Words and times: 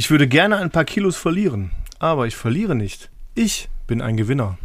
Ich 0.00 0.10
würde 0.10 0.26
gerne 0.26 0.56
ein 0.56 0.70
paar 0.70 0.86
Kilos 0.86 1.18
verlieren, 1.18 1.72
aber 1.98 2.26
ich 2.26 2.34
verliere 2.34 2.74
nicht. 2.74 3.10
Ich 3.34 3.68
bin 3.86 4.00
ein 4.00 4.16
Gewinner. 4.16 4.56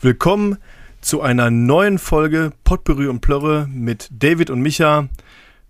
Willkommen 0.00 0.58
zu 1.00 1.20
einer 1.20 1.50
neuen 1.50 1.98
Folge 1.98 2.52
Potpourri 2.62 3.08
und 3.08 3.18
Plörre 3.18 3.66
mit 3.68 4.08
David 4.12 4.48
und 4.48 4.62
Micha. 4.62 5.08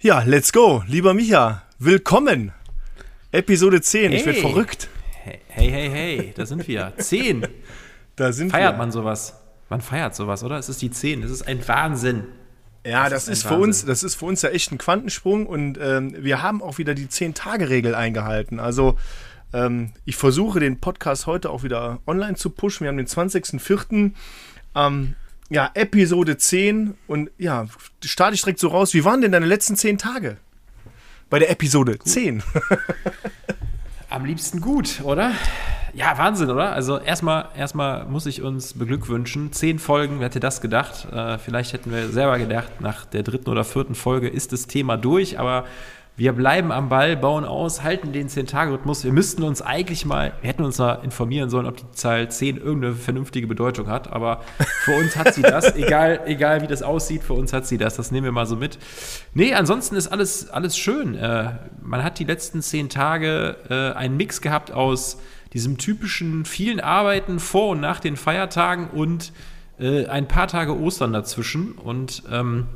Ja, 0.01 0.21
let's 0.21 0.53
go. 0.53 0.83
Lieber 0.87 1.15
Micha, 1.15 1.63
willkommen. 1.79 2.53
Episode 3.33 3.81
10. 3.81 4.11
Hey. 4.11 4.21
Ich 4.21 4.27
werde 4.27 4.41
verrückt. 4.41 4.91
Hey, 5.22 5.41
hey, 5.49 5.71
hey, 5.71 5.88
hey, 5.88 6.35
da 6.37 6.45
sind 6.45 6.69
wir. 6.69 6.93
10. 6.99 7.47
Da 8.17 8.35
sind 8.35 8.51
Feiert 8.51 8.75
wir. 8.75 8.79
man 8.79 8.93
sowas? 8.93 9.41
Man 9.71 9.81
feiert 9.81 10.15
sowas, 10.15 10.45
oder? 10.45 10.59
Es 10.59 10.69
ist 10.69 10.83
die 10.83 10.91
10. 10.91 11.22
Es 11.22 11.31
ist 11.31 11.49
ein 11.49 11.67
Wahnsinn. 11.67 12.25
Ja, 12.85 13.04
das, 13.08 13.24
das 13.24 13.28
ist, 13.28 13.44
ist 13.44 13.48
für 13.48 13.56
uns, 13.56 13.85
das 13.85 14.03
ist 14.03 14.14
für 14.14 14.26
uns 14.26 14.42
ja 14.42 14.51
echt 14.51 14.71
ein 14.71 14.78
Quantensprung 14.78 15.46
und 15.46 15.78
ähm, 15.80 16.14
wir 16.19 16.42
haben 16.42 16.62
auch 16.62 16.78
wieder 16.78 16.95
die 16.95 17.06
10-Tage-Regel 17.06 17.95
eingehalten. 17.95 18.60
Also 18.60 18.98
ähm, 19.55 19.92
ich 20.05 20.16
versuche 20.16 20.61
den 20.61 20.80
Podcast 20.80 21.27
heute 21.27 21.48
auch 21.48 21.62
wieder 21.62 22.01
online 22.06 22.34
zu 22.34 22.51
pushen. 22.51 22.84
Wir 22.84 22.89
haben 22.89 22.98
den 22.98 23.06
20.04. 23.06 24.12
Ähm, 24.75 25.15
ja, 25.48 25.70
Episode 25.75 26.37
10 26.37 26.95
und 27.06 27.30
ja, 27.39 27.66
starte 28.05 28.34
ich 28.34 28.42
direkt 28.42 28.59
so 28.59 28.69
raus. 28.69 28.92
Wie 28.92 29.05
waren 29.05 29.23
denn 29.23 29.33
deine 29.33 29.47
letzten 29.47 29.77
10 29.77 29.98
Tage? 29.98 30.37
Bei 31.30 31.39
der 31.39 31.51
Episode 31.51 31.92
gut. 31.92 32.09
10. 32.09 32.42
Am 34.11 34.25
liebsten 34.25 34.61
gut, 34.61 35.01
oder? 35.03 35.33
Ja, 35.97 36.19
Wahnsinn, 36.19 36.51
oder? 36.51 36.73
Also 36.73 36.98
erstmal, 36.98 37.51
erstmal 37.57 38.05
muss 38.07 38.27
ich 38.27 38.43
uns 38.43 38.75
beglückwünschen. 38.75 39.53
Zehn 39.53 39.79
Folgen, 39.79 40.19
wer 40.19 40.27
hätte 40.27 40.41
das 40.41 40.61
gedacht? 40.61 41.07
Äh, 41.12 41.39
vielleicht 41.39 41.73
hätten 41.73 41.93
wir 41.93 42.09
selber 42.09 42.37
gedacht, 42.39 42.80
nach 42.80 43.07
der 43.07 43.23
dritten 43.23 43.48
oder 43.48 43.62
vierten 43.62 43.95
Folge 43.95 44.29
ist 44.29 44.53
das 44.53 44.67
Thema 44.67 44.97
durch, 44.97 45.39
aber 45.39 45.67
wir 46.17 46.33
bleiben 46.33 46.73
am 46.73 46.89
Ball, 46.89 47.17
bauen 47.17 47.45
aus, 47.45 47.83
halten 47.83 48.12
den 48.12 48.29
10-Tage-Rhythmus. 48.29 49.05
Wir 49.05 49.12
müssten 49.12 49.45
uns 49.45 49.62
eigentlich 49.62 50.05
mal, 50.05 50.33
wir 50.41 50.48
hätten 50.48 50.65
uns 50.65 50.79
mal 50.79 51.00
informieren 51.05 51.48
sollen, 51.48 51.67
ob 51.67 51.77
die 51.77 51.91
Zahl 51.92 52.28
10 52.28 52.56
irgendeine 52.56 52.95
vernünftige 52.95 53.47
Bedeutung 53.47 53.89
hat. 53.89 54.12
Aber 54.12 54.42
für 54.59 54.97
uns 54.97 55.17
hat 55.17 55.34
sie 55.34 55.42
das. 55.42 55.75
egal, 55.77 56.20
egal 56.27 56.62
wie 56.62 56.69
das 56.69 56.83
aussieht, 56.83 57.22
für 57.22 57.34
uns 57.34 57.53
hat 57.53 57.67
sie 57.67 57.78
das. 57.78 57.97
Das 57.97 58.11
nehmen 58.11 58.25
wir 58.25 58.33
mal 58.33 58.47
so 58.47 58.56
mit. 58.56 58.78
Nee, 59.33 59.55
ansonsten 59.55 59.95
ist 59.95 60.09
alles, 60.09 60.50
alles 60.50 60.77
schön. 60.77 61.15
Äh, 61.17 61.53
man 61.83 62.03
hat 62.03 62.19
die 62.19 62.25
letzten 62.25 62.62
10 62.62 62.91
Tage 62.91 63.56
äh, 63.69 63.97
einen 63.97 64.17
Mix 64.17 64.41
gehabt 64.41 64.72
aus 64.72 65.19
diesem 65.55 65.78
typischen 65.78 66.44
vielen 66.44 66.80
Arbeiten 66.80 67.38
vor 67.38 67.70
und 67.70 67.80
nach 67.80 68.00
den 68.00 68.16
Feiertagen 68.16 68.88
und 68.91 69.33
äh, 69.78 70.06
ein 70.06 70.28
paar 70.28 70.48
Tage 70.48 70.78
Ostern 70.78 71.12
dazwischen. 71.12 71.72
Und 71.72 72.24
ähm, 72.30 72.66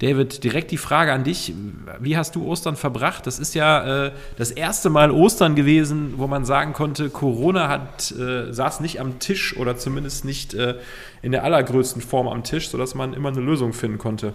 David, 0.00 0.44
direkt 0.44 0.70
die 0.70 0.76
Frage 0.76 1.12
an 1.12 1.24
dich. 1.24 1.52
Wie 1.98 2.16
hast 2.16 2.36
du 2.36 2.46
Ostern 2.46 2.76
verbracht? 2.76 3.26
Das 3.26 3.38
ist 3.40 3.54
ja 3.54 4.06
äh, 4.06 4.12
das 4.36 4.52
erste 4.52 4.90
Mal 4.90 5.10
Ostern 5.10 5.56
gewesen, 5.56 6.14
wo 6.16 6.28
man 6.28 6.44
sagen 6.44 6.72
konnte, 6.72 7.10
Corona 7.10 7.68
hat, 7.68 8.12
äh, 8.12 8.52
saß 8.52 8.80
nicht 8.80 9.00
am 9.00 9.18
Tisch 9.18 9.56
oder 9.56 9.76
zumindest 9.76 10.24
nicht 10.24 10.54
äh, 10.54 10.76
in 11.20 11.32
der 11.32 11.42
allergrößten 11.42 12.00
Form 12.00 12.28
am 12.28 12.44
Tisch, 12.44 12.68
sodass 12.68 12.94
man 12.94 13.12
immer 13.12 13.30
eine 13.30 13.40
Lösung 13.40 13.72
finden 13.72 13.98
konnte. 13.98 14.34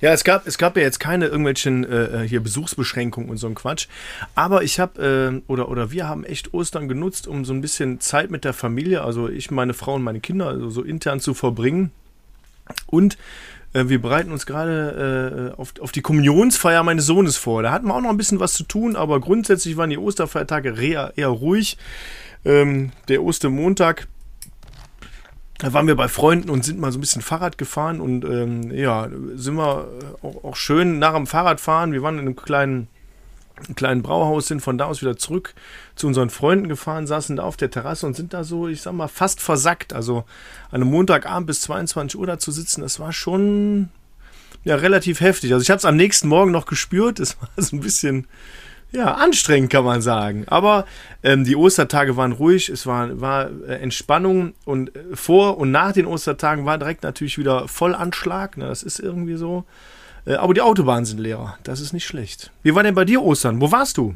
Ja, 0.00 0.12
es 0.12 0.24
gab, 0.24 0.46
es 0.46 0.58
gab 0.58 0.76
ja 0.76 0.82
jetzt 0.82 1.00
keine 1.00 1.26
irgendwelchen 1.26 1.84
äh, 1.84 2.26
hier 2.28 2.40
Besuchsbeschränkungen 2.40 3.30
und 3.30 3.36
so 3.36 3.46
ein 3.46 3.54
Quatsch. 3.54 3.88
Aber 4.34 4.62
ich 4.62 4.80
habe, 4.80 5.42
äh, 5.46 5.50
oder, 5.50 5.68
oder 5.68 5.90
wir 5.90 6.08
haben 6.08 6.24
echt 6.24 6.54
Ostern 6.54 6.88
genutzt, 6.88 7.26
um 7.26 7.44
so 7.44 7.52
ein 7.52 7.60
bisschen 7.60 8.00
Zeit 8.00 8.30
mit 8.30 8.44
der 8.44 8.52
Familie, 8.52 9.02
also 9.02 9.28
ich, 9.28 9.50
meine 9.50 9.74
Frau 9.74 9.94
und 9.94 10.02
meine 10.02 10.20
Kinder, 10.20 10.48
also 10.48 10.70
so 10.70 10.82
intern 10.82 11.20
zu 11.20 11.34
verbringen. 11.34 11.90
Und 12.86 13.18
äh, 13.72 13.88
wir 13.88 14.00
bereiten 14.00 14.32
uns 14.32 14.46
gerade 14.46 15.52
äh, 15.54 15.60
auf, 15.60 15.74
auf 15.80 15.92
die 15.92 16.00
Kommunionsfeier 16.00 16.82
meines 16.82 17.06
Sohnes 17.06 17.36
vor. 17.36 17.62
Da 17.62 17.72
hatten 17.72 17.86
wir 17.86 17.94
auch 17.94 18.00
noch 18.00 18.10
ein 18.10 18.16
bisschen 18.16 18.40
was 18.40 18.54
zu 18.54 18.64
tun, 18.64 18.96
aber 18.96 19.20
grundsätzlich 19.20 19.76
waren 19.76 19.90
die 19.90 19.98
Osterfeiertage 19.98 20.74
eher, 20.80 21.12
eher 21.16 21.28
ruhig. 21.28 21.76
Ähm, 22.46 22.92
der 23.08 23.22
Ostermontag 23.22 24.06
da 25.58 25.72
waren 25.72 25.86
wir 25.86 25.94
bei 25.94 26.08
Freunden 26.08 26.50
und 26.50 26.64
sind 26.64 26.80
mal 26.80 26.90
so 26.90 26.98
ein 26.98 27.00
bisschen 27.00 27.22
Fahrrad 27.22 27.58
gefahren 27.58 28.00
und 28.00 28.24
ähm, 28.24 28.72
ja, 28.72 29.08
sind 29.34 29.54
wir 29.54 29.88
auch, 30.22 30.44
auch, 30.44 30.56
schön 30.56 30.98
nach 30.98 31.14
dem 31.14 31.26
Fahrradfahren. 31.26 31.92
Wir 31.92 32.02
waren 32.02 32.14
in 32.18 32.26
einem 32.26 32.36
kleinen, 32.36 32.88
kleinen 33.76 34.02
Brauhaus, 34.02 34.48
sind 34.48 34.60
von 34.60 34.78
da 34.78 34.86
aus 34.86 35.00
wieder 35.00 35.16
zurück 35.16 35.54
zu 35.94 36.08
unseren 36.08 36.30
Freunden 36.30 36.68
gefahren, 36.68 37.06
saßen 37.06 37.36
da 37.36 37.44
auf 37.44 37.56
der 37.56 37.70
Terrasse 37.70 38.04
und 38.06 38.16
sind 38.16 38.34
da 38.34 38.42
so, 38.42 38.66
ich 38.66 38.82
sag 38.82 38.94
mal, 38.94 39.06
fast 39.06 39.40
versackt. 39.40 39.92
Also 39.92 40.24
an 40.70 40.82
einem 40.82 40.90
Montagabend 40.90 41.46
bis 41.46 41.60
22 41.62 42.18
Uhr 42.18 42.26
da 42.26 42.38
zu 42.38 42.50
sitzen, 42.50 42.80
das 42.80 42.98
war 42.98 43.12
schon 43.12 43.90
ja, 44.64 44.74
relativ 44.74 45.20
heftig. 45.20 45.52
Also 45.52 45.62
ich 45.62 45.70
habe 45.70 45.78
es 45.78 45.84
am 45.84 45.96
nächsten 45.96 46.26
Morgen 46.26 46.50
noch 46.50 46.66
gespürt. 46.66 47.20
Es 47.24 47.36
war 47.40 47.48
so 47.56 47.76
ein 47.76 47.80
bisschen 47.80 48.26
ja, 48.94 49.14
anstrengend 49.14 49.70
kann 49.70 49.84
man 49.84 50.00
sagen. 50.00 50.44
Aber 50.46 50.86
ähm, 51.22 51.44
die 51.44 51.56
Ostertage 51.56 52.16
waren 52.16 52.32
ruhig, 52.32 52.68
es 52.68 52.86
war, 52.86 53.20
war 53.20 53.50
äh, 53.66 53.74
Entspannung 53.80 54.54
und 54.64 54.94
äh, 54.94 55.00
vor 55.14 55.58
und 55.58 55.72
nach 55.72 55.92
den 55.92 56.06
Ostertagen 56.06 56.64
war 56.64 56.78
direkt 56.78 57.02
natürlich 57.02 57.36
wieder 57.36 57.66
Vollanschlag. 57.66 58.56
Ne, 58.56 58.66
das 58.66 58.82
ist 58.82 59.00
irgendwie 59.00 59.34
so. 59.34 59.64
Äh, 60.26 60.34
aber 60.34 60.54
die 60.54 60.60
Autobahnen 60.60 61.04
sind 61.04 61.18
leer. 61.18 61.58
Das 61.64 61.80
ist 61.80 61.92
nicht 61.92 62.06
schlecht. 62.06 62.52
Wie 62.62 62.74
war 62.74 62.84
denn 62.84 62.94
bei 62.94 63.04
dir 63.04 63.20
Ostern? 63.22 63.60
Wo 63.60 63.72
warst 63.72 63.96
du? 63.96 64.14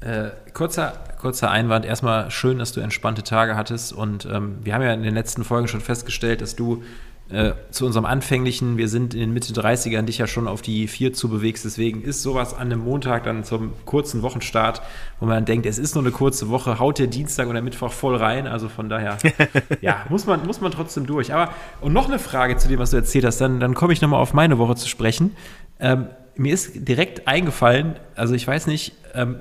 Äh, 0.00 0.30
kurzer, 0.54 0.94
kurzer 1.20 1.50
Einwand. 1.50 1.84
Erstmal 1.84 2.30
schön, 2.30 2.58
dass 2.58 2.72
du 2.72 2.80
entspannte 2.80 3.22
Tage 3.22 3.54
hattest. 3.54 3.92
Und 3.92 4.24
ähm, 4.26 4.56
wir 4.62 4.74
haben 4.74 4.82
ja 4.82 4.94
in 4.94 5.02
den 5.02 5.14
letzten 5.14 5.44
Folgen 5.44 5.68
schon 5.68 5.80
festgestellt, 5.80 6.40
dass 6.40 6.56
du 6.56 6.82
äh, 7.30 7.52
zu 7.70 7.84
unserem 7.84 8.06
anfänglichen, 8.06 8.78
wir 8.78 8.88
sind 8.88 9.12
in 9.12 9.20
den 9.20 9.32
Mitte 9.32 9.52
30ern, 9.52 10.02
dich 10.02 10.16
ja 10.16 10.26
schon 10.26 10.48
auf 10.48 10.62
die 10.62 10.88
4 10.88 11.12
zu 11.12 11.28
bewegst. 11.28 11.64
Deswegen 11.64 12.02
ist 12.02 12.22
sowas 12.22 12.54
an 12.54 12.72
einem 12.72 12.80
Montag 12.80 13.24
dann 13.24 13.44
zum 13.44 13.72
kurzen 13.84 14.22
Wochenstart, 14.22 14.80
wo 15.20 15.26
man 15.26 15.44
denkt, 15.44 15.66
es 15.66 15.78
ist 15.78 15.94
nur 15.94 16.04
eine 16.04 16.10
kurze 16.10 16.48
Woche, 16.48 16.78
haut 16.78 16.98
der 16.98 17.06
Dienstag 17.06 17.48
oder 17.48 17.60
Mittwoch 17.60 17.92
voll 17.92 18.16
rein. 18.16 18.46
Also 18.46 18.68
von 18.68 18.88
daher, 18.88 19.18
ja, 19.82 20.06
muss 20.08 20.26
man, 20.26 20.46
muss 20.46 20.60
man 20.60 20.72
trotzdem 20.72 21.06
durch. 21.06 21.34
Aber, 21.34 21.52
und 21.82 21.92
noch 21.92 22.08
eine 22.08 22.18
Frage 22.18 22.56
zu 22.56 22.66
dem, 22.66 22.78
was 22.78 22.92
du 22.92 22.96
erzählt 22.96 23.26
hast, 23.26 23.40
dann, 23.40 23.60
dann 23.60 23.74
komme 23.74 23.92
ich 23.92 24.00
nochmal 24.00 24.20
auf 24.20 24.32
meine 24.32 24.56
Woche 24.56 24.76
zu 24.76 24.88
sprechen. 24.88 25.36
Ähm, 25.80 26.06
mir 26.34 26.54
ist 26.54 26.88
direkt 26.88 27.28
eingefallen, 27.28 27.96
also 28.14 28.34
ich 28.34 28.46
weiß 28.46 28.68
nicht, 28.68 28.94
ähm, 29.14 29.36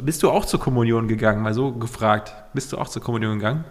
bist 0.00 0.22
du 0.22 0.30
auch 0.30 0.44
zur 0.44 0.60
Kommunion 0.60 1.08
gegangen? 1.08 1.42
Mal 1.42 1.54
so 1.54 1.72
gefragt. 1.72 2.34
Bist 2.54 2.72
du 2.72 2.78
auch 2.78 2.88
zur 2.88 3.02
Kommunion 3.02 3.38
gegangen? 3.38 3.64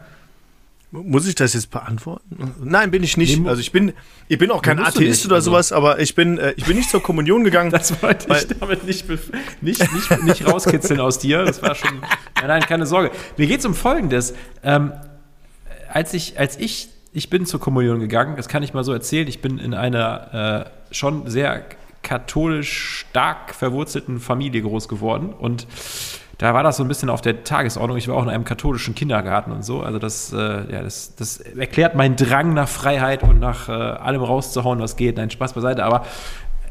Muss 0.92 1.26
ich 1.26 1.36
das 1.36 1.54
jetzt 1.54 1.72
beantworten? 1.72 2.54
Nein, 2.62 2.92
bin 2.92 3.02
ich 3.02 3.16
nicht. 3.16 3.40
Nee, 3.40 3.48
also 3.48 3.62
ich 3.62 3.72
bin, 3.72 3.94
ich 4.28 4.38
bin 4.38 4.52
auch 4.52 4.62
kein 4.62 4.78
Atheist 4.78 5.26
oder 5.26 5.36
also. 5.36 5.52
sowas, 5.52 5.72
aber 5.72 6.00
ich 6.00 6.16
bin, 6.16 6.38
äh, 6.38 6.54
ich 6.58 6.66
bin 6.66 6.76
nicht 6.76 6.90
zur 6.90 7.02
Kommunion 7.02 7.44
gegangen. 7.46 7.72
Das 7.82 8.04
wollte 8.04 8.28
ich 8.36 8.48
damit 8.60 8.86
nicht, 8.86 9.08
nicht, 9.62 9.94
nicht, 9.94 10.24
nicht 10.24 10.46
rauskitzeln 10.46 11.00
aus 11.00 11.18
dir. 11.18 11.46
Das 11.46 11.62
war 11.62 11.76
schon. 11.76 12.02
Nein, 12.36 12.48
nein, 12.48 12.62
keine 12.62 12.86
Sorge. 12.86 13.12
Mir 13.38 13.48
geht 13.48 13.62
es 13.62 13.66
um 13.66 13.74
Folgendes. 13.74 14.34
Ähm, 14.64 14.92
als 15.90 16.14
ich, 16.14 16.38
als 16.38 16.58
ich, 16.58 16.90
ich 17.14 17.30
bin 17.30 17.46
zur 17.46 17.60
Kommunion 17.62 18.02
gegangen, 18.02 18.36
das 18.36 18.50
kann 18.50 18.62
ich 18.62 18.74
mal 18.74 18.84
so 18.84 18.92
erzählen. 18.92 19.28
Ich 19.28 19.42
bin 19.42 19.58
in 19.58 19.74
einer 19.74 20.68
äh, 20.92 20.94
schon 20.94 21.30
sehr 21.30 21.64
katholisch 22.04 23.06
stark 23.08 23.56
verwurzelten 23.56 24.20
Familie 24.20 24.62
groß 24.62 24.90
geworden 24.90 25.34
und 25.34 25.68
da 26.42 26.56
war 26.56 26.64
das 26.64 26.78
so 26.78 26.84
ein 26.84 26.88
bisschen 26.88 27.12
auf 27.12 27.22
der 27.22 27.44
Tagesordnung. 27.44 27.98
Ich 28.00 28.08
war 28.08 28.16
auch 28.16 28.24
in 28.24 28.30
einem 28.30 28.46
katholischen 28.46 28.96
Kindergarten 28.96 29.52
und 29.52 29.64
so. 29.64 29.82
Also 29.82 30.00
das, 30.00 30.34
äh, 30.34 30.38
ja, 30.38 30.82
das, 30.82 31.14
das 31.16 31.38
erklärt 31.38 31.94
meinen 31.94 32.16
Drang 32.16 32.56
nach 32.56 32.68
Freiheit 32.68 33.22
und 33.22 33.40
nach 33.40 33.70
äh, 33.70 33.74
allem 33.74 34.24
rauszuhauen, 34.24 34.80
was 34.80 34.96
geht. 34.96 35.18
Nein, 35.18 35.30
Spaß 35.30 35.54
beiseite. 35.54 35.84
Aber 35.84 36.04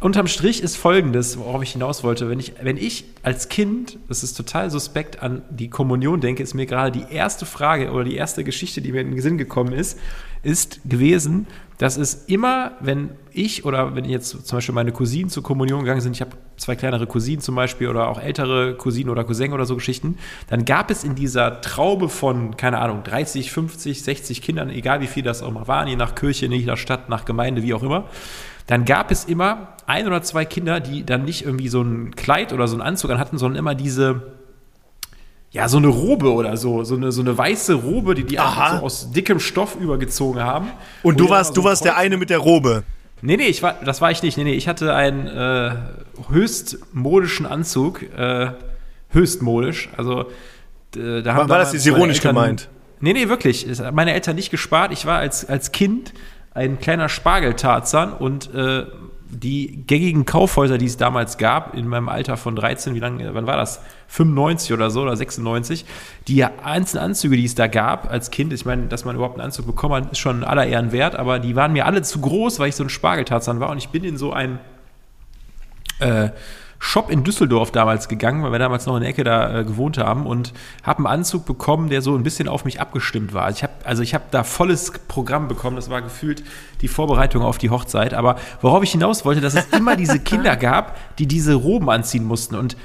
unterm 0.01 0.27
Strich 0.27 0.61
ist 0.61 0.77
folgendes, 0.77 1.39
worauf 1.39 1.63
ich 1.63 1.71
hinaus 1.71 2.03
wollte. 2.03 2.29
Wenn 2.29 2.41
ich, 2.41 2.55
wenn 2.61 2.77
ich 2.77 3.05
als 3.23 3.49
Kind, 3.49 4.01
das 4.09 4.25
ist 4.25 4.35
total 4.35 4.73
suspekt, 4.73 5.23
an 5.23 5.43
die 5.51 5.71
Kommunion 5.71 6.21
denke, 6.21 6.43
ist 6.43 6.55
mir 6.55 6.67
gerade 6.67 6.91
die 6.91 7.15
erste 7.15 7.47
Frage 7.47 7.93
oder 7.93 8.03
die 8.03 8.17
erste 8.17 8.43
Geschichte, 8.43 8.83
die 8.83 8.91
mir 8.91 9.03
in 9.03 9.13
den 9.13 9.21
Sinn 9.21 9.39
gekommen 9.39 9.73
ist, 9.73 10.01
ist 10.43 10.81
gewesen, 10.85 11.47
dass 11.81 11.97
es 11.97 12.25
immer, 12.27 12.73
wenn 12.81 13.09
ich 13.33 13.65
oder 13.65 13.97
wenn 13.97 14.05
jetzt 14.05 14.47
zum 14.47 14.59
Beispiel 14.59 14.75
meine 14.75 14.93
Cousinen 14.93 15.31
zur 15.31 15.43
Kommunion 15.43 15.81
gegangen 15.81 16.03
sind, 16.03 16.13
ich 16.13 16.21
habe 16.21 16.33
zwei 16.59 16.77
kleinere 16.77 17.07
Cousinen 17.07 17.41
zum 17.41 17.55
Beispiel 17.55 17.89
oder 17.89 18.09
auch 18.09 18.21
ältere 18.21 18.75
Cousinen 18.75 19.09
oder 19.09 19.25
Cousin 19.25 19.55
oder 19.55 19.65
so 19.65 19.77
Geschichten, 19.77 20.19
dann 20.51 20.67
gab 20.67 20.91
es 20.91 21.05
in 21.05 21.15
dieser 21.15 21.63
Traube 21.63 22.11
von, 22.11 22.59
keine 22.59 22.81
Ahnung, 22.81 23.03
30, 23.03 23.51
50, 23.51 24.03
60 24.03 24.43
Kindern, 24.43 24.69
egal 24.69 25.01
wie 25.01 25.07
viel 25.07 25.23
das 25.23 25.43
auch 25.43 25.51
mal 25.53 25.69
waren, 25.69 25.89
je 25.89 25.97
nach 25.97 26.15
Kirche, 26.15 26.45
je 26.45 26.67
nach 26.67 26.77
Stadt, 26.77 27.09
nach 27.09 27.25
Gemeinde, 27.25 27.63
wie 27.63 27.73
auch 27.73 27.83
immer, 27.83 28.05
dann 28.67 28.85
gab 28.85 29.11
es 29.11 29.25
immer 29.25 29.69
ein 29.87 30.07
oder 30.07 30.21
zwei 30.21 30.45
Kinder, 30.45 30.81
die 30.81 31.07
dann 31.07 31.25
nicht 31.25 31.47
irgendwie 31.47 31.69
so 31.69 31.81
ein 31.81 32.15
Kleid 32.15 32.53
oder 32.53 32.69
so 32.69 32.75
einen 32.75 32.83
Anzug 32.83 33.11
an 33.11 33.19
hatten, 33.19 33.39
sondern 33.39 33.59
immer 33.59 33.75
diese, 33.75 34.35
ja, 35.53 35.69
so 35.69 35.79
eine 35.79 35.89
Robe 35.89 36.33
oder 36.33 36.57
so, 36.57 36.85
so 36.85 36.95
eine, 36.95 37.11
so 37.11 37.23
eine 37.23 37.37
weiße 37.37 37.75
Robe, 37.75 38.15
die 38.15 38.25
die 38.25 38.37
so 38.37 38.43
aus 38.43 39.11
dickem 39.11 39.41
Stoff 39.41 39.77
übergezogen 39.77 40.43
haben. 40.43 40.69
Und 41.03 41.19
du 41.19 41.29
warst, 41.29 41.55
so 41.55 41.61
du 41.61 41.65
warst 41.65 41.85
der 41.85 41.97
eine 41.97 42.17
mit 42.17 42.31
der 42.31 42.39
Robe. 42.39 42.85
Nee, 43.23 43.37
nee, 43.37 43.47
ich 43.47 43.63
war, 43.63 43.75
das 43.85 44.01
war 44.01 44.11
ich 44.11 44.23
nicht. 44.23 44.39
Nee, 44.39 44.45
nee, 44.45 44.55
ich 44.55 44.69
hatte 44.69 44.95
einen 44.95 45.27
äh, 45.27 45.75
höchst 46.31 46.79
modischen 46.93 47.47
Anzug, 47.47 48.03
äh, 48.03 48.53
höchst 49.11 49.43
modisch. 49.43 49.91
Also 49.97 50.27
äh, 50.97 51.23
da 51.23 51.35
haben 51.35 51.41
war, 51.41 51.49
war 51.49 51.59
das 51.59 51.73
jetzt 51.73 51.87
ironisch 51.87 52.19
Eltern, 52.19 52.35
gemeint? 52.35 52.69
Nee, 53.01 53.13
nee, 53.13 53.29
wirklich. 53.29 53.67
Meine 53.93 54.15
Eltern 54.15 54.37
nicht 54.37 54.51
gespart. 54.51 54.93
Ich 54.93 55.05
war 55.05 55.19
als, 55.19 55.49
als 55.49 55.73
Kind 55.73 56.13
ein 56.53 56.79
kleiner 56.79 57.09
Spargeltarzan 57.09 58.13
und 58.13 58.55
äh, 58.55 58.85
die 59.31 59.85
gängigen 59.87 60.27
Kaufhäuser, 60.27 60.77
die 60.77 60.87
es 60.87 60.97
damals 60.97 61.39
gab, 61.39 61.75
in 61.75 61.87
meinem 61.87 62.09
Alter 62.09 62.37
von 62.37 62.57
13, 62.57 62.95
wie 62.95 62.99
lange, 62.99 63.33
wann 63.35 63.47
war 63.47 63.57
das? 63.57 63.81
95 64.09 64.73
oder 64.73 64.91
so 64.91 65.03
oder 65.03 65.17
96, 65.17 65.85
die 66.27 66.45
einzelnen 66.45 67.05
Anzüge, 67.05 67.37
die 67.37 67.45
es 67.45 67.55
da 67.55 67.69
gab 67.69 68.11
als 68.11 68.31
Kind, 68.31 68.53
ich 68.53 68.65
meine, 68.65 68.87
dass 68.87 69.05
man 69.05 69.15
überhaupt 69.15 69.37
einen 69.37 69.45
Anzug 69.45 69.67
bekommen 69.67 69.95
hat, 69.95 70.13
ist 70.13 70.19
schon 70.19 70.43
aller 70.43 70.67
Ehren 70.67 70.91
wert, 70.91 71.15
aber 71.15 71.39
die 71.39 71.55
waren 71.55 71.73
mir 71.73 71.87
alle 71.87 72.03
zu 72.03 72.21
groß, 72.21 72.59
weil 72.59 72.71
ich 72.71 72.77
so 72.77 72.83
ein 72.83 72.91
Spargeltarzan 72.91 73.61
war 73.61 73.71
und 73.71 73.79
ich 73.79 73.91
bin 73.91 74.03
in 74.03 74.17
so 74.17 74.33
ein 74.33 74.59
äh, 76.01 76.31
Shop 76.83 77.11
in 77.11 77.25
Düsseldorf 77.25 77.71
damals 77.71 78.09
gegangen, 78.09 78.43
weil 78.43 78.53
wir 78.53 78.59
damals 78.59 78.87
noch 78.87 78.97
in 78.97 79.03
der 79.03 79.11
Ecke 79.11 79.23
da 79.23 79.61
äh, 79.61 79.65
gewohnt 79.65 79.99
haben 79.99 80.27
und 80.27 80.55
habe 80.83 80.99
einen 80.99 81.07
Anzug 81.07 81.45
bekommen, 81.45 81.91
der 81.91 82.01
so 82.01 82.17
ein 82.17 82.23
bisschen 82.23 82.49
auf 82.49 82.65
mich 82.65 82.81
abgestimmt 82.81 83.35
war. 83.35 83.45
Also 83.45 83.59
ich 83.59 83.63
habe 83.63 83.73
also 83.85 84.03
ich 84.03 84.15
habe 84.15 84.25
da 84.31 84.45
volles 84.45 84.91
Programm 85.07 85.47
bekommen, 85.47 85.77
das 85.77 85.91
war 85.91 86.01
gefühlt 86.01 86.43
die 86.81 86.89
Vorbereitung 86.89 87.43
auf 87.43 87.59
die 87.59 87.69
Hochzeit, 87.69 88.15
aber 88.15 88.37
worauf 88.63 88.83
ich 88.83 88.93
hinaus 88.93 89.27
wollte, 89.27 89.43
dass 89.43 89.55
es 89.55 89.67
immer 89.77 89.95
diese 89.95 90.19
Kinder 90.19 90.57
gab, 90.57 90.97
die 91.19 91.27
diese 91.27 91.55
Roben 91.55 91.91
anziehen 91.91 92.25
mussten 92.25 92.55
und 92.55 92.79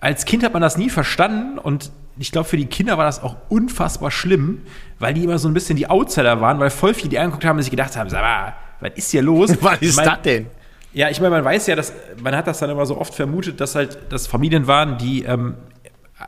als 0.00 0.26
Kind 0.26 0.44
hat 0.44 0.52
man 0.52 0.62
das 0.62 0.76
nie 0.76 0.90
verstanden 0.90 1.58
und 1.58 1.90
ich 2.18 2.32
glaube, 2.32 2.48
für 2.48 2.56
die 2.56 2.66
Kinder 2.66 2.98
war 2.98 3.04
das 3.04 3.22
auch 3.22 3.36
unfassbar 3.48 4.10
schlimm, 4.10 4.62
weil 4.98 5.14
die 5.14 5.24
immer 5.24 5.38
so 5.38 5.48
ein 5.48 5.54
bisschen 5.54 5.76
die 5.76 5.88
Outsider 5.88 6.40
waren, 6.40 6.58
weil 6.58 6.70
voll 6.70 6.94
viele 6.94 7.08
die 7.08 7.18
angeguckt 7.18 7.44
haben 7.44 7.56
und 7.56 7.62
sich 7.62 7.70
gedacht 7.70 7.96
haben, 7.96 8.10
sag 8.10 8.22
mal, 8.22 8.54
was 8.80 8.92
ist 8.94 9.10
hier 9.10 9.22
los? 9.22 9.50
Was 9.60 9.80
ist 9.80 9.96
mein, 9.96 10.06
das 10.06 10.22
denn? 10.22 10.46
Ja, 10.92 11.10
ich 11.10 11.20
meine, 11.20 11.30
man 11.30 11.44
weiß 11.44 11.66
ja, 11.66 11.76
dass 11.76 11.92
man 12.22 12.34
hat 12.34 12.46
das 12.46 12.58
dann 12.58 12.70
immer 12.70 12.86
so 12.86 12.98
oft 12.98 13.14
vermutet, 13.14 13.60
dass 13.60 13.74
halt 13.74 13.98
das 14.08 14.26
Familien 14.26 14.66
waren, 14.66 14.96
die, 14.98 15.22
ähm, 15.24 15.54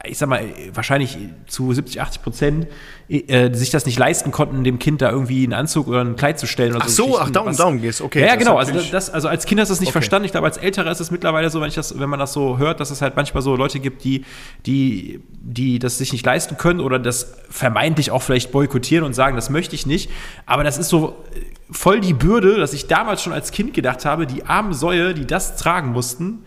ich 0.04 0.18
sag 0.18 0.28
mal, 0.28 0.44
wahrscheinlich 0.72 1.18
zu 1.46 1.72
70, 1.72 2.00
80 2.00 2.22
Prozent 2.22 2.66
äh, 3.08 3.52
sich 3.52 3.70
das 3.70 3.86
nicht 3.86 3.98
leisten 3.98 4.30
konnten, 4.30 4.62
dem 4.62 4.78
Kind 4.78 5.02
da 5.02 5.10
irgendwie 5.10 5.42
einen 5.42 5.52
Anzug 5.52 5.88
oder 5.88 6.02
ein 6.02 6.14
Kleid 6.14 6.38
zu 6.38 6.46
stellen. 6.46 6.76
Oder 6.76 6.84
ach 6.84 6.88
so, 6.88 7.18
ach 7.18 7.30
darum, 7.30 7.56
darum 7.56 7.80
geht's, 7.80 8.00
okay. 8.00 8.20
Ja, 8.20 8.28
ja 8.28 8.36
genau. 8.36 8.56
Also, 8.56 8.72
das, 8.92 9.10
also 9.10 9.26
als 9.28 9.46
Kind 9.46 9.60
hast 9.60 9.68
du 9.68 9.72
das 9.72 9.80
nicht 9.80 9.88
okay. 9.88 9.94
verstanden. 9.94 10.26
Ich 10.26 10.32
glaube, 10.32 10.46
als 10.46 10.58
Älterer 10.58 10.90
ist 10.90 11.00
es 11.00 11.10
mittlerweile 11.10 11.50
so, 11.50 11.60
wenn, 11.60 11.68
ich 11.68 11.74
das, 11.74 11.98
wenn 11.98 12.08
man 12.08 12.20
das 12.20 12.32
so 12.32 12.58
hört, 12.58 12.78
dass 12.78 12.90
es 12.90 13.02
halt 13.02 13.16
manchmal 13.16 13.42
so 13.42 13.56
Leute 13.56 13.80
gibt, 13.80 14.04
die, 14.04 14.24
die, 14.66 15.20
die 15.40 15.80
das 15.80 15.98
sich 15.98 16.12
nicht 16.12 16.24
leisten 16.24 16.56
können 16.56 16.78
oder 16.78 17.00
das 17.00 17.34
vermeintlich 17.48 18.12
auch 18.12 18.22
vielleicht 18.22 18.52
boykottieren 18.52 19.04
und 19.04 19.14
sagen, 19.14 19.34
das 19.34 19.50
möchte 19.50 19.74
ich 19.74 19.86
nicht. 19.86 20.10
Aber 20.46 20.62
das 20.62 20.78
ist 20.78 20.88
so 20.88 21.16
voll 21.72 22.00
die 22.00 22.14
Bürde, 22.14 22.56
dass 22.56 22.72
ich 22.72 22.86
damals 22.86 23.22
schon 23.22 23.32
als 23.32 23.52
Kind 23.52 23.74
gedacht 23.74 24.04
habe, 24.04 24.26
die 24.26 24.44
armen 24.44 24.72
Säue, 24.72 25.14
die 25.14 25.26
das 25.26 25.56
tragen 25.56 25.92
mussten, 25.92 26.44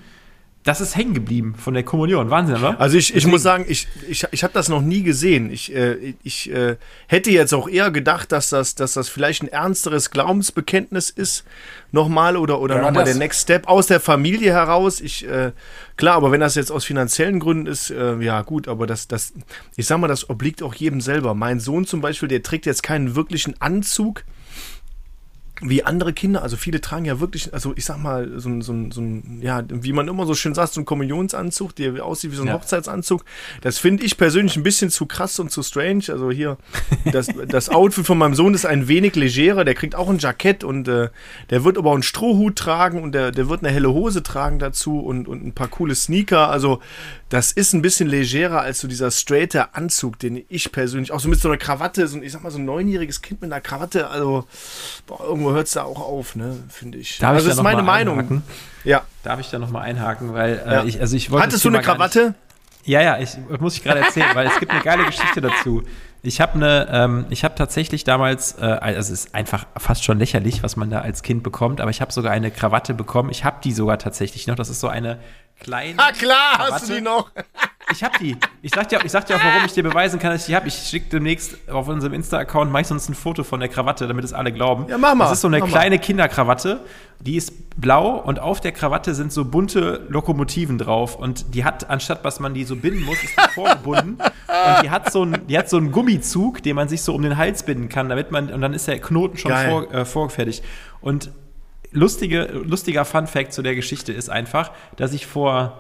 das 0.63 0.79
ist 0.79 0.95
hängen 0.95 1.13
geblieben 1.13 1.55
von 1.55 1.73
der 1.73 1.83
Kommunion. 1.83 2.29
Wahnsinn, 2.29 2.55
oder? 2.55 2.79
Also 2.79 2.97
ich, 2.97 3.13
ich 3.13 3.27
muss 3.27 3.43
sagen, 3.43 3.65
ich, 3.67 3.87
ich, 4.07 4.25
ich 4.31 4.43
habe 4.43 4.53
das 4.53 4.69
noch 4.69 4.81
nie 4.81 5.03
gesehen. 5.03 5.51
Ich, 5.51 5.75
äh, 5.75 6.15
ich 6.23 6.49
äh, 6.51 6.77
hätte 7.07 7.31
jetzt 7.31 7.53
auch 7.53 7.67
eher 7.67 7.91
gedacht, 7.91 8.31
dass 8.31 8.49
das, 8.49 8.73
dass 8.75 8.93
das 8.93 9.09
vielleicht 9.09 9.43
ein 9.43 9.49
ernsteres 9.49 10.09
Glaubensbekenntnis 10.09 11.09
ist, 11.09 11.43
nochmal 11.91 12.37
oder, 12.37 12.61
oder 12.61 12.77
ja, 12.77 12.81
nochmal 12.81 13.03
der 13.03 13.15
Next 13.15 13.41
Step 13.41 13.67
aus 13.67 13.87
der 13.87 13.99
Familie 13.99 14.53
heraus. 14.53 15.01
Ich, 15.01 15.27
äh, 15.27 15.51
klar, 15.97 16.15
aber 16.15 16.31
wenn 16.31 16.39
das 16.39 16.55
jetzt 16.55 16.71
aus 16.71 16.85
finanziellen 16.85 17.41
Gründen 17.41 17.67
ist, 17.67 17.89
äh, 17.89 18.17
ja 18.19 18.41
gut, 18.41 18.69
aber 18.69 18.87
das, 18.87 19.09
das, 19.09 19.33
ich 19.75 19.85
sag 19.85 19.97
mal, 19.97 20.07
das 20.07 20.29
obliegt 20.29 20.63
auch 20.63 20.73
jedem 20.75 21.01
selber. 21.01 21.33
Mein 21.33 21.59
Sohn 21.59 21.85
zum 21.85 21.99
Beispiel, 21.99 22.29
der 22.29 22.41
trägt 22.41 22.65
jetzt 22.65 22.83
keinen 22.83 23.17
wirklichen 23.17 23.59
Anzug 23.59 24.23
wie 25.61 25.83
andere 25.83 26.13
Kinder, 26.13 26.41
also 26.41 26.57
viele 26.57 26.81
tragen 26.81 27.05
ja 27.05 27.19
wirklich, 27.19 27.53
also 27.53 27.73
ich 27.75 27.85
sag 27.85 27.97
mal, 27.97 28.39
so 28.39 28.49
ein, 28.49 28.61
so 28.61 28.73
ein, 28.73 28.91
so 28.91 29.01
ein 29.01 29.39
ja, 29.41 29.63
wie 29.69 29.93
man 29.93 30.07
immer 30.07 30.25
so 30.25 30.33
schön 30.33 30.55
sagt, 30.55 30.73
so 30.73 30.81
ein 30.81 30.85
Kommunionsanzug, 30.85 31.75
der 31.75 32.03
aussieht 32.03 32.31
wie 32.31 32.35
so 32.35 32.41
ein 32.41 32.47
ja. 32.47 32.53
Hochzeitsanzug. 32.55 33.23
Das 33.61 33.77
finde 33.77 34.03
ich 34.03 34.17
persönlich 34.17 34.57
ein 34.57 34.63
bisschen 34.63 34.89
zu 34.89 35.05
krass 35.05 35.39
und 35.39 35.51
zu 35.51 35.61
strange. 35.61 36.05
Also 36.09 36.31
hier, 36.31 36.57
das, 37.11 37.27
das 37.47 37.69
Outfit 37.69 38.05
von 38.05 38.17
meinem 38.17 38.33
Sohn 38.33 38.53
ist 38.53 38.65
ein 38.65 38.87
wenig 38.87 39.15
legerer, 39.15 39.63
der 39.63 39.75
kriegt 39.75 39.95
auch 39.95 40.09
ein 40.09 40.17
Jackett 40.17 40.63
und 40.63 40.87
äh, 40.87 41.09
der 41.49 41.63
wird 41.63 41.77
aber 41.77 41.91
auch 41.91 41.95
einen 41.95 42.03
Strohhut 42.03 42.55
tragen 42.55 43.01
und 43.01 43.13
der, 43.13 43.31
der 43.31 43.47
wird 43.47 43.63
eine 43.63 43.71
helle 43.71 43.93
Hose 43.93 44.23
tragen 44.23 44.59
dazu 44.59 44.99
und, 44.99 45.27
und 45.27 45.45
ein 45.45 45.53
paar 45.53 45.67
coole 45.67 45.95
Sneaker. 45.95 46.49
Also 46.49 46.79
das 47.33 47.51
ist 47.51 47.73
ein 47.73 47.81
bisschen 47.81 48.07
legerer 48.07 48.61
als 48.61 48.79
so 48.79 48.87
dieser 48.87 49.09
straighter 49.09 49.69
Anzug, 49.75 50.19
den 50.19 50.45
ich 50.49 50.71
persönlich, 50.71 51.11
auch 51.11 51.19
so 51.19 51.27
mit 51.27 51.39
so 51.41 51.49
einer 51.49 51.57
Krawatte, 51.57 52.07
so 52.07 52.17
ein, 52.17 52.21
ich 52.21 52.31
sag 52.31 52.43
mal, 52.43 52.51
so 52.51 52.59
ein 52.59 52.65
neunjähriges 52.65 53.23
Kind 53.23 53.41
mit 53.41 53.51
einer 53.51 53.59
Krawatte, 53.59 54.07
also 54.07 54.45
boah, 55.07 55.19
irgendwo 55.25 55.51
hört 55.51 55.65
es 55.65 55.73
da 55.73 55.81
auch 55.81 55.99
auf, 55.99 56.35
ne, 56.35 56.55
finde 56.69 56.99
ich. 56.99 57.17
Darf 57.17 57.31
also 57.31 57.45
ich 57.45 57.49
das 57.49 57.57
ist 57.57 57.63
meine 57.63 57.81
Meinung. 57.81 58.19
Einhaken? 58.19 58.43
Ja. 58.83 59.01
Darf 59.23 59.39
ich 59.39 59.49
da 59.49 59.57
nochmal 59.57 59.81
einhaken, 59.81 60.35
weil 60.35 60.61
äh, 60.63 60.73
ja. 60.73 60.83
ich, 60.83 61.01
also 61.01 61.15
ich 61.15 61.31
wollte. 61.31 61.47
Hattest 61.47 61.65
du 61.65 61.69
eine 61.69 61.81
Krawatte? 61.81 62.35
Ja, 62.85 63.01
ja, 63.01 63.17
ich 63.17 63.35
muss 63.59 63.77
ich 63.77 63.83
gerade 63.83 64.01
erzählen, 64.01 64.29
weil 64.35 64.45
es 64.45 64.59
gibt 64.59 64.71
eine 64.71 64.83
geile 64.83 65.03
Geschichte 65.05 65.41
dazu. 65.41 65.81
Ich 66.25 66.39
habe 66.39 66.53
eine, 66.53 66.87
ähm, 66.89 67.25
ich 67.29 67.43
habe 67.43 67.53
tatsächlich 67.55 68.05
damals, 68.05 68.57
äh, 68.57 68.61
also 68.61 68.99
es 68.99 69.09
ist 69.09 69.35
einfach 69.35 69.65
fast 69.77 70.05
schon 70.05 70.19
lächerlich, 70.19 70.63
was 70.63 70.77
man 70.77 70.89
da 70.89 71.01
als 71.01 71.21
Kind 71.21 71.43
bekommt, 71.43 71.81
aber 71.81 71.91
ich 71.91 71.99
habe 71.99 72.13
sogar 72.13 72.31
eine 72.31 72.49
Krawatte 72.49 72.93
bekommen. 72.93 73.29
Ich 73.29 73.43
habe 73.43 73.57
die 73.61 73.73
sogar 73.73 73.99
tatsächlich 73.99 74.47
noch. 74.47 74.55
Das 74.55 74.69
ist 74.69 74.79
so 74.79 74.87
eine 74.87 75.19
kleine. 75.59 75.99
Ah 75.99 76.13
klar, 76.13 76.55
Krawatte. 76.55 76.73
hast 76.73 76.89
du 76.89 76.95
die 76.95 77.01
noch? 77.01 77.29
Ich 77.91 78.03
hab 78.03 78.17
die. 78.17 78.37
Ich 78.61 78.71
sag 78.73 78.89
dir, 78.89 78.99
ich 79.03 79.11
sag 79.11 79.25
dir 79.25 79.35
auch, 79.35 79.43
warum 79.43 79.65
ich 79.65 79.73
dir 79.73 79.83
beweisen 79.83 80.19
kann, 80.19 80.31
dass 80.31 80.41
ich 80.41 80.47
die 80.47 80.55
habe. 80.55 80.67
Ich 80.67 80.75
schicke 80.75 81.09
demnächst 81.09 81.69
auf 81.69 81.87
unserem 81.87 82.13
Insta-Account 82.13 82.71
meistens 82.71 83.09
ein 83.09 83.13
Foto 83.13 83.43
von 83.43 83.59
der 83.59 83.69
Krawatte, 83.69 84.07
damit 84.07 84.25
es 84.25 84.33
alle 84.33 84.51
glauben. 84.51 84.87
Ja, 84.89 84.97
mach 84.97 85.15
mal. 85.15 85.25
Das 85.25 85.33
ist 85.33 85.41
so 85.41 85.47
eine 85.47 85.61
kleine 85.61 85.99
Kinderkrawatte. 85.99 86.81
Die 87.19 87.35
ist 87.35 87.79
blau 87.79 88.17
und 88.17 88.39
auf 88.39 88.61
der 88.61 88.71
Krawatte 88.71 89.13
sind 89.15 89.31
so 89.31 89.45
bunte 89.45 90.05
Lokomotiven 90.09 90.77
drauf. 90.77 91.15
Und 91.15 91.53
die 91.55 91.63
hat, 91.63 91.89
anstatt 91.89 92.25
dass 92.25 92.39
man 92.39 92.53
die 92.53 92.63
so 92.63 92.75
binden 92.75 93.03
muss, 93.03 93.23
ist 93.23 93.33
die 93.37 93.53
vorgebunden. 93.53 94.17
und 94.19 94.83
die 94.83 94.89
hat, 94.89 95.11
so 95.11 95.23
ein, 95.23 95.47
die 95.47 95.57
hat 95.57 95.69
so 95.69 95.77
einen 95.77 95.91
Gummizug, 95.91 96.63
den 96.63 96.75
man 96.75 96.87
sich 96.87 97.01
so 97.01 97.13
um 97.13 97.21
den 97.21 97.37
Hals 97.37 97.63
binden 97.63 97.89
kann, 97.89 98.09
damit 98.09 98.31
man, 98.31 98.49
und 98.51 98.61
dann 98.61 98.73
ist 98.73 98.87
der 98.87 98.99
Knoten 98.99 99.37
schon 99.37 99.51
vor, 99.51 99.93
äh, 99.93 100.05
vorgefertigt. 100.05 100.63
Und 101.01 101.31
lustige, 101.91 102.45
lustiger 102.65 103.05
Fun 103.05 103.27
Fact 103.27 103.53
zu 103.53 103.61
der 103.61 103.75
Geschichte 103.75 104.11
ist 104.11 104.29
einfach, 104.29 104.71
dass 104.97 105.13
ich 105.13 105.25
vor 105.25 105.79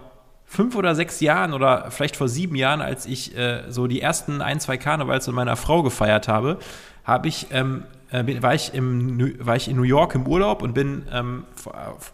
fünf 0.53 0.75
oder 0.75 0.93
sechs 0.93 1.19
Jahren 1.19 1.51
oder 1.53 1.89
vielleicht 1.89 2.15
vor 2.15 2.29
sieben 2.29 2.55
Jahren, 2.55 2.79
als 2.79 3.07
ich 3.07 3.35
äh, 3.35 3.63
so 3.69 3.87
die 3.87 4.01
ersten 4.01 4.39
ein, 4.41 4.59
zwei 4.59 4.77
Karnevals 4.77 5.25
mit 5.25 5.35
meiner 5.35 5.55
Frau 5.55 5.81
gefeiert 5.81 6.27
habe, 6.27 6.59
habe 7.03 7.27
ich, 7.27 7.47
ähm, 7.49 7.85
äh, 8.11 8.39
war, 8.39 8.53
ich 8.53 8.71
im, 8.75 9.35
war 9.43 9.55
ich 9.55 9.67
in 9.67 9.77
New 9.77 9.83
York 9.83 10.13
im 10.13 10.27
Urlaub 10.27 10.61
und 10.61 10.75
bin 10.75 11.07
ähm, 11.11 11.45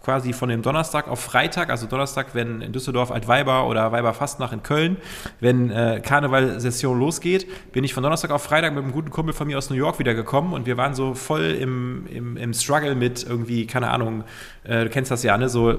quasi 0.02 0.32
von 0.32 0.48
dem 0.48 0.62
Donnerstag 0.62 1.06
auf 1.08 1.20
Freitag, 1.20 1.68
also 1.68 1.86
Donnerstag, 1.86 2.28
wenn 2.34 2.62
in 2.62 2.72
Düsseldorf 2.72 3.10
Altweiber 3.10 3.66
oder 3.66 3.92
Weiberfastnacht 3.92 4.54
in 4.54 4.62
Köln, 4.62 4.96
wenn 5.40 5.70
äh, 5.70 6.00
Karnevalsession 6.02 6.98
losgeht, 6.98 7.46
bin 7.72 7.84
ich 7.84 7.92
von 7.92 8.02
Donnerstag 8.02 8.30
auf 8.30 8.42
Freitag 8.42 8.72
mit 8.72 8.82
einem 8.82 8.92
guten 8.92 9.10
Kumpel 9.10 9.34
von 9.34 9.48
mir 9.48 9.58
aus 9.58 9.68
New 9.68 9.76
York 9.76 9.98
wiedergekommen 9.98 10.54
und 10.54 10.64
wir 10.64 10.78
waren 10.78 10.94
so 10.94 11.12
voll 11.12 11.58
im, 11.60 12.06
im, 12.06 12.38
im 12.38 12.54
Struggle 12.54 12.94
mit 12.94 13.22
irgendwie, 13.22 13.66
keine 13.66 13.90
Ahnung, 13.90 14.24
äh, 14.64 14.84
du 14.84 14.88
kennst 14.88 15.10
das 15.10 15.22
ja, 15.22 15.36
ne, 15.36 15.50
so 15.50 15.78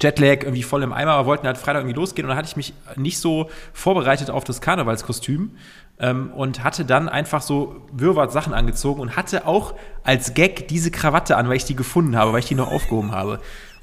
Jetlag 0.00 0.42
irgendwie 0.42 0.62
voll 0.62 0.82
im 0.82 0.92
Eimer, 0.92 1.12
aber 1.12 1.26
wollten 1.26 1.46
halt 1.46 1.58
Freitag 1.58 1.82
irgendwie 1.82 1.96
losgehen 1.96 2.26
und 2.26 2.30
dann 2.30 2.38
hatte 2.38 2.48
ich 2.48 2.56
mich 2.56 2.74
nicht 2.96 3.18
so 3.18 3.50
vorbereitet 3.72 4.30
auf 4.30 4.44
das 4.44 4.60
Karnevalskostüm 4.60 5.52
ähm, 5.98 6.32
und 6.32 6.64
hatte 6.64 6.84
dann 6.84 7.08
einfach 7.08 7.42
so 7.42 7.86
Wirrwarr 7.92 8.30
Sachen 8.30 8.54
angezogen 8.54 9.00
und 9.00 9.16
hatte 9.16 9.46
auch 9.46 9.74
als 10.02 10.34
Gag 10.34 10.68
diese 10.68 10.90
Krawatte 10.90 11.36
an, 11.36 11.48
weil 11.48 11.56
ich 11.56 11.64
die 11.64 11.76
gefunden 11.76 12.16
habe, 12.16 12.32
weil 12.32 12.40
ich 12.40 12.46
die 12.46 12.54
noch 12.54 12.70
aufgehoben 12.70 13.12
habe. 13.12 13.40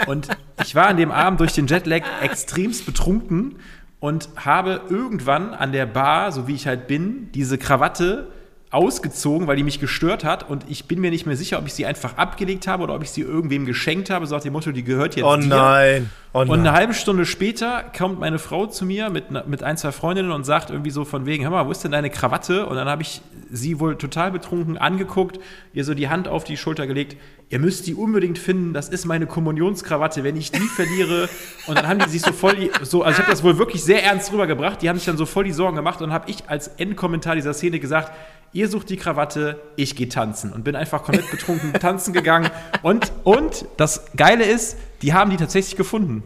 Und 0.07 0.27
ich 0.63 0.75
war 0.75 0.88
an 0.88 0.97
dem 0.97 1.12
Abend 1.12 1.39
durch 1.39 1.53
den 1.53 1.67
Jetlag 1.67 2.01
extremst 2.21 2.85
betrunken 2.85 3.57
und 4.00 4.29
habe 4.35 4.81
irgendwann 4.89 5.53
an 5.53 5.71
der 5.71 5.85
Bar, 5.85 6.31
so 6.31 6.47
wie 6.47 6.55
ich 6.55 6.67
halt 6.67 6.88
bin, 6.88 7.31
diese 7.33 7.57
Krawatte 7.57 8.31
ausgezogen, 8.71 9.47
weil 9.47 9.57
die 9.57 9.63
mich 9.63 9.81
gestört 9.81 10.23
hat 10.23 10.49
und 10.49 10.63
ich 10.69 10.85
bin 10.85 11.01
mir 11.01 11.11
nicht 11.11 11.25
mehr 11.25 11.35
sicher, 11.35 11.59
ob 11.59 11.67
ich 11.67 11.73
sie 11.73 11.85
einfach 11.85 12.17
abgelegt 12.17 12.67
habe 12.67 12.83
oder 12.83 12.95
ob 12.95 13.03
ich 13.03 13.11
sie 13.11 13.19
irgendwem 13.21 13.65
geschenkt 13.65 14.09
habe, 14.09 14.25
so 14.25 14.35
nach 14.35 14.41
dem 14.41 14.53
Motto, 14.53 14.71
die 14.71 14.83
gehört 14.83 15.17
jetzt 15.17 15.25
oh 15.25 15.35
dir. 15.35 15.47
Nein. 15.47 16.09
Oh 16.31 16.39
nein. 16.39 16.49
Und 16.49 16.59
eine 16.59 16.71
halbe 16.71 16.93
Stunde 16.93 17.25
später 17.25 17.83
kommt 17.97 18.21
meine 18.21 18.39
Frau 18.39 18.67
zu 18.67 18.85
mir 18.85 19.09
mit, 19.09 19.25
mit 19.45 19.61
ein, 19.61 19.75
zwei 19.75 19.91
Freundinnen 19.91 20.31
und 20.31 20.45
sagt 20.45 20.69
irgendwie 20.69 20.91
so 20.91 21.03
von 21.03 21.25
wegen, 21.25 21.43
hör 21.43 21.51
mal, 21.51 21.67
wo 21.67 21.71
ist 21.71 21.83
denn 21.83 21.91
deine 21.91 22.09
Krawatte? 22.09 22.65
Und 22.65 22.77
dann 22.77 22.87
habe 22.87 23.01
ich 23.01 23.21
sie 23.51 23.81
wohl 23.81 23.97
total 23.97 24.31
betrunken 24.31 24.77
angeguckt, 24.77 25.41
ihr 25.73 25.83
so 25.83 25.93
die 25.93 26.07
Hand 26.07 26.29
auf 26.29 26.45
die 26.45 26.55
Schulter 26.55 26.87
gelegt, 26.87 27.17
ihr 27.49 27.59
müsst 27.59 27.85
die 27.87 27.93
unbedingt 27.93 28.39
finden, 28.39 28.73
das 28.73 28.87
ist 28.87 29.03
meine 29.03 29.27
Kommunionskrawatte, 29.27 30.23
wenn 30.23 30.37
ich 30.37 30.53
die 30.53 30.59
verliere. 30.59 31.27
Und 31.67 31.77
dann 31.77 31.89
haben 31.89 31.99
die 31.99 32.09
sich 32.09 32.21
so 32.21 32.31
voll 32.31 32.55
die, 32.55 32.71
so, 32.83 33.03
also 33.03 33.15
ich 33.15 33.19
habe 33.19 33.29
das 33.29 33.43
wohl 33.43 33.57
wirklich 33.57 33.83
sehr 33.83 34.01
ernst 34.01 34.31
rübergebracht, 34.31 34.81
die 34.81 34.87
haben 34.87 34.95
sich 34.95 35.07
dann 35.07 35.17
so 35.17 35.25
voll 35.25 35.43
die 35.43 35.51
Sorgen 35.51 35.75
gemacht 35.75 36.01
und 36.01 36.13
habe 36.13 36.31
ich 36.31 36.49
als 36.49 36.69
Endkommentar 36.69 37.35
dieser 37.35 37.53
Szene 37.53 37.81
gesagt, 37.81 38.13
ihr 38.53 38.67
sucht 38.67 38.89
die 38.89 38.98
Krawatte, 38.98 39.62
ich 39.75 39.96
gehe 39.96 40.10
tanzen 40.10 40.51
und 40.51 40.63
bin 40.63 40.75
einfach 40.75 41.03
komplett 41.03 41.29
betrunken 41.31 41.74
tanzen 41.79 42.13
gegangen. 42.13 42.50
Und, 42.81 43.12
und 43.24 43.65
das 43.77 44.05
Geile 44.15 44.43
ist, 44.43 44.77
die 45.01 45.13
haben 45.13 45.31
die 45.31 45.38
tatsächlich 45.38 45.75
gefunden. 45.75 46.24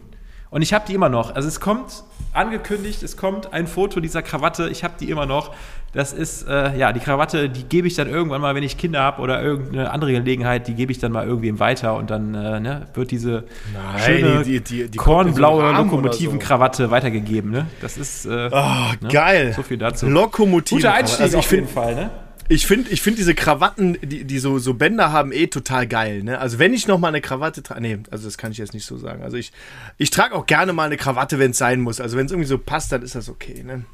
Und 0.50 0.62
ich 0.62 0.72
habe 0.72 0.86
die 0.86 0.94
immer 0.94 1.08
noch. 1.08 1.34
Also 1.34 1.48
es 1.48 1.60
kommt 1.60 2.04
angekündigt, 2.32 3.02
es 3.02 3.16
kommt 3.16 3.52
ein 3.52 3.66
Foto 3.66 4.00
dieser 4.00 4.22
Krawatte, 4.22 4.68
ich 4.68 4.84
habe 4.84 4.94
die 4.98 5.10
immer 5.10 5.26
noch. 5.26 5.54
Das 5.96 6.12
ist, 6.12 6.46
äh, 6.46 6.76
ja, 6.76 6.92
die 6.92 7.00
Krawatte, 7.00 7.48
die 7.48 7.64
gebe 7.64 7.88
ich 7.88 7.94
dann 7.94 8.06
irgendwann 8.06 8.42
mal, 8.42 8.54
wenn 8.54 8.62
ich 8.62 8.76
Kinder 8.76 9.00
habe 9.00 9.22
oder 9.22 9.42
irgendeine 9.42 9.90
andere 9.90 10.12
Gelegenheit, 10.12 10.68
die 10.68 10.74
gebe 10.74 10.92
ich 10.92 10.98
dann 10.98 11.10
mal 11.10 11.26
irgendwem 11.26 11.58
weiter 11.58 11.96
und 11.96 12.10
dann 12.10 12.34
äh, 12.34 12.60
ne, 12.60 12.86
wird 12.92 13.10
diese 13.10 13.44
Nein, 13.72 14.02
schöne 14.04 14.42
die, 14.42 14.60
die, 14.60 14.90
die, 14.90 14.98
kornblaue 14.98 15.72
Lokomotivenkrawatte 15.72 16.84
so. 16.84 16.90
weitergegeben. 16.90 17.50
Ne? 17.50 17.64
Das 17.80 17.96
ist 17.96 18.26
äh, 18.26 18.50
oh, 18.52 18.92
ne? 19.00 19.08
geil. 19.10 19.54
So 19.56 19.62
viel 19.62 19.78
dazu. 19.78 20.06
Lokomotiven. 20.06 20.82
Guter 20.82 20.92
Einstieg 20.92 21.22
also 21.22 21.38
auf 21.38 21.50
jeden 21.50 21.66
Fall. 21.66 21.94
Ne? 21.94 22.10
Ich 22.50 22.66
finde 22.66 22.90
ich 22.90 23.00
find 23.00 23.16
diese 23.16 23.34
Krawatten, 23.34 23.96
die, 24.02 24.24
die 24.24 24.38
so, 24.38 24.58
so 24.58 24.74
Bänder 24.74 25.12
haben, 25.12 25.32
eh 25.32 25.46
total 25.46 25.86
geil. 25.86 26.22
Ne? 26.22 26.38
Also 26.38 26.58
wenn 26.58 26.74
ich 26.74 26.86
noch 26.86 26.98
mal 26.98 27.08
eine 27.08 27.22
Krawatte 27.22 27.62
trage, 27.62 27.80
nee, 27.80 27.98
also 28.10 28.26
das 28.26 28.36
kann 28.36 28.52
ich 28.52 28.58
jetzt 28.58 28.74
nicht 28.74 28.84
so 28.84 28.98
sagen. 28.98 29.22
Also 29.22 29.38
ich, 29.38 29.50
ich 29.96 30.10
trage 30.10 30.34
auch 30.34 30.44
gerne 30.44 30.74
mal 30.74 30.84
eine 30.84 30.98
Krawatte, 30.98 31.38
wenn 31.38 31.52
es 31.52 31.58
sein 31.58 31.80
muss. 31.80 32.02
Also 32.02 32.18
wenn 32.18 32.26
es 32.26 32.32
irgendwie 32.32 32.48
so 32.48 32.58
passt, 32.58 32.92
dann 32.92 33.00
ist 33.00 33.14
das 33.14 33.30
okay. 33.30 33.62
Ne? 33.64 33.86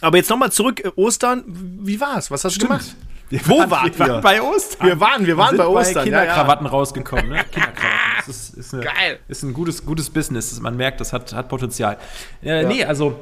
Aber 0.00 0.16
jetzt 0.16 0.30
noch 0.30 0.36
mal 0.36 0.50
zurück, 0.50 0.84
äh, 0.84 0.90
Ostern, 0.96 1.44
wie 1.46 2.00
war's? 2.00 2.30
Was 2.30 2.44
hast 2.44 2.56
du 2.56 2.66
gemacht? 2.66 2.94
Wir 3.28 3.40
Wo 3.46 3.60
waren, 3.60 3.70
wart 3.70 3.98
wir? 3.98 4.08
Waren 4.08 4.22
bei 4.22 4.42
Ostern. 4.42 4.86
Wir 4.88 5.00
waren, 5.00 5.26
wir 5.26 5.36
waren 5.36 5.56
bei 5.56 5.66
Ostern. 5.66 5.94
Bei 5.94 6.02
Kinderkrawatten 6.02 6.66
ja, 6.66 6.72
ja. 6.72 6.76
rausgekommen, 6.76 7.28
ne? 7.28 7.44
Kinderkrawatten. 7.52 8.00
Das 8.26 8.28
ist, 8.28 8.54
ist, 8.54 8.74
eine, 8.74 8.82
Geil. 8.82 9.20
ist 9.28 9.42
ein 9.44 9.54
gutes, 9.54 9.86
gutes 9.86 10.10
Business. 10.10 10.58
Man 10.60 10.76
merkt, 10.76 11.00
das 11.00 11.12
hat, 11.12 11.32
hat 11.32 11.48
Potenzial. 11.48 11.96
Äh, 12.42 12.62
ja. 12.62 12.68
Nee, 12.68 12.84
also 12.84 13.18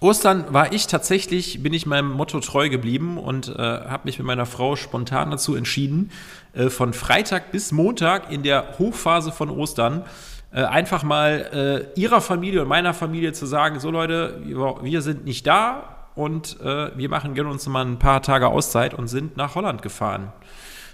Ostern 0.00 0.52
war 0.54 0.72
ich 0.72 0.86
tatsächlich, 0.86 1.62
bin 1.62 1.72
ich 1.72 1.84
meinem 1.84 2.10
Motto 2.10 2.40
treu 2.40 2.68
geblieben 2.68 3.18
und 3.18 3.48
äh, 3.48 3.58
habe 3.58 4.02
mich 4.04 4.18
mit 4.18 4.26
meiner 4.26 4.46
Frau 4.46 4.76
spontan 4.76 5.30
dazu 5.30 5.56
entschieden, 5.56 6.10
äh, 6.54 6.70
von 6.70 6.94
Freitag 6.94 7.52
bis 7.52 7.72
Montag 7.72 8.30
in 8.30 8.42
der 8.42 8.78
Hochphase 8.78 9.32
von 9.32 9.50
Ostern 9.50 10.04
äh, 10.52 10.62
einfach 10.62 11.02
mal 11.02 11.90
äh, 11.94 12.00
ihrer 12.00 12.20
Familie 12.20 12.62
und 12.62 12.68
meiner 12.68 12.94
Familie 12.94 13.32
zu 13.32 13.46
sagen, 13.46 13.80
so 13.80 13.90
Leute, 13.90 14.40
wir, 14.44 15.02
sind 15.02 15.24
nicht 15.24 15.46
da 15.46 16.08
und 16.14 16.60
äh, 16.60 16.96
wir 16.96 17.08
machen 17.08 17.34
gerne 17.34 17.50
uns 17.50 17.66
mal 17.66 17.84
ein 17.84 17.98
paar 17.98 18.22
Tage 18.22 18.48
Auszeit 18.48 18.94
und 18.94 19.08
sind 19.08 19.36
nach 19.36 19.54
Holland 19.54 19.82
gefahren. 19.82 20.32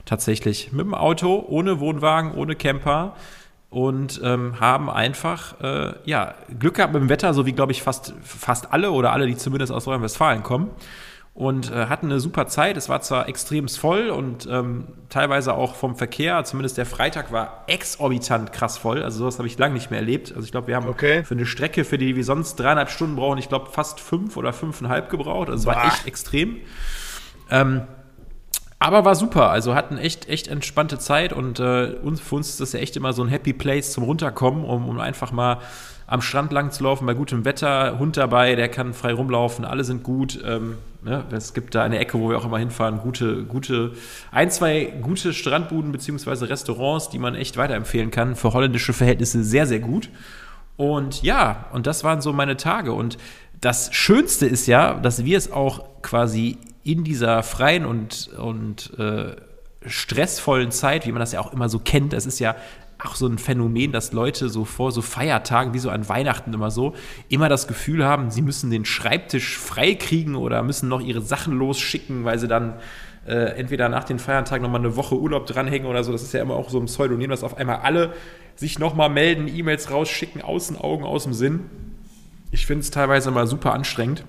Tatsächlich. 0.04 0.72
Mit 0.72 0.84
dem 0.84 0.94
Auto, 0.94 1.44
ohne 1.48 1.80
Wohnwagen, 1.80 2.34
ohne 2.34 2.56
Camper 2.56 3.14
und 3.70 4.20
ähm, 4.22 4.60
haben 4.60 4.90
einfach 4.90 5.60
äh, 5.60 5.94
ja, 6.04 6.34
Glück 6.58 6.74
gehabt 6.74 6.92
mit 6.92 7.02
dem 7.02 7.08
Wetter, 7.08 7.32
so 7.32 7.46
wie, 7.46 7.52
glaube 7.52 7.72
ich, 7.72 7.82
fast, 7.82 8.14
fast 8.22 8.72
alle 8.72 8.90
oder 8.90 9.12
alle, 9.12 9.26
die 9.26 9.36
zumindest 9.36 9.72
aus 9.72 9.86
Nordrhein-Westfalen 9.86 10.42
kommen. 10.42 10.70
Und 11.34 11.72
äh, 11.72 11.86
hatten 11.86 12.06
eine 12.06 12.20
super 12.20 12.46
Zeit. 12.46 12.76
Es 12.76 12.88
war 12.88 13.00
zwar 13.00 13.28
extrem 13.28 13.66
voll 13.68 14.10
und 14.10 14.46
ähm, 14.48 14.86
teilweise 15.08 15.54
auch 15.54 15.74
vom 15.74 15.96
Verkehr, 15.96 16.44
zumindest 16.44 16.78
der 16.78 16.86
Freitag 16.86 17.32
war 17.32 17.64
exorbitant 17.66 18.52
krass 18.52 18.78
voll. 18.78 19.02
Also 19.02 19.18
sowas 19.18 19.38
habe 19.38 19.48
ich 19.48 19.58
lange 19.58 19.74
nicht 19.74 19.90
mehr 19.90 19.98
erlebt. 19.98 20.30
Also 20.30 20.44
ich 20.44 20.52
glaube, 20.52 20.68
wir 20.68 20.76
haben 20.76 20.86
okay. 20.86 21.24
für 21.24 21.34
eine 21.34 21.44
Strecke, 21.44 21.84
für 21.84 21.98
die 21.98 22.14
wir 22.14 22.22
sonst 22.22 22.54
dreieinhalb 22.54 22.88
Stunden 22.88 23.16
brauchen, 23.16 23.38
ich 23.38 23.48
glaube 23.48 23.68
fast 23.72 23.98
fünf 23.98 24.36
oder 24.36 24.52
fünfeinhalb 24.52 25.10
gebraucht. 25.10 25.50
Also 25.50 25.68
es 25.68 25.76
war 25.76 25.84
echt 25.84 26.06
extrem. 26.06 26.58
Ähm, 27.50 27.82
aber 28.78 29.04
war 29.04 29.16
super, 29.16 29.50
also 29.50 29.74
hatten 29.74 29.98
echt, 29.98 30.28
echt 30.28 30.46
entspannte 30.46 30.98
Zeit 30.98 31.32
und 31.32 31.58
äh, 31.58 31.96
uns, 32.02 32.20
für 32.20 32.36
uns 32.36 32.50
ist 32.50 32.60
das 32.60 32.74
ja 32.74 32.80
echt 32.80 32.96
immer 32.96 33.12
so 33.12 33.22
ein 33.22 33.28
Happy 33.28 33.52
Place 33.52 33.92
zum 33.92 34.04
Runterkommen, 34.04 34.64
um, 34.64 34.88
um 34.88 35.00
einfach 35.00 35.32
mal 35.32 35.58
am 36.06 36.20
Strand 36.20 36.52
lang 36.52 36.70
zu 36.70 36.84
laufen, 36.84 37.06
bei 37.06 37.14
gutem 37.14 37.44
Wetter, 37.44 37.98
Hund 37.98 38.18
dabei, 38.18 38.54
der 38.54 38.68
kann 38.68 38.92
frei 38.92 39.14
rumlaufen, 39.14 39.64
alle 39.64 39.84
sind 39.84 40.02
gut. 40.02 40.38
Ähm, 40.44 40.76
ne? 41.04 41.24
Es 41.32 41.54
gibt 41.54 41.74
da 41.74 41.82
eine 41.82 41.98
Ecke, 41.98 42.18
wo 42.18 42.30
wir 42.30 42.38
auch 42.38 42.44
immer 42.44 42.58
hinfahren, 42.58 42.98
gute, 42.98 43.44
gute, 43.44 43.92
ein, 44.30 44.50
zwei 44.50 44.84
gute 45.02 45.32
Strandbuden 45.32 45.92
bzw. 45.92 46.46
Restaurants, 46.46 47.10
die 47.10 47.18
man 47.18 47.34
echt 47.34 47.56
weiterempfehlen 47.56 48.10
kann. 48.10 48.36
Für 48.36 48.52
holländische 48.52 48.92
Verhältnisse 48.92 49.44
sehr, 49.44 49.66
sehr 49.66 49.80
gut. 49.80 50.10
Und 50.76 51.22
ja, 51.22 51.66
und 51.72 51.86
das 51.86 52.02
waren 52.04 52.20
so 52.20 52.32
meine 52.32 52.56
Tage. 52.56 52.92
Und 52.92 53.18
das 53.60 53.94
Schönste 53.94 54.46
ist 54.46 54.66
ja, 54.66 54.94
dass 54.94 55.24
wir 55.24 55.38
es 55.38 55.52
auch 55.52 55.84
quasi 56.02 56.58
in 56.82 57.04
dieser 57.04 57.42
freien 57.42 57.86
und, 57.86 58.28
und 58.36 58.92
äh, 58.98 59.36
stressvollen 59.86 60.70
Zeit, 60.70 61.06
wie 61.06 61.12
man 61.12 61.20
das 61.20 61.32
ja 61.32 61.40
auch 61.40 61.52
immer 61.52 61.68
so 61.68 61.78
kennt, 61.78 62.12
das 62.12 62.26
ist 62.26 62.38
ja 62.38 62.56
auch 63.04 63.16
so 63.16 63.26
ein 63.26 63.38
Phänomen, 63.38 63.92
dass 63.92 64.12
Leute 64.12 64.48
so 64.48 64.64
vor 64.64 64.92
so 64.92 65.02
Feiertagen, 65.02 65.74
wie 65.74 65.78
so 65.78 65.90
an 65.90 66.08
Weihnachten 66.08 66.52
immer 66.52 66.70
so, 66.70 66.94
immer 67.28 67.48
das 67.48 67.68
Gefühl 67.68 68.04
haben, 68.04 68.30
sie 68.30 68.42
müssen 68.42 68.70
den 68.70 68.84
Schreibtisch 68.84 69.58
freikriegen 69.58 70.34
oder 70.34 70.62
müssen 70.62 70.88
noch 70.88 71.00
ihre 71.00 71.20
Sachen 71.20 71.58
losschicken, 71.58 72.24
weil 72.24 72.38
sie 72.38 72.48
dann 72.48 72.74
äh, 73.26 73.56
entweder 73.58 73.88
nach 73.88 74.04
den 74.04 74.18
Feiertagen 74.18 74.62
nochmal 74.62 74.80
eine 74.80 74.96
Woche 74.96 75.18
Urlaub 75.18 75.46
dranhängen 75.46 75.86
oder 75.86 76.04
so. 76.04 76.12
Das 76.12 76.22
ist 76.22 76.32
ja 76.32 76.42
immer 76.42 76.54
auch 76.54 76.70
so 76.70 76.78
ein 76.78 76.86
Pseudonym, 76.86 77.30
dass 77.30 77.42
auf 77.42 77.56
einmal 77.56 77.80
alle 77.82 78.12
sich 78.56 78.78
nochmal 78.78 79.10
melden, 79.10 79.48
E-Mails 79.48 79.90
rausschicken, 79.90 80.42
aus 80.42 80.68
den 80.68 80.76
Augen, 80.78 81.04
aus 81.04 81.24
dem 81.24 81.32
Sinn. 81.32 81.60
Ich 82.50 82.66
finde 82.66 82.82
es 82.82 82.90
teilweise 82.90 83.30
mal 83.30 83.46
super 83.46 83.72
anstrengend. 83.72 84.24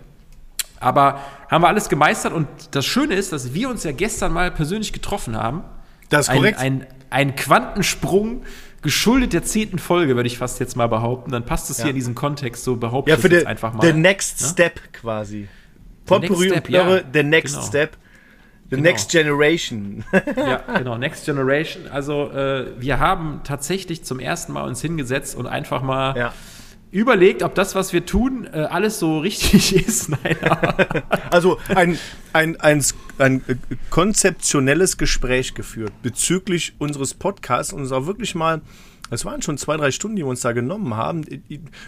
Aber 0.79 1.19
haben 1.49 1.63
wir 1.63 1.67
alles 1.67 1.89
gemeistert 1.89 2.33
und 2.33 2.47
das 2.71 2.85
Schöne 2.85 3.15
ist, 3.15 3.31
dass 3.31 3.53
wir 3.53 3.69
uns 3.69 3.83
ja 3.83 3.91
gestern 3.91 4.33
mal 4.33 4.51
persönlich 4.51 4.93
getroffen 4.93 5.37
haben. 5.37 5.63
Das 6.09 6.27
ist 6.27 6.33
korrekt. 6.33 6.59
Ein, 6.59 6.81
ein, 6.81 6.87
ein 7.09 7.35
Quantensprung 7.35 8.43
geschuldet 8.81 9.33
der 9.33 9.43
zehnten 9.43 9.79
Folge, 9.79 10.15
würde 10.15 10.27
ich 10.27 10.37
fast 10.37 10.59
jetzt 10.59 10.75
mal 10.75 10.87
behaupten. 10.87 11.31
Dann 11.31 11.45
passt 11.45 11.69
es 11.69 11.79
ja. 11.79 11.85
hier 11.85 11.89
in 11.91 11.95
diesem 11.95 12.15
Kontext, 12.15 12.63
so 12.63 12.75
behaupte 12.75 13.11
ja, 13.11 13.17
ich 13.17 13.23
jetzt 13.23 13.47
einfach 13.47 13.73
mal. 13.73 13.85
The 13.85 13.93
next 13.93 14.41
ja? 14.41 14.47
step 14.47 14.79
quasi. 14.93 15.47
Potpourri 16.05 16.51
und 16.51 16.63
Plörre, 16.63 17.03
the 17.11 17.23
next 17.23 17.55
genau. 17.55 17.65
step. 17.65 17.97
The 18.69 18.77
genau. 18.77 18.83
Next 18.83 19.11
Generation. 19.11 20.03
ja, 20.35 20.63
genau, 20.77 20.97
Next 20.97 21.25
Generation. 21.25 21.87
Also 21.87 22.31
äh, 22.31 22.65
wir 22.79 22.99
haben 22.99 23.41
tatsächlich 23.43 24.03
zum 24.03 24.19
ersten 24.19 24.53
Mal 24.53 24.67
uns 24.67 24.81
hingesetzt 24.81 25.35
und 25.35 25.45
einfach 25.45 25.83
mal 25.83 26.17
ja 26.17 26.33
überlegt, 26.95 27.43
ob 27.43 27.55
das, 27.55 27.75
was 27.75 27.91
wir 27.91 28.05
tun, 28.05 28.47
äh, 28.51 28.59
alles 28.59 28.99
so 28.99 29.19
richtig 29.19 29.75
ist. 29.87 30.09
Nein. 30.09 30.37
also 31.29 31.59
ein, 31.67 31.99
ein, 32.31 32.55
ein, 32.61 32.83
ein 33.17 33.41
konzeptionelles 33.89 34.97
Gespräch 34.97 35.53
geführt 35.55 35.91
bezüglich 36.01 36.73
unseres 36.79 37.13
Podcasts 37.13 37.73
und 37.73 37.81
uns 37.81 37.91
auch 37.91 38.05
wirklich 38.07 38.33
mal 38.33 38.61
es 39.11 39.23
waren 39.23 39.43
schon 39.43 39.59
zwei, 39.59 39.77
drei 39.77 39.91
Stunden, 39.91 40.15
die 40.15 40.23
wir 40.23 40.29
uns 40.29 40.41
da 40.41 40.51
genommen 40.51 40.95
haben. 40.95 41.23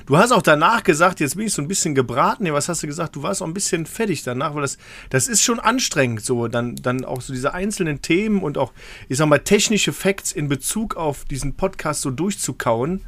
Du 0.06 0.18
hast 0.18 0.32
auch 0.32 0.44
danach 0.44 0.84
gesagt, 0.84 1.20
jetzt 1.20 1.36
bin 1.36 1.48
ich 1.48 1.54
so 1.54 1.64
ein 1.64 1.68
bisschen 1.68 1.96
gebraten. 1.96 2.46
Was 2.54 2.70
hast 2.70 2.84
du 2.84 2.88
gesagt? 2.88 3.16
Du 3.16 3.24
warst 3.24 3.42
auch 3.42 3.48
ein 3.48 3.56
bisschen 3.56 3.88
fertig 3.88 4.22
danach, 4.22 4.54
weil 4.54 4.62
das, 4.62 4.78
das 5.10 5.28
ist 5.28 5.42
schon 5.42 5.60
anstrengend, 5.60 6.24
so 6.24 6.48
dann, 6.48 6.76
dann 6.76 7.06
auch 7.06 7.22
so 7.22 7.34
diese 7.34 7.56
einzelnen 7.56 8.04
Themen 8.04 8.44
und 8.44 8.60
auch, 8.60 8.72
ich 9.10 9.18
sag 9.18 9.28
mal, 9.28 9.40
technische 9.40 9.94
Facts 9.94 10.32
in 10.32 10.48
Bezug 10.48 10.96
auf 10.96 11.26
diesen 11.26 11.56
Podcast 11.56 12.02
so 12.02 12.12
durchzukauen 12.12 13.02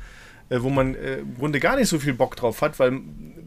wo 0.50 0.70
man 0.70 0.96
äh, 0.96 1.18
im 1.20 1.36
Grunde 1.36 1.60
gar 1.60 1.76
nicht 1.76 1.90
so 1.90 2.00
viel 2.00 2.14
Bock 2.14 2.36
drauf 2.36 2.62
hat, 2.62 2.80
weil 2.80 3.02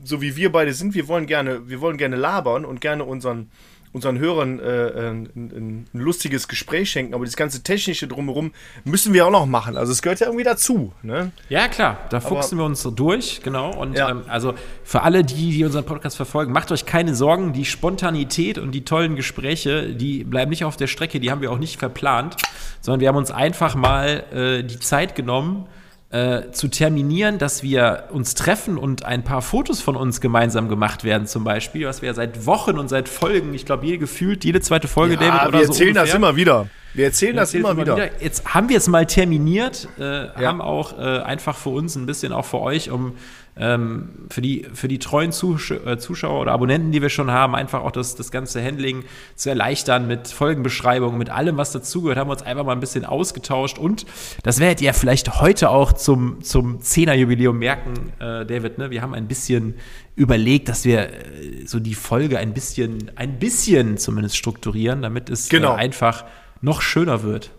so 0.04 0.20
wie 0.20 0.36
wir 0.36 0.52
beide 0.52 0.72
sind, 0.72 0.94
wir 0.94 1.08
wollen 1.08 1.26
gerne, 1.26 1.68
wir 1.68 1.80
wollen 1.80 1.96
gerne 1.96 2.16
labern 2.16 2.64
und 2.64 2.80
gerne 2.80 3.04
unseren 3.04 3.50
unseren 3.92 4.18
Hörern 4.18 4.58
äh, 4.58 5.10
ein, 5.10 5.28
ein, 5.36 5.86
ein, 5.92 6.00
lustiges 6.00 6.48
Gespräch 6.48 6.90
schenken, 6.90 7.12
aber 7.14 7.26
das 7.26 7.36
ganze 7.36 7.62
Technische 7.62 8.08
drumherum 8.08 8.52
müssen 8.84 9.12
wir 9.12 9.26
auch 9.26 9.30
noch 9.30 9.44
machen. 9.44 9.76
Also 9.76 9.92
es 9.92 10.00
gehört 10.00 10.20
ja 10.20 10.26
irgendwie 10.26 10.44
dazu. 10.44 10.92
Ne? 11.02 11.30
Ja, 11.50 11.68
klar, 11.68 11.98
da 12.08 12.16
aber, 12.16 12.28
fuchsen 12.28 12.56
wir 12.56 12.64
uns 12.64 12.80
so 12.80 12.90
durch, 12.90 13.42
genau. 13.42 13.74
Und 13.74 13.96
ja. 13.96 14.10
ähm, 14.10 14.22
also 14.28 14.54
für 14.82 15.02
alle, 15.02 15.24
die, 15.24 15.52
die 15.52 15.64
unseren 15.64 15.84
Podcast 15.84 16.16
verfolgen, 16.16 16.52
macht 16.52 16.72
euch 16.72 16.86
keine 16.86 17.14
Sorgen, 17.14 17.52
die 17.52 17.66
Spontanität 17.66 18.56
und 18.56 18.72
die 18.72 18.84
tollen 18.84 19.14
Gespräche, 19.14 19.94
die 19.94 20.24
bleiben 20.24 20.50
nicht 20.50 20.64
auf 20.64 20.78
der 20.78 20.86
Strecke, 20.86 21.20
die 21.20 21.30
haben 21.30 21.42
wir 21.42 21.52
auch 21.52 21.58
nicht 21.58 21.78
verplant, 21.78 22.36
sondern 22.80 23.00
wir 23.00 23.08
haben 23.08 23.16
uns 23.16 23.30
einfach 23.30 23.74
mal 23.74 24.24
äh, 24.32 24.64
die 24.64 24.78
Zeit 24.78 25.14
genommen, 25.14 25.66
äh, 26.12 26.50
zu 26.52 26.68
terminieren, 26.68 27.38
dass 27.38 27.62
wir 27.62 28.04
uns 28.10 28.34
treffen 28.34 28.76
und 28.76 29.04
ein 29.04 29.24
paar 29.24 29.40
Fotos 29.40 29.80
von 29.80 29.96
uns 29.96 30.20
gemeinsam 30.20 30.68
gemacht 30.68 31.04
werden, 31.04 31.26
zum 31.26 31.42
Beispiel, 31.42 31.86
was 31.86 32.02
wir 32.02 32.08
ja 32.08 32.14
seit 32.14 32.44
Wochen 32.44 32.78
und 32.78 32.88
seit 32.88 33.08
Folgen, 33.08 33.54
ich 33.54 33.64
glaube, 33.64 33.86
je 33.86 33.96
gefühlt, 33.96 34.44
jede 34.44 34.60
zweite 34.60 34.88
Folge, 34.88 35.14
ja, 35.14 35.20
David, 35.20 35.48
oder 35.48 35.58
wir 35.60 35.66
so. 35.66 35.72
Wir 35.72 35.80
erzählen 35.80 35.94
das 35.94 36.14
immer 36.14 36.36
wieder. 36.36 36.68
Wir 36.94 37.06
erzählen 37.06 37.34
wir 37.34 37.40
das 37.40 37.54
immer 37.54 37.76
wieder. 37.78 37.96
wieder. 37.96 38.22
Jetzt 38.22 38.44
haben 38.54 38.68
wir 38.68 38.76
es 38.76 38.88
mal 38.88 39.06
terminiert, 39.06 39.88
äh, 39.98 40.26
ja. 40.26 40.34
haben 40.42 40.60
auch 40.60 40.98
äh, 40.98 41.02
einfach 41.20 41.56
für 41.56 41.70
uns 41.70 41.96
ein 41.96 42.04
bisschen 42.04 42.34
auch 42.34 42.44
für 42.44 42.60
euch, 42.60 42.90
um 42.90 43.14
ähm, 43.56 44.26
für, 44.30 44.40
die, 44.40 44.66
für 44.72 44.88
die 44.88 44.98
treuen 44.98 45.30
Zusch 45.30 45.70
äh, 45.70 45.98
Zuschauer 45.98 46.40
oder 46.40 46.52
Abonnenten, 46.52 46.90
die 46.90 47.02
wir 47.02 47.10
schon 47.10 47.30
haben, 47.30 47.54
einfach 47.54 47.82
auch 47.82 47.90
das, 47.90 48.14
das 48.14 48.30
ganze 48.30 48.64
Handling 48.64 49.04
zu 49.34 49.50
erleichtern 49.50 50.06
mit 50.06 50.28
Folgenbeschreibungen, 50.28 51.18
mit 51.18 51.30
allem, 51.30 51.58
was 51.58 51.72
dazugehört, 51.72 52.18
haben 52.18 52.28
wir 52.28 52.32
uns 52.32 52.42
einfach 52.42 52.64
mal 52.64 52.72
ein 52.72 52.80
bisschen 52.80 53.04
ausgetauscht 53.04 53.78
und 53.78 54.06
das 54.42 54.58
werdet 54.58 54.80
ihr 54.80 54.94
vielleicht 54.94 55.40
heute 55.40 55.70
auch 55.70 55.92
zum, 55.92 56.42
zum 56.42 56.78
10er-Jubiläum 56.78 57.58
merken, 57.58 58.12
äh, 58.20 58.46
David, 58.46 58.78
ne? 58.78 58.90
wir 58.90 59.02
haben 59.02 59.14
ein 59.14 59.28
bisschen 59.28 59.74
überlegt, 60.16 60.68
dass 60.68 60.84
wir 60.84 61.10
äh, 61.10 61.66
so 61.66 61.78
die 61.78 61.94
Folge 61.94 62.38
ein 62.38 62.54
bisschen, 62.54 63.10
ein 63.16 63.38
bisschen 63.38 63.98
zumindest 63.98 64.36
strukturieren, 64.36 65.02
damit 65.02 65.28
es 65.28 65.48
äh, 65.48 65.56
genau. 65.56 65.74
einfach 65.74 66.24
noch 66.62 66.80
schöner 66.80 67.22
wird. 67.22 67.50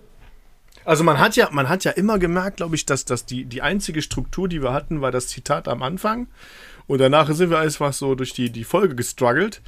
Also 0.86 1.04
man 1.04 1.20
hat 1.20 1.36
ja, 1.36 1.50
man 1.52 1.70
hat 1.70 1.84
ja 1.84 1.92
immer 1.92 2.20
gemerkt, 2.20 2.58
glaube 2.58 2.76
ich, 2.76 2.86
dass, 2.86 3.06
dass 3.06 3.26
die, 3.26 3.46
die 3.46 3.62
einzige 3.62 4.02
Struktur, 4.02 4.48
die 4.48 4.62
wir 4.62 4.74
hatten, 4.74 5.02
war 5.02 5.12
das 5.12 5.28
Zitat 5.28 5.68
am 5.68 5.82
Anfang. 5.82 6.28
Und 6.88 7.00
danach 7.00 7.32
sind 7.34 7.50
wir 7.50 7.60
einfach 7.60 7.94
so 7.94 8.16
durch 8.16 8.34
die, 8.34 8.50
die 8.50 8.64
Folge 8.64 8.96
gestruggelt. 8.96 9.62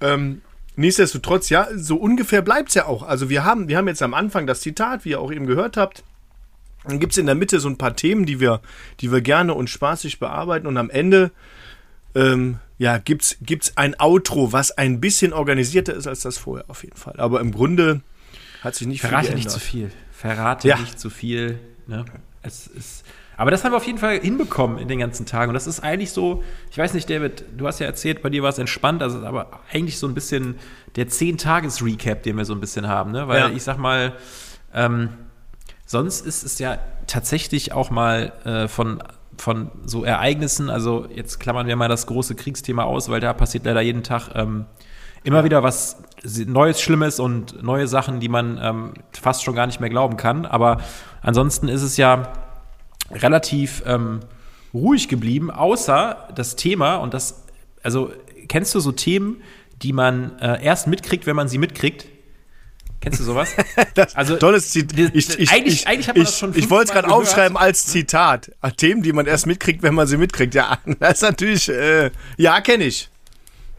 Ähm, 0.00 0.42
nichtsdestotrotz, 0.76 1.48
ja, 1.48 1.68
so 1.74 1.96
ungefähr 1.96 2.42
bleibt 2.42 2.68
es 2.68 2.74
ja 2.74 2.86
auch. 2.86 3.02
Also 3.02 3.30
wir 3.30 3.44
haben, 3.44 3.68
wir 3.68 3.78
haben 3.78 3.88
jetzt 3.88 4.02
am 4.02 4.14
Anfang 4.14 4.46
das 4.46 4.60
Zitat, 4.60 5.04
wie 5.04 5.10
ihr 5.10 5.20
auch 5.20 5.32
eben 5.32 5.46
gehört 5.46 5.76
habt. 5.76 6.04
Dann 6.84 6.98
gibt 6.98 7.12
es 7.12 7.18
in 7.18 7.26
der 7.26 7.34
Mitte 7.34 7.60
so 7.60 7.68
ein 7.68 7.78
paar 7.78 7.96
Themen, 7.96 8.26
die 8.26 8.40
wir, 8.40 8.60
die 9.00 9.12
wir 9.12 9.20
gerne 9.20 9.54
und 9.54 9.70
spaßig 9.70 10.18
bearbeiten. 10.18 10.66
Und 10.66 10.76
am 10.76 10.90
Ende 10.90 11.30
ähm, 12.14 12.58
ja, 12.78 12.98
gibt 12.98 13.22
es 13.48 13.76
ein 13.76 13.98
Outro, 14.00 14.52
was 14.52 14.72
ein 14.72 15.00
bisschen 15.00 15.32
organisierter 15.32 15.94
ist 15.94 16.08
als 16.08 16.20
das 16.20 16.36
vorher 16.36 16.68
auf 16.68 16.82
jeden 16.82 16.96
Fall. 16.96 17.14
Aber 17.18 17.40
im 17.40 17.52
Grunde 17.52 18.02
hat 18.62 18.74
sich 18.74 18.86
nicht 18.86 19.00
Verrate 19.00 19.28
viel 19.28 19.34
nicht 19.36 19.50
zu 19.50 19.60
viel. 19.60 19.90
Verrate 20.10 20.68
ja. 20.68 20.78
nicht 20.78 20.98
zu 20.98 21.10
viel. 21.10 21.58
Ne? 21.86 22.04
Es 22.42 22.66
ist, 22.66 23.04
Aber 23.36 23.50
das 23.50 23.64
haben 23.64 23.72
wir 23.72 23.76
auf 23.76 23.86
jeden 23.86 23.98
Fall 23.98 24.20
hinbekommen 24.20 24.78
in 24.78 24.88
den 24.88 25.00
ganzen 25.00 25.26
Tagen. 25.26 25.50
Und 25.50 25.54
das 25.54 25.66
ist 25.66 25.80
eigentlich 25.80 26.12
so, 26.12 26.44
ich 26.70 26.78
weiß 26.78 26.94
nicht, 26.94 27.10
David, 27.10 27.44
du 27.56 27.66
hast 27.66 27.80
ja 27.80 27.86
erzählt, 27.86 28.22
bei 28.22 28.30
dir 28.30 28.42
war 28.42 28.50
es 28.50 28.58
entspannt, 28.58 29.02
also 29.02 29.24
aber 29.24 29.60
eigentlich 29.72 29.98
so 29.98 30.06
ein 30.06 30.14
bisschen 30.14 30.56
der 30.96 31.08
10-Tages-Recap, 31.08 32.22
den 32.22 32.36
wir 32.36 32.44
so 32.44 32.54
ein 32.54 32.60
bisschen 32.60 32.86
haben, 32.86 33.10
ne? 33.10 33.26
Weil 33.28 33.40
Ja. 33.40 33.48
ich 33.48 33.62
sag 33.62 33.78
mal, 33.78 34.12
ähm, 34.74 35.08
sonst 35.86 36.24
ist 36.24 36.44
es 36.44 36.58
ja 36.58 36.78
tatsächlich 37.06 37.72
auch 37.72 37.90
mal 37.90 38.32
äh, 38.44 38.68
von, 38.68 39.02
von 39.36 39.70
so 39.84 40.04
Ereignissen, 40.04 40.70
also 40.70 41.06
jetzt 41.12 41.40
klammern 41.40 41.66
wir 41.66 41.74
mal 41.76 41.88
das 41.88 42.06
große 42.06 42.34
Kriegsthema 42.36 42.84
aus, 42.84 43.08
weil 43.08 43.20
da 43.20 43.32
passiert 43.32 43.64
leider 43.64 43.80
jeden 43.80 44.02
Tag 44.02 44.30
ähm, 44.34 44.66
immer 45.24 45.44
wieder 45.44 45.62
was 45.62 45.96
Neues, 46.46 46.80
Schlimmes 46.80 47.18
und 47.20 47.62
neue 47.62 47.88
Sachen, 47.88 48.20
die 48.20 48.28
man 48.28 48.58
ähm, 48.62 48.94
fast 49.20 49.42
schon 49.42 49.54
gar 49.54 49.66
nicht 49.66 49.80
mehr 49.80 49.90
glauben 49.90 50.16
kann. 50.16 50.46
Aber 50.46 50.80
ansonsten 51.20 51.68
ist 51.68 51.82
es 51.82 51.96
ja 51.96 52.32
relativ 53.10 53.82
ähm, 53.86 54.20
ruhig 54.72 55.08
geblieben, 55.08 55.50
außer 55.50 56.28
das 56.34 56.56
Thema 56.56 56.96
und 56.96 57.14
das, 57.14 57.44
also 57.82 58.12
kennst 58.48 58.74
du 58.74 58.80
so 58.80 58.92
Themen, 58.92 59.42
die 59.82 59.92
man 59.92 60.38
äh, 60.38 60.62
erst 60.64 60.86
mitkriegt, 60.86 61.26
wenn 61.26 61.36
man 61.36 61.48
sie 61.48 61.58
mitkriegt? 61.58 62.06
Kennst 63.00 63.18
du 63.18 63.24
sowas? 63.24 63.50
Das, 63.94 64.14
Also, 64.14 64.36
tolles 64.36 64.70
Zitat. 64.70 64.96
Ich, 65.12 65.38
ich, 65.38 65.50
eigentlich- 65.50 65.74
ich, 65.82 65.86
eigentlich 65.88 66.08
hat 66.08 66.14
man 66.16 66.22
ich, 66.22 66.28
das 66.30 66.38
schon 66.38 66.56
ich 66.56 66.70
wollte 66.70 66.92
es 66.92 66.92
gerade 66.92 67.12
aufschreiben 67.12 67.56
als 67.56 67.86
Zitat. 67.86 68.52
Themen, 68.76 69.02
die 69.02 69.12
man 69.12 69.26
erst 69.26 69.46
mitkriegt, 69.46 69.82
wenn 69.82 69.94
man 69.94 70.06
sie 70.06 70.16
mitkriegt. 70.16 70.54
Ja, 70.54 70.78
das 71.00 71.14
ist 71.14 71.22
natürlich, 71.22 71.68
äh, 71.68 72.10
ja, 72.36 72.60
kenne 72.60 72.84
ich. 72.84 73.10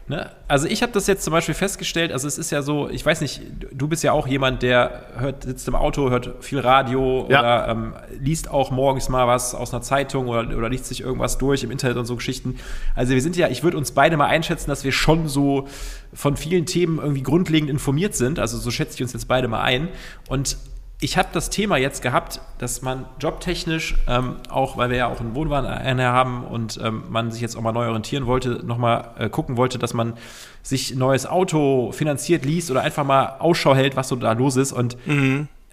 Ne? 0.06 0.30
Also 0.48 0.66
ich 0.66 0.82
habe 0.82 0.92
das 0.92 1.06
jetzt 1.06 1.24
zum 1.24 1.32
Beispiel 1.32 1.54
festgestellt, 1.54 2.12
also 2.12 2.28
es 2.28 2.36
ist 2.36 2.50
ja 2.50 2.60
so, 2.60 2.90
ich 2.90 3.06
weiß 3.06 3.22
nicht, 3.22 3.40
du 3.72 3.88
bist 3.88 4.04
ja 4.04 4.12
auch 4.12 4.26
jemand, 4.26 4.62
der 4.62 5.06
hört, 5.16 5.44
sitzt 5.44 5.66
im 5.66 5.74
Auto, 5.74 6.10
hört 6.10 6.44
viel 6.44 6.58
Radio 6.60 7.26
Ja. 7.30 7.40
oder 7.40 7.68
ähm, 7.68 7.94
liest 8.20 8.50
auch 8.50 8.70
morgens 8.70 9.08
mal 9.08 9.26
was 9.26 9.54
aus 9.54 9.72
einer 9.72 9.80
Zeitung 9.80 10.28
oder, 10.28 10.54
oder 10.54 10.68
liest 10.68 10.84
sich 10.84 11.00
irgendwas 11.00 11.38
durch 11.38 11.64
im 11.64 11.70
Internet 11.70 11.96
und 11.96 12.04
so 12.04 12.16
Geschichten. 12.16 12.58
Also 12.94 13.14
wir 13.14 13.22
sind 13.22 13.34
ja, 13.36 13.48
ich 13.48 13.62
würde 13.62 13.78
uns 13.78 13.92
beide 13.92 14.18
mal 14.18 14.26
einschätzen, 14.26 14.68
dass 14.68 14.84
wir 14.84 14.92
schon 14.92 15.26
so 15.26 15.68
von 16.12 16.36
vielen 16.36 16.66
Themen 16.66 16.98
irgendwie 16.98 17.22
grundlegend 17.22 17.70
informiert 17.70 18.14
sind. 18.14 18.38
Also 18.38 18.58
so 18.58 18.70
schätze 18.70 18.96
ich 18.96 19.02
uns 19.02 19.14
jetzt 19.14 19.26
beide 19.26 19.48
mal 19.48 19.62
ein. 19.62 19.88
Und 20.28 20.58
ich 21.00 21.18
habe 21.18 21.28
das 21.32 21.50
Thema 21.50 21.76
jetzt 21.76 22.02
gehabt, 22.02 22.40
dass 22.58 22.82
man 22.82 23.06
jobtechnisch, 23.20 23.96
ähm, 24.06 24.36
auch 24.48 24.76
weil 24.76 24.90
wir 24.90 24.96
ja 24.96 25.06
auch 25.08 25.20
einen 25.20 25.34
Wohnwagen 25.34 26.00
haben 26.00 26.44
und 26.44 26.78
ähm, 26.82 27.04
man 27.10 27.30
sich 27.30 27.42
jetzt 27.42 27.56
auch 27.56 27.60
mal 27.60 27.72
neu 27.72 27.86
orientieren 27.86 28.26
wollte, 28.26 28.64
nochmal 28.64 29.10
äh, 29.18 29.28
gucken 29.28 29.56
wollte, 29.56 29.78
dass 29.78 29.92
man 29.92 30.14
sich 30.62 30.92
ein 30.92 30.98
neues 30.98 31.26
Auto 31.26 31.92
finanziert, 31.92 32.44
liest 32.44 32.70
oder 32.70 32.82
einfach 32.82 33.04
mal 33.04 33.36
Ausschau 33.38 33.74
hält, 33.74 33.96
was 33.96 34.08
so 34.08 34.16
da 34.16 34.32
los 34.32 34.56
ist. 34.56 34.72
Und 34.72 34.96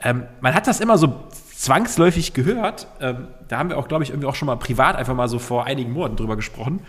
ähm, 0.03 0.23
man 0.41 0.53
hat 0.53 0.67
das 0.67 0.79
immer 0.79 0.97
so 0.97 1.13
zwangsläufig 1.53 2.33
gehört. 2.33 2.87
Ähm, 2.99 3.27
da 3.47 3.59
haben 3.59 3.69
wir 3.69 3.77
auch, 3.77 3.87
glaube 3.87 4.03
ich, 4.03 4.09
irgendwie 4.09 4.27
auch 4.27 4.35
schon 4.35 4.47
mal 4.47 4.55
privat 4.55 4.95
einfach 4.95 5.13
mal 5.13 5.27
so 5.27 5.39
vor 5.39 5.65
einigen 5.65 5.91
Monaten 5.93 6.15
drüber 6.15 6.35
gesprochen. 6.35 6.81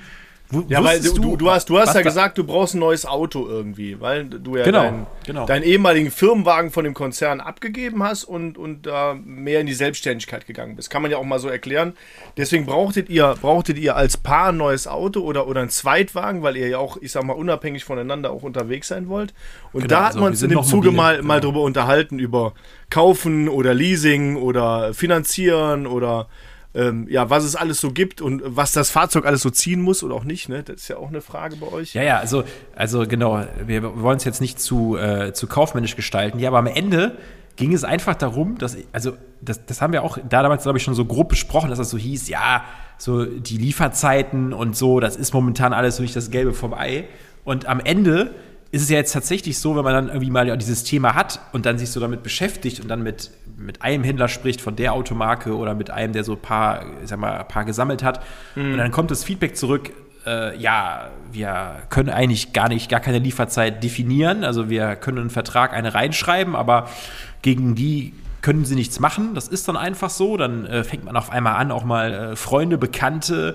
Wu- 0.53 0.65
Ja, 0.69 0.85
weil 0.85 1.01
du, 1.01 1.15
du, 1.15 1.37
du 1.37 1.51
hast, 1.51 1.69
du 1.71 1.79
hast 1.79 1.95
ja 1.95 2.03
gesagt, 2.03 2.37
du 2.39 2.45
brauchst 2.45 2.75
ein 2.75 2.79
neues 2.79 3.07
Auto 3.07 3.47
irgendwie, 3.49 4.01
weil 4.01 4.27
du 4.27 4.57
ja 4.57 4.65
Genau, 4.65 4.83
deinen, 4.83 5.07
genau. 5.27 5.47
deinen 5.47 5.63
ehemaligen 5.63 6.11
Firmenwagen 6.11 6.71
von 6.71 6.85
dem 6.85 6.95
Konzern 6.95 7.41
abgegeben 7.41 8.03
hast 8.03 8.25
und, 8.25 8.59
und 8.59 8.87
da 8.87 9.17
mehr 9.25 9.61
in 9.61 9.67
die 9.67 9.73
Selbstständigkeit 9.75 10.47
gegangen 10.47 10.77
bist. 10.77 10.91
Kann 10.91 11.03
man 11.03 11.11
ja 11.11 11.17
auch 11.17 11.25
mal 11.25 11.39
so 11.39 11.49
erklären. 11.49 11.95
Deswegen 12.37 12.67
brauchtet 12.67 13.09
ihr, 13.09 13.35
brauchtet 13.41 13.79
ihr 13.79 13.97
als 13.97 14.17
Paar 14.17 14.51
ein 14.51 14.59
neues 14.59 14.87
Auto 14.87 15.21
oder, 15.21 15.47
oder 15.49 15.61
einen 15.63 15.71
Zweitwagen, 15.71 16.43
weil 16.43 16.57
ihr 16.57 16.69
ja 16.69 16.79
auch, 16.79 16.97
ich 17.01 17.13
sag 17.13 17.25
mal, 17.25 17.33
unabhängig 17.33 17.85
voneinander 17.85 18.31
auch 18.31 18.43
unterwegs 18.43 18.89
sein 18.89 19.09
wollt. 19.09 19.33
Und 19.73 19.83
Genau, 19.83 19.95
da 19.95 20.01
hat 20.01 20.07
also 20.09 20.21
man 20.21 20.31
uns 20.33 20.43
in 20.43 20.51
dem 20.51 20.63
Zuge 20.63 20.89
mobile, 20.91 20.93
mal, 20.93 21.23
mal 21.23 21.41
genau. 21.41 21.51
drüber 21.53 21.65
unterhalten, 21.65 22.19
über 22.19 22.53
Kaufen 22.91 23.49
oder 23.49 23.73
Leasing 23.73 24.37
oder 24.37 24.93
Finanzieren 24.93 25.87
oder 25.87 26.29
ähm, 26.75 27.07
ja, 27.09 27.29
was 27.29 27.45
es 27.45 27.55
alles 27.55 27.81
so 27.81 27.93
gibt 27.93 28.21
und 28.21 28.43
was 28.45 28.73
das 28.73 28.91
Fahrzeug 28.91 29.27
alles 29.27 29.43
so 29.43 29.51
ziehen 29.51 29.83
muss 29.83 30.03
oder 30.03 30.15
auch 30.15 30.25
nicht, 30.25 30.49
ne? 30.49 30.63
Das 30.63 30.77
ist 30.77 30.89
ja 30.89 30.97
auch 30.97 31.09
eine 31.09 31.21
Frage 31.21 31.57
bei 31.57 31.71
euch. 31.71 31.95
Ja, 31.95 32.03
ja, 32.03 32.19
also, 32.19 32.45
also 32.75 33.07
genau, 33.07 33.45
wir 33.67 34.01
wollen 34.01 34.17
es 34.17 34.25
jetzt 34.25 34.41
nicht 34.41 34.59
zu, 34.59 34.97
äh, 34.97 35.33
zu 35.35 35.47
kaufmännisch 35.47 35.97
gestalten. 35.97 36.39
Ja, 36.39 36.49
aber 36.49 36.59
am 36.59 36.67
Ende 36.67 37.19
ging 37.57 37.75
es 37.75 37.85
einfach 37.85 38.15
darum, 38.15 38.57
dass, 38.57 38.77
also, 38.93 39.13
das, 39.43 39.67
das 39.67 39.83
haben 39.83 39.93
wir 39.93 40.03
auch 40.03 40.17
da 40.17 40.43
damals, 40.43 40.63
glaube 40.63 40.79
ich, 40.79 40.85
schon 40.85 40.95
so 40.95 41.05
grob 41.05 41.29
besprochen, 41.29 41.69
dass 41.69 41.79
das 41.79 41.91
so 41.91 41.99
hieß, 41.99 42.29
ja, 42.29 42.65
so 42.97 43.25
die 43.25 43.59
Lieferzeiten 43.59 44.53
und 44.53 44.77
so, 44.77 45.01
das 45.01 45.17
ist 45.17 45.35
momentan 45.35 45.73
alles 45.73 45.97
so 45.97 46.03
nicht 46.03 46.17
das 46.17 46.31
Gelbe 46.31 46.53
vom 46.53 46.73
Ei. 46.73 47.05
Und 47.45 47.67
am 47.67 47.81
Ende 47.81 48.35
ist 48.73 48.83
es 48.83 48.89
ja 48.89 48.97
jetzt 48.97 49.13
tatsächlich 49.13 49.59
so, 49.59 49.77
wenn 49.77 49.85
man 49.85 49.93
dann 49.93 50.09
irgendwie 50.09 50.31
mal 50.31 50.49
ja 50.49 50.57
dieses 50.57 50.83
Thema 50.83 51.15
hat 51.15 51.39
und 51.53 51.67
dann 51.67 51.79
sich 51.79 51.91
so 51.91 52.01
damit 52.01 52.23
beschäftigt 52.23 52.81
und 52.81 52.89
dann 52.89 53.03
mit, 53.03 53.31
mit 53.59 53.83
einem 53.83 54.03
Händler 54.03 54.29
spricht 54.29 54.63
von 54.63 54.77
der 54.77 54.95
Automarke 54.95 55.55
oder 55.55 55.75
mit 55.75 55.91
einem, 55.91 56.15
der 56.15 56.25
so 56.25 56.33
ein 56.33 56.41
paar, 56.41 56.85
sag 57.05 57.19
mal, 57.19 57.45
paar 57.45 57.67
gesammelt 57.67 58.03
hat. 58.03 58.25
Und 58.57 58.79
dann 58.79 58.91
kommt 58.91 59.11
das 59.11 59.25
Feedback 59.25 59.57
zurück, 59.57 59.93
äh, 60.27 60.57
ja, 60.59 61.11
wir 61.31 61.83
können 61.91 62.09
eigentlich 62.09 62.55
gar 62.55 62.69
nicht, 62.69 62.89
gar 62.89 63.01
keine 63.01 63.19
Lieferzeit 63.19 63.83
definieren. 63.83 64.43
Also 64.43 64.71
wir 64.71 64.97
können 64.97 65.19
einen 65.19 65.31
Vertrag 65.31 65.75
eine 65.75 65.95
reinschreiben, 65.95 66.57
aber 66.57 66.89
gegen 67.43 67.75
die 67.75 68.15
können 68.43 68.65
sie 68.65 68.75
nichts 68.75 69.01
machen. 69.01 69.35
Das 69.35 69.49
ist 69.49 69.69
dann 69.69 69.77
einfach 69.77 70.11
so. 70.11 70.37
Dann 70.37 70.67
äh, 70.67 70.85
fängt 70.85 71.05
man 71.05 71.17
auf 71.17 71.31
einmal 71.31 71.55
an, 71.55 71.71
auch 71.71 71.85
mal 71.85 72.13
äh, 72.13 72.37
Freunde, 72.37 72.77
Bekannte, 72.77 73.55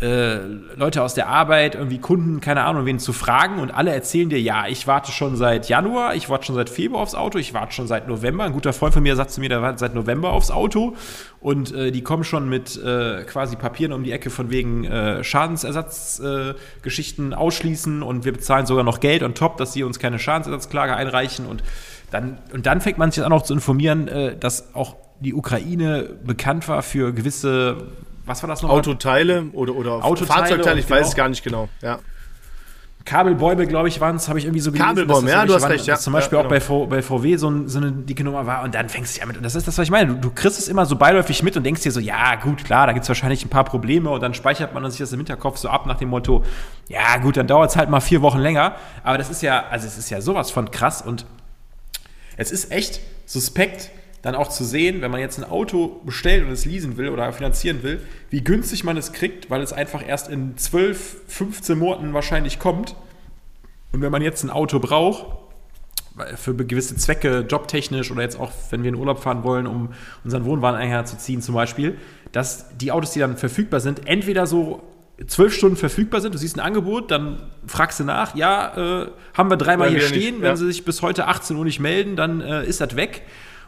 äh, 0.00 0.36
Leute 0.76 1.02
aus 1.02 1.14
der 1.14 1.28
Arbeit, 1.28 1.74
irgendwie 1.74 1.98
Kunden, 1.98 2.40
keine 2.40 2.62
Ahnung, 2.62 2.86
wen 2.86 3.00
zu 3.00 3.12
fragen 3.12 3.58
und 3.58 3.72
alle 3.72 3.92
erzählen 3.92 4.28
dir, 4.28 4.40
ja, 4.40 4.68
ich 4.68 4.86
warte 4.86 5.10
schon 5.10 5.34
seit 5.34 5.68
Januar, 5.68 6.14
ich 6.14 6.28
warte 6.28 6.46
schon 6.46 6.54
seit 6.54 6.70
Februar 6.70 7.02
aufs 7.02 7.16
Auto, 7.16 7.38
ich 7.38 7.52
warte 7.52 7.72
schon 7.72 7.88
seit 7.88 8.06
November. 8.06 8.44
Ein 8.44 8.52
guter 8.52 8.72
Freund 8.72 8.94
von 8.94 9.02
mir 9.02 9.16
sagt 9.16 9.32
zu 9.32 9.40
mir, 9.40 9.48
der 9.48 9.60
wartet 9.60 9.80
seit 9.80 9.94
November 9.94 10.32
aufs 10.32 10.52
Auto 10.52 10.94
und 11.40 11.74
äh, 11.74 11.90
die 11.90 12.02
kommen 12.02 12.22
schon 12.22 12.48
mit 12.48 12.76
äh, 12.80 13.24
quasi 13.24 13.56
Papieren 13.56 13.92
um 13.92 14.04
die 14.04 14.12
Ecke 14.12 14.30
von 14.30 14.50
wegen 14.50 14.84
äh, 14.84 15.24
Schadensersatzgeschichten 15.24 16.54
Geschichten 16.82 17.34
ausschließen 17.34 18.02
und 18.02 18.24
wir 18.24 18.32
bezahlen 18.32 18.66
sogar 18.66 18.84
noch 18.84 19.00
Geld 19.00 19.22
on 19.22 19.34
top, 19.34 19.56
dass 19.56 19.72
sie 19.72 19.82
uns 19.82 19.98
keine 19.98 20.18
Schadensersatzklage 20.18 20.94
einreichen 20.94 21.46
und 21.46 21.62
dann, 22.10 22.38
und 22.52 22.66
dann 22.66 22.80
fängt 22.80 22.98
man 22.98 23.10
sich 23.10 23.24
an 23.24 23.32
auch 23.32 23.42
zu 23.42 23.54
informieren, 23.54 24.08
äh, 24.08 24.36
dass 24.36 24.74
auch 24.74 24.96
die 25.20 25.34
Ukraine 25.34 26.10
bekannt 26.24 26.68
war 26.68 26.82
für 26.82 27.12
gewisse, 27.12 27.88
was 28.24 28.42
war 28.42 28.48
das 28.48 28.62
noch? 28.62 28.70
Autoteile 28.70 29.46
oder, 29.52 29.74
oder 29.74 30.04
Autoteile 30.04 30.40
Fahrzeugteile, 30.40 30.80
ich 30.80 30.86
und 30.86 30.90
weiß 30.90 30.98
genau. 30.98 31.08
es 31.08 31.16
gar 31.16 31.28
nicht 31.28 31.44
genau. 31.44 31.68
Ja. 31.82 31.98
Kabelbäume, 33.08 33.66
glaube 33.66 33.88
ich, 33.88 34.02
waren 34.02 34.16
es, 34.16 34.28
habe 34.28 34.38
ich 34.38 34.44
irgendwie 34.44 34.60
so 34.60 34.70
gelesen. 34.70 34.88
Kabelbäume, 34.88 35.30
ja, 35.30 35.46
du 35.46 35.54
hast 35.54 35.62
irgendwelche 35.62 35.80
recht, 35.80 35.88
waren, 35.88 35.94
ja. 35.94 35.98
Zum 35.98 36.12
Beispiel 36.12 36.38
Ja, 36.38 36.44
auch 36.44 36.48
bei, 36.48 36.60
v, 36.60 36.86
bei 36.86 37.00
VW 37.00 37.36
so, 37.36 37.48
ein, 37.48 37.66
so 37.66 37.78
eine 37.78 37.90
dicke 37.90 38.22
Nummer 38.22 38.46
war 38.46 38.62
und 38.64 38.74
dann 38.74 38.90
fängst 38.90 39.16
du 39.16 39.20
ja 39.20 39.26
mit, 39.26 39.38
und 39.38 39.42
das 39.42 39.54
ist 39.54 39.66
das, 39.66 39.78
was 39.78 39.84
ich 39.84 39.90
meine, 39.90 40.14
du, 40.14 40.20
du 40.20 40.30
kriegst 40.30 40.58
es 40.58 40.68
immer 40.68 40.84
so 40.84 40.94
beiläufig 40.94 41.42
mit 41.42 41.56
und 41.56 41.64
denkst 41.64 41.82
dir 41.82 41.90
so, 41.90 42.00
ja 42.00 42.34
gut, 42.34 42.64
klar, 42.64 42.86
da 42.86 42.92
gibt 42.92 43.04
es 43.04 43.08
wahrscheinlich 43.08 43.42
ein 43.46 43.48
paar 43.48 43.64
Probleme 43.64 44.10
und 44.10 44.22
dann 44.22 44.34
speichert 44.34 44.74
man 44.74 44.88
sich 44.90 45.00
das 45.00 45.10
im 45.12 45.20
Hinterkopf 45.20 45.56
so 45.56 45.70
ab 45.70 45.86
nach 45.86 45.96
dem 45.96 46.10
Motto, 46.10 46.44
ja 46.88 47.16
gut, 47.16 47.38
dann 47.38 47.46
dauert 47.46 47.70
es 47.70 47.76
halt 47.76 47.88
mal 47.88 48.00
vier 48.00 48.20
Wochen 48.20 48.40
länger, 48.40 48.74
aber 49.04 49.16
das 49.16 49.30
ist 49.30 49.40
ja, 49.40 49.64
also 49.70 49.86
es 49.86 49.96
ist 49.96 50.10
ja 50.10 50.20
sowas 50.20 50.50
von 50.50 50.70
krass 50.70 51.00
und 51.00 51.24
es 52.38 52.50
ist 52.50 52.72
echt 52.72 53.00
suspekt, 53.26 53.90
dann 54.22 54.34
auch 54.34 54.48
zu 54.48 54.64
sehen, 54.64 55.02
wenn 55.02 55.10
man 55.10 55.20
jetzt 55.20 55.38
ein 55.38 55.44
Auto 55.44 56.00
bestellt 56.04 56.44
und 56.44 56.50
es 56.50 56.64
leasen 56.64 56.96
will 56.96 57.10
oder 57.10 57.30
finanzieren 57.32 57.82
will, 57.82 58.00
wie 58.30 58.42
günstig 58.42 58.82
man 58.84 58.96
es 58.96 59.12
kriegt, 59.12 59.50
weil 59.50 59.60
es 59.60 59.72
einfach 59.72 60.06
erst 60.06 60.28
in 60.28 60.56
12, 60.56 61.16
15 61.28 61.78
Monaten 61.78 62.14
wahrscheinlich 62.14 62.58
kommt. 62.58 62.96
Und 63.92 64.00
wenn 64.00 64.10
man 64.10 64.22
jetzt 64.22 64.42
ein 64.42 64.50
Auto 64.50 64.80
braucht, 64.80 65.26
für 66.36 66.54
gewisse 66.54 66.96
Zwecke, 66.96 67.46
jobtechnisch 67.48 68.10
oder 68.10 68.22
jetzt 68.22 68.38
auch, 68.40 68.50
wenn 68.70 68.82
wir 68.82 68.88
in 68.88 68.96
Urlaub 68.96 69.22
fahren 69.22 69.44
wollen, 69.44 69.68
um 69.68 69.90
unseren 70.24 70.44
Wohnwagen 70.44 70.78
einherzuziehen 70.78 71.42
zum 71.42 71.54
Beispiel, 71.54 71.96
dass 72.32 72.76
die 72.76 72.90
Autos, 72.90 73.12
die 73.12 73.20
dann 73.20 73.36
verfügbar 73.36 73.78
sind, 73.78 74.08
entweder 74.08 74.46
so 74.48 74.82
zwölf 75.26 75.54
Stunden 75.54 75.76
verfügbar 75.76 76.20
sind, 76.20 76.34
du 76.34 76.38
siehst 76.38 76.56
ein 76.56 76.60
Angebot, 76.60 77.10
dann 77.10 77.42
fragst 77.66 77.98
du 78.00 78.04
nach, 78.04 78.36
ja, 78.36 79.02
äh, 79.02 79.10
haben 79.34 79.50
wir 79.50 79.56
dreimal 79.56 79.90
hier 79.90 80.00
stehen, 80.00 80.34
nicht, 80.34 80.42
wenn 80.42 80.50
ja. 80.50 80.56
sie 80.56 80.66
sich 80.66 80.84
bis 80.84 81.02
heute 81.02 81.26
18 81.26 81.56
Uhr 81.56 81.64
nicht 81.64 81.80
melden, 81.80 82.14
dann 82.14 82.40
äh, 82.40 82.64
ist 82.64 82.80
das 82.80 82.94
weg. 82.94 83.22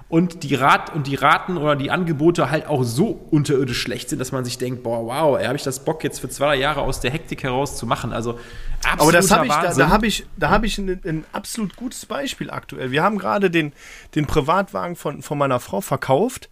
Und 0.08 0.42
die, 0.42 0.56
Rat 0.56 0.92
und 0.92 1.06
die 1.06 1.14
Raten 1.14 1.56
oder 1.56 1.76
die 1.76 1.92
Angebote 1.92 2.50
halt 2.50 2.66
auch 2.66 2.82
so 2.82 3.06
unterirdisch 3.30 3.80
schlecht 3.80 4.08
sind, 4.08 4.18
dass 4.18 4.32
man 4.32 4.44
sich 4.44 4.58
denkt, 4.58 4.82
boah, 4.82 5.06
wow, 5.06 5.40
habe 5.40 5.54
ich 5.54 5.62
das 5.62 5.84
Bock 5.84 6.02
jetzt 6.02 6.18
für 6.18 6.28
zwei 6.28 6.56
Jahre 6.56 6.80
aus 6.80 6.98
der 6.98 7.12
Hektik 7.12 7.44
heraus 7.44 7.76
zu 7.76 7.86
machen. 7.86 8.12
Also 8.12 8.36
absoluter 8.82 9.02
Aber 9.02 9.12
das 9.12 9.30
habe 9.30 9.46
ich, 9.46 9.52
da, 9.52 9.72
da 9.72 9.88
habe 9.88 10.06
ich, 10.08 10.26
da 10.36 10.50
habe 10.50 10.66
ich 10.66 10.78
ein, 10.78 11.00
ein 11.04 11.24
absolut 11.32 11.76
gutes 11.76 12.06
Beispiel 12.06 12.50
aktuell. 12.50 12.90
Wir 12.90 13.04
haben 13.04 13.18
gerade 13.18 13.52
den, 13.52 13.72
den 14.16 14.26
Privatwagen 14.26 14.96
von, 14.96 15.22
von 15.22 15.38
meiner 15.38 15.60
Frau 15.60 15.80
verkauft 15.80 16.50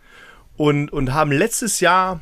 und, 0.56 0.92
und 0.92 1.12
haben 1.12 1.32
letztes 1.32 1.80
Jahr 1.80 2.20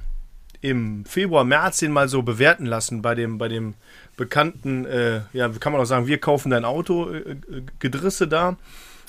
im 0.71 1.05
Februar, 1.05 1.45
März 1.45 1.79
den 1.79 1.93
mal 1.93 2.09
so 2.09 2.23
bewerten 2.23 2.67
lassen 2.67 3.03
bei 3.03 3.15
dem, 3.15 3.39
bei 3.39 3.49
dem 3.49 3.75
bekannten, 4.17 4.85
äh, 4.87 5.21
ja, 5.33 5.49
kann 5.49 5.73
man 5.73 5.81
auch 5.81 5.87
sagen, 5.87 6.07
wir 6.07 6.19
kaufen 6.19 6.51
dein 6.51 6.65
Auto, 6.65 7.11
äh, 7.11 7.37
Gedrisse 7.79 8.29
da. 8.29 8.57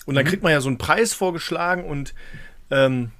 Und 0.06 0.15
dann 0.15 0.26
kriegt 0.26 0.43
man 0.43 0.52
ja 0.52 0.62
so 0.62 0.70
einen 0.70 0.78
Preis 0.78 1.13
vorgeschlagen 1.13 1.84
und 1.84 2.13
ähm, 2.72 3.12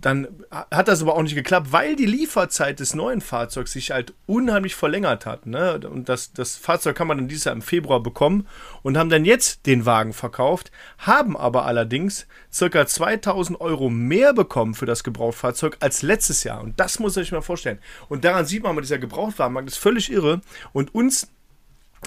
dann 0.00 0.28
hat 0.50 0.88
das 0.88 1.02
aber 1.02 1.16
auch 1.16 1.22
nicht 1.22 1.34
geklappt, 1.34 1.72
weil 1.72 1.96
die 1.96 2.06
Lieferzeit 2.06 2.78
des 2.80 2.94
neuen 2.94 3.20
Fahrzeugs 3.20 3.72
sich 3.72 3.90
halt 3.90 4.14
unheimlich 4.26 4.74
verlängert 4.74 5.26
hat. 5.26 5.46
Ne? 5.46 5.80
Und 5.88 6.08
das, 6.08 6.32
das 6.32 6.56
Fahrzeug 6.56 6.96
kann 6.96 7.08
man 7.08 7.18
dann 7.18 7.28
dieses 7.28 7.44
Jahr 7.44 7.54
im 7.54 7.62
Februar 7.62 8.00
bekommen 8.00 8.46
und 8.82 8.96
haben 8.96 9.10
dann 9.10 9.24
jetzt 9.24 9.66
den 9.66 9.84
Wagen 9.84 10.12
verkauft, 10.12 10.70
haben 10.98 11.36
aber 11.36 11.64
allerdings 11.64 12.26
circa 12.52 12.86
2000 12.86 13.60
Euro 13.60 13.90
mehr 13.90 14.32
bekommen 14.32 14.74
für 14.74 14.86
das 14.86 15.02
Gebrauchtfahrzeug 15.04 15.78
als 15.80 16.02
letztes 16.02 16.44
Jahr. 16.44 16.60
Und 16.60 16.78
das 16.78 16.98
muss 16.98 17.14
sich 17.14 17.32
mal 17.32 17.42
vorstellen. 17.42 17.78
Und 18.08 18.24
daran 18.24 18.46
sieht 18.46 18.62
man, 18.62 18.76
dieser 18.76 18.98
Gebrauchtwagenmarkt 18.98 19.68
ist 19.68 19.78
völlig 19.78 20.12
irre. 20.12 20.40
Und 20.72 20.94
uns 20.94 21.28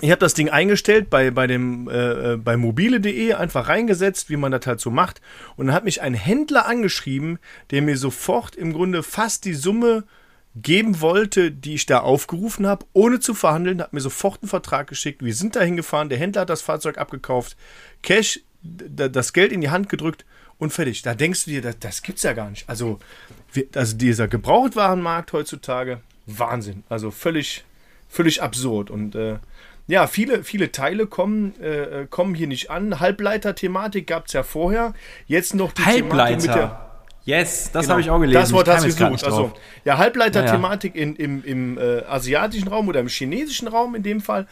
ich 0.01 0.11
habe 0.11 0.19
das 0.19 0.33
Ding 0.33 0.49
eingestellt 0.49 1.09
bei, 1.09 1.31
bei, 1.31 1.47
dem, 1.47 1.89
äh, 1.89 2.33
äh 2.33 2.37
bei 2.37 2.57
mobile.de, 2.57 3.33
einfach 3.33 3.69
reingesetzt, 3.69 4.29
wie 4.29 4.37
man 4.37 4.51
das 4.51 4.65
halt 4.67 4.81
so 4.81 4.91
macht. 4.91 5.21
Und 5.55 5.67
dann 5.67 5.75
hat 5.75 5.85
mich 5.85 6.01
ein 6.01 6.13
Händler 6.13 6.65
angeschrieben, 6.65 7.39
der 7.71 7.81
mir 7.81 7.97
sofort 7.97 8.55
im 8.55 8.73
Grunde 8.73 9.03
fast 9.03 9.45
die 9.45 9.53
Summe 9.53 10.03
geben 10.55 11.01
wollte, 11.01 11.51
die 11.51 11.75
ich 11.75 11.85
da 11.85 11.99
aufgerufen 11.99 12.65
habe, 12.65 12.85
ohne 12.93 13.19
zu 13.19 13.33
verhandeln, 13.33 13.81
hat 13.81 13.93
mir 13.93 14.01
sofort 14.01 14.41
einen 14.41 14.49
Vertrag 14.49 14.87
geschickt. 14.87 15.23
Wir 15.23 15.33
sind 15.33 15.55
da 15.55 15.61
hingefahren, 15.61 16.09
der 16.09 16.17
Händler 16.17 16.41
hat 16.41 16.49
das 16.49 16.61
Fahrzeug 16.61 16.97
abgekauft, 16.97 17.57
Cash, 18.01 18.39
das 18.63 19.33
Geld 19.33 19.51
in 19.51 19.61
die 19.61 19.69
Hand 19.69 19.89
gedrückt 19.89 20.25
und 20.57 20.71
fertig. 20.71 21.01
Da 21.01 21.13
denkst 21.13 21.45
du 21.45 21.51
dir, 21.51 21.61
das, 21.61 21.79
das 21.79 22.01
gibt's 22.01 22.23
ja 22.23 22.33
gar 22.33 22.49
nicht. 22.49 22.67
Also, 22.69 22.99
also 23.75 23.97
dieser 23.97 24.27
Gebrauchtwarenmarkt 24.27 25.33
heutzutage, 25.33 25.99
Wahnsinn. 26.25 26.83
Also 26.89 27.11
völlig, 27.11 27.65
völlig 28.09 28.41
absurd. 28.41 28.89
Und 28.89 29.15
äh, 29.15 29.37
ja, 29.87 30.07
viele, 30.07 30.43
viele 30.43 30.71
Teile 30.71 31.07
kommen, 31.07 31.53
äh, 31.61 32.01
äh 32.01 32.07
kommen 32.07 32.35
hier 32.35 32.47
nicht 32.47 32.71
an. 32.71 32.99
Halbleiter-Thematik 32.99 34.07
gab 34.07 34.27
es 34.27 34.33
ja 34.33 34.43
vorher. 34.43 34.93
Jetzt 35.27 35.53
noch 35.53 35.71
die 35.73 35.85
Halbleiter. 35.85 36.39
Thematik 36.39 36.47
mit 36.47 36.55
der. 36.55 36.81
Yes, 37.25 37.71
das 37.71 37.83
genau, 37.83 37.93
habe 37.93 38.01
ich 38.01 38.09
auch 38.11 38.19
gelesen. 38.19 38.39
Das 38.39 38.53
Wort 38.53 38.67
hast 38.67 38.83
du 38.83 38.87
gesucht. 38.87 39.23
Also, 39.23 39.51
ja, 39.83 39.97
Halbleiter-Thematik 39.97 40.93
naja. 40.95 41.13
im, 41.17 41.43
im 41.43 41.77
äh, 41.79 42.03
asiatischen 42.03 42.67
Raum 42.67 42.87
oder 42.87 42.99
im 42.99 43.07
chinesischen 43.07 43.67
Raum 43.67 43.95
in 43.95 44.03
dem 44.03 44.21
Fall 44.21 44.45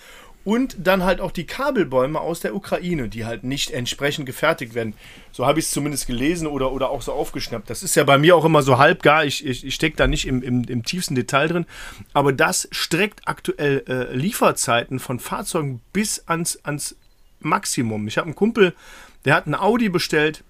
und 0.45 0.75
dann 0.79 1.03
halt 1.03 1.21
auch 1.21 1.31
die 1.31 1.45
Kabelbäume 1.45 2.19
aus 2.19 2.41
der 2.41 2.55
Ukraine, 2.55 3.07
die 3.07 3.25
halt 3.25 3.43
nicht 3.43 3.71
entsprechend 3.71 4.25
gefertigt 4.25 4.73
werden. 4.73 4.93
So 5.31 5.45
habe 5.45 5.59
ich 5.59 5.65
es 5.65 5.71
zumindest 5.71 6.07
gelesen 6.07 6.47
oder, 6.47 6.71
oder 6.71 6.89
auch 6.89 7.01
so 7.01 7.13
aufgeschnappt. 7.13 7.69
Das 7.69 7.81
ist 7.81 7.95
ja 7.95 8.03
bei 8.03 8.17
mir 8.17 8.35
auch 8.35 8.43
immer 8.43 8.61
so 8.61 8.77
halb 8.77 9.03
gar. 9.03 9.25
Ich, 9.25 9.45
ich, 9.45 9.65
ich 9.65 9.73
stecke 9.73 9.95
da 9.95 10.07
nicht 10.07 10.27
im, 10.27 10.41
im, 10.41 10.63
im 10.65 10.83
tiefsten 10.83 11.15
Detail 11.15 11.47
drin. 11.47 11.65
Aber 12.13 12.33
das 12.33 12.67
streckt 12.71 13.21
aktuell 13.25 13.83
äh, 13.87 14.13
Lieferzeiten 14.13 14.99
von 14.99 15.19
Fahrzeugen 15.19 15.81
bis 15.93 16.27
ans, 16.27 16.59
ans 16.63 16.97
Maximum. 17.39 18.07
Ich 18.07 18.17
habe 18.17 18.25
einen 18.25 18.35
Kumpel, 18.35 18.73
der 19.25 19.35
hat 19.35 19.47
ein 19.47 19.55
Audi 19.55 19.87
bestellt, 19.87 20.43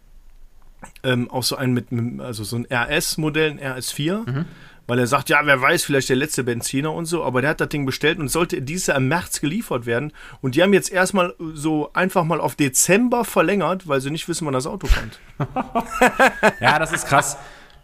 ähm, 1.03 1.29
auch 1.29 1.43
so 1.43 1.55
ein 1.55 1.71
mit, 1.73 1.87
also 2.19 2.43
so 2.43 2.57
ein 2.57 2.65
RS-Modell, 2.65 3.51
ein 3.51 3.59
RS4. 3.59 4.29
Mhm 4.29 4.45
weil 4.87 4.99
er 4.99 5.07
sagt, 5.07 5.29
ja, 5.29 5.39
wer 5.43 5.61
weiß, 5.61 5.83
vielleicht 5.83 6.09
der 6.09 6.15
letzte 6.15 6.43
Benziner 6.43 6.93
und 6.93 7.05
so, 7.05 7.23
aber 7.23 7.41
der 7.41 7.51
hat 7.51 7.61
das 7.61 7.69
Ding 7.69 7.85
bestellt 7.85 8.19
und 8.19 8.29
sollte 8.29 8.61
dieses 8.61 8.87
Jahr 8.87 8.97
im 8.97 9.07
März 9.07 9.39
geliefert 9.39 9.85
werden. 9.85 10.11
Und 10.41 10.55
die 10.55 10.63
haben 10.63 10.73
jetzt 10.73 10.91
erstmal 10.91 11.33
so 11.53 11.91
einfach 11.93 12.23
mal 12.23 12.41
auf 12.41 12.55
Dezember 12.55 13.23
verlängert, 13.23 13.87
weil 13.87 14.01
sie 14.01 14.11
nicht 14.11 14.27
wissen, 14.27 14.45
wann 14.45 14.53
das 14.53 14.67
Auto 14.67 14.87
kommt. 14.87 15.19
ja, 16.59 16.79
das 16.79 16.91
ist 16.91 17.07
krass. 17.07 17.37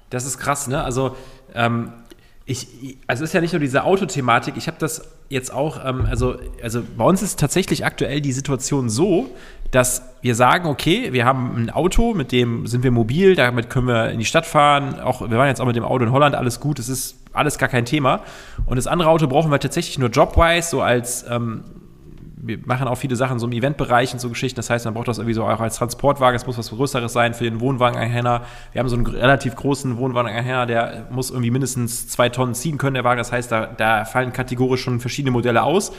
Das 0.10 0.26
ist 0.26 0.40
krass, 0.40 0.68
ne? 0.68 0.84
Also, 0.84 1.16
ähm, 1.54 1.94
ich, 2.46 2.98
also 3.06 3.24
ist 3.24 3.34
ja 3.34 3.42
nicht 3.42 3.54
nur 3.54 3.60
diese 3.60 3.84
Autothematik, 3.84 4.58
ich 4.58 4.68
habe 4.68 4.78
das 4.80 5.08
jetzt 5.30 5.54
auch, 5.54 5.86
ähm, 5.86 6.08
also, 6.10 6.38
also 6.64 6.82
bei 6.98 7.06
uns 7.06 7.22
ist 7.22 7.40
tatsächlich 7.40 7.86
aktuell 7.86 8.22
die 8.22 8.32
Situation 8.32 8.90
so, 8.90 9.30
dass 9.72 10.04
wir 10.22 10.36
sagen, 10.36 10.68
okay, 10.68 11.14
wir 11.14 11.26
haben 11.26 11.56
ein 11.56 11.70
Auto, 11.70 12.14
mit 12.14 12.32
dem 12.32 12.68
sind 12.68 12.84
wir 12.84 12.92
mobil, 12.92 13.36
damit 13.36 13.70
können 13.70 13.88
wir 13.88 14.10
in 14.10 14.20
die 14.20 14.26
Stadt 14.26 14.46
fahren. 14.46 15.00
Auch, 15.00 15.22
wir 15.22 15.38
waren 15.38 15.48
jetzt 15.48 15.62
auch 15.62 15.66
mit 15.66 15.76
dem 15.76 15.84
Auto 15.84 16.04
in 16.04 16.12
Holland, 16.12 16.36
alles 16.36 16.60
gut, 16.60 16.80
es 16.80 16.90
ist 16.90 17.18
alles 17.34 17.58
gar 17.58 17.70
kein 17.70 17.86
Thema. 17.86 18.22
Und 18.66 18.78
das 18.78 18.88
andere 18.88 19.10
Auto 19.10 19.28
brauchen 19.28 19.52
wir 19.52 19.60
tatsächlich 19.60 20.00
nur 20.00 20.10
jobwise, 20.10 20.70
so 20.70 20.82
als 20.82 21.26
ähm, 21.30 21.64
wir 22.42 22.58
machen 22.66 22.88
auch 22.88 22.96
viele 22.96 23.16
Sachen 23.16 23.38
so 23.38 23.46
im 23.48 23.52
Eventbereich 23.52 24.14
und 24.14 24.20
so 24.20 24.30
Geschichten. 24.30 24.56
Das 24.56 24.70
heißt, 24.70 24.86
man 24.86 24.94
braucht 24.94 25.08
das 25.08 25.18
irgendwie 25.18 25.34
so 25.34 25.44
auch 25.44 25.60
als 25.60 25.76
Transportwagen. 25.76 26.36
Es 26.36 26.48
muss 26.48 26.58
was 26.58 26.70
Größeres 26.70 27.12
sein 27.12 27.34
für 27.34 27.44
den 27.44 27.60
Wohnwagenanhänger. 27.60 28.44
Wir 28.72 28.80
haben 28.80 28.88
so 28.88 28.96
einen 28.96 29.06
relativ 29.06 29.56
großen 29.56 29.98
Wohnwagenanhänger, 29.98 30.66
der 30.66 31.08
muss 31.10 31.32
irgendwie 31.32 31.52
mindestens 31.52 32.08
zwei 32.08 32.30
Tonnen 32.30 32.56
ziehen 32.56 32.78
können, 32.78 32.94
der 32.94 33.04
Wagen. 33.04 33.18
Das 33.18 33.32
heißt, 33.32 33.52
da, 33.52 33.66
da 33.66 34.06
fallen 34.06 34.32
kategorisch 34.32 34.82
schon 34.82 35.00
verschiedene 35.00 35.32
Modelle 35.32 35.64
aus. 35.64 35.92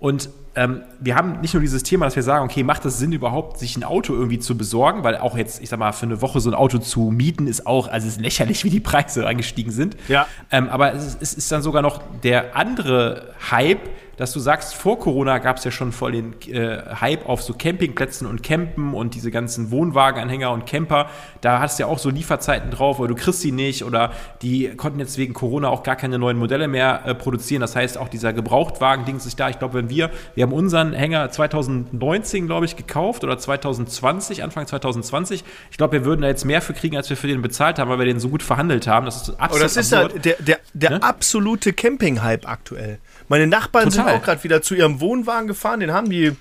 Und 0.00 0.30
ähm, 0.56 0.82
wir 0.98 1.14
haben 1.14 1.40
nicht 1.42 1.54
nur 1.54 1.60
dieses 1.60 1.84
Thema, 1.84 2.06
dass 2.06 2.16
wir 2.16 2.22
sagen, 2.22 2.44
okay, 2.44 2.64
macht 2.64 2.84
es 2.84 2.98
Sinn 2.98 3.12
überhaupt, 3.12 3.58
sich 3.58 3.76
ein 3.76 3.84
Auto 3.84 4.14
irgendwie 4.14 4.40
zu 4.40 4.56
besorgen, 4.56 5.04
weil 5.04 5.16
auch 5.18 5.36
jetzt, 5.36 5.62
ich 5.62 5.68
sag 5.68 5.78
mal, 5.78 5.92
für 5.92 6.06
eine 6.06 6.22
Woche 6.22 6.40
so 6.40 6.50
ein 6.50 6.54
Auto 6.54 6.78
zu 6.78 7.12
mieten 7.12 7.46
ist 7.46 7.66
auch, 7.66 7.86
also 7.86 8.08
es 8.08 8.14
ist 8.14 8.20
lächerlich, 8.20 8.64
wie 8.64 8.70
die 8.70 8.80
Preise 8.80 9.28
angestiegen 9.28 9.70
sind. 9.70 9.96
Ja. 10.08 10.26
Ähm, 10.50 10.68
aber 10.68 10.94
es 10.94 11.06
ist, 11.06 11.22
es 11.22 11.34
ist 11.34 11.52
dann 11.52 11.62
sogar 11.62 11.82
noch 11.82 12.00
der 12.24 12.56
andere 12.56 13.34
Hype, 13.50 13.90
dass 14.20 14.34
du 14.34 14.38
sagst, 14.38 14.74
vor 14.74 14.98
Corona 14.98 15.38
gab 15.38 15.56
es 15.56 15.64
ja 15.64 15.70
schon 15.70 15.92
voll 15.92 16.12
den 16.12 16.34
äh, 16.52 16.94
Hype 17.00 17.26
auf 17.26 17.40
so 17.42 17.54
Campingplätzen 17.54 18.26
und 18.26 18.42
Campen 18.42 18.92
und 18.92 19.14
diese 19.14 19.30
ganzen 19.30 19.70
Wohnwagenanhänger 19.70 20.50
und 20.50 20.66
Camper. 20.66 21.08
Da 21.40 21.60
hast 21.60 21.78
du 21.78 21.84
ja 21.84 21.86
auch 21.86 21.98
so 21.98 22.10
Lieferzeiten 22.10 22.70
drauf, 22.70 22.98
oder 22.98 23.08
du 23.08 23.14
kriegst 23.14 23.40
sie 23.40 23.50
nicht 23.50 23.82
oder 23.82 24.12
die 24.42 24.76
konnten 24.76 25.00
jetzt 25.00 25.16
wegen 25.16 25.32
Corona 25.32 25.70
auch 25.70 25.82
gar 25.82 25.96
keine 25.96 26.18
neuen 26.18 26.36
Modelle 26.36 26.68
mehr 26.68 27.00
äh, 27.06 27.14
produzieren. 27.14 27.62
Das 27.62 27.74
heißt, 27.74 27.96
auch 27.96 28.08
dieser 28.08 28.34
Gebrauchtwagen-Ding 28.34 29.16
ist 29.16 29.40
da. 29.40 29.48
Ich 29.48 29.58
glaube, 29.58 29.72
wenn 29.72 29.88
wir, 29.88 30.10
wir 30.34 30.42
haben 30.42 30.52
unseren 30.52 30.92
Hänger 30.92 31.30
2019, 31.30 32.44
glaube 32.46 32.66
ich, 32.66 32.76
gekauft 32.76 33.24
oder 33.24 33.38
2020, 33.38 34.42
Anfang 34.42 34.66
2020. 34.66 35.44
Ich 35.70 35.78
glaube, 35.78 35.92
wir 35.94 36.04
würden 36.04 36.20
da 36.20 36.28
jetzt 36.28 36.44
mehr 36.44 36.60
für 36.60 36.74
kriegen, 36.74 36.98
als 36.98 37.08
wir 37.08 37.16
für 37.16 37.26
den 37.26 37.40
bezahlt 37.40 37.78
haben, 37.78 37.88
weil 37.88 37.98
wir 37.98 38.04
den 38.04 38.20
so 38.20 38.28
gut 38.28 38.42
verhandelt 38.42 38.86
haben. 38.86 39.06
Das 39.06 39.16
ist 39.16 39.30
absolut. 39.30 39.50
Aber 39.50 39.58
das 39.60 39.76
ist 39.78 39.92
ja 39.92 40.08
der, 40.08 40.36
der, 40.40 40.58
der 40.74 40.90
ne? 40.90 41.02
absolute 41.02 41.72
Camping-Hype 41.72 42.46
aktuell. 42.46 42.98
Meine 43.30 43.46
Nachbarn 43.46 43.90
Total. 43.90 44.06
sind 44.06 44.16
auch 44.16 44.24
gerade 44.24 44.42
wieder 44.42 44.60
zu 44.60 44.74
ihrem 44.74 45.00
Wohnwagen 45.00 45.46
gefahren, 45.46 45.78
den 45.78 45.92
haben 45.92 46.10
die 46.10 46.32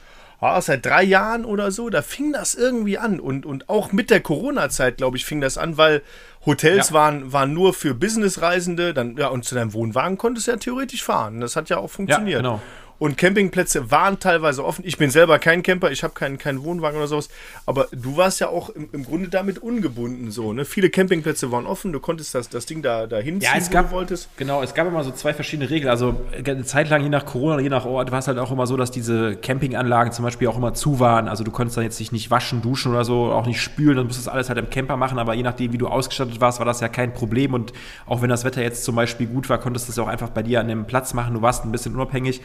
oh, 0.42 0.60
seit 0.60 0.84
drei 0.88 1.04
Jahren 1.04 1.46
oder 1.46 1.70
so. 1.70 1.92
Da 1.92 2.02
fing 2.02 2.34
das 2.34 2.56
irgendwie 2.56 2.98
an. 2.98 3.20
Und, 3.20 3.46
und 3.46 3.70
auch 3.70 3.92
mit 3.92 4.10
der 4.10 4.22
Corona-Zeit, 4.22 4.98
glaube 4.98 5.16
ich, 5.16 5.24
fing 5.24 5.40
das 5.40 5.60
an, 5.60 5.78
weil 5.78 6.02
Hotels 6.48 6.90
ja. 6.90 6.96
waren, 6.96 7.32
waren 7.32 7.54
nur 7.54 7.76
für 7.76 7.94
Businessreisende. 7.94 8.96
Dann, 8.96 9.18
ja, 9.18 9.28
und 9.28 9.46
zu 9.46 9.54
deinem 9.54 9.74
Wohnwagen 9.74 10.18
konntest 10.18 10.48
du 10.48 10.52
ja 10.52 10.58
theoretisch 10.58 11.04
fahren. 11.04 11.42
Das 11.42 11.56
hat 11.56 11.70
ja 11.70 11.78
auch 11.78 11.92
funktioniert. 11.92 12.42
Ja, 12.42 12.50
genau. 12.50 12.62
Und 13.00 13.18
Campingplätze 13.18 13.92
waren 13.92 14.20
teilweise 14.20 14.64
offen. 14.64 14.84
Ich 14.86 14.98
bin 14.98 15.10
selber 15.10 15.40
kein 15.40 15.64
Camper, 15.64 15.90
ich 15.90 16.04
habe 16.04 16.14
keinen, 16.14 16.38
keinen 16.38 16.64
Wohnwagen 16.64 16.98
oder 16.98 17.08
sowas. 17.08 17.30
Aber 17.66 17.88
du 17.92 18.18
warst 18.18 18.42
ja 18.42 18.50
auch 18.50 18.70
im, 18.70 18.90
im 18.92 19.06
Grunde 19.06 19.30
damit 19.30 19.58
ungebunden 19.60 20.32
so. 20.32 20.52
Ne? 20.52 20.66
Viele 20.66 20.90
Campingplätze 20.90 21.52
waren 21.52 21.66
offen, 21.66 21.94
du 21.94 22.02
konntest 22.02 22.36
das, 22.36 22.50
das 22.50 22.66
Ding 22.66 22.82
da, 22.82 23.08
da 23.08 23.18
hinziehen, 23.18 23.52
ja, 23.54 23.58
es 23.58 23.70
gab, 23.70 23.86
wo 23.86 23.90
du 23.90 23.96
wolltest. 24.00 24.30
Genau, 24.38 24.62
es 24.62 24.74
gab 24.74 24.88
immer 24.88 25.04
so 25.04 25.12
zwei 25.12 25.34
verschiedene 25.34 25.70
Regeln. 25.70 25.90
Also 25.90 26.20
eine 26.34 26.64
Zeit 26.64 26.90
lang, 26.90 27.02
je 27.02 27.10
nach 27.10 27.26
Corona, 27.26 27.62
je 27.62 27.70
nach 27.70 27.86
Ort, 27.86 28.12
war 28.12 28.20
es 28.20 28.28
halt 28.28 28.38
auch 28.38 28.52
immer 28.52 28.68
so, 28.68 28.76
dass 28.76 28.92
diese 28.92 29.36
Campinganlagen 29.38 30.12
zum 30.12 30.26
Beispiel 30.26 30.48
auch 30.50 30.58
immer 30.58 30.74
zu 30.74 31.00
waren. 31.00 31.30
Also 31.30 31.46
du 31.46 31.52
konntest 31.52 31.78
dann 31.78 31.86
jetzt 31.86 32.00
nicht 32.12 32.32
waschen, 32.32 32.62
duschen 32.62 32.92
oder 32.92 33.06
so, 33.06 33.32
auch 33.32 33.46
nicht 33.46 33.62
spülen, 33.62 33.96
dann 33.96 34.08
musstest 34.08 34.28
du 34.28 34.32
alles 34.32 34.50
halt 34.50 34.60
im 34.60 34.70
Camper 34.70 34.98
machen. 34.98 35.20
Aber 35.20 35.34
je 35.34 35.44
nachdem, 35.44 35.72
wie 35.72 35.78
du 35.78 35.88
ausgestattet 35.88 36.42
warst, 36.42 36.60
war 36.60 36.66
das 36.66 36.82
ja 36.82 36.90
kein 36.90 37.14
Problem. 37.14 37.54
Und 37.54 37.72
auch 38.06 38.22
wenn 38.22 38.30
das 38.30 38.44
Wetter 38.44 38.62
jetzt 38.62 38.84
zum 38.84 38.96
Beispiel 38.96 39.28
gut 39.28 39.50
war, 39.50 39.58
konntest 39.58 39.88
du 39.88 39.92
es 39.92 40.00
auch 40.00 40.08
einfach 40.08 40.30
bei 40.30 40.44
dir 40.44 40.60
an 40.60 40.68
dem 40.68 40.86
Platz 40.86 41.14
machen. 41.14 41.34
Du 41.34 41.42
warst 41.42 41.64
ein 41.64 41.72
bisschen 41.72 41.96
unabhängig. 41.96 42.42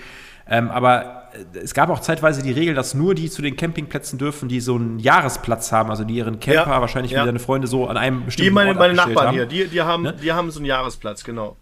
Ähm, 0.48 0.70
aber 0.70 1.28
äh, 1.32 1.58
es 1.58 1.74
gab 1.74 1.90
auch 1.90 2.00
zeitweise 2.00 2.42
die 2.42 2.52
Regel, 2.52 2.74
dass 2.74 2.94
nur 2.94 3.14
die 3.14 3.30
zu 3.30 3.42
den 3.42 3.56
Campingplätzen 3.56 4.18
dürfen, 4.18 4.48
die 4.48 4.60
so 4.60 4.76
einen 4.76 4.98
Jahresplatz 4.98 5.72
haben, 5.72 5.90
also 5.90 6.04
die 6.04 6.14
ihren 6.14 6.40
Camper, 6.40 6.70
ja, 6.70 6.80
wahrscheinlich 6.80 7.12
ja. 7.12 7.22
wie 7.22 7.26
deine 7.26 7.38
Freunde 7.38 7.66
so 7.66 7.86
an 7.86 7.96
einem 7.96 8.24
bestimmten 8.26 8.50
Die 8.50 8.54
meine, 8.54 8.70
Ort 8.70 8.78
meine 8.78 8.94
Nachbarn 8.94 9.28
haben. 9.28 9.34
hier, 9.34 9.46
die, 9.46 9.66
die, 9.66 9.82
haben, 9.82 10.02
ne? 10.02 10.14
die 10.14 10.32
haben 10.32 10.50
so 10.50 10.60
einen 10.60 10.66
Jahresplatz, 10.66 11.24
genau. 11.24 11.56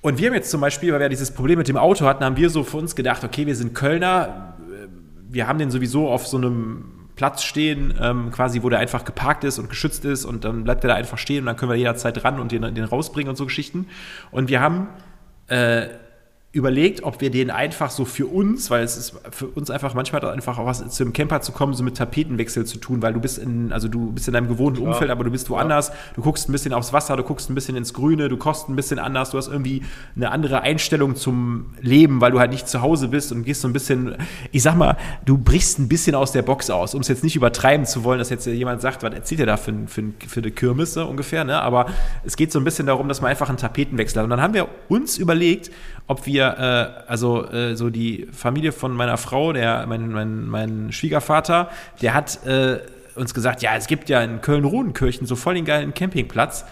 Und 0.00 0.18
wir 0.18 0.28
haben 0.28 0.34
jetzt 0.34 0.50
zum 0.50 0.60
Beispiel, 0.60 0.92
weil 0.92 1.00
wir 1.00 1.08
dieses 1.08 1.30
Problem 1.30 1.58
mit 1.58 1.68
dem 1.68 1.78
Auto 1.78 2.04
hatten, 2.04 2.24
haben 2.24 2.36
wir 2.36 2.50
so 2.50 2.62
für 2.62 2.76
uns 2.76 2.94
gedacht, 2.94 3.24
okay, 3.24 3.46
wir 3.46 3.56
sind 3.56 3.74
Kölner, 3.74 4.54
wir 5.30 5.46
haben 5.46 5.58
den 5.58 5.70
sowieso 5.70 6.08
auf 6.10 6.26
so 6.26 6.36
einem 6.36 6.84
Platz 7.16 7.42
stehen, 7.44 7.94
ähm, 8.00 8.30
quasi, 8.30 8.62
wo 8.62 8.68
der 8.68 8.80
einfach 8.80 9.04
geparkt 9.04 9.44
ist 9.44 9.58
und 9.58 9.68
geschützt 9.68 10.04
ist 10.04 10.24
und 10.24 10.44
dann 10.44 10.64
bleibt 10.64 10.82
der 10.82 10.88
da 10.88 10.96
einfach 10.96 11.18
stehen 11.18 11.40
und 11.40 11.46
dann 11.46 11.56
können 11.56 11.70
wir 11.70 11.76
jederzeit 11.76 12.22
ran 12.24 12.40
und 12.40 12.52
den, 12.52 12.74
den 12.74 12.84
rausbringen 12.84 13.30
und 13.30 13.36
so 13.36 13.46
Geschichten. 13.46 13.86
Und 14.30 14.48
wir 14.48 14.60
haben 14.60 14.88
äh, 15.46 15.86
überlegt, 16.54 17.02
ob 17.02 17.20
wir 17.20 17.30
den 17.30 17.50
einfach 17.50 17.90
so 17.90 18.04
für 18.04 18.26
uns, 18.26 18.70
weil 18.70 18.84
es 18.84 18.96
ist 18.96 19.14
für 19.32 19.48
uns 19.48 19.70
einfach 19.70 19.92
manchmal 19.94 20.24
einfach 20.26 20.56
auch 20.56 20.66
was 20.66 20.88
zu 20.88 21.02
einem 21.02 21.12
Camper 21.12 21.40
zu 21.40 21.50
kommen, 21.50 21.74
so 21.74 21.82
mit 21.82 21.96
Tapetenwechsel 21.96 22.64
zu 22.64 22.78
tun, 22.78 23.02
weil 23.02 23.12
du 23.12 23.20
bist 23.20 23.38
in, 23.38 23.72
also 23.72 23.88
du 23.88 24.12
bist 24.12 24.28
in 24.28 24.34
deinem 24.34 24.46
gewohnten 24.46 24.82
ja. 24.82 24.88
Umfeld, 24.88 25.10
aber 25.10 25.24
du 25.24 25.32
bist 25.32 25.50
woanders, 25.50 25.90
du 26.14 26.22
guckst 26.22 26.48
ein 26.48 26.52
bisschen 26.52 26.72
aufs 26.72 26.92
Wasser, 26.92 27.16
du 27.16 27.24
guckst 27.24 27.50
ein 27.50 27.56
bisschen 27.56 27.74
ins 27.74 27.92
Grüne, 27.92 28.28
du 28.28 28.36
kochst 28.36 28.68
ein 28.68 28.76
bisschen 28.76 29.00
anders, 29.00 29.30
du 29.30 29.38
hast 29.38 29.48
irgendwie 29.48 29.82
eine 30.14 30.30
andere 30.30 30.60
Einstellung 30.60 31.16
zum 31.16 31.74
Leben, 31.80 32.20
weil 32.20 32.30
du 32.30 32.38
halt 32.38 32.52
nicht 32.52 32.68
zu 32.68 32.82
Hause 32.82 33.08
bist 33.08 33.32
und 33.32 33.42
gehst 33.42 33.60
so 33.60 33.68
ein 33.68 33.72
bisschen, 33.72 34.14
ich 34.52 34.62
sag 34.62 34.76
mal, 34.76 34.96
du 35.24 35.36
brichst 35.36 35.80
ein 35.80 35.88
bisschen 35.88 36.14
aus 36.14 36.30
der 36.30 36.42
Box 36.42 36.70
aus, 36.70 36.94
um 36.94 37.00
es 37.00 37.08
jetzt 37.08 37.24
nicht 37.24 37.34
übertreiben 37.34 37.84
zu 37.84 38.04
wollen, 38.04 38.20
dass 38.20 38.30
jetzt 38.30 38.46
jemand 38.46 38.80
sagt, 38.80 39.02
was 39.02 39.12
erzählt 39.12 39.40
ihr 39.40 39.46
da 39.46 39.56
für, 39.56 39.74
für, 39.88 40.04
für 40.28 40.40
eine 40.40 40.52
Kirmes 40.52 40.94
so 40.94 41.04
ungefähr, 41.04 41.42
ne? 41.42 41.60
aber 41.60 41.86
es 42.22 42.36
geht 42.36 42.52
so 42.52 42.60
ein 42.60 42.64
bisschen 42.64 42.86
darum, 42.86 43.08
dass 43.08 43.20
man 43.20 43.32
einfach 43.32 43.48
einen 43.48 43.58
Tapetenwechsel 43.58 44.18
hat 44.18 44.24
und 44.24 44.30
dann 44.30 44.40
haben 44.40 44.54
wir 44.54 44.68
uns 44.88 45.18
überlegt, 45.18 45.72
ob 46.06 46.26
wir, 46.26 46.43
äh, 46.52 47.10
also 47.10 47.50
äh, 47.50 47.76
so 47.76 47.90
die 47.90 48.28
Familie 48.32 48.72
von 48.72 48.92
meiner 48.92 49.16
Frau, 49.16 49.52
der, 49.52 49.86
mein, 49.86 50.10
mein, 50.10 50.46
mein 50.48 50.92
Schwiegervater, 50.92 51.70
der 52.02 52.14
hat 52.14 52.44
äh, 52.46 52.78
uns 53.14 53.34
gesagt, 53.34 53.62
ja, 53.62 53.76
es 53.76 53.86
gibt 53.86 54.08
ja 54.08 54.22
in 54.22 54.40
Köln-Rodenkirchen 54.40 55.26
so 55.26 55.36
voll 55.36 55.54
den 55.54 55.64
geilen 55.64 55.94
Campingplatz. 55.94 56.64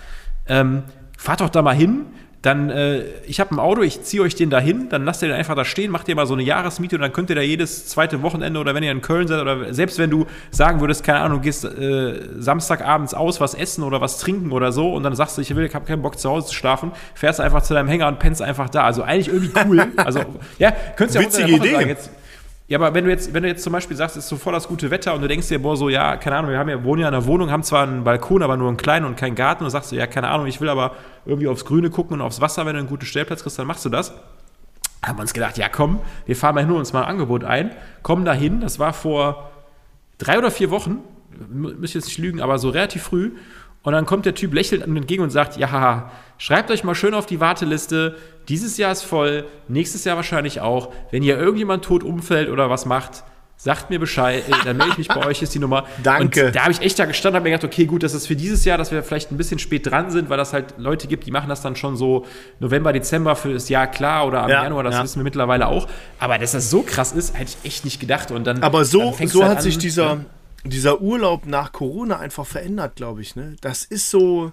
ähm, 0.48 0.82
fahrt 1.16 1.40
doch 1.40 1.50
da 1.50 1.62
mal 1.62 1.74
hin, 1.74 2.06
dann, 2.42 2.70
äh, 2.70 3.04
ich 3.26 3.38
habe 3.38 3.54
ein 3.54 3.60
Auto, 3.60 3.82
ich 3.82 4.02
ziehe 4.02 4.20
euch 4.20 4.34
den 4.34 4.50
da 4.50 4.58
hin, 4.58 4.88
dann 4.90 5.04
lasst 5.04 5.22
ihr 5.22 5.28
den 5.28 5.36
einfach 5.36 5.54
da 5.54 5.64
stehen, 5.64 5.92
macht 5.92 6.08
ihr 6.08 6.16
mal 6.16 6.26
so 6.26 6.34
eine 6.34 6.42
Jahresmiete 6.42 6.96
und 6.96 7.02
dann 7.02 7.12
könnt 7.12 7.30
ihr 7.30 7.36
da 7.36 7.42
jedes 7.42 7.86
zweite 7.86 8.22
Wochenende 8.22 8.58
oder 8.58 8.74
wenn 8.74 8.82
ihr 8.82 8.90
in 8.90 9.00
Köln 9.00 9.28
seid 9.28 9.40
oder 9.40 9.72
selbst 9.72 9.98
wenn 9.98 10.10
du 10.10 10.26
sagen 10.50 10.80
würdest, 10.80 11.04
keine 11.04 11.20
Ahnung, 11.20 11.40
gehst 11.40 11.64
äh, 11.64 12.20
Samstagabends 12.36 13.14
aus, 13.14 13.40
was 13.40 13.54
essen 13.54 13.84
oder 13.84 14.00
was 14.00 14.18
trinken 14.18 14.50
oder 14.50 14.72
so 14.72 14.92
und 14.92 15.04
dann 15.04 15.14
sagst 15.14 15.38
du, 15.38 15.42
ich 15.42 15.54
will, 15.54 15.64
ich 15.64 15.74
habe 15.74 15.84
keinen 15.84 16.02
Bock 16.02 16.18
zu 16.18 16.28
Hause 16.28 16.48
zu 16.48 16.54
schlafen, 16.54 16.90
fährst 17.14 17.40
einfach 17.40 17.62
zu 17.62 17.74
deinem 17.74 17.88
Hänger 17.88 18.08
und 18.08 18.18
pennst 18.18 18.42
einfach 18.42 18.68
da. 18.68 18.82
Also 18.82 19.04
eigentlich 19.04 19.28
irgendwie 19.28 19.52
cool. 19.64 19.86
also, 19.96 20.20
ja, 20.58 20.72
könntest 20.96 21.14
ja 21.14 21.20
Witzige 21.20 21.52
Idee. 21.52 21.72
Sagen, 21.74 21.88
jetzt, 21.88 22.10
ja, 22.72 22.78
aber 22.78 22.94
wenn 22.94 23.04
du 23.04 23.10
jetzt, 23.10 23.34
wenn 23.34 23.42
du 23.42 23.50
jetzt 23.50 23.62
zum 23.62 23.74
Beispiel 23.74 23.94
sagst, 23.98 24.16
es 24.16 24.24
ist 24.24 24.30
so 24.30 24.36
voll 24.36 24.54
das 24.54 24.66
gute 24.66 24.90
Wetter 24.90 25.12
und 25.12 25.20
du 25.20 25.28
denkst 25.28 25.46
dir, 25.46 25.60
boah, 25.60 25.76
so, 25.76 25.90
ja, 25.90 26.16
keine 26.16 26.36
Ahnung, 26.36 26.52
wir 26.52 26.58
haben 26.58 26.70
ja, 26.70 26.82
wohnen 26.82 27.02
ja 27.02 27.08
in 27.08 27.14
einer 27.14 27.26
Wohnung, 27.26 27.50
haben 27.50 27.62
zwar 27.62 27.82
einen 27.82 28.02
Balkon, 28.02 28.42
aber 28.42 28.56
nur 28.56 28.68
einen 28.68 28.78
kleinen 28.78 29.04
und 29.04 29.14
keinen 29.14 29.34
Garten 29.34 29.62
und 29.62 29.68
sagst 29.68 29.92
du, 29.92 29.96
ja, 29.96 30.06
keine 30.06 30.28
Ahnung, 30.28 30.46
ich 30.46 30.58
will 30.58 30.70
aber 30.70 30.92
irgendwie 31.26 31.48
aufs 31.48 31.66
Grüne 31.66 31.90
gucken 31.90 32.14
und 32.14 32.22
aufs 32.22 32.40
Wasser, 32.40 32.64
wenn 32.64 32.72
du 32.72 32.78
einen 32.78 32.88
guten 32.88 33.04
Stellplatz 33.04 33.42
kriegst, 33.42 33.58
dann 33.58 33.66
machst 33.66 33.84
du 33.84 33.90
das. 33.90 34.14
Haben 35.04 35.18
wir 35.18 35.20
uns 35.20 35.34
gedacht, 35.34 35.58
ja 35.58 35.68
komm, 35.68 36.00
wir 36.24 36.34
fahren 36.34 36.54
mal 36.54 36.62
hin 36.62 36.70
und 36.70 36.78
uns 36.78 36.94
mal 36.94 37.02
ein 37.02 37.10
Angebot 37.10 37.44
ein, 37.44 37.72
kommen 38.02 38.24
da 38.24 38.32
hin, 38.32 38.62
das 38.62 38.78
war 38.78 38.94
vor 38.94 39.50
drei 40.16 40.38
oder 40.38 40.50
vier 40.50 40.70
Wochen, 40.70 41.00
müsste 41.50 41.98
jetzt 41.98 42.06
nicht 42.06 42.16
lügen, 42.20 42.40
aber 42.40 42.56
so 42.56 42.70
relativ 42.70 43.02
früh 43.02 43.32
und 43.82 43.92
dann 43.92 44.06
kommt 44.06 44.26
der 44.26 44.34
Typ 44.34 44.54
lächelt 44.54 44.82
entgegen 44.82 45.22
und 45.22 45.30
sagt, 45.30 45.56
ja, 45.56 46.10
schreibt 46.38 46.70
euch 46.70 46.84
mal 46.84 46.94
schön 46.94 47.14
auf 47.14 47.26
die 47.26 47.40
Warteliste. 47.40 48.16
Dieses 48.48 48.76
Jahr 48.76 48.92
ist 48.92 49.02
voll, 49.02 49.44
nächstes 49.68 50.04
Jahr 50.04 50.16
wahrscheinlich 50.16 50.60
auch. 50.60 50.92
Wenn 51.10 51.22
hier 51.22 51.38
irgendjemand 51.38 51.84
tot 51.84 52.04
umfällt 52.04 52.48
oder 52.48 52.70
was 52.70 52.86
macht, 52.86 53.24
sagt 53.56 53.90
mir 53.90 54.00
Bescheid, 54.00 54.42
dann 54.64 54.76
melde 54.76 54.92
ich 54.92 54.98
mich 54.98 55.08
bei 55.08 55.24
euch, 55.26 55.42
ist 55.42 55.54
die 55.54 55.58
Nummer. 55.58 55.84
Danke. 56.02 56.46
Und 56.46 56.56
da 56.56 56.62
habe 56.62 56.72
ich 56.72 56.80
echt 56.80 56.98
da 56.98 57.04
gestanden 57.04 57.38
und 57.38 57.44
mir 57.44 57.50
gedacht, 57.50 57.64
okay, 57.64 57.86
gut, 57.86 58.02
das 58.02 58.14
ist 58.14 58.26
für 58.26 58.36
dieses 58.36 58.64
Jahr, 58.64 58.78
dass 58.78 58.92
wir 58.92 59.02
vielleicht 59.02 59.30
ein 59.32 59.36
bisschen 59.36 59.58
spät 59.58 59.88
dran 59.88 60.10
sind, 60.10 60.30
weil 60.30 60.36
das 60.36 60.52
halt 60.52 60.74
Leute 60.78 61.06
gibt, 61.06 61.26
die 61.26 61.30
machen 61.30 61.48
das 61.48 61.60
dann 61.60 61.76
schon 61.76 61.96
so 61.96 62.24
November, 62.60 62.92
Dezember 62.92 63.36
für 63.36 63.52
das 63.52 63.68
Jahr 63.68 63.88
klar 63.88 64.26
oder 64.26 64.42
am 64.42 64.50
ja, 64.50 64.64
Januar, 64.64 64.82
das 64.84 64.96
ja. 64.96 65.02
wissen 65.04 65.20
wir 65.20 65.24
mittlerweile 65.24 65.68
auch. 65.68 65.86
Aber 66.18 66.38
dass 66.38 66.52
das 66.52 66.70
so 66.70 66.82
krass 66.82 67.12
ist, 67.12 67.38
hätte 67.38 67.52
ich 67.60 67.68
echt 67.68 67.84
nicht 67.84 68.00
gedacht. 68.00 68.30
Und 68.30 68.44
dann, 68.46 68.62
Aber 68.62 68.84
so, 68.84 69.14
dann 69.16 69.28
so 69.28 69.42
halt 69.42 69.50
hat 69.50 69.56
an, 69.58 69.62
sich 69.62 69.78
dieser, 69.78 70.04
ja 70.06 70.20
dieser 70.64 71.00
Urlaub 71.00 71.46
nach 71.46 71.72
Corona 71.72 72.18
einfach 72.18 72.46
verändert, 72.46 72.96
glaube 72.96 73.22
ich. 73.22 73.36
Ne? 73.36 73.56
Das 73.60 73.84
ist 73.84 74.10
so. 74.10 74.52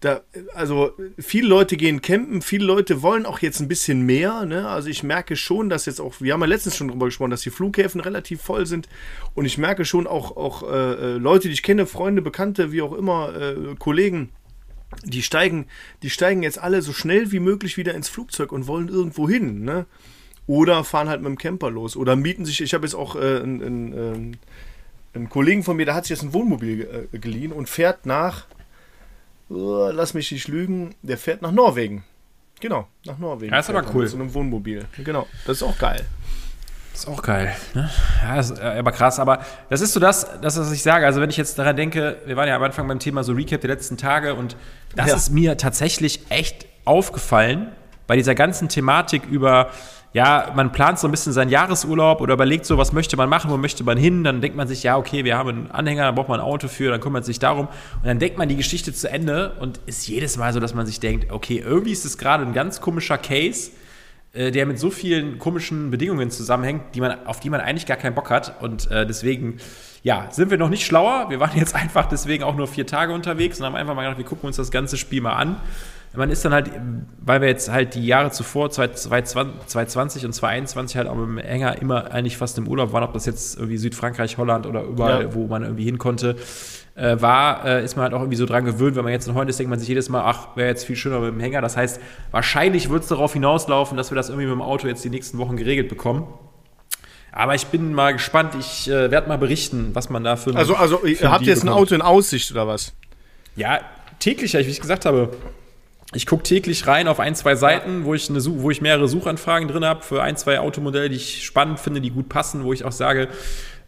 Da, 0.00 0.20
also 0.52 0.94
viele 1.16 1.46
Leute 1.46 1.76
gehen 1.76 2.02
campen, 2.02 2.42
viele 2.42 2.64
Leute 2.64 3.02
wollen 3.02 3.24
auch 3.24 3.38
jetzt 3.38 3.60
ein 3.60 3.68
bisschen 3.68 4.02
mehr. 4.02 4.44
Ne? 4.44 4.68
Also 4.68 4.88
ich 4.88 5.04
merke 5.04 5.36
schon, 5.36 5.68
dass 5.68 5.86
jetzt 5.86 6.00
auch, 6.00 6.14
wir 6.20 6.32
haben 6.32 6.40
ja 6.40 6.48
letztens 6.48 6.76
schon 6.76 6.88
drüber 6.88 7.06
gesprochen, 7.06 7.30
dass 7.30 7.42
die 7.42 7.50
Flughäfen 7.50 8.00
relativ 8.00 8.42
voll 8.42 8.66
sind. 8.66 8.88
Und 9.34 9.44
ich 9.44 9.58
merke 9.58 9.84
schon 9.84 10.08
auch, 10.08 10.36
auch 10.36 10.64
äh, 10.64 10.94
äh 10.94 11.18
Leute, 11.18 11.46
die 11.46 11.54
ich 11.54 11.62
kenne, 11.62 11.86
Freunde, 11.86 12.20
Bekannte, 12.20 12.72
wie 12.72 12.82
auch 12.82 12.94
immer, 12.94 13.32
äh, 13.36 13.76
Kollegen, 13.78 14.30
die 15.04 15.22
steigen, 15.22 15.66
die 16.02 16.10
steigen 16.10 16.42
jetzt 16.42 16.58
alle 16.58 16.82
so 16.82 16.92
schnell 16.92 17.30
wie 17.30 17.38
möglich 17.38 17.76
wieder 17.76 17.94
ins 17.94 18.08
Flugzeug 18.08 18.50
und 18.50 18.66
wollen 18.66 18.88
irgendwo 18.88 19.28
hin. 19.28 19.62
Ne? 19.62 19.86
Oder 20.48 20.82
fahren 20.82 21.08
halt 21.08 21.22
mit 21.22 21.28
dem 21.28 21.38
Camper 21.38 21.70
los. 21.70 21.96
Oder 21.96 22.16
mieten 22.16 22.44
sich, 22.44 22.60
ich 22.60 22.74
habe 22.74 22.84
jetzt 22.84 22.94
auch 22.94 23.14
äh, 23.14 23.38
ein, 23.38 23.62
ein, 23.62 23.92
ein 23.92 24.36
ein 25.14 25.28
Kollegen 25.28 25.62
von 25.62 25.76
mir, 25.76 25.84
der 25.84 25.94
hat 25.94 26.04
sich 26.04 26.10
jetzt 26.10 26.22
ein 26.22 26.32
Wohnmobil 26.32 27.08
äh, 27.12 27.18
geliehen 27.18 27.52
und 27.52 27.68
fährt 27.68 28.06
nach, 28.06 28.46
uh, 29.50 29.88
lass 29.90 30.14
mich 30.14 30.32
nicht 30.32 30.48
lügen, 30.48 30.94
der 31.02 31.18
fährt 31.18 31.42
nach 31.42 31.52
Norwegen. 31.52 32.04
Genau, 32.60 32.86
nach 33.04 33.18
Norwegen. 33.18 33.50
Das 33.52 33.68
ist 33.68 33.74
aber 33.74 33.86
cool. 33.92 34.02
Mit 34.02 34.10
so 34.10 34.16
einem 34.16 34.32
Wohnmobil. 34.32 34.86
Genau, 35.04 35.26
das 35.46 35.58
ist 35.58 35.62
auch 35.64 35.76
geil. 35.78 36.06
Das 36.92 37.00
ist 37.00 37.08
auch 37.08 37.22
geil. 37.22 37.54
Ne? 37.74 37.90
Ja, 38.22 38.38
ist 38.38 38.58
äh, 38.58 38.62
aber 38.78 38.92
krass. 38.92 39.18
Aber 39.18 39.44
das 39.70 39.80
ist 39.80 39.92
so 39.94 40.00
das, 40.00 40.40
das, 40.40 40.58
was 40.58 40.70
ich 40.70 40.82
sage. 40.82 41.06
Also, 41.06 41.20
wenn 41.20 41.30
ich 41.30 41.36
jetzt 41.36 41.58
daran 41.58 41.74
denke, 41.74 42.18
wir 42.26 42.36
waren 42.36 42.48
ja 42.48 42.54
am 42.54 42.62
Anfang 42.62 42.86
beim 42.86 42.98
Thema 42.98 43.24
so 43.24 43.32
Recap 43.32 43.60
der 43.62 43.70
letzten 43.70 43.96
Tage 43.96 44.34
und 44.34 44.56
das 44.94 45.08
ja. 45.08 45.16
ist 45.16 45.30
mir 45.30 45.56
tatsächlich 45.56 46.20
echt 46.28 46.66
aufgefallen 46.84 47.72
bei 48.06 48.16
dieser 48.16 48.34
ganzen 48.34 48.68
Thematik 48.68 49.24
über 49.26 49.70
ja, 50.14 50.52
man 50.54 50.72
plant 50.72 50.98
so 50.98 51.08
ein 51.08 51.10
bisschen 51.10 51.32
seinen 51.32 51.48
Jahresurlaub 51.48 52.20
oder 52.20 52.34
überlegt 52.34 52.66
so, 52.66 52.76
was 52.76 52.92
möchte 52.92 53.16
man 53.16 53.30
machen, 53.30 53.50
wo 53.50 53.56
möchte 53.56 53.82
man 53.82 53.96
hin, 53.96 54.24
dann 54.24 54.42
denkt 54.42 54.56
man 54.56 54.68
sich, 54.68 54.82
ja, 54.82 54.98
okay, 54.98 55.24
wir 55.24 55.38
haben 55.38 55.48
einen 55.48 55.70
Anhänger, 55.70 56.04
dann 56.04 56.14
braucht 56.14 56.28
man 56.28 56.40
ein 56.40 56.44
Auto 56.44 56.68
für, 56.68 56.90
dann 56.90 57.00
kümmert 57.00 57.24
sich 57.24 57.38
darum. 57.38 57.66
Und 57.66 58.06
dann 58.06 58.18
denkt 58.18 58.36
man 58.36 58.48
die 58.48 58.56
Geschichte 58.56 58.92
zu 58.92 59.10
Ende 59.10 59.56
und 59.60 59.80
ist 59.86 60.06
jedes 60.06 60.36
Mal 60.36 60.52
so, 60.52 60.60
dass 60.60 60.74
man 60.74 60.84
sich 60.84 61.00
denkt, 61.00 61.32
okay, 61.32 61.62
irgendwie 61.64 61.92
ist 61.92 62.04
es 62.04 62.18
gerade 62.18 62.44
ein 62.44 62.52
ganz 62.52 62.82
komischer 62.82 63.16
Case, 63.16 63.70
äh, 64.34 64.50
der 64.50 64.66
mit 64.66 64.78
so 64.78 64.90
vielen 64.90 65.38
komischen 65.38 65.90
Bedingungen 65.90 66.30
zusammenhängt, 66.30 66.94
die 66.94 67.00
man, 67.00 67.26
auf 67.26 67.40
die 67.40 67.48
man 67.48 67.60
eigentlich 67.60 67.86
gar 67.86 67.96
keinen 67.96 68.14
Bock 68.14 68.28
hat. 68.28 68.60
Und 68.60 68.90
äh, 68.90 69.06
deswegen 69.06 69.60
ja, 70.02 70.26
sind 70.30 70.50
wir 70.50 70.58
noch 70.58 70.68
nicht 70.68 70.84
schlauer. 70.84 71.30
Wir 71.30 71.40
waren 71.40 71.56
jetzt 71.56 71.74
einfach 71.74 72.04
deswegen 72.04 72.44
auch 72.44 72.54
nur 72.54 72.68
vier 72.68 72.86
Tage 72.86 73.14
unterwegs 73.14 73.60
und 73.60 73.64
haben 73.64 73.76
einfach 73.76 73.94
mal 73.94 74.02
gedacht, 74.02 74.18
wir 74.18 74.26
gucken 74.26 74.48
uns 74.48 74.56
das 74.56 74.70
ganze 74.70 74.98
Spiel 74.98 75.22
mal 75.22 75.36
an 75.36 75.56
man 76.14 76.30
ist 76.30 76.44
dann 76.44 76.52
halt, 76.52 76.70
weil 77.24 77.40
wir 77.40 77.48
jetzt 77.48 77.70
halt 77.70 77.94
die 77.94 78.06
Jahre 78.06 78.30
zuvor, 78.30 78.70
2020 78.70 80.26
und 80.26 80.32
2021 80.32 80.96
halt 80.96 81.08
auch 81.08 81.14
mit 81.14 81.26
dem 81.26 81.38
Hänger 81.38 81.80
immer 81.80 82.10
eigentlich 82.10 82.36
fast 82.36 82.58
im 82.58 82.68
Urlaub 82.68 82.92
waren, 82.92 83.02
ob 83.02 83.14
das 83.14 83.24
jetzt 83.24 83.56
irgendwie 83.56 83.78
Südfrankreich, 83.78 84.36
Holland 84.36 84.66
oder 84.66 84.82
überall, 84.82 85.22
ja. 85.22 85.34
wo 85.34 85.46
man 85.46 85.62
irgendwie 85.62 85.84
hin 85.84 85.98
konnte, 85.98 86.36
äh, 86.94 87.16
war, 87.20 87.64
äh, 87.64 87.84
ist 87.84 87.96
man 87.96 88.04
halt 88.04 88.14
auch 88.14 88.20
irgendwie 88.20 88.36
so 88.36 88.44
dran 88.44 88.66
gewöhnt. 88.66 88.94
Wenn 88.96 89.04
man 89.04 89.12
jetzt 89.12 89.26
in 89.26 89.34
Holland 89.34 89.48
ist, 89.48 89.58
denkt 89.58 89.70
man 89.70 89.78
sich 89.78 89.88
jedes 89.88 90.10
Mal, 90.10 90.22
ach, 90.22 90.54
wäre 90.56 90.68
jetzt 90.68 90.84
viel 90.84 90.96
schöner 90.96 91.20
mit 91.20 91.30
dem 91.30 91.40
Hänger. 91.40 91.62
Das 91.62 91.78
heißt, 91.78 91.98
wahrscheinlich 92.30 92.90
wird 92.90 93.04
es 93.04 93.08
darauf 93.08 93.32
hinauslaufen, 93.32 93.96
dass 93.96 94.10
wir 94.10 94.16
das 94.16 94.28
irgendwie 94.28 94.46
mit 94.46 94.54
dem 94.54 94.62
Auto 94.62 94.88
jetzt 94.88 95.02
die 95.04 95.10
nächsten 95.10 95.38
Wochen 95.38 95.56
geregelt 95.56 95.88
bekommen. 95.88 96.26
Aber 97.34 97.54
ich 97.54 97.68
bin 97.68 97.94
mal 97.94 98.12
gespannt. 98.12 98.54
Ich 98.58 98.90
äh, 98.90 99.10
werde 99.10 99.28
mal 99.28 99.38
berichten, 99.38 99.90
was 99.94 100.10
man 100.10 100.22
da 100.22 100.36
für. 100.36 100.54
Also, 100.54 100.74
also 100.74 101.00
habt 101.22 101.42
ihr 101.46 101.54
jetzt 101.54 101.62
ein 101.62 101.70
Auto 101.70 101.94
in 101.94 102.02
Aussicht 102.02 102.50
oder 102.50 102.68
was? 102.68 102.92
Ja, 103.56 103.80
täglich, 104.18 104.52
wie 104.52 104.58
ich 104.58 104.80
gesagt 104.80 105.06
habe 105.06 105.30
ich 106.14 106.26
gucke 106.26 106.42
täglich 106.42 106.86
rein 106.86 107.08
auf 107.08 107.20
ein, 107.20 107.34
zwei 107.34 107.54
Seiten, 107.54 108.04
wo 108.04 108.14
ich, 108.14 108.28
eine, 108.28 108.40
wo 108.44 108.70
ich 108.70 108.80
mehrere 108.80 109.08
Suchanfragen 109.08 109.68
drin 109.68 109.84
habe 109.84 110.02
für 110.02 110.22
ein, 110.22 110.36
zwei 110.36 110.60
Automodelle, 110.60 111.08
die 111.08 111.16
ich 111.16 111.44
spannend 111.44 111.80
finde, 111.80 112.00
die 112.00 112.10
gut 112.10 112.28
passen, 112.28 112.64
wo 112.64 112.72
ich 112.72 112.84
auch 112.84 112.92
sage, 112.92 113.28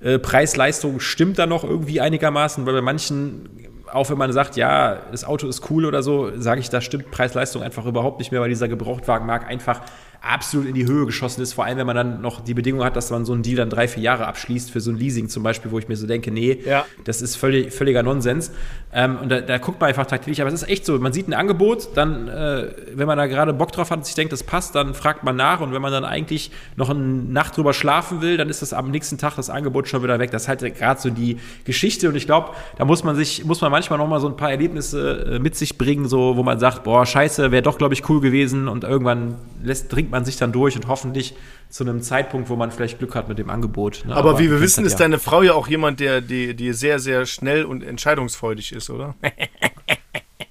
äh, 0.00 0.18
Preis-Leistung 0.18 1.00
stimmt 1.00 1.38
da 1.38 1.46
noch 1.46 1.64
irgendwie 1.64 2.00
einigermaßen, 2.00 2.64
weil 2.64 2.74
bei 2.74 2.80
manchen, 2.80 3.48
auch 3.92 4.08
wenn 4.08 4.18
man 4.18 4.32
sagt, 4.32 4.56
ja, 4.56 5.02
das 5.10 5.24
Auto 5.24 5.46
ist 5.46 5.70
cool 5.70 5.84
oder 5.84 6.02
so, 6.02 6.32
sage 6.40 6.60
ich, 6.60 6.70
da 6.70 6.80
stimmt 6.80 7.10
Preis-Leistung 7.10 7.62
einfach 7.62 7.84
überhaupt 7.84 8.18
nicht 8.18 8.32
mehr, 8.32 8.40
weil 8.40 8.48
dieser 8.48 8.68
Gebrauchtwagenmarkt 8.68 9.48
einfach 9.48 9.82
absolut 10.24 10.66
in 10.66 10.74
die 10.74 10.87
Höhe 10.87 11.06
geschossen 11.06 11.42
ist, 11.42 11.52
vor 11.52 11.64
allem 11.64 11.78
wenn 11.78 11.87
man 11.87 11.96
dann 11.96 12.20
noch 12.20 12.40
die 12.40 12.54
Bedingung 12.54 12.84
hat, 12.84 12.96
dass 12.96 13.10
man 13.10 13.24
so 13.24 13.32
einen 13.32 13.42
Deal 13.42 13.56
dann 13.56 13.70
drei, 13.70 13.88
vier 13.88 14.02
Jahre 14.02 14.26
abschließt 14.26 14.70
für 14.70 14.80
so 14.80 14.90
ein 14.90 14.96
Leasing 14.96 15.28
zum 15.28 15.42
Beispiel, 15.42 15.70
wo 15.70 15.78
ich 15.78 15.88
mir 15.88 15.96
so 15.96 16.06
denke, 16.06 16.30
nee, 16.30 16.60
ja. 16.64 16.87
das 17.04 17.22
ist 17.22 17.37
völlig, 17.37 17.72
völliger 17.72 18.02
Nonsens. 18.02 18.50
Ähm, 18.92 19.18
und 19.20 19.28
da, 19.28 19.40
da, 19.40 19.58
guckt 19.58 19.80
man 19.80 19.88
einfach 19.88 20.06
tagtäglich, 20.06 20.40
aber 20.40 20.48
es 20.52 20.62
ist 20.62 20.68
echt 20.68 20.87
so, 20.87 20.98
man 20.98 21.12
sieht 21.12 21.28
ein 21.28 21.34
Angebot, 21.34 21.88
dann, 21.96 22.28
äh, 22.28 22.68
wenn 22.94 23.06
man 23.06 23.18
da 23.18 23.26
gerade 23.26 23.52
Bock 23.52 23.72
drauf 23.72 23.90
hat 23.90 23.98
und 23.98 24.06
sich 24.06 24.14
denkt, 24.14 24.32
das 24.32 24.44
passt, 24.44 24.74
dann 24.74 24.94
fragt 24.94 25.24
man 25.24 25.37
nach 25.37 25.60
und 25.60 25.72
wenn 25.72 25.82
man 25.82 25.92
dann 25.92 26.04
eigentlich 26.04 26.50
noch 26.76 26.90
eine 26.90 27.00
Nacht 27.00 27.56
drüber 27.56 27.74
schlafen 27.74 28.22
will, 28.22 28.37
dann 28.37 28.48
ist 28.48 28.62
das 28.62 28.72
am 28.72 28.90
nächsten 28.90 29.18
Tag 29.18 29.34
das 29.37 29.50
Angebot 29.50 29.88
schon 29.88 30.02
wieder 30.02 30.18
weg. 30.18 30.30
Das 30.30 30.42
ist 30.42 30.48
halt 30.48 30.60
gerade 30.76 31.00
so 31.00 31.10
die 31.10 31.38
Geschichte 31.64 32.08
und 32.08 32.14
ich 32.14 32.26
glaube, 32.26 32.50
da 32.78 32.84
muss 32.84 33.04
man 33.04 33.16
sich, 33.16 33.44
muss 33.44 33.60
man 33.60 33.72
manchmal 33.72 33.98
noch 33.98 34.08
mal 34.08 34.20
so 34.20 34.28
ein 34.28 34.37
paar 34.37 34.50
Erlebnisse 34.50 35.34
äh, 35.34 35.38
mit 35.40 35.56
sich 35.56 35.76
bringen, 35.76 36.06
so, 36.08 36.37
wo 36.37 36.42
man 36.44 36.60
sagt, 36.60 36.84
boah, 36.84 37.04
scheiße, 37.04 37.50
wäre 37.50 37.62
doch, 37.62 37.78
glaube 37.78 37.94
ich, 37.94 38.08
cool 38.08 38.20
gewesen 38.20 38.68
und 38.68 38.84
irgendwann 38.84 39.37
lässt, 39.62 39.90
trinkt 39.90 40.12
man 40.12 40.13
sich 40.22 40.37
dann 40.37 40.53
durch 40.53 40.77
und 40.77 40.87
hoffentlich 40.87 41.35
zu 41.70 41.83
einem 41.83 42.03
Zeitpunkt, 42.03 42.50
wo 42.50 42.57
man 42.57 42.70
vielleicht 42.70 42.98
Glück 42.98 43.14
hat 43.14 43.29
mit 43.29 43.38
dem 43.38 43.48
Angebot. 43.48 44.05
Ne? 44.07 44.14
Aber, 44.14 44.31
Aber, 44.31 44.38
wie 44.38 44.50
wir 44.50 44.61
wissen, 44.61 44.85
ist 44.85 44.92
ja. 44.92 44.98
deine 44.98 45.18
Frau 45.18 45.42
ja 45.42 45.55
auch 45.55 45.66
jemand, 45.66 46.00
der 46.00 46.20
die, 46.20 46.55
die 46.55 46.72
sehr, 46.74 46.98
sehr 46.98 47.27
schnell 47.27 47.64
und 47.64 47.83
entscheidungsfreudig 47.83 48.72
ist, 48.72 48.90
oder? 48.90 49.14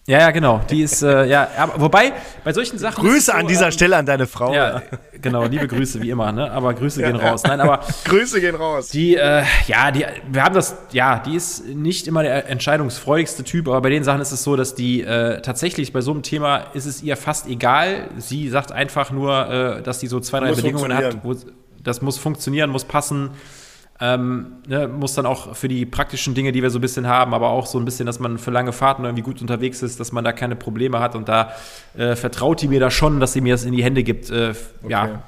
Ja, 0.05 0.19
ja, 0.19 0.31
genau. 0.31 0.59
Die 0.69 0.81
ist, 0.81 1.01
äh, 1.01 1.25
ja, 1.27 1.47
aber, 1.57 1.79
wobei, 1.79 2.11
bei 2.43 2.51
solchen 2.51 2.77
Sachen. 2.77 3.05
Grüße 3.05 3.31
so, 3.31 3.31
an 3.31 3.47
dieser 3.47 3.67
ähm, 3.67 3.71
Stelle 3.71 3.95
an 3.95 4.05
deine 4.05 4.27
Frau. 4.27 4.53
Ja, 4.53 4.81
genau, 5.21 5.45
liebe 5.45 5.65
Grüße, 5.65 6.01
wie 6.01 6.09
immer, 6.09 6.33
ne? 6.33 6.51
Aber 6.51 6.73
Grüße 6.73 7.01
ja, 7.01 7.09
gehen 7.09 7.21
raus. 7.21 7.43
Nein, 7.43 7.61
aber. 7.61 7.79
Grüße 8.03 8.41
gehen 8.41 8.55
raus. 8.55 8.89
Die, 8.89 9.15
äh, 9.15 9.43
ja, 9.67 9.91
die, 9.91 10.05
wir 10.29 10.43
haben 10.43 10.55
das, 10.55 10.75
ja, 10.91 11.19
die 11.19 11.35
ist 11.35 11.65
nicht 11.67 12.05
immer 12.07 12.21
der 12.21 12.49
entscheidungsfreudigste 12.49 13.45
Typ, 13.45 13.69
aber 13.69 13.79
bei 13.79 13.91
den 13.91 14.03
Sachen 14.03 14.19
ist 14.19 14.33
es 14.33 14.43
so, 14.43 14.57
dass 14.57 14.75
die 14.75 15.03
äh, 15.03 15.41
tatsächlich 15.41 15.93
bei 15.93 16.01
so 16.01 16.11
einem 16.11 16.21
Thema 16.21 16.65
ist 16.73 16.85
es 16.85 17.01
ihr 17.01 17.15
fast 17.15 17.47
egal. 17.47 18.09
Sie 18.17 18.49
sagt 18.49 18.73
einfach 18.73 19.09
nur, 19.11 19.49
äh, 19.49 19.81
dass 19.83 20.01
sie 20.01 20.07
so 20.07 20.19
zwei, 20.19 20.41
drei 20.41 20.51
Bedingungen 20.53 20.93
hat. 20.93 21.23
Wo, 21.23 21.33
das 21.81 22.01
muss 22.01 22.17
funktionieren, 22.17 22.69
muss 22.69 22.83
passen 22.83 23.31
ähm, 23.99 24.53
ne, 24.67 24.88
muss 24.88 25.13
dann 25.13 25.25
auch 25.25 25.56
für 25.56 25.67
die 25.67 25.86
praktischen 25.86 26.34
Dinge, 26.34 26.51
die 26.51 26.62
wir 26.62 26.69
so 26.69 26.79
ein 26.79 26.82
bisschen 26.82 27.08
haben, 27.08 27.34
aber 27.34 27.49
auch 27.49 27.65
so 27.65 27.77
ein 27.79 27.86
bisschen, 27.86 28.06
dass 28.06 28.19
man 28.19 28.38
für 28.38 28.51
lange 28.51 28.73
Fahrten 28.73 29.06
irgendwie 29.06 29.23
gut 29.23 29.39
unterwegs 29.41 29.82
ist, 29.82 29.99
dass 29.99 30.12
man 30.12 30.23
da 30.23 30.34
keine 30.34 30.56
Probleme 30.56 30.99
hat 30.99 31.15
und 31.15 31.29
da 31.29 31.51
äh, 31.95 32.15
vertraut 32.15 32.62
die 32.62 32.67
mir 32.67 32.79
da 32.79 32.89
schon, 32.89 33.19
dass 33.19 33.34
sie 33.34 33.41
mir 33.41 33.53
das 33.53 33.65
in 33.65 33.73
die 33.73 33.84
Hände 33.84 34.03
gibt. 34.03 34.29
Äh, 34.29 34.53
okay. 34.82 34.91
Ja, 34.91 35.23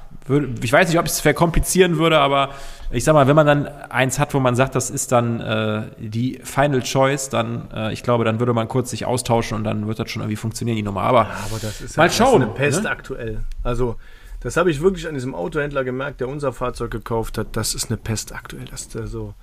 ich 0.61 0.73
weiß 0.73 0.89
nicht, 0.89 0.97
ob 0.97 1.05
ich 1.05 1.11
es 1.11 1.21
verkomplizieren 1.21 1.97
würde, 1.97 2.19
aber 2.19 2.49
ich 2.91 3.03
sag 3.03 3.13
mal, 3.13 3.27
wenn 3.27 3.35
man 3.35 3.45
dann 3.45 3.67
eins 3.67 4.17
hat, 4.17 4.33
wo 4.33 4.39
man 4.39 4.55
sagt, 4.55 4.73
das 4.73 4.89
ist 4.89 5.11
dann 5.11 5.39
äh, 5.39 5.83
die 5.99 6.39
Final 6.43 6.81
Choice, 6.81 7.29
dann, 7.29 7.69
äh, 7.73 7.93
ich 7.93 8.01
glaube, 8.01 8.23
dann 8.25 8.39
würde 8.39 8.53
man 8.53 8.67
kurz 8.67 8.89
sich 8.89 9.05
austauschen 9.05 9.57
und 9.57 9.63
dann 9.63 9.87
wird 9.87 9.99
das 9.99 10.09
schon 10.09 10.21
irgendwie 10.23 10.35
funktionieren, 10.35 10.75
die 10.75 10.83
Nummer. 10.83 11.01
Aber, 11.01 11.23
ja, 11.23 11.35
aber 11.45 11.59
das 11.61 11.81
ist 11.81 11.97
mal 11.97 12.05
ja, 12.05 12.11
schauen. 12.11 12.41
Eine 12.41 12.51
Pest 12.51 12.83
ne? 12.83 12.89
aktuell. 12.89 13.39
Also 13.63 13.97
das 14.45 14.57
habe 14.57 14.69
ich 14.69 14.79
wirklich 14.79 15.07
an 15.07 15.15
diesem 15.15 15.33
Autohändler 15.33 15.83
gemerkt, 15.83 16.21
der 16.21 16.29
unser 16.29 16.53
Fahrzeug 16.53 16.91
gekauft 16.91 17.37
hat. 17.37 17.55
Das 17.57 17.73
ist 17.73 17.89
eine 17.89 17.97
Pest 17.97 18.31
aktuell. 18.31 18.65
Dass 18.65 18.87
der 18.87 19.07
so 19.07 19.33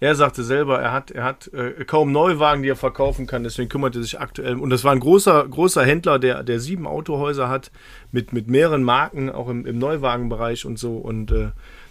er 0.00 0.14
sagte 0.14 0.42
selber, 0.42 0.80
er 0.80 0.92
hat, 0.92 1.10
er 1.10 1.24
hat 1.24 1.52
äh, 1.54 1.84
kaum 1.84 2.12
Neuwagen, 2.12 2.62
die 2.62 2.68
er 2.68 2.76
verkaufen 2.76 3.26
kann, 3.26 3.44
deswegen 3.44 3.68
kümmert 3.68 3.96
er 3.96 4.02
sich 4.02 4.20
aktuell. 4.20 4.56
Und 4.56 4.70
das 4.70 4.84
war 4.84 4.92
ein 4.92 5.00
großer, 5.00 5.46
großer 5.48 5.84
Händler, 5.84 6.18
der, 6.18 6.42
der 6.42 6.60
sieben 6.60 6.86
Autohäuser 6.86 7.48
hat, 7.48 7.70
mit, 8.12 8.32
mit 8.32 8.48
mehreren 8.48 8.82
Marken, 8.82 9.30
auch 9.30 9.48
im, 9.48 9.66
im 9.66 9.78
Neuwagenbereich 9.78 10.66
und 10.66 10.78
so. 10.78 10.96
Und 10.96 11.30
äh, 11.30 11.50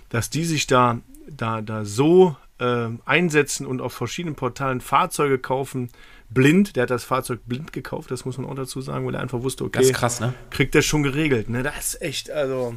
dass 0.10 0.30
die 0.30 0.44
sich 0.44 0.68
da, 0.68 1.00
da, 1.30 1.62
da 1.62 1.86
so 1.86 2.36
äh, 2.60 2.90
einsetzen 3.06 3.66
und 3.66 3.82
auf 3.82 3.94
verschiedenen 3.94 4.36
Portalen 4.36 4.82
Fahrzeuge 4.82 5.40
kaufen, 5.40 5.90
blind. 6.34 6.76
Der 6.76 6.84
hat 6.84 6.90
das 6.90 7.04
Fahrzeug 7.04 7.42
blind 7.46 7.74
gekauft, 7.74 8.12
das 8.12 8.26
muss 8.26 8.38
man 8.38 8.48
auch 8.50 8.56
dazu 8.56 8.82
sagen, 8.82 9.06
weil 9.06 9.16
er 9.16 9.22
einfach 9.22 9.42
wusste, 9.44 9.64
okay, 9.64 9.80
Das 9.80 9.88
ist 9.88 9.94
krass, 9.96 10.20
ne? 10.20 10.34
kriegt 10.50 10.76
er 10.76 10.82
schon 10.82 11.04
geregelt. 11.04 11.50
Ne? 11.50 11.64
Das 11.64 11.78
ist 11.96 12.02
echt, 12.02 12.32
also. 12.32 12.76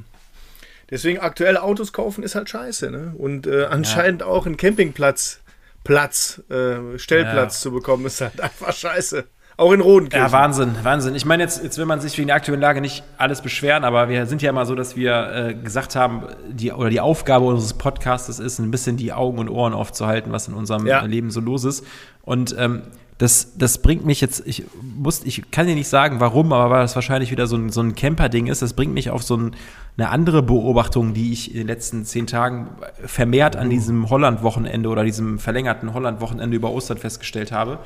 Deswegen 0.91 1.19
aktuell 1.19 1.57
Autos 1.57 1.93
kaufen 1.93 2.23
ist 2.23 2.37
halt 2.37 2.49
scheiße. 2.49 2.91
Ne? 2.93 3.13
Und 3.19 3.47
äh, 3.49 3.65
anscheinend 3.65 4.23
auch 4.23 4.47
einen 4.47 4.57
Campingplatz, 4.57 5.41
Platz, 5.83 6.43
äh, 6.49 6.97
Stellplatz 6.99 7.55
Ja. 7.57 7.61
zu 7.63 7.73
bekommen, 7.73 8.07
ist 8.07 8.21
halt 8.21 8.41
einfach 8.41 8.73
scheiße. 8.73 9.25
Auch 9.59 9.73
in 9.73 9.81
Rodenkirchen. 9.81 10.27
Ja, 10.27 10.33
Wahnsinn, 10.33 10.77
Wahnsinn. 10.83 11.15
Ich 11.15 11.25
meine, 11.25 11.43
jetzt, 11.43 11.63
jetzt 11.65 11.79
will 11.79 11.87
man 11.87 11.99
sich 12.01 12.17
wegen 12.19 12.27
der 12.27 12.37
aktuellen 12.37 12.61
Lage 12.61 12.83
nicht 12.83 13.03
alles 13.17 13.41
beschweren, 13.41 13.85
aber 13.85 14.09
wir 14.11 14.27
sind 14.27 14.43
ja 14.43 14.51
immer 14.51 14.67
so, 14.67 14.75
dass 14.75 14.97
wir 14.97 15.33
äh, 15.33 15.55
gesagt 15.55 15.97
haben, 15.97 16.25
die, 16.51 16.73
oder 16.73 16.91
die 16.91 17.01
Aufgabe 17.01 17.47
unseres 17.47 17.73
Podcastes 17.75 18.39
ist, 18.39 18.59
ein 18.59 18.71
bisschen 18.71 18.99
die 18.99 19.15
Augen 19.15 19.39
und 19.39 19.49
Ohren 19.49 19.73
aufzuhalten, 19.73 20.31
was 20.31 20.47
in 20.47 20.53
unserem 20.55 20.87
Ja. 20.87 21.03
Leben 21.07 21.31
so 21.31 21.41
los 21.41 21.65
ist. 21.65 21.87
Und 22.23 22.55
ähm, 22.59 22.83
das, 23.19 23.57
das 23.57 23.79
bringt 23.79 24.05
mich 24.05 24.21
jetzt, 24.21 24.47
ich 24.47 24.65
muss, 24.83 25.25
ich 25.25 25.51
kann 25.51 25.67
dir 25.67 25.75
nicht 25.75 25.89
sagen, 25.89 26.21
warum, 26.21 26.53
aber 26.53 26.71
weil 26.71 26.83
das 26.83 26.95
wahrscheinlich 26.95 27.31
wieder 27.31 27.47
so 27.47 27.57
ein, 27.57 27.71
so 27.71 27.81
ein 27.81 27.95
Camper-Ding 27.95 28.47
ist, 28.47 28.61
das 28.61 28.75
bringt 28.75 28.93
mich 28.93 29.09
auf 29.11 29.23
so 29.23 29.37
ein, 29.37 29.57
eine 29.97 30.11
andere 30.11 30.43
Beobachtung, 30.43 31.15
die 31.15 31.33
ich 31.33 31.51
in 31.51 31.57
den 31.57 31.67
letzten 31.67 32.05
zehn 32.05 32.27
Tagen 32.27 32.69
vermehrt 33.05 33.57
an 33.57 33.71
diesem 33.71 34.11
Holland-Wochenende 34.11 34.89
oder 34.91 35.03
diesem 35.03 35.39
verlängerten 35.39 35.95
Holland-Wochenende 35.95 36.57
über 36.57 36.71
Ostern 36.71 36.99
festgestellt 36.99 37.53
habe. 37.53 37.79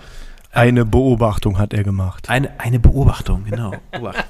Eine 0.52 0.84
Beobachtung 0.84 1.58
hat 1.58 1.72
er 1.72 1.84
gemacht. 1.84 2.28
Eine, 2.28 2.58
eine 2.58 2.80
Beobachtung, 2.80 3.44
genau. 3.44 3.72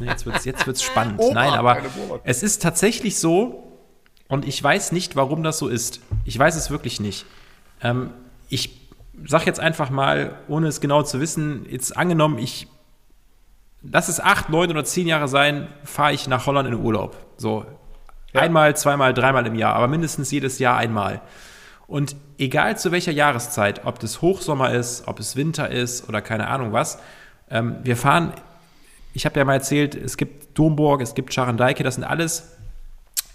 Jetzt 0.01 0.27
wird 0.27 0.37
es 0.37 0.45
jetzt 0.45 0.67
wird's 0.67 0.83
spannend. 0.83 1.19
Obacht, 1.19 1.35
Nein, 1.35 1.55
aber 1.55 1.79
es 2.25 2.43
ist 2.43 2.61
tatsächlich 2.63 3.19
so, 3.19 3.71
und 4.29 4.47
ich 4.47 4.63
weiß 4.63 4.93
nicht, 4.93 5.17
warum 5.17 5.43
das 5.43 5.59
so 5.59 5.69
ist. 5.69 6.01
Ich 6.25 6.39
weiß 6.39 6.57
es 6.57 6.71
wirklich 6.71 7.01
nicht. 7.01 7.25
Ähm, 7.83 8.11
ich 8.51 8.80
sag 9.27 9.47
jetzt 9.47 9.61
einfach 9.61 9.91
mal, 9.91 10.35
ohne 10.49 10.69
es 10.69 10.81
genau 10.81 11.03
zu 11.03 11.21
wissen, 11.21 11.67
jetzt 11.69 11.97
angenommen, 11.97 12.39
ich 12.39 12.69
lass 13.83 14.09
es 14.09 14.21
acht, 14.21 14.51
neun 14.51 14.71
oder 14.71 14.85
zehn 14.85 15.07
Jahre 15.07 15.29
sein, 15.29 15.69
fahre 15.85 16.13
ich 16.13 16.29
nach 16.29 16.47
Holland 16.47 16.69
in 16.69 16.75
den 16.75 16.85
Urlaub. 16.85 17.17
So 17.37 17.65
einmal, 18.35 18.77
zweimal, 18.77 19.15
dreimal 19.15 19.47
im 19.47 19.55
Jahr, 19.55 19.75
aber 19.75 19.89
mindestens 19.89 20.31
jedes 20.31 20.59
Jahr 20.59 20.77
einmal. 20.77 21.21
Und 21.87 22.15
egal 22.39 22.79
zu 22.79 22.93
welcher 22.93 23.13
Jahreszeit, 23.13 23.85
ob 23.85 23.99
das 23.99 24.23
Hochsommer 24.23 24.73
ist, 24.73 25.09
ob 25.09 25.19
es 25.19 25.35
Winter 25.35 25.71
ist 25.71 26.09
oder 26.09 26.23
keine 26.23 26.47
Ahnung 26.49 26.73
was, 26.73 27.01
ähm, 27.51 27.77
wir 27.83 27.97
fahren, 27.97 28.33
ich 29.13 29.27
habe 29.27 29.39
ja 29.39 29.45
mal 29.45 29.55
erzählt, 29.55 29.97
es 29.97 30.17
gibt 30.17 30.57
Domburg, 30.57 31.01
es 31.01 31.15
gibt 31.15 31.35
Scharendijke, 31.35 31.83
das 31.83 31.97
sind 31.97 32.05
alles 32.05 32.57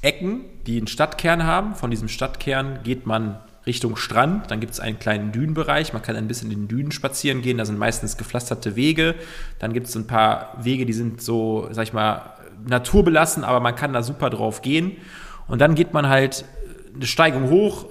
Ecken, 0.02 0.46
die 0.66 0.78
einen 0.78 0.88
Stadtkern 0.88 1.44
haben. 1.44 1.76
Von 1.76 1.92
diesem 1.92 2.08
Stadtkern 2.08 2.82
geht 2.84 3.06
man 3.06 3.40
Richtung 3.66 3.96
Strand, 3.96 4.52
dann 4.52 4.60
gibt 4.60 4.74
es 4.74 4.80
einen 4.80 5.00
kleinen 5.00 5.32
Dünenbereich, 5.32 5.94
man 5.94 6.02
kann 6.02 6.16
ein 6.16 6.28
bisschen 6.28 6.52
in 6.52 6.60
den 6.60 6.68
Dünen 6.68 6.92
spazieren 6.92 7.42
gehen, 7.42 7.58
da 7.58 7.66
sind 7.66 7.80
meistens 7.80 8.18
gepflasterte 8.18 8.76
Wege, 8.76 9.16
dann 9.60 9.74
gibt 9.74 9.88
es 9.88 9.96
ein 9.96 10.08
paar 10.08 10.56
Wege, 10.62 10.86
die 10.86 10.94
sind 10.94 11.22
so, 11.22 11.68
sag 11.72 11.84
ich 11.84 11.94
mal, 11.94 12.34
naturbelassen, 12.68 13.44
aber 13.44 13.60
man 13.60 13.76
kann 13.76 13.94
da 13.94 14.04
super 14.04 14.30
drauf 14.30 14.62
gehen. 14.62 14.94
Und 15.48 15.60
dann 15.62 15.76
geht 15.76 15.94
man 15.94 16.10
halt 16.10 16.46
eine 16.96 17.06
Steigung 17.06 17.50
hoch, 17.50 17.86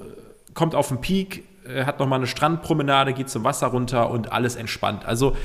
kommt 0.54 0.74
auf 0.74 0.88
den 0.88 1.00
Peak, 1.00 1.44
äh, 1.68 1.84
hat 1.84 2.00
nochmal 2.00 2.18
eine 2.18 2.26
Strandpromenade, 2.26 3.12
geht 3.12 3.28
zum 3.28 3.44
Wasser 3.44 3.68
runter 3.68 4.10
und 4.10 4.32
alles 4.32 4.56
entspannt. 4.56 5.04
Also 5.04 5.37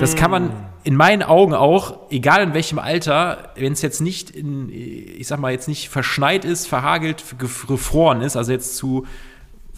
das 0.00 0.14
kann 0.14 0.30
man 0.30 0.50
in 0.84 0.94
meinen 0.94 1.22
Augen 1.22 1.54
auch, 1.54 2.10
egal 2.10 2.42
in 2.42 2.54
welchem 2.54 2.78
Alter, 2.78 3.50
wenn 3.56 3.72
es 3.72 3.82
jetzt 3.82 4.00
nicht 4.00 4.30
in, 4.30 4.68
ich 4.70 5.26
sag 5.26 5.40
mal, 5.40 5.52
jetzt 5.52 5.68
nicht 5.68 5.88
verschneit 5.88 6.44
ist, 6.44 6.66
verhagelt, 6.66 7.24
gef- 7.40 7.66
gefroren 7.66 8.20
ist, 8.20 8.36
also 8.36 8.52
jetzt 8.52 8.76
zu 8.76 9.06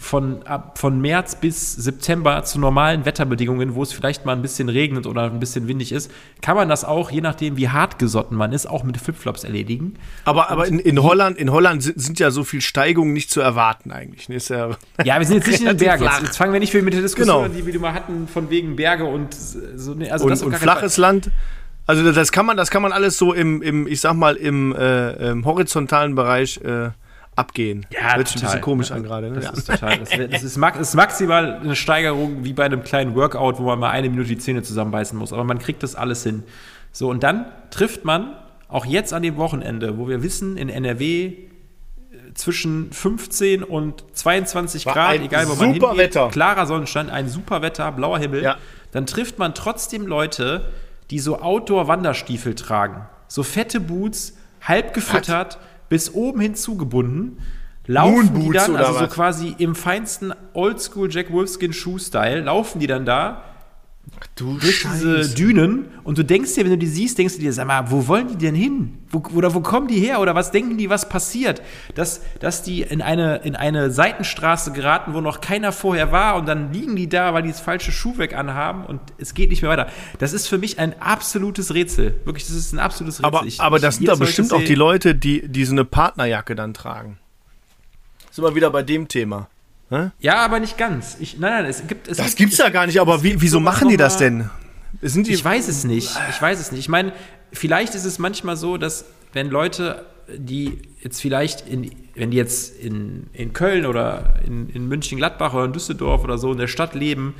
von, 0.01 0.43
ab, 0.43 0.79
von 0.79 1.01
März 1.01 1.35
bis 1.35 1.73
September 1.73 2.41
zu 2.45 2.57
normalen 2.57 3.03
Wetterbedingungen, 3.03 3.75
wo 3.75 3.83
es 3.83 3.91
vielleicht 3.91 4.25
mal 4.25 4.31
ein 4.31 4.41
bisschen 4.41 4.69
regnet 4.69 5.05
oder 5.05 5.23
ein 5.23 5.41
bisschen 5.41 5.67
windig 5.67 5.91
ist, 5.91 6.09
kann 6.41 6.55
man 6.55 6.69
das 6.69 6.85
auch, 6.85 7.11
je 7.11 7.19
nachdem 7.19 7.57
wie 7.57 7.67
hart 7.67 7.99
gesotten 7.99 8.35
man 8.37 8.53
ist, 8.53 8.65
auch 8.65 8.85
mit 8.85 8.95
Flipflops 8.97 9.43
erledigen. 9.43 9.95
Aber, 10.23 10.49
aber 10.49 10.67
in, 10.67 10.79
in 10.79 11.03
Holland, 11.03 11.37
in 11.37 11.51
Holland 11.51 11.83
sind, 11.83 11.99
sind 12.01 12.17
ja 12.19 12.31
so 12.31 12.45
viel 12.45 12.61
Steigungen 12.61 13.11
nicht 13.11 13.29
zu 13.29 13.41
erwarten 13.41 13.91
eigentlich. 13.91 14.29
ne? 14.29 14.35
Ist 14.35 14.49
ja, 14.49 14.69
Ja, 15.03 15.19
wir 15.19 15.25
sind 15.27 15.35
jetzt 15.37 15.47
nicht 15.47 15.59
in 15.61 15.67
den 15.67 15.77
Bergen. 15.85 16.05
Jetzt, 16.05 16.21
jetzt 16.21 16.37
fangen 16.37 16.53
wir 16.53 16.61
nicht 16.61 16.73
mit 16.73 16.93
der 16.93 17.01
Diskussion, 17.01 17.43
Genau. 17.51 17.53
die 17.53 17.65
wir 17.65 17.79
mal 17.81 17.93
hatten, 17.93 18.29
von 18.29 18.49
wegen 18.49 18.77
Berge 18.77 19.03
und 19.03 19.33
so. 19.33 19.95
Nee, 19.95 20.09
also 20.09 20.25
und, 20.27 20.41
und 20.41 20.55
flaches 20.55 20.95
Land. 20.95 21.29
Also 21.85 22.03
das- 22.05 22.15
das 22.15 22.31
kann 22.31 22.45
man, 22.45 22.55
das 22.55 22.71
kann 22.71 22.81
man 22.81 22.93
alles 22.93 23.17
so 23.17 23.33
im, 23.33 23.61
im 23.61 23.85
ich 23.85 23.99
sag 23.99 24.13
mal, 24.13 24.37
im, 24.37 24.73
äh, 24.75 25.31
im 25.31 25.43
horizontalen 25.43 26.15
Bereich 26.15 26.57
äh, 26.63 26.91
abgehen. 27.39 27.85
Ja, 27.91 28.15
Hört 28.15 28.27
sich 28.27 28.35
ein 28.37 28.39
total. 28.41 28.47
bisschen 28.57 28.61
komisch 28.61 28.89
Ja, 28.89 28.95
an 28.97 29.03
gerade. 29.03 29.31
Ne? 29.31 29.39
Das 29.39 29.57
ist 29.57 29.65
total. 29.67 29.97
Das, 29.99 30.09
das 30.31 30.43
ist, 30.43 30.57
max, 30.57 30.77
ist 30.79 30.93
maximal 30.95 31.59
eine 31.63 31.75
Steigerung 31.75 32.43
wie 32.43 32.53
bei 32.53 32.65
einem 32.65 32.83
kleinen 32.83 33.15
Workout, 33.15 33.57
wo 33.57 33.63
man 33.63 33.79
mal 33.79 33.89
eine 33.89 34.09
Minute 34.09 34.27
die 34.29 34.37
Zähne 34.37 34.61
zusammenbeißen 34.61 35.17
muss. 35.17 35.33
Aber 35.33 35.43
man 35.43 35.57
kriegt 35.59 35.81
das 35.83 35.95
alles 35.95 36.23
hin. 36.23 36.43
So, 36.91 37.09
und 37.09 37.23
dann 37.23 37.45
trifft 37.71 38.05
man 38.05 38.35
auch 38.67 38.85
jetzt 38.85 39.13
an 39.13 39.23
dem 39.23 39.37
Wochenende, 39.37 39.97
wo 39.97 40.07
wir 40.07 40.21
wissen, 40.21 40.57
in 40.57 40.69
NRW 40.69 41.25
äh, 41.25 41.35
zwischen 42.35 42.91
15 42.91 43.63
und 43.63 44.03
22 44.13 44.85
War 44.85 44.93
Grad, 44.93 45.15
egal 45.21 45.45
wo 45.47 45.55
man 45.55 45.73
super 45.73 45.87
hingeht, 45.89 45.97
Wetter. 45.97 46.27
klarer 46.29 46.65
Sonnenstand, 46.67 47.09
ein 47.09 47.27
super 47.29 47.61
Wetter, 47.63 47.91
blauer 47.91 48.19
Himmel, 48.19 48.43
Ja. 48.43 48.57
dann 48.91 49.05
trifft 49.05 49.39
man 49.39 49.53
trotzdem 49.55 50.05
Leute, 50.05 50.69
die 51.09 51.17
so 51.19 51.39
Outdoor-Wanderstiefel 51.41 52.53
tragen. 52.55 53.07
So 53.27 53.41
fette 53.43 53.79
Boots, 53.79 54.35
halb 54.61 54.93
gefüttert, 54.93 55.57
bis 55.89 56.13
oben 56.13 56.39
hin 56.39 56.55
zugebunden. 56.55 57.37
Laufen 57.85 58.39
die 58.39 58.51
dann, 58.51 58.75
also 58.75 58.99
so 58.99 59.07
quasi 59.07 59.55
im 59.57 59.73
feinsten 59.73 60.31
Oldschool 60.53 61.11
Jack 61.11 61.31
Wolfskin 61.31 61.73
Shoe-Style, 61.73 62.41
laufen 62.41 62.79
die 62.79 62.85
dann 62.85 63.03
da 63.03 63.43
Du 64.35 64.57
durch 64.57 64.81
diese 64.93 65.33
Dünen 65.35 65.85
und 66.03 66.17
du 66.17 66.23
denkst 66.23 66.53
dir, 66.55 66.63
wenn 66.63 66.71
du 66.71 66.77
die 66.77 66.87
siehst, 66.87 67.17
denkst 67.17 67.35
du 67.35 67.41
dir, 67.41 67.51
sag 67.51 67.67
mal, 67.67 67.91
wo 67.91 68.07
wollen 68.07 68.27
die 68.29 68.37
denn 68.37 68.55
hin? 68.55 68.97
Wo, 69.09 69.21
oder 69.33 69.53
wo 69.53 69.59
kommen 69.59 69.87
die 69.87 69.99
her? 69.99 70.21
Oder 70.21 70.33
was 70.35 70.51
denken 70.51 70.77
die, 70.77 70.89
was 70.89 71.09
passiert? 71.09 71.61
Dass, 71.95 72.21
dass 72.39 72.63
die 72.63 72.81
in 72.83 73.01
eine, 73.01 73.37
in 73.37 73.55
eine 73.55 73.91
Seitenstraße 73.91 74.71
geraten, 74.71 75.13
wo 75.13 75.19
noch 75.21 75.41
keiner 75.41 75.71
vorher 75.71 76.11
war 76.11 76.35
und 76.37 76.45
dann 76.47 76.71
liegen 76.71 76.95
die 76.95 77.09
da, 77.09 77.33
weil 77.33 77.43
die 77.43 77.49
das 77.49 77.59
falsche 77.59 77.91
Schuhwerk 77.91 78.33
anhaben 78.33 78.85
und 78.85 79.01
es 79.17 79.33
geht 79.33 79.49
nicht 79.49 79.61
mehr 79.61 79.71
weiter. 79.71 79.87
Das 80.19 80.31
ist 80.33 80.47
für 80.47 80.57
mich 80.57 80.79
ein 80.79 80.99
absolutes 81.01 81.73
Rätsel. 81.73 82.15
Wirklich, 82.23 82.45
das 82.47 82.55
ist 82.55 82.71
ein 82.73 82.79
absolutes 82.79 83.19
Rätsel. 83.19 83.25
Aber, 83.25 83.45
Ich- 83.45 83.59
aber 83.59 83.79
das 83.79 83.95
sind 83.97 84.07
da 84.07 84.15
bestimmt 84.15 84.53
auch 84.53 84.63
die 84.63 84.75
Leute, 84.75 85.15
die, 85.15 85.47
die 85.47 85.65
so 85.65 85.73
eine 85.73 85.85
Partnerjacke 85.85 86.55
dann 86.55 86.73
tragen. 86.73 87.17
Sind 88.31 88.43
wir 88.43 88.55
wieder 88.55 88.69
bei 88.69 88.83
dem 88.83 89.07
Thema. 89.07 89.47
Ja, 90.19 90.37
aber 90.37 90.59
nicht 90.59 90.77
ganz. 90.77 91.17
Ich, 91.19 91.39
nein, 91.39 91.63
nein, 91.63 91.65
es 91.65 91.85
gibt. 91.87 92.07
Es 92.07 92.17
Das 92.17 92.27
gibt, 92.27 92.37
gibt's 92.37 92.57
ja 92.57 92.69
gar 92.69 92.85
nicht, 92.85 92.99
aber 92.99 93.23
wie, 93.23 93.41
wieso 93.41 93.59
machen 93.59 93.89
die 93.89 93.97
das 93.97 94.17
denn? 94.17 94.49
Sind 95.01 95.27
die, 95.27 95.33
Ich 95.33 95.43
weiß 95.43 95.67
es 95.67 95.83
nicht. 95.83 96.15
Ich 96.29 96.41
weiß 96.41 96.59
es 96.59 96.71
nicht. 96.71 96.81
Ich 96.81 96.89
meine, 96.89 97.13
vielleicht 97.51 97.95
ist 97.95 98.05
es 98.05 98.19
manchmal 98.19 98.57
so, 98.57 98.77
dass 98.77 99.05
wenn 99.33 99.49
Leute, 99.49 100.05
die 100.35 100.81
jetzt 101.01 101.21
vielleicht 101.21 101.67
in, 101.67 101.91
wenn 102.15 102.31
die 102.31 102.37
jetzt 102.37 102.75
in, 102.79 103.27
in 103.33 103.53
Köln 103.53 103.85
oder 103.85 104.35
in, 104.45 104.69
in 104.69 104.87
München-Gladbach 104.87 105.53
oder 105.53 105.65
in 105.65 105.73
Düsseldorf 105.73 106.23
oder 106.23 106.37
so 106.37 106.51
in 106.51 106.57
der 106.57 106.67
Stadt 106.67 106.93
leben, 106.93 107.33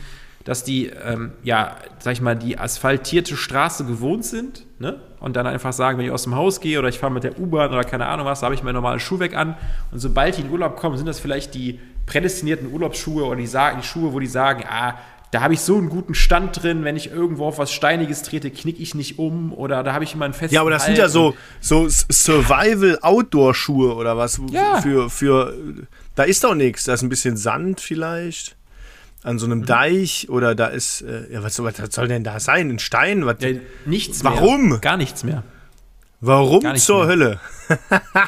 dass 0.50 0.64
die, 0.64 0.88
ähm, 0.88 1.34
ja, 1.44 1.76
sag 2.00 2.14
ich 2.14 2.22
mal, 2.22 2.36
die 2.36 2.58
asphaltierte 2.58 3.38
Straße 3.38 3.86
gewohnt 3.86 4.26
sind, 4.26 4.66
ne? 4.80 5.00
Und 5.20 5.36
dann 5.36 5.46
einfach 5.46 5.74
sagen, 5.74 6.00
wenn 6.00 6.08
ich 6.08 6.12
aus 6.12 6.24
dem 6.24 6.34
Haus 6.34 6.60
gehe 6.60 6.80
oder 6.80 6.90
ich 6.90 6.98
fahre 6.98 7.14
mit 7.14 7.24
der 7.24 7.38
U-Bahn 7.38 7.70
oder 7.70 7.84
keine 7.84 8.08
Ahnung 8.08 8.26
was, 8.26 8.40
da 8.40 8.46
habe 8.46 8.56
ich 8.56 8.64
mein 8.64 8.74
normales 8.74 9.04
Schuhwerk 9.04 9.36
an. 9.36 9.56
Und 9.92 10.00
sobald 10.00 10.38
die 10.38 10.42
in 10.42 10.50
Urlaub 10.50 10.76
kommen, 10.76 10.98
sind 10.98 11.06
das 11.06 11.20
vielleicht 11.20 11.54
die 11.54 11.80
prädestinierten 12.08 12.74
Urlaubsschuhe 12.74 13.26
oder 13.26 13.36
die, 13.36 13.46
sagen, 13.46 13.78
die 13.80 13.86
Schuhe, 13.86 14.12
wo 14.12 14.20
die 14.20 14.26
sagen, 14.26 14.64
ah, 14.68 14.96
da 15.30 15.42
habe 15.42 15.54
ich 15.54 15.60
so 15.60 15.78
einen 15.78 15.90
guten 15.90 16.16
Stand 16.16 16.64
drin, 16.64 16.84
wenn 16.84 16.96
ich 16.96 17.12
irgendwo 17.12 17.46
auf 17.46 17.60
was 17.60 17.72
Steiniges 17.72 18.24
trete, 18.24 18.50
knick 18.50 18.80
ich 18.80 18.96
nicht 18.96 19.20
um 19.20 19.54
oder 19.54 19.84
da 19.84 19.94
habe 19.94 20.04
ich 20.04 20.16
immer 20.16 20.26
einen 20.26 20.34
festen 20.34 20.56
ja, 20.56 20.62
aber 20.62 20.72
das 20.72 20.86
sind 20.86 20.98
ja 20.98 21.04
Halt 21.04 21.14
so, 21.14 21.36
so 21.62 21.88
Survival-Outdoor-Schuhe 21.88 23.94
oder 23.94 24.18
was. 24.18 24.42
Ja. 24.50 24.82
Für, 24.82 25.12
für, 25.12 25.54
da 26.16 26.24
ist 26.24 26.44
doch 26.44 26.56
nichts. 26.56 26.86
Da 26.86 26.96
ist 26.96 27.04
ein 27.04 27.10
bisschen 27.10 27.38
Sand 27.38 27.82
vielleicht. 27.82 28.58
An 29.24 29.38
so 29.38 29.46
Mhm. 29.48 29.52
einem 29.52 29.66
Deich 29.66 30.28
oder 30.30 30.56
da 30.56 30.68
ist, 30.68 31.02
äh, 31.02 31.32
ja, 31.34 31.44
was, 31.44 31.56
soll- 31.56 31.66
was 31.78 31.94
soll 31.94 32.08
denn 32.08 32.24
da 32.24 32.40
sein? 32.40 32.70
Ein 32.70 32.80
Stein? 32.80 33.26
Was, 33.26 33.36
Ja, 33.42 33.50
nichts 33.86 34.24
Warum? 34.24 34.70
mehr. 34.70 34.78
Gar 34.80 34.98
nichts 34.98 35.24
mehr. 35.24 35.44
warum 36.22 36.62
gar 36.62 36.74
nicht 36.74 36.84
zur 36.86 37.00
mehr. 37.00 37.08
Hölle? 37.08 37.40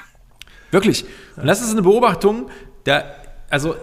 Wirklich. 0.71 1.05
Und 1.35 1.47
das 1.47 1.61
ist 1.61 1.71
eine 1.71 1.81
Beobachtung, 1.81 2.49
da, 2.85 3.03
also 3.49 3.75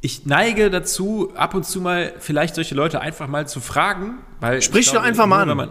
ich 0.00 0.26
neige 0.26 0.70
dazu, 0.70 1.32
ab 1.36 1.54
und 1.54 1.64
zu 1.64 1.80
mal 1.80 2.12
vielleicht 2.18 2.54
solche 2.54 2.74
Leute 2.74 3.00
einfach 3.00 3.28
mal 3.28 3.46
zu 3.46 3.60
fragen, 3.60 4.18
weil 4.40 4.58
ich 4.58 4.64
Sprich 4.64 4.90
doch 4.90 5.02
einfach 5.02 5.26
mal 5.26 5.42
an. 5.42 5.48
Wenn 5.48 5.56
man, 5.56 5.70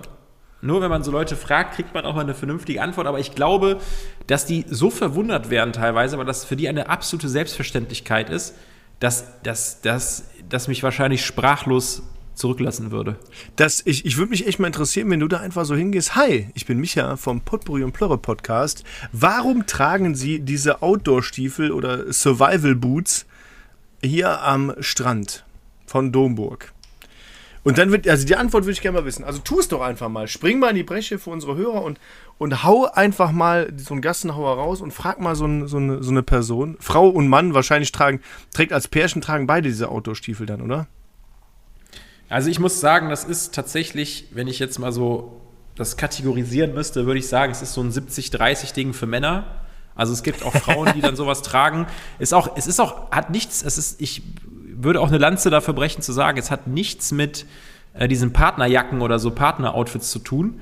nur 0.62 0.82
wenn 0.82 0.90
man 0.90 1.04
so 1.04 1.12
Leute 1.12 1.36
fragt, 1.36 1.76
kriegt 1.76 1.94
man 1.94 2.06
auch 2.06 2.16
mal 2.16 2.22
eine 2.22 2.36
vernünftige 2.36 2.82
Antwort. 2.82 3.08
Aber 3.08 3.20
ich 3.20 3.34
glaube, 3.36 3.80
dass 4.28 4.46
die 4.46 4.66
so 4.70 4.90
verwundert 4.90 5.50
werden 5.50 5.74
teilweise, 5.74 6.18
weil 6.18 6.26
das 6.26 6.46
für 6.46 6.56
die 6.56 6.70
eine 6.70 6.88
absolute 6.90 7.28
Selbstverständlichkeit 7.30 8.30
ist, 8.30 8.56
das, 9.02 9.26
das, 9.44 9.82
das, 9.82 10.26
das 10.48 10.68
mich 10.70 10.84
wahrscheinlich 10.84 11.26
sprachlos 11.26 12.04
zurücklassen 12.36 12.92
würde. 12.92 13.18
Das, 13.56 13.82
ich 13.86 14.06
ich 14.06 14.18
würde 14.18 14.30
mich 14.30 14.48
echt 14.48 14.60
mal 14.60 14.68
interessieren, 14.68 15.10
wenn 15.10 15.20
du 15.20 15.28
da 15.28 15.40
einfach 15.40 15.66
so 15.66 15.76
hingehst. 15.76 16.16
Hi, 16.16 16.50
ich 16.54 16.66
bin 16.66 16.80
Micha 16.80 17.18
vom 17.18 17.42
Potpourri 17.42 17.84
und 17.84 17.92
Plörre 17.94 18.20
Podcast. 18.20 18.84
Warum 19.12 19.66
tragen 19.66 20.16
Sie 20.16 20.40
diese 20.40 20.82
Outdoor-Stiefel 20.82 21.72
oder 21.72 22.14
Survival-Boots 22.14 23.26
hier 24.04 24.42
am 24.44 24.74
Strand 24.80 25.46
von 25.88 26.12
Domburg? 26.12 26.72
Und 27.64 27.78
dann 27.78 27.92
wird, 27.92 28.08
also 28.08 28.26
die 28.26 28.36
Antwort 28.36 28.64
würde 28.64 28.74
ich 28.74 28.82
gerne 28.82 29.00
mal 29.00 29.06
wissen. 29.06 29.24
Also 29.24 29.40
tu 29.40 29.60
es 29.60 29.68
doch 29.68 29.82
einfach 29.82 30.10
mal. 30.10 30.28
Spring 30.28 30.60
mal 30.60 30.70
in 30.70 30.78
die 30.78 30.84
Breche 30.84 31.20
für 31.20 31.30
unsere 31.30 31.56
Hörer 31.56 31.84
und, 31.84 32.00
und 32.40 32.64
hau 32.64 32.86
einfach 32.86 33.32
mal 33.32 33.72
so 33.78 33.94
einen 33.94 34.02
Gassenhauer 34.02 34.56
raus 34.56 34.82
und 34.82 34.92
frag 34.92 35.20
mal 35.20 35.36
so, 35.36 35.46
ein, 35.46 35.68
so, 35.68 35.78
eine, 35.78 36.02
so 36.02 36.10
eine 36.10 36.24
Person. 36.24 36.78
Frau 36.80 37.08
und 37.08 37.28
Mann 37.28 37.54
wahrscheinlich 37.54 37.92
tragen, 37.92 38.22
trägt 38.52 38.74
als 38.74 38.88
Pärchen 38.88 39.22
tragen 39.22 39.46
beide 39.46 39.70
diese 39.70 39.90
Outdoor-Stiefel 39.90 40.48
dann, 40.48 40.62
oder? 40.62 40.88
Also 42.30 42.50
ich 42.50 42.60
muss 42.60 42.80
sagen, 42.80 43.10
das 43.10 43.26
ist 43.26 43.54
tatsächlich, 43.54 44.30
wenn 44.32 44.48
ich 44.48 44.58
jetzt 44.58 44.80
mal 44.80 44.92
so 44.92 45.42
das 45.76 45.98
kategorisieren 45.98 46.74
müsste, 46.74 47.06
würde 47.06 47.20
ich 47.20 47.28
sagen, 47.28 47.52
es 47.52 47.62
ist 47.62 47.74
so 47.74 47.82
ein 47.82 47.92
70-30-Ding 47.92 48.94
für 48.94 49.06
Männer. 49.06 49.46
Also 49.96 50.14
es 50.14 50.24
gibt 50.24 50.44
auch 50.44 50.54
Frauen, 50.54 50.94
die 50.96 51.02
dann 51.02 51.16
sowas 51.18 51.42
tragen. 51.42 51.88
Ist 52.18 52.34
auch, 52.34 52.56
es 52.56 52.68
ist 52.68 52.80
auch, 52.80 53.12
hat 53.12 53.30
nichts, 53.30 53.62
es 53.64 53.78
ist, 53.78 54.02
ich 54.02 54.24
würde 54.84 55.02
auch 55.02 55.10
eine 55.10 55.18
Lanze 55.18 55.50
dafür 55.50 55.74
brechen 55.74 56.02
zu 56.02 56.12
sagen, 56.12 56.38
es 56.38 56.52
hat 56.52 56.68
nichts 56.68 57.12
mit 57.12 57.46
äh, 57.94 58.08
diesen 58.08 58.34
Partnerjacken 58.34 59.02
oder 59.02 59.20
so 59.20 59.32
Partneroutfits 59.32 60.12
zu 60.12 60.20
tun. 60.20 60.62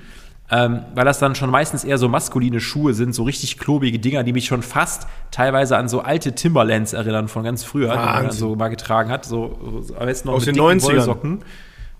Ähm, 0.51 0.81
weil 0.95 1.05
das 1.05 1.19
dann 1.19 1.35
schon 1.35 1.51
meistens 1.51 1.83
eher 1.83 1.99
so 1.99 2.09
maskuline 2.09 2.59
Schuhe 2.59 2.95
sind, 2.95 3.13
so 3.13 3.21
richtig 3.21 3.59
klobige 3.59 3.99
Dinger, 3.99 4.23
die 4.23 4.33
mich 4.33 4.47
schon 4.47 4.63
fast 4.63 5.05
teilweise 5.29 5.77
an 5.77 5.87
so 5.87 6.01
alte 6.01 6.33
Timberlands 6.33 6.93
erinnern 6.93 7.27
von 7.27 7.43
ganz 7.43 7.63
früher, 7.63 7.89
Wahnsinn. 7.89 8.15
die 8.15 8.23
man 8.23 8.31
so 8.31 8.55
mal 8.55 8.69
getragen 8.69 9.11
hat. 9.11 9.25
So, 9.25 9.83
so 9.83 9.95
am 9.95 10.07
besten 10.07 10.27
noch 10.27 10.35
Aus 10.35 10.47
mit 10.47 10.55
den 10.55 10.63
dicken 10.63 10.79
90ern. 10.79 10.93
Wollsocken. 10.95 11.39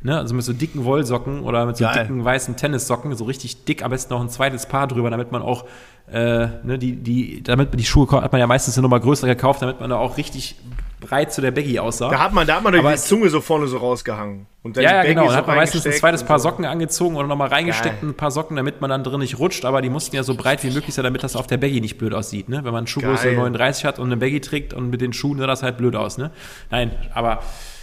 Ne, 0.02 0.18
also 0.18 0.34
mit 0.34 0.46
so 0.46 0.54
dicken 0.54 0.86
Wollsocken 0.86 1.42
oder 1.42 1.66
mit 1.66 1.76
so 1.76 1.84
Geil. 1.84 2.04
dicken 2.04 2.24
weißen 2.24 2.56
Tennissocken, 2.56 3.14
so 3.18 3.26
richtig 3.26 3.66
dick, 3.66 3.84
am 3.84 3.92
besten 3.92 4.14
noch 4.14 4.22
ein 4.22 4.30
zweites 4.30 4.66
Paar 4.66 4.88
drüber, 4.88 5.10
damit 5.10 5.34
man 5.34 5.42
auch, 5.42 5.66
äh, 6.10 6.48
ne, 6.64 6.78
die, 6.80 6.96
die, 6.96 7.44
damit 7.44 7.78
die 7.78 7.84
Schuhe 7.84 8.10
hat 8.10 8.32
man 8.32 8.40
ja 8.40 8.48
meistens 8.48 8.78
eine 8.78 8.84
Nummer 8.84 9.02
größer 9.02 9.28
gekauft, 9.28 9.62
damit 9.62 9.82
man 9.82 9.90
da 9.90 9.98
auch 9.98 10.16
richtig 10.16 10.56
breit 11.02 11.34
zu 11.34 11.42
der 11.42 11.52
Baggy 11.52 11.80
aussah. 11.80 12.10
Da 12.10 12.20
hat 12.20 12.34
man, 12.34 12.48
da 12.48 12.56
hat 12.56 12.64
man 12.64 12.74
Aber 12.76 12.90
die 12.90 12.96
es- 12.96 13.08
Zunge 13.08 13.30
so 13.30 13.42
vorne 13.42 13.68
so 13.68 13.78
rausgehangen. 13.78 14.46
Und 14.64 14.78
dann 14.78 14.84
Ja, 14.86 14.96
ja, 14.96 15.04
genau. 15.04 15.24
so 15.24 15.28
Dann 15.30 15.38
hat 15.38 15.48
man 15.48 15.56
meistens 15.58 15.86
ein 15.86 15.92
zweites 15.94 16.24
Paar 16.24 16.40
so. 16.40 16.48
Socken 16.50 16.64
angezogen 16.66 17.16
oder 17.18 17.28
nochmal 17.28 17.50
reingesteckt, 17.50 18.00
Geil. 18.02 18.10
ein 18.10 18.16
paar 18.16 18.32
Socken, 18.32 18.56
damit 18.56 18.80
man 18.80 18.90
dann 18.90 19.04
drin 19.04 19.20
nicht 19.20 19.38
rutscht, 19.40 19.66
aber 19.66 19.82
die 19.82 19.90
mussten 19.90 20.16
ja 20.16 20.24
so 20.24 20.34
breit 20.36 20.64
wie 20.64 20.72
möglich 20.72 20.94
sein, 20.96 21.04
damit 21.04 21.24
das 21.24 21.36
auf 21.36 21.48
der 21.48 21.58
Baggy 21.58 21.82
nicht 21.82 21.98
blöd 21.98 22.14
aussieht, 22.14 22.48
ne? 22.50 22.64
Wenn 22.64 22.74
man 22.74 22.88
Schuhgröße 22.88 23.26
Geil. 23.28 23.36
39 23.36 23.84
hat 23.86 24.00
und 24.00 24.08
eine 24.08 24.18
Baggy 24.18 24.40
trägt 24.42 24.74
und 24.74 24.90
mit 24.90 25.00
den 25.02 25.12
Schuhen 25.14 25.40
sah 25.40 25.48
das 25.48 25.62
halt 25.64 25.78
blöd 25.78 25.96
aus, 25.96 26.18
ne? 26.18 26.32
Nein, 26.72 26.92
aber 27.14 27.40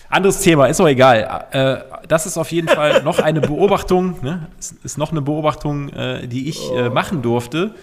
anderes 0.08 0.40
Thema, 0.40 0.66
ist 0.66 0.80
auch 0.80 0.86
egal. 0.88 1.46
Äh, 1.50 1.76
das 2.08 2.26
ist 2.26 2.38
auf 2.38 2.52
jeden 2.52 2.68
Fall 2.68 3.02
noch 3.02 3.18
eine 3.18 3.40
Beobachtung, 3.40 4.16
ne? 4.22 4.48
Ist, 4.58 4.84
ist 4.84 4.98
noch 4.98 5.10
eine 5.10 5.22
Beobachtung, 5.22 5.88
äh, 5.90 6.26
die 6.28 6.48
ich 6.48 6.60
Oh. 6.70 6.76
äh, 6.76 6.90
machen 6.90 7.22
durfte, 7.22 7.74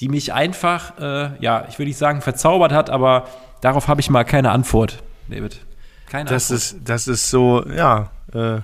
die 0.00 0.08
mich 0.08 0.32
einfach, 0.32 0.98
äh, 0.98 1.30
ja, 1.40 1.66
ich 1.68 1.78
will 1.78 1.86
nicht 1.86 1.98
sagen 1.98 2.20
verzaubert 2.20 2.72
hat, 2.72 2.90
aber 2.90 3.26
darauf 3.60 3.88
habe 3.88 4.00
ich 4.00 4.10
mal 4.10 4.24
keine 4.24 4.50
Antwort, 4.50 5.02
David. 5.28 5.60
Keine 6.08 6.28
Das 6.28 6.50
Antwort. 6.50 6.58
ist, 6.58 6.76
das 6.84 7.08
ist 7.08 7.30
so, 7.30 7.64
ja. 7.74 8.10
Äh, 8.34 8.60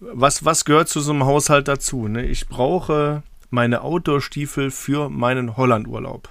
was, 0.00 0.44
was 0.44 0.64
gehört 0.64 0.88
zu 0.88 1.00
so 1.00 1.12
einem 1.12 1.24
Haushalt 1.26 1.68
dazu? 1.68 2.08
Ne? 2.08 2.22
Ich 2.24 2.48
brauche 2.48 3.22
meine 3.50 3.82
Outdoor-Stiefel 3.82 4.70
für 4.70 5.08
meinen 5.10 5.56
Hollandurlaub. 5.56 6.28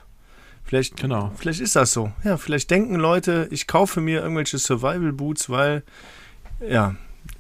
Vielleicht, 0.66 0.98
Genau. 0.98 1.32
vielleicht 1.38 1.60
ist 1.60 1.76
das 1.76 1.92
so. 1.92 2.12
Ja, 2.24 2.38
vielleicht 2.38 2.72
denken 2.72 2.96
Leute, 2.96 3.48
ich 3.52 3.68
kaufe 3.68 4.02
mir 4.02 4.22
irgendwelche 4.22 4.58
Survival-Boots, 4.58 5.50
weil, 5.50 5.84
ja, 6.68 6.96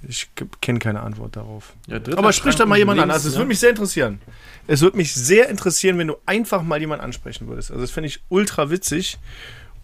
ich 0.07 0.29
kenne 0.61 0.79
keine 0.79 1.01
Antwort 1.01 1.35
darauf. 1.35 1.73
Ja, 1.87 1.97
Aber 2.17 2.31
sprich 2.33 2.55
da 2.55 2.65
mal 2.65 2.77
jemand 2.77 2.99
an. 2.99 3.07
Lebens- 3.07 3.13
Also 3.15 3.29
es 3.29 3.33
ja. 3.35 3.39
würde 3.39 3.47
mich 3.47 3.59
sehr 3.59 3.69
interessieren. 3.71 4.21
Es 4.67 4.81
würde 4.81 4.97
mich 4.97 5.13
sehr 5.13 5.49
interessieren, 5.49 5.97
wenn 5.97 6.07
du 6.07 6.17
einfach 6.25 6.61
mal 6.61 6.79
jemanden 6.79 7.03
ansprechen 7.03 7.47
würdest. 7.47 7.71
Also 7.71 7.81
das 7.81 7.91
fände 7.91 8.07
ich 8.07 8.21
ultra 8.29 8.69
witzig 8.69 9.17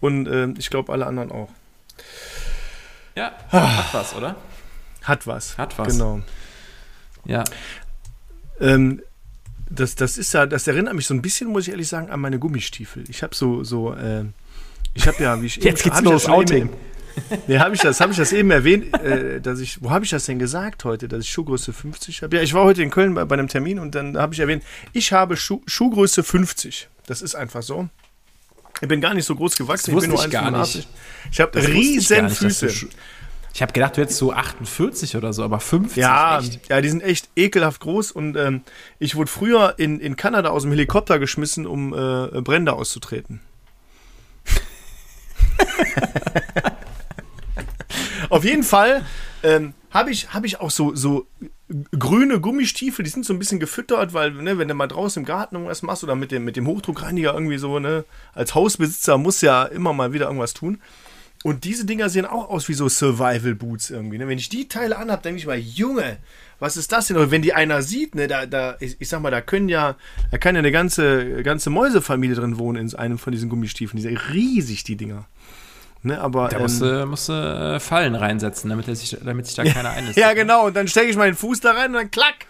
und 0.00 0.26
äh, 0.26 0.48
ich 0.58 0.70
glaube 0.70 0.92
alle 0.92 1.06
anderen 1.06 1.32
auch. 1.32 1.48
Ja, 3.16 3.32
hat 3.50 3.92
was, 3.94 4.14
oder? 4.14 4.36
Hat 5.02 5.26
was. 5.26 5.58
Hat 5.58 5.78
was. 5.78 5.88
Genau. 5.88 6.20
Ja. 7.24 7.44
Ähm, 8.60 9.02
das, 9.70 9.94
das 9.94 10.18
ist 10.18 10.34
ja, 10.34 10.46
das 10.46 10.66
erinnert 10.66 10.94
mich 10.94 11.06
so 11.06 11.14
ein 11.14 11.22
bisschen, 11.22 11.48
muss 11.48 11.66
ich 11.66 11.70
ehrlich 11.70 11.88
sagen, 11.88 12.10
an 12.10 12.20
meine 12.20 12.38
Gummistiefel. 12.38 13.04
Ich 13.08 13.22
habe 13.22 13.34
so, 13.34 13.62
so, 13.64 13.94
äh, 13.94 14.24
ich 14.94 15.06
habe 15.06 15.22
ja, 15.22 15.40
wie 15.40 15.46
ich 15.46 15.56
Jetzt 15.62 15.84
geht's 15.84 15.96
hab 15.96 16.04
ich 16.04 16.10
los, 16.10 16.26
Outing. 16.26 16.64
Eben, 16.64 16.70
nee, 17.46 17.58
habe 17.58 17.74
ich 17.74 17.80
das, 17.80 18.00
habe 18.00 18.10
ich 18.10 18.18
das 18.18 18.32
eben 18.32 18.50
erwähnt, 18.50 18.92
äh, 19.00 19.40
dass 19.40 19.60
ich, 19.60 19.82
wo 19.82 19.90
habe 19.90 20.04
ich 20.04 20.10
das 20.10 20.26
denn 20.26 20.40
gesagt 20.40 20.84
heute, 20.84 21.06
dass 21.06 21.24
ich 21.24 21.30
Schuhgröße 21.30 21.72
50 21.72 22.22
habe? 22.22 22.36
Ja, 22.36 22.42
ich 22.42 22.52
war 22.52 22.64
heute 22.64 22.82
in 22.82 22.90
Köln 22.90 23.14
bei, 23.14 23.24
bei 23.24 23.34
einem 23.34 23.48
Termin 23.48 23.78
und 23.78 23.94
dann 23.94 24.18
habe 24.18 24.34
ich 24.34 24.40
erwähnt, 24.40 24.64
ich 24.92 25.12
habe 25.12 25.36
Schuh, 25.36 25.62
Schuhgröße 25.66 26.24
50. 26.24 26.88
Das 27.06 27.22
ist 27.22 27.36
einfach 27.36 27.62
so. 27.62 27.88
Ich 28.80 28.88
bin 28.88 29.00
gar 29.00 29.14
nicht 29.14 29.26
so 29.26 29.36
groß 29.36 29.56
gewachsen, 29.56 29.94
ich 29.94 30.00
bin 30.00 30.10
nur 30.10 30.24
ich 30.24 30.30
gar 30.30 30.52
1,85. 30.52 30.76
nicht. 30.76 30.88
Ich 31.30 31.40
habe 31.40 31.54
wusste 31.54 31.70
ich 31.70 31.76
riesen 31.76 32.24
nicht, 32.24 32.36
Füße. 32.38 32.88
Ich 33.52 33.62
habe 33.62 33.72
gedacht, 33.72 33.96
du 33.96 34.02
hättest 34.02 34.18
so 34.18 34.32
48 34.32 35.16
oder 35.16 35.32
so, 35.32 35.42
aber 35.42 35.60
50 35.60 35.96
Ja, 35.96 36.38
echt. 36.38 36.68
ja, 36.68 36.80
die 36.80 36.88
sind 36.88 37.02
echt 37.02 37.28
ekelhaft 37.36 37.80
groß 37.80 38.12
und 38.12 38.36
ähm, 38.36 38.62
ich 38.98 39.16
wurde 39.16 39.30
früher 39.30 39.74
in, 39.76 40.00
in 40.00 40.16
Kanada 40.16 40.50
aus 40.50 40.62
dem 40.62 40.70
Helikopter 40.70 41.18
geschmissen, 41.18 41.66
um 41.66 41.92
äh, 41.92 42.40
Brände 42.40 42.72
auszutreten. 42.72 43.40
Auf 48.30 48.44
jeden 48.44 48.62
Fall 48.62 49.04
ähm, 49.42 49.74
habe 49.90 50.10
ich, 50.10 50.32
hab 50.32 50.44
ich 50.44 50.60
auch 50.60 50.70
so, 50.70 50.94
so 50.94 51.26
grüne 51.98 52.40
Gummistiefel, 52.40 53.04
die 53.04 53.10
sind 53.10 53.24
so 53.24 53.32
ein 53.32 53.38
bisschen 53.38 53.60
gefüttert, 53.60 54.14
weil, 54.14 54.32
ne, 54.32 54.58
wenn 54.58 54.68
du 54.68 54.74
mal 54.74 54.86
draußen 54.86 55.22
im 55.22 55.26
Garten 55.26 55.56
irgendwas 55.56 55.82
machst 55.82 56.04
oder 56.04 56.14
mit 56.14 56.30
dem, 56.30 56.44
mit 56.44 56.56
dem 56.56 56.66
Hochdruckreiniger 56.66 57.34
irgendwie 57.34 57.58
so, 57.58 57.78
ne, 57.78 58.04
als 58.32 58.54
Hausbesitzer 58.54 59.18
muss 59.18 59.40
ja 59.40 59.64
immer 59.64 59.92
mal 59.92 60.12
wieder 60.12 60.26
irgendwas 60.26 60.54
tun. 60.54 60.80
Und 61.42 61.64
diese 61.64 61.86
Dinger 61.86 62.10
sehen 62.10 62.26
auch 62.26 62.50
aus 62.50 62.68
wie 62.68 62.74
so 62.74 62.88
Survival 62.88 63.54
Boots 63.54 63.88
irgendwie. 63.88 64.18
Ne? 64.18 64.28
Wenn 64.28 64.36
ich 64.36 64.50
die 64.50 64.68
Teile 64.68 64.98
anhab, 64.98 65.22
denke 65.22 65.38
ich 65.38 65.46
mal, 65.46 65.58
Junge, 65.58 66.18
was 66.58 66.76
ist 66.76 66.92
das 66.92 67.06
denn? 67.06 67.16
Und 67.16 67.30
wenn 67.30 67.40
die 67.40 67.54
einer 67.54 67.80
sieht, 67.80 68.14
ne, 68.14 68.28
da, 68.28 68.44
da, 68.44 68.76
ich, 68.80 69.00
ich 69.00 69.08
sag 69.08 69.22
mal, 69.22 69.30
da 69.30 69.40
können 69.40 69.70
ja, 69.70 69.96
da 70.30 70.36
kann 70.36 70.54
ja 70.54 70.58
eine 70.58 70.70
ganze, 70.70 71.42
ganze 71.42 71.70
Mäusefamilie 71.70 72.36
drin 72.36 72.58
wohnen 72.58 72.88
in 72.88 72.94
einem 72.94 73.18
von 73.18 73.32
diesen 73.32 73.48
Gummistiefeln. 73.48 73.96
Die 73.96 74.02
sind 74.02 74.18
riesig, 74.34 74.84
die 74.84 74.96
Dinger. 74.96 75.24
Ne, 76.02 76.20
aber, 76.20 76.48
Da 76.48 76.56
ähm, 76.56 76.62
musst 76.62 76.82
du, 76.82 77.06
musst 77.06 77.28
du 77.30 77.32
äh, 77.32 77.80
Fallen 77.80 78.14
reinsetzen, 78.14 78.68
damit, 78.68 78.88
er 78.88 78.94
sich, 78.94 79.16
damit 79.22 79.46
sich 79.46 79.56
da 79.56 79.64
keiner 79.72 79.90
einlässt. 79.90 80.18
ja, 80.18 80.34
genau. 80.34 80.66
Und 80.66 80.76
dann 80.76 80.88
stecke 80.88 81.08
ich 81.08 81.16
meinen 81.16 81.34
Fuß 81.34 81.60
da 81.60 81.72
rein 81.72 81.86
und 81.86 81.94
dann 81.94 82.10
klack. 82.10 82.46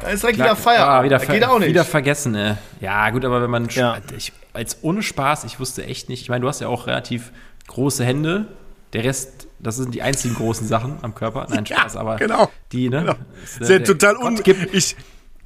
Da 0.00 0.08
ist 0.08 0.22
direkt 0.24 0.38
wieder 0.38 0.56
Feier. 0.56 0.86
Ah, 0.86 1.04
wieder, 1.04 1.18
geht 1.20 1.44
auch 1.44 1.60
nicht. 1.60 1.68
wieder 1.68 1.84
vergessen, 1.84 2.34
ey. 2.34 2.56
Ja, 2.80 3.10
gut, 3.10 3.24
aber 3.24 3.40
wenn 3.42 3.50
man. 3.50 3.68
Ja. 3.68 3.98
Ich, 4.16 4.32
als 4.52 4.78
ohne 4.82 5.02
Spaß, 5.02 5.44
ich 5.44 5.60
wusste 5.60 5.84
echt 5.84 6.08
nicht. 6.08 6.22
Ich 6.22 6.28
meine, 6.28 6.42
du 6.42 6.48
hast 6.48 6.60
ja 6.60 6.68
auch 6.68 6.86
relativ 6.88 7.30
große 7.66 8.04
Hände. 8.04 8.46
Der 8.92 9.04
Rest, 9.04 9.48
das 9.58 9.76
sind 9.76 9.94
die 9.94 10.02
einzigen 10.02 10.34
großen 10.34 10.68
Sachen 10.68 10.98
am 11.02 11.14
Körper. 11.14 11.46
Nein, 11.50 11.66
Spaß, 11.66 11.96
aber 11.96 12.16
genau. 12.16 12.48
die, 12.70 12.88
ne? 12.88 13.00
Genau. 13.00 13.14
ist, 13.42 13.60
äh, 13.60 13.64
Sehr 13.64 13.78
der 13.80 13.88
total 13.88 14.16
un 14.16 14.36
gibt, 14.36 14.72
ich, 14.72 14.94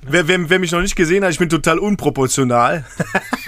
wer, 0.02 0.28
wer, 0.28 0.50
wer 0.50 0.58
mich 0.58 0.72
noch 0.72 0.82
nicht 0.82 0.96
gesehen 0.96 1.24
hat, 1.24 1.30
ich 1.30 1.38
bin 1.38 1.48
total 1.48 1.78
unproportional. 1.78 2.84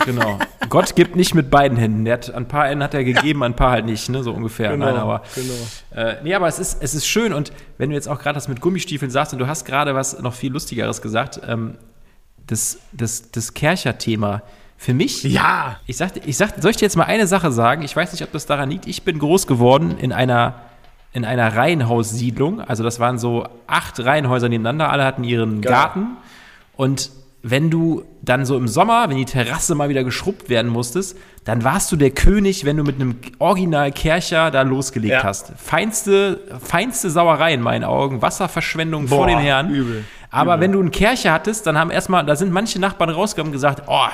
Genau. 0.06 0.38
Gott 0.70 0.96
gibt 0.96 1.14
nicht 1.14 1.34
mit 1.34 1.50
beiden 1.50 1.76
Händen. 1.76 2.06
Der 2.06 2.14
hat, 2.14 2.32
ein 2.32 2.48
paar 2.48 2.66
Händen 2.66 2.82
hat 2.82 2.94
er 2.94 3.04
gegeben, 3.04 3.42
ein 3.42 3.54
paar 3.54 3.70
halt 3.70 3.84
nicht, 3.84 4.08
ne? 4.08 4.22
So 4.22 4.32
ungefähr. 4.32 4.74
Nein, 4.74 4.96
aber. 4.96 5.22
genau. 5.34 6.08
Äh, 6.08 6.16
nee, 6.24 6.34
aber 6.34 6.48
es 6.48 6.58
ist, 6.58 6.82
es 6.82 6.94
ist 6.94 7.06
schön 7.06 7.34
und 7.34 7.52
wenn 7.76 7.90
du 7.90 7.94
jetzt 7.94 8.08
auch 8.08 8.18
gerade 8.18 8.34
das 8.34 8.48
mit 8.48 8.62
Gummistiefeln 8.62 9.10
sagst 9.10 9.34
und 9.34 9.40
du 9.40 9.46
hast 9.46 9.66
gerade 9.66 9.94
was 9.94 10.18
noch 10.20 10.32
viel 10.32 10.52
Lustigeres 10.52 11.02
gesagt, 11.02 11.38
ähm, 11.46 11.76
das, 12.46 12.78
das, 12.92 13.30
das 13.30 13.52
Kercher-Thema. 13.52 14.42
Für 14.82 14.94
mich, 14.94 15.22
Ja. 15.24 15.76
ich 15.86 15.98
sagte, 15.98 16.22
ich 16.24 16.38
sagte, 16.38 16.62
soll 16.62 16.70
ich 16.70 16.78
dir 16.78 16.86
jetzt 16.86 16.96
mal 16.96 17.04
eine 17.04 17.26
Sache 17.26 17.52
sagen? 17.52 17.82
Ich 17.82 17.94
weiß 17.94 18.12
nicht, 18.12 18.22
ob 18.22 18.32
das 18.32 18.46
daran 18.46 18.70
liegt. 18.70 18.86
Ich 18.86 19.02
bin 19.02 19.18
groß 19.18 19.46
geworden 19.46 19.96
in 19.98 20.10
einer, 20.10 20.54
in 21.12 21.26
einer 21.26 21.54
Reihenhaussiedlung. 21.54 22.62
Also 22.62 22.82
das 22.82 22.98
waren 22.98 23.18
so 23.18 23.46
acht 23.66 24.00
Reihenhäuser 24.02 24.48
nebeneinander. 24.48 24.90
Alle 24.90 25.04
hatten 25.04 25.22
ihren 25.22 25.60
Geil. 25.60 25.70
Garten. 25.72 26.06
Und 26.76 27.10
wenn 27.42 27.68
du 27.68 28.04
dann 28.22 28.46
so 28.46 28.56
im 28.56 28.68
Sommer, 28.68 29.10
wenn 29.10 29.18
die 29.18 29.26
Terrasse 29.26 29.74
mal 29.74 29.90
wieder 29.90 30.02
geschrubbt 30.02 30.48
werden 30.48 30.70
musstest, 30.70 31.14
dann 31.44 31.62
warst 31.62 31.92
du 31.92 31.96
der 31.96 32.10
König, 32.10 32.64
wenn 32.64 32.78
du 32.78 32.82
mit 32.82 32.94
einem 32.96 33.16
Original 33.38 33.92
Kercher 33.92 34.50
da 34.50 34.62
losgelegt 34.62 35.12
Ja. 35.12 35.22
hast. 35.24 35.52
Feinste, 35.58 36.40
feinste 36.62 37.10
Sauerei 37.10 37.52
in 37.52 37.60
meinen 37.60 37.84
Augen, 37.84 38.22
Wasserverschwendung 38.22 39.08
vor 39.08 39.18
Boah, 39.18 39.26
den 39.26 39.38
Herren. 39.40 39.68
übel, 39.74 40.04
Aber 40.30 40.54
übel. 40.54 40.60
wenn 40.64 40.72
du 40.72 40.80
einen 40.80 40.90
Kercher 40.90 41.32
hattest, 41.34 41.66
dann 41.66 41.76
haben 41.78 41.90
erstmal, 41.90 42.24
da 42.24 42.34
sind 42.34 42.50
manche 42.50 42.78
Nachbarn 42.80 43.10
rausgekommen 43.10 43.48
und 43.50 43.52
gesagt, 43.52 43.82
oh, 43.86 44.06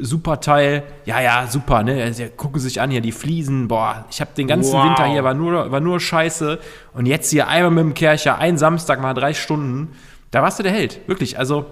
super 0.00 0.40
Teil, 0.40 0.84
ja, 1.04 1.20
ja, 1.20 1.46
super, 1.48 1.82
ne? 1.82 2.02
Also, 2.02 2.24
gucken 2.36 2.60
sich 2.60 2.80
an 2.80 2.90
hier 2.90 3.00
die 3.00 3.12
Fliesen, 3.12 3.68
boah, 3.68 4.04
ich 4.10 4.20
habe 4.20 4.30
den 4.36 4.46
ganzen 4.46 4.72
Wow. 4.74 4.84
Winter 4.84 5.06
hier 5.06 5.24
war 5.24 5.34
nur, 5.34 5.70
war 5.72 5.80
nur 5.80 5.98
Scheiße 5.98 6.58
und 6.94 7.06
jetzt 7.06 7.30
hier 7.30 7.48
einmal 7.48 7.70
mit 7.72 7.84
dem 7.84 7.94
Kercher, 7.94 8.38
ein 8.38 8.58
Samstag 8.58 9.00
mal 9.00 9.14
drei 9.14 9.34
Stunden, 9.34 9.88
da 10.30 10.40
warst 10.42 10.58
du 10.58 10.62
der 10.62 10.72
Held, 10.72 11.00
wirklich. 11.08 11.38
Also 11.38 11.66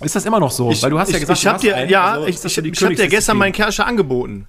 ist 0.00 0.14
das 0.14 0.24
immer 0.26 0.38
noch 0.40 0.50
so? 0.52 0.68
Weil 0.80 0.90
du 0.90 0.98
hast 0.98 1.10
ja 1.10 1.18
gesagt, 1.18 1.38
ich 1.38 1.42
du 1.42 1.48
hab 1.48 1.54
hast 1.54 1.62
dir, 1.64 1.74
einen, 1.74 1.90
ja, 1.90 2.12
also 2.12 2.26
ich, 2.26 2.44
ich, 2.44 2.58
ich 2.58 2.82
habe 2.84 2.94
dir 2.94 3.08
gestern 3.08 3.36
meinen 3.38 3.52
Kerscher 3.52 3.86
angeboten. 3.86 4.46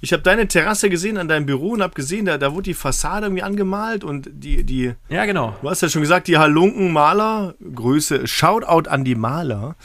ich 0.00 0.12
habe 0.12 0.22
deine 0.22 0.48
Terrasse 0.48 0.88
gesehen 0.88 1.18
an 1.18 1.28
deinem 1.28 1.46
Büro 1.46 1.72
und 1.72 1.82
habe 1.82 1.94
gesehen, 1.94 2.24
da, 2.24 2.38
da 2.38 2.52
wurde 2.52 2.62
die 2.64 2.74
Fassade 2.74 3.26
irgendwie 3.26 3.42
angemalt 3.42 4.02
und 4.02 4.30
die, 4.32 4.64
die. 4.64 4.94
Ja, 5.10 5.26
genau. 5.26 5.54
Du 5.60 5.68
hast 5.68 5.82
ja 5.82 5.88
schon 5.88 6.00
gesagt, 6.00 6.26
die 6.26 6.38
Halunken-Maler, 6.38 7.54
Größe, 7.74 8.26
Shoutout 8.26 8.88
an 8.88 9.04
die 9.04 9.14
Maler. 9.14 9.76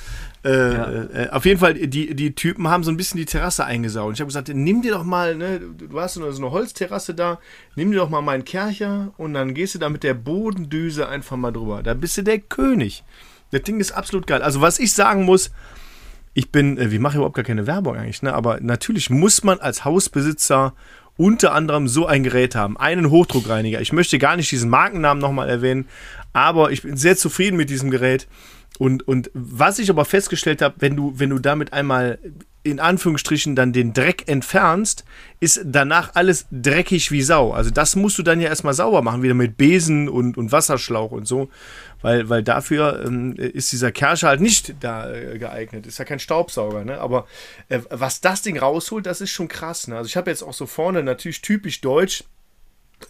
Äh, 0.46 0.74
ja. 0.74 1.04
äh, 1.06 1.30
auf 1.32 1.46
jeden 1.46 1.60
Fall, 1.60 1.74
die, 1.74 2.14
die 2.14 2.36
Typen 2.36 2.68
haben 2.68 2.84
so 2.84 2.92
ein 2.92 2.98
bisschen 2.98 3.18
die 3.18 3.26
Terrasse 3.26 3.66
eingesaugt. 3.66 4.14
Ich 4.14 4.20
habe 4.20 4.28
gesagt, 4.28 4.50
nimm 4.54 4.84
dir 4.84 4.94
doch 4.94 5.04
mal, 5.04 5.36
ne, 5.36 5.60
du 5.60 6.00
hast 6.00 6.14
so 6.14 6.24
eine, 6.24 6.34
so 6.34 6.44
eine 6.44 6.52
Holzterrasse 6.52 7.16
da, 7.16 7.40
nimm 7.76 7.92
dir 7.92 7.98
doch 7.98 8.10
mal 8.10 8.22
meinen 8.22 8.46
Kercher 8.46 9.12
und 9.18 9.34
dann 9.34 9.56
gehst 9.56 9.74
du 9.74 9.80
da 9.80 9.90
mit 9.90 10.04
der 10.04 10.14
Bodendüse 10.14 11.10
einfach 11.10 11.36
mal 11.36 11.52
drüber. 11.52 11.82
Da 11.82 11.96
bist 11.96 12.18
du 12.18 12.22
der 12.22 12.38
König. 12.38 13.04
Das 13.50 13.64
Ding 13.64 13.80
ist 13.80 13.92
absolut 13.92 14.28
geil. 14.28 14.44
Also, 14.44 14.62
was 14.62 14.78
ich 14.78 14.94
sagen 14.94 15.26
muss, 15.26 15.50
ich 16.36 16.52
bin, 16.52 16.78
äh, 16.78 16.92
wir 16.92 17.00
machen 17.00 17.16
überhaupt 17.16 17.36
gar 17.36 17.46
keine 17.46 17.66
Werbung 17.66 17.96
eigentlich, 17.96 18.22
ne? 18.22 18.32
aber 18.34 18.60
natürlich 18.62 19.10
muss 19.10 19.44
man 19.44 19.60
als 19.60 19.84
Hausbesitzer 19.84 20.74
unter 21.18 21.54
anderem 21.54 21.88
so 21.88 22.06
ein 22.06 22.24
Gerät 22.24 22.54
haben. 22.54 22.78
Einen 22.78 23.10
Hochdruckreiniger. 23.10 23.82
Ich 23.82 23.94
möchte 23.94 24.20
gar 24.20 24.36
nicht 24.36 24.52
diesen 24.52 24.70
Markennamen 24.70 25.22
nochmal 25.22 25.50
erwähnen, 25.50 25.88
aber 26.34 26.72
ich 26.72 26.84
bin 26.84 26.98
sehr 26.98 27.18
zufrieden 27.18 27.56
mit 27.58 27.70
diesem 27.72 27.90
Gerät. 27.90 28.28
Und, 28.78 29.08
und 29.08 29.32
was 29.34 29.80
ich 29.80 29.90
aber 29.90 30.06
festgestellt 30.06 30.62
habe, 30.62 30.76
wenn 30.80 30.96
du, 30.96 31.14
wenn 31.18 31.30
du 31.30 31.40
damit 31.40 31.74
einmal 31.74 32.20
in 32.66 32.80
Anführungsstrichen 32.80 33.56
dann 33.56 33.74
den 33.74 33.94
Dreck 33.94 34.28
entfernst, 34.28 35.06
ist 35.40 35.62
danach 35.66 36.16
alles 36.16 36.48
dreckig 36.52 37.12
wie 37.12 37.22
Sau. 37.22 37.52
Also 37.52 37.70
das 37.70 37.96
musst 37.96 38.18
du 38.18 38.24
dann 38.24 38.42
ja 38.42 38.50
erstmal 38.50 38.74
sauber 38.74 39.04
machen, 39.04 39.22
wieder 39.22 39.36
mit 39.36 39.56
Besen 39.56 40.10
und, 40.10 40.36
und 40.36 40.52
Wasserschlauch 40.52 41.12
und 41.12 41.28
so. 41.28 41.50
Weil, 42.02 42.28
weil 42.28 42.42
dafür 42.42 43.06
ähm, 43.06 43.34
ist 43.36 43.72
dieser 43.72 43.92
Kerscher 43.92 44.30
halt 44.30 44.42
nicht 44.42 44.76
da 44.80 45.14
äh, 45.14 45.38
geeignet. 45.38 45.86
Ist 45.86 46.00
ja 46.00 46.06
kein 46.06 46.20
Staubsauger, 46.20 46.84
ne? 46.84 47.00
Aber 47.00 47.28
äh, 47.70 47.82
was 47.92 48.20
das 48.22 48.42
Ding 48.42 48.58
rausholt, 48.58 49.06
das 49.06 49.22
ist 49.22 49.30
schon 49.32 49.48
krass. 49.48 49.88
Ne? 49.88 49.96
Also 49.96 50.08
ich 50.08 50.18
habe 50.18 50.32
jetzt 50.32 50.42
auch 50.42 50.54
so 50.54 50.66
vorne 50.66 51.04
natürlich 51.04 51.42
typisch 51.42 51.82
deutsch 51.82 52.24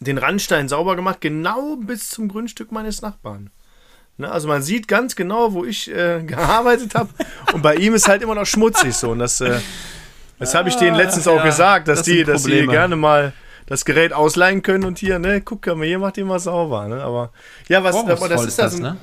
den 0.02 0.18
Randstein 0.18 0.68
sauber 0.68 0.98
gemacht, 0.98 1.22
genau 1.22 1.78
bis 1.78 2.10
zum 2.10 2.28
Grundstück 2.28 2.72
meines 2.72 3.02
Nachbarn. 3.02 3.52
Ne, 4.18 4.32
also 4.32 4.48
man 4.48 4.62
sieht 4.62 4.88
ganz 4.88 5.16
genau, 5.16 5.54
wo 5.54 5.66
ich 5.66 5.92
äh, 5.92 6.24
gearbeitet 6.26 6.96
habe. 6.96 7.10
und 7.54 7.62
bei 7.62 7.76
ihm 7.76 7.94
ist 7.94 8.08
halt 8.08 8.22
immer 8.22 8.36
noch 8.36 8.46
schmutzig 8.46 8.96
so. 8.96 9.12
Und 9.12 9.20
das, 9.20 9.42
äh, 9.42 9.60
das 10.40 10.56
habe 10.56 10.70
ich 10.70 10.76
denen 10.76 10.96
letztens 10.96 11.28
auch 11.28 11.38
ja, 11.38 11.46
gesagt, 11.46 11.88
dass 11.88 12.00
das 12.00 12.06
die, 12.06 12.24
dass 12.24 12.44
die 12.44 12.66
gerne 12.68 12.96
mal 12.96 13.34
das 13.66 13.84
Gerät 13.84 14.14
ausleihen 14.14 14.62
können 14.62 14.84
und 14.84 15.00
hier, 15.00 15.20
ne, 15.20 15.42
guck 15.42 15.66
mal, 15.68 15.86
hier 15.86 16.00
macht 16.00 16.18
ihr 16.18 16.26
mal 16.26 16.40
sauber. 16.40 16.88
Ne? 16.88 17.04
Aber 17.04 17.32
ja, 17.68 17.84
was 17.84 17.96
aber 17.96 18.30
das 18.30 18.46
ist 18.46 18.60
das, 18.60 18.80
ne? 18.80 18.98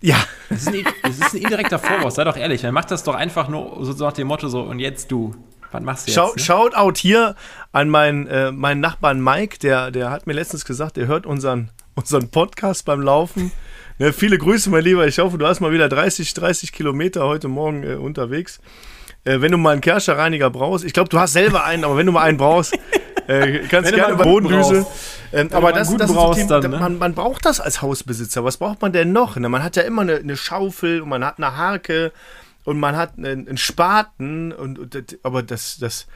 Ja. 0.00 0.16
Das 0.48 0.62
ist, 0.62 0.68
ein, 0.68 0.86
das 1.02 1.18
ist 1.18 1.34
ein 1.34 1.42
indirekter 1.42 1.78
Vorwurf, 1.78 2.14
sei 2.14 2.24
doch 2.24 2.36
ehrlich. 2.36 2.62
Man 2.62 2.72
macht 2.72 2.90
das 2.90 3.04
doch 3.04 3.14
einfach 3.14 3.48
nur 3.48 3.84
so 3.84 3.92
nach 4.04 4.14
dem 4.14 4.28
Motto 4.28 4.48
so, 4.48 4.62
und 4.62 4.78
jetzt 4.78 5.12
du. 5.12 5.34
Was 5.70 5.82
machst 5.82 6.06
du 6.06 6.10
jetzt? 6.10 6.16
Schau, 6.16 6.32
ne? 6.32 6.70
Shoutout 6.72 6.98
hier 6.98 7.36
an 7.72 7.90
meinen, 7.90 8.26
äh, 8.26 8.50
meinen 8.50 8.80
Nachbarn 8.80 9.22
Mike, 9.22 9.58
der, 9.58 9.90
der 9.90 10.10
hat 10.10 10.26
mir 10.26 10.32
letztens 10.32 10.64
gesagt, 10.64 10.96
der 10.96 11.06
hört 11.06 11.26
unseren, 11.26 11.70
unseren 11.94 12.30
Podcast 12.30 12.86
beim 12.86 13.02
Laufen. 13.02 13.52
Ja, 14.00 14.12
viele 14.12 14.38
Grüße, 14.38 14.70
mein 14.70 14.82
Lieber. 14.82 15.06
Ich 15.06 15.18
hoffe, 15.18 15.36
du 15.36 15.46
hast 15.46 15.60
mal 15.60 15.72
wieder 15.72 15.86
30, 15.86 16.32
30 16.32 16.72
Kilometer 16.72 17.26
heute 17.26 17.48
Morgen 17.48 17.82
äh, 17.82 17.96
unterwegs. 17.96 18.58
Äh, 19.24 19.42
wenn 19.42 19.52
du 19.52 19.58
mal 19.58 19.72
einen 19.72 19.82
Kerscherreiniger 19.82 20.48
brauchst, 20.48 20.86
ich 20.86 20.94
glaube, 20.94 21.10
du 21.10 21.18
hast 21.18 21.34
selber 21.34 21.64
einen, 21.64 21.84
aber 21.84 21.98
wenn 21.98 22.06
du 22.06 22.12
mal 22.12 22.22
einen 22.22 22.38
brauchst, 22.38 22.72
äh, 23.26 23.58
kannst 23.68 23.90
du 23.90 23.96
gerne 23.96 24.14
über 24.14 24.24
Bodendüse. 24.24 24.86
Ähm, 25.34 25.50
aber 25.52 25.74
das, 25.74 25.94
das 25.98 26.10
brauchst, 26.14 26.40
so 26.40 26.48
dann, 26.48 26.70
ne? 26.70 26.78
man, 26.78 26.96
man, 26.96 27.12
braucht 27.12 27.44
das 27.44 27.60
als 27.60 27.82
Hausbesitzer. 27.82 28.42
Was 28.42 28.56
braucht 28.56 28.80
man 28.80 28.94
denn 28.94 29.12
noch? 29.12 29.36
Ne, 29.36 29.50
man 29.50 29.62
hat 29.62 29.76
ja 29.76 29.82
immer 29.82 30.00
eine, 30.00 30.16
eine 30.16 30.38
Schaufel 30.38 31.02
und 31.02 31.10
man 31.10 31.22
hat 31.22 31.36
eine 31.36 31.58
Harke 31.58 32.10
und 32.64 32.80
man 32.80 32.96
hat 32.96 33.18
einen, 33.18 33.48
einen 33.48 33.58
Spaten 33.58 34.52
und, 34.52 34.78
und, 34.78 35.18
aber 35.22 35.42
das, 35.42 35.76
das, 35.78 36.06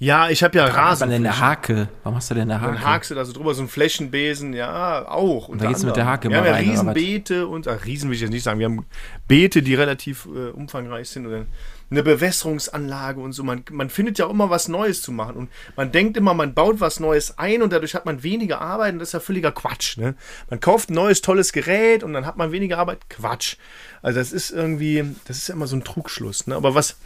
ja, 0.00 0.30
ich 0.30 0.42
habe 0.42 0.56
ja 0.56 0.64
Warum 0.64 0.76
Rasen. 0.76 1.10
Warum 1.10 1.22
denn 1.22 1.30
eine 1.30 1.40
Hake? 1.40 1.88
Warum 2.04 2.16
hast 2.16 2.30
du 2.30 2.34
denn 2.34 2.50
eine 2.50 2.58
Hake? 2.58 2.72
Dann 2.72 2.84
hakst 2.84 3.10
du 3.10 3.14
da 3.14 3.22
so 3.26 3.34
drüber, 3.34 3.52
so 3.52 3.60
ein 3.60 3.68
Flächenbesen, 3.68 4.54
ja, 4.54 5.06
auch. 5.06 5.48
Und 5.48 5.60
da 5.60 5.68
geht's 5.68 5.84
mit 5.84 5.94
der 5.94 6.06
Hake 6.06 6.30
Wir 6.30 6.38
haben 6.38 6.46
ja 6.46 6.52
rein, 6.52 6.70
Riesenbeete 6.70 7.46
und, 7.46 7.68
ach, 7.68 7.84
Riesen 7.84 8.08
will 8.08 8.14
ich 8.14 8.22
jetzt 8.22 8.30
nicht 8.30 8.42
sagen, 8.42 8.58
wir 8.58 8.64
haben 8.64 8.86
Beete, 9.28 9.62
die 9.62 9.74
relativ 9.74 10.24
äh, 10.24 10.48
umfangreich 10.52 11.10
sind 11.10 11.26
oder 11.26 11.44
eine 11.90 12.02
Bewässerungsanlage 12.02 13.20
und 13.20 13.34
so. 13.34 13.44
Man, 13.44 13.62
man 13.70 13.90
findet 13.90 14.18
ja 14.18 14.24
auch 14.24 14.30
immer 14.30 14.48
was 14.48 14.68
Neues 14.68 15.02
zu 15.02 15.12
machen 15.12 15.36
und 15.36 15.50
man 15.76 15.92
denkt 15.92 16.16
immer, 16.16 16.32
man 16.32 16.54
baut 16.54 16.80
was 16.80 16.98
Neues 16.98 17.36
ein 17.36 17.60
und 17.60 17.70
dadurch 17.70 17.94
hat 17.94 18.06
man 18.06 18.22
weniger 18.22 18.62
Arbeit 18.62 18.94
und 18.94 19.00
das 19.00 19.10
ist 19.10 19.12
ja 19.12 19.20
völliger 19.20 19.52
Quatsch. 19.52 19.98
Ne? 19.98 20.14
Man 20.48 20.60
kauft 20.60 20.88
ein 20.88 20.94
neues, 20.94 21.20
tolles 21.20 21.52
Gerät 21.52 22.02
und 22.04 22.14
dann 22.14 22.24
hat 22.24 22.38
man 22.38 22.52
weniger 22.52 22.78
Arbeit. 22.78 23.10
Quatsch. 23.10 23.56
Also 24.00 24.18
das 24.18 24.32
ist 24.32 24.50
irgendwie, 24.50 25.14
das 25.26 25.36
ist 25.36 25.48
ja 25.48 25.54
immer 25.54 25.66
so 25.66 25.76
ein 25.76 25.84
Trugschluss. 25.84 26.46
Ne? 26.46 26.56
Aber 26.56 26.74
was... 26.74 26.96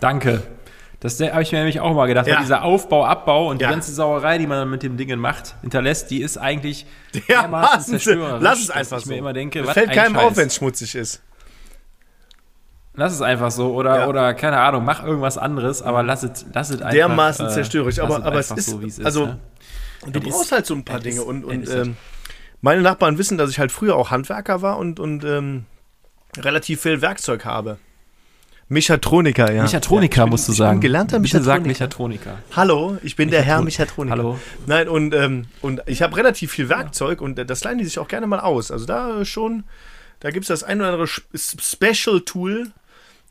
Danke. 0.00 0.42
Das 1.02 1.20
habe 1.20 1.42
ich 1.42 1.50
mir 1.50 1.58
nämlich 1.58 1.80
auch 1.80 1.92
mal 1.94 2.06
gedacht, 2.06 2.28
ja. 2.28 2.36
weil 2.36 2.42
dieser 2.42 2.62
Aufbau, 2.62 3.04
Abbau 3.04 3.50
und 3.50 3.60
ja. 3.60 3.66
die 3.66 3.74
ganze 3.74 3.92
Sauerei, 3.92 4.38
die 4.38 4.46
man 4.46 4.58
dann 4.58 4.70
mit 4.70 4.84
dem 4.84 4.96
Dingen 4.96 5.18
macht, 5.18 5.56
hinterlässt, 5.60 6.12
die 6.12 6.22
ist 6.22 6.38
eigentlich 6.38 6.86
dermaßen 7.28 7.98
zerstörerisch. 7.98 8.40
Lass 8.40 8.60
es 8.60 8.70
einfach 8.70 8.98
ich 8.98 9.04
so. 9.06 9.10
mir 9.10 9.16
immer 9.16 9.32
denke, 9.32 9.66
was 9.66 9.74
fällt 9.74 9.90
keinem 9.90 10.14
Scheiß. 10.14 10.24
auf, 10.24 10.36
wenn 10.36 10.46
es 10.46 10.54
schmutzig 10.54 10.94
ist. 10.94 11.20
Lass 12.94 13.12
es 13.12 13.20
einfach 13.20 13.50
so 13.50 13.74
oder, 13.74 14.02
ja. 14.02 14.06
oder 14.06 14.32
keine 14.34 14.58
Ahnung, 14.58 14.84
mach 14.84 15.02
irgendwas 15.02 15.38
anderes, 15.38 15.82
aber 15.82 16.04
lass 16.04 16.22
es, 16.22 16.46
lass 16.52 16.70
es 16.70 16.76
einfach. 16.76 16.92
Dermaßen 16.92 17.46
äh, 17.46 17.50
zerstörerisch, 17.50 17.98
aber, 17.98 18.24
aber 18.24 18.38
es 18.38 18.52
ist, 18.52 18.66
so, 18.66 18.80
wie 18.80 18.86
es 18.86 19.04
also, 19.04 19.24
ist. 19.24 20.06
Ne? 20.06 20.12
Du 20.12 20.20
es 20.20 20.24
brauchst 20.24 20.44
ist, 20.44 20.52
halt 20.52 20.66
so 20.66 20.74
ein 20.74 20.84
paar 20.84 21.00
Dinge 21.00 21.16
ist, 21.16 21.26
und, 21.26 21.44
und 21.44 21.68
ähm, 21.68 21.96
meine 22.60 22.80
Nachbarn 22.80 23.18
wissen, 23.18 23.38
dass 23.38 23.50
ich 23.50 23.58
halt 23.58 23.72
früher 23.72 23.96
auch 23.96 24.12
Handwerker 24.12 24.62
war 24.62 24.78
und, 24.78 25.00
und 25.00 25.24
ähm, 25.24 25.64
relativ 26.38 26.82
viel 26.82 27.02
Werkzeug 27.02 27.44
habe. 27.44 27.78
Mechatroniker, 28.72 29.52
ja. 29.52 29.62
Mechatroniker, 29.62 30.22
ja, 30.22 30.26
musst 30.26 30.48
du 30.48 30.52
sagen. 30.52 30.78
Ich 30.78 30.80
bin 30.80 30.80
gelernter 30.80 31.20
Bitte 31.20 31.38
Mechatroniker. 31.40 31.68
Mechatroniker. 31.68 32.38
Hallo, 32.56 32.96
ich 33.02 33.16
bin 33.16 33.30
der 33.30 33.42
Herr 33.42 33.60
Mechatroniker. 33.60 34.16
Hallo. 34.16 34.38
Nein, 34.66 34.88
und, 34.88 35.14
ähm, 35.14 35.46
und 35.60 35.82
ich 35.86 36.00
habe 36.00 36.16
relativ 36.16 36.52
viel 36.52 36.70
Werkzeug 36.70 37.20
und 37.20 37.38
äh, 37.38 37.44
das 37.44 37.62
leihen 37.64 37.78
die 37.78 37.84
sich 37.84 37.98
auch 37.98 38.08
gerne 38.08 38.26
mal 38.26 38.40
aus. 38.40 38.70
Also 38.70 38.86
da 38.86 39.26
schon, 39.26 39.64
da 40.20 40.30
gibt 40.30 40.44
es 40.44 40.48
das 40.48 40.64
ein 40.64 40.80
oder 40.80 40.92
andere 40.92 41.06
Special-Tool, 41.06 42.70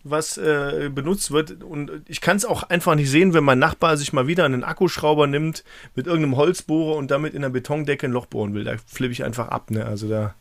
was 0.04 0.38
äh, 0.38 0.92
benutzt 0.94 1.32
wird. 1.32 1.64
Und 1.64 1.92
ich 2.08 2.22
kann 2.22 2.38
es 2.38 2.46
auch 2.46 2.62
einfach 2.64 2.94
nicht 2.94 3.10
sehen, 3.10 3.34
wenn 3.34 3.44
mein 3.44 3.60
Nachbar 3.60 3.98
sich 3.98 4.14
mal 4.14 4.28
wieder 4.28 4.46
einen 4.46 4.64
Akkuschrauber 4.64 5.26
nimmt 5.26 5.64
mit 5.96 6.06
irgendeinem 6.06 6.38
Holzbohrer 6.38 6.96
und 6.98 7.10
damit 7.10 7.34
in 7.34 7.42
der 7.42 7.50
Betondecke 7.50 8.06
ein 8.06 8.12
Loch 8.12 8.28
bohren 8.28 8.54
will. 8.54 8.64
Da 8.64 8.76
flippe 8.86 9.12
ich 9.12 9.24
einfach 9.24 9.48
ab. 9.48 9.72
Ne? 9.72 9.86
Also 9.86 10.08
da. 10.08 10.36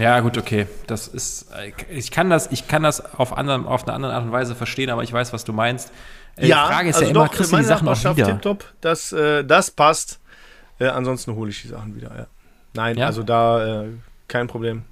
Ja, 0.00 0.20
gut, 0.20 0.38
okay. 0.38 0.66
Das 0.86 1.08
ist, 1.08 1.50
ich 1.90 2.10
kann 2.10 2.30
das, 2.30 2.50
ich 2.50 2.66
kann 2.66 2.82
das 2.82 3.14
auf, 3.14 3.36
anderen, 3.36 3.66
auf 3.66 3.86
eine 3.86 3.92
andere 3.92 4.14
Art 4.14 4.24
und 4.24 4.32
Weise 4.32 4.54
verstehen, 4.54 4.88
aber 4.88 5.02
ich 5.02 5.12
weiß, 5.12 5.34
was 5.34 5.44
du 5.44 5.52
meinst. 5.52 5.92
Äh, 6.36 6.46
ja, 6.46 6.66
die 6.66 6.72
Frage 6.72 6.88
ist 6.88 6.94
also 6.96 7.04
ja 7.04 7.10
immer, 7.10 7.24
doch, 7.26 7.34
kriegst 7.34 7.52
du 7.52 7.56
die 7.58 7.64
Sachen 7.64 7.86
auch 7.86 8.16
wieder? 8.16 8.26
Tipptopp, 8.26 8.64
das, 8.80 9.12
äh, 9.12 9.44
das 9.44 9.70
passt. 9.70 10.18
Äh, 10.78 10.88
ansonsten 10.88 11.34
hole 11.34 11.50
ich 11.50 11.60
die 11.60 11.68
Sachen 11.68 11.94
wieder, 11.94 12.10
ja. 12.16 12.26
Nein, 12.72 12.96
ja? 12.96 13.06
also 13.06 13.22
da 13.22 13.82
äh, 13.82 13.88
kein 14.26 14.46
Problem. 14.46 14.84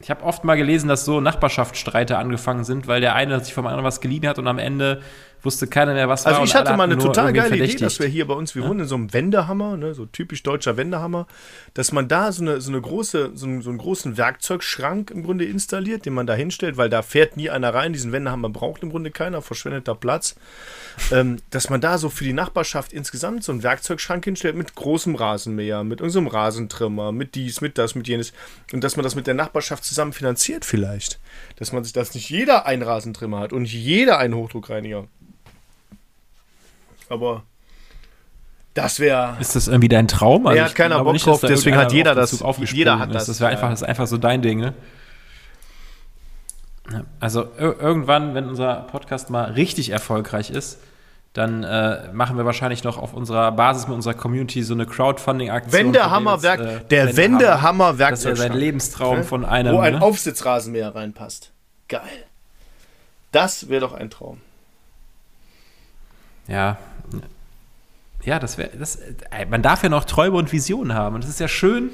Ich 0.00 0.10
habe 0.10 0.24
oft 0.24 0.42
mal 0.42 0.56
gelesen, 0.56 0.88
dass 0.88 1.04
so 1.04 1.20
Nachbarschaftsstreite 1.20 2.18
angefangen 2.18 2.64
sind, 2.64 2.88
weil 2.88 3.00
der 3.00 3.14
eine 3.14 3.38
sich 3.40 3.54
vom 3.54 3.66
anderen 3.66 3.84
was 3.84 4.00
geliehen 4.00 4.26
hat 4.26 4.38
und 4.38 4.48
am 4.48 4.58
Ende 4.58 5.00
wusste 5.42 5.66
keiner 5.66 5.94
mehr, 5.94 6.08
was 6.08 6.26
also 6.26 6.36
war. 6.36 6.40
Also 6.42 6.50
ich 6.50 6.54
hatte 6.54 6.76
mal 6.76 6.84
eine 6.84 6.98
total 6.98 7.32
geile 7.32 7.56
Idee, 7.56 7.76
dass 7.76 7.98
wir 8.00 8.06
hier 8.06 8.26
bei 8.26 8.34
uns, 8.34 8.54
wir 8.54 8.62
ja? 8.62 8.68
wohnen 8.68 8.80
in 8.80 8.86
so 8.86 8.94
einem 8.94 9.12
Wendehammer, 9.12 9.76
ne, 9.76 9.94
so 9.94 10.06
typisch 10.06 10.42
deutscher 10.42 10.76
Wendehammer, 10.76 11.26
dass 11.74 11.92
man 11.92 12.08
da 12.08 12.32
so 12.32 12.42
eine, 12.42 12.60
so 12.60 12.70
eine 12.70 12.80
große, 12.80 13.32
so 13.34 13.46
einen, 13.46 13.62
so 13.62 13.70
einen 13.70 13.78
großen 13.78 14.16
Werkzeugschrank 14.16 15.10
im 15.10 15.22
Grunde 15.22 15.44
installiert, 15.44 16.06
den 16.06 16.14
man 16.14 16.26
da 16.26 16.34
hinstellt, 16.34 16.76
weil 16.76 16.88
da 16.88 17.02
fährt 17.02 17.36
nie 17.36 17.50
einer 17.50 17.72
rein. 17.72 17.92
Diesen 17.92 18.12
Wendehammer 18.12 18.48
braucht 18.48 18.82
im 18.82 18.90
Grunde 18.90 19.10
keiner, 19.10 19.42
verschwendeter 19.42 19.94
Platz. 19.94 20.36
Ähm, 21.12 21.38
dass 21.50 21.70
man 21.70 21.80
da 21.80 21.98
so 21.98 22.08
für 22.08 22.24
die 22.24 22.32
Nachbarschaft 22.32 22.92
insgesamt 22.92 23.44
so 23.44 23.52
einen 23.52 23.62
Werkzeugschrank 23.62 24.24
hinstellt 24.24 24.56
mit 24.56 24.74
großem 24.74 25.14
Rasenmäher, 25.14 25.84
mit 25.84 26.00
irgendeinem 26.00 26.26
Rasentrimmer, 26.28 27.12
mit 27.12 27.34
dies, 27.34 27.60
mit 27.60 27.78
das, 27.78 27.94
mit 27.94 28.08
jenes. 28.08 28.32
Und 28.72 28.82
dass 28.82 28.96
man 28.96 29.04
das 29.04 29.14
mit 29.14 29.26
der 29.26 29.34
Nachbarschaft 29.34 29.84
zusammen 29.84 30.12
finanziert 30.12 30.64
vielleicht. 30.64 31.20
Dass 31.56 31.72
man 31.72 31.84
sich, 31.84 31.92
dass 31.92 32.14
nicht 32.14 32.28
jeder 32.30 32.66
einen 32.66 32.82
Rasentrimmer 32.82 33.40
hat 33.40 33.52
und 33.52 33.62
nicht 33.62 33.74
jeder 33.74 34.18
einen 34.18 34.34
Hochdruckreiniger 34.34 35.06
aber 37.08 37.42
das 38.74 39.00
wäre. 39.00 39.36
Ist 39.40 39.56
das 39.56 39.66
irgendwie 39.68 39.88
dein 39.88 40.06
Traum? 40.08 40.46
Also 40.46 40.58
er 40.58 40.64
hat 40.66 40.74
keiner 40.74 41.02
Bock 41.02 41.16
drauf, 41.18 41.40
deswegen 41.40 41.76
hat 41.76 41.92
jeder 41.92 42.14
das. 42.14 42.42
Jeder 42.72 42.98
hat 42.98 43.14
das. 43.14 43.26
Das 43.26 43.40
wäre 43.40 43.50
einfach, 43.50 43.70
das 43.70 43.82
einfach 43.82 44.06
so 44.06 44.18
dein 44.18 44.42
Ding, 44.42 44.60
ne? 44.60 44.74
Also 47.20 47.48
irgendwann, 47.58 48.34
wenn 48.34 48.46
unser 48.46 48.86
Podcast 48.90 49.30
mal 49.30 49.52
richtig 49.52 49.90
erfolgreich 49.90 50.50
ist, 50.50 50.78
dann 51.34 51.62
äh, 51.62 52.10
machen 52.12 52.38
wir 52.38 52.46
wahrscheinlich 52.46 52.84
noch 52.84 52.96
auf 52.96 53.12
unserer 53.12 53.52
Basis 53.52 53.86
mit 53.86 53.94
unserer 53.94 54.14
Community 54.14 54.62
so 54.62 54.74
eine 54.74 54.86
Crowdfunding-Aktion. 54.86 55.86
Wendehammerwerk, 55.86 56.60
äh, 56.60 56.80
der 56.88 57.16
Wendehammer-Werkzeug. 57.16 58.30
Das 58.30 58.38
ist 58.38 58.44
ja 58.44 58.50
sein 58.50 58.58
Lebenstraum 58.58 59.24
von 59.24 59.44
einem. 59.44 59.74
Wo 59.74 59.80
ein 59.80 59.94
ne? 59.94 60.02
Aufsitzrasenmäher 60.02 60.94
reinpasst. 60.94 61.52
Geil. 61.88 62.24
Das 63.32 63.68
wäre 63.68 63.82
doch 63.82 63.92
ein 63.92 64.08
Traum. 64.08 64.40
Ja, 66.46 66.78
ja, 68.28 68.38
das 68.38 68.58
wäre, 68.58 68.70
das, 68.78 68.98
man 69.50 69.62
darf 69.62 69.82
ja 69.82 69.88
noch 69.88 70.04
Träume 70.04 70.36
und 70.36 70.52
Visionen 70.52 70.94
haben. 70.94 71.14
Und 71.16 71.24
das 71.24 71.30
ist 71.30 71.40
ja 71.40 71.48
schön. 71.48 71.90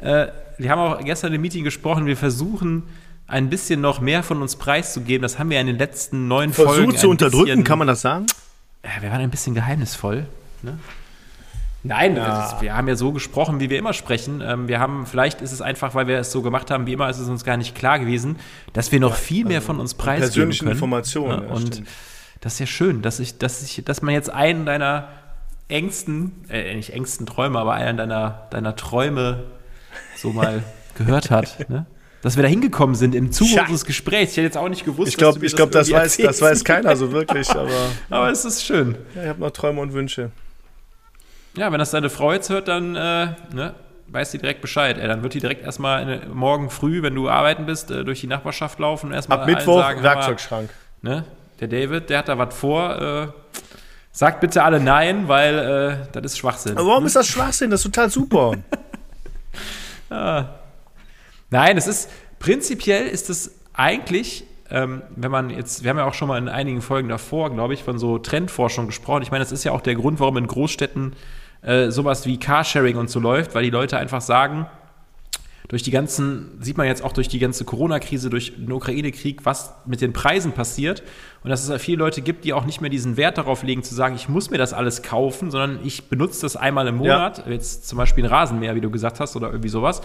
Äh, 0.00 0.28
wir 0.58 0.70
haben 0.70 0.78
auch 0.80 1.04
gestern 1.04 1.32
im 1.34 1.40
Meeting 1.42 1.62
gesprochen, 1.62 2.06
wir 2.06 2.16
versuchen 2.16 2.84
ein 3.26 3.50
bisschen 3.50 3.80
noch 3.80 4.00
mehr 4.00 4.22
von 4.22 4.40
uns 4.42 4.56
preiszugeben. 4.56 5.22
Das 5.22 5.38
haben 5.38 5.50
wir 5.50 5.60
in 5.60 5.66
den 5.66 5.78
letzten 5.78 6.26
neun 6.28 6.52
Versucht 6.52 6.74
Folgen. 6.76 6.96
zu 6.96 7.06
ein 7.06 7.10
unterdrücken, 7.10 7.44
bisschen, 7.46 7.64
kann 7.64 7.78
man 7.78 7.86
das 7.88 8.00
sagen? 8.00 8.26
Ja, 8.82 8.90
wir 9.02 9.10
waren 9.10 9.20
ein 9.20 9.30
bisschen 9.30 9.54
geheimnisvoll. 9.54 10.26
Ne? 10.62 10.78
Nein, 11.82 12.16
ist, 12.16 12.62
wir 12.62 12.74
haben 12.74 12.88
ja 12.88 12.96
so 12.96 13.12
gesprochen, 13.12 13.60
wie 13.60 13.68
wir 13.68 13.78
immer 13.78 13.92
sprechen. 13.92 14.40
Ähm, 14.40 14.68
wir 14.68 14.80
haben, 14.80 15.04
vielleicht 15.06 15.42
ist 15.42 15.52
es 15.52 15.60
einfach, 15.60 15.94
weil 15.94 16.06
wir 16.06 16.18
es 16.18 16.32
so 16.32 16.40
gemacht 16.40 16.70
haben, 16.70 16.86
wie 16.86 16.94
immer 16.94 17.10
ist 17.10 17.18
es 17.18 17.28
uns 17.28 17.44
gar 17.44 17.58
nicht 17.58 17.74
klar 17.74 17.98
gewesen, 17.98 18.36
dass 18.72 18.90
wir 18.90 19.00
noch 19.00 19.14
viel 19.16 19.44
mehr 19.44 19.60
von 19.60 19.80
uns 19.80 19.92
preisgeben 19.92 20.30
persönlichen 20.30 20.64
können. 20.64 20.76
Informationen, 20.76 21.40
Ne? 21.40 21.46
ja, 21.46 21.52
und 21.54 21.66
stimmt. 21.74 21.88
das 22.40 22.54
ist 22.54 22.58
ja 22.60 22.66
schön, 22.66 23.02
dass 23.02 23.20
ich, 23.20 23.36
dass 23.36 23.62
ich, 23.62 23.84
dass 23.84 24.00
man 24.00 24.14
jetzt 24.14 24.30
einen 24.30 24.64
deiner 24.64 25.08
engsten, 25.68 26.44
äh, 26.48 26.74
nicht 26.74 26.92
engsten 26.92 27.26
Träume, 27.26 27.58
aber 27.58 27.72
einen 27.74 27.96
deiner, 27.98 28.46
deiner 28.50 28.76
Träume 28.76 29.44
so 30.16 30.32
mal 30.32 30.62
gehört 30.96 31.30
hat. 31.30 31.56
Ne? 31.68 31.86
Dass 32.22 32.36
wir 32.36 32.42
da 32.42 32.48
hingekommen 32.48 32.94
sind 32.94 33.14
im 33.14 33.32
Zuge 33.32 33.60
unseres 33.60 33.84
Gesprächs. 33.84 34.30
Ich 34.32 34.36
hätte 34.38 34.46
jetzt 34.46 34.56
auch 34.56 34.70
nicht 34.70 34.84
gewusst, 34.86 35.10
Ich 35.10 35.16
glaube, 35.18 35.34
dass 35.34 35.40
du 35.40 35.46
ich 35.46 35.56
glaub, 35.56 35.70
das, 35.70 35.88
irgendwie 35.88 36.04
weiß, 36.04 36.16
das 36.38 36.40
weiß 36.40 36.64
keiner 36.64 36.96
so 36.96 37.12
wirklich, 37.12 37.50
aber 37.54 37.68
Aber 38.08 38.30
es 38.30 38.46
ist 38.46 38.64
schön. 38.64 38.96
ja, 39.14 39.24
ich 39.24 39.28
habe 39.28 39.40
noch 39.40 39.50
Träume 39.50 39.82
und 39.82 39.92
Wünsche. 39.92 40.30
Ja, 41.54 41.70
wenn 41.70 41.78
das 41.78 41.90
deine 41.90 42.08
Frau 42.08 42.32
jetzt 42.32 42.48
hört, 42.48 42.68
dann 42.68 42.96
äh, 42.96 43.26
ne, 43.52 43.74
weiß 44.08 44.30
sie 44.32 44.38
direkt 44.38 44.62
Bescheid. 44.62 44.96
Ey, 44.98 45.06
dann 45.06 45.22
wird 45.22 45.34
die 45.34 45.40
direkt 45.40 45.64
erstmal 45.64 46.08
in- 46.08 46.34
morgen 46.34 46.70
früh, 46.70 47.02
wenn 47.02 47.14
du 47.14 47.28
arbeiten 47.28 47.66
bist, 47.66 47.90
äh, 47.90 48.04
durch 48.04 48.22
die 48.22 48.26
Nachbarschaft 48.26 48.78
laufen 48.78 49.08
und 49.08 49.12
erstmal 49.12 49.40
Ab 49.40 49.46
allen 49.46 49.54
Mittwoch 49.56 49.80
sagen, 49.80 50.00
hör 50.00 50.08
mal, 50.10 50.14
Werkzeugschrank. 50.16 50.70
ne, 51.02 51.24
der 51.60 51.68
David, 51.68 52.08
der 52.08 52.18
hat 52.20 52.28
da 52.28 52.38
was 52.38 52.54
vor. 52.56 53.00
Äh, 53.02 53.28
sagt 54.14 54.40
bitte 54.40 54.62
alle 54.62 54.80
nein, 54.80 55.28
weil 55.28 55.58
äh, 55.58 56.06
das 56.12 56.32
ist 56.32 56.38
Schwachsinn. 56.38 56.78
Aber 56.78 56.88
warum 56.88 57.04
ist 57.04 57.16
das 57.16 57.26
Schwachsinn? 57.26 57.68
Das 57.70 57.80
ist 57.80 57.92
total 57.92 58.08
super. 58.08 58.54
Nein, 61.50 61.76
es 61.76 61.86
ist 61.86 62.08
prinzipiell 62.38 63.06
ist 63.08 63.28
es 63.28 63.58
eigentlich, 63.72 64.44
ähm, 64.70 65.02
wenn 65.16 65.30
man 65.30 65.50
jetzt, 65.50 65.82
wir 65.82 65.90
haben 65.90 65.98
ja 65.98 66.04
auch 66.04 66.14
schon 66.14 66.28
mal 66.28 66.38
in 66.38 66.48
einigen 66.48 66.80
Folgen 66.80 67.08
davor, 67.08 67.52
glaube 67.52 67.74
ich, 67.74 67.82
von 67.82 67.98
so 67.98 68.18
Trendforschung 68.18 68.86
gesprochen. 68.86 69.22
Ich 69.22 69.32
meine, 69.32 69.42
das 69.42 69.50
ist 69.50 69.64
ja 69.64 69.72
auch 69.72 69.80
der 69.80 69.96
Grund, 69.96 70.20
warum 70.20 70.36
in 70.36 70.46
Großstädten 70.46 71.16
äh, 71.62 71.90
sowas 71.90 72.24
wie 72.26 72.38
Carsharing 72.38 72.96
und 72.96 73.10
so 73.10 73.18
läuft, 73.18 73.54
weil 73.54 73.64
die 73.64 73.70
Leute 73.70 73.98
einfach 73.98 74.20
sagen, 74.20 74.66
durch 75.68 75.82
die 75.82 75.90
ganzen, 75.90 76.62
sieht 76.62 76.76
man 76.76 76.86
jetzt 76.86 77.02
auch 77.02 77.12
durch 77.12 77.28
die 77.28 77.38
ganze 77.38 77.64
Corona-Krise, 77.64 78.28
durch 78.28 78.54
den 78.54 78.70
Ukraine-Krieg, 78.70 79.44
was 79.44 79.74
mit 79.86 80.02
den 80.02 80.12
Preisen 80.12 80.52
passiert. 80.52 81.02
Und 81.44 81.50
dass 81.50 81.62
es 81.62 81.68
ja 81.68 81.76
viele 81.78 81.98
Leute 81.98 82.22
gibt, 82.22 82.46
die 82.46 82.54
auch 82.54 82.64
nicht 82.64 82.80
mehr 82.80 82.88
diesen 82.88 83.18
Wert 83.18 83.36
darauf 83.36 83.62
legen, 83.62 83.82
zu 83.82 83.94
sagen, 83.94 84.14
ich 84.14 84.30
muss 84.30 84.48
mir 84.48 84.56
das 84.56 84.72
alles 84.72 85.02
kaufen, 85.02 85.50
sondern 85.50 85.78
ich 85.84 86.04
benutze 86.08 86.40
das 86.40 86.56
einmal 86.56 86.86
im 86.88 86.96
Monat. 86.96 87.44
Jetzt 87.46 87.86
zum 87.86 87.98
Beispiel 87.98 88.24
ein 88.24 88.30
Rasenmäher, 88.30 88.74
wie 88.74 88.80
du 88.80 88.90
gesagt 88.90 89.20
hast, 89.20 89.36
oder 89.36 89.48
irgendwie 89.48 89.68
sowas. 89.68 90.00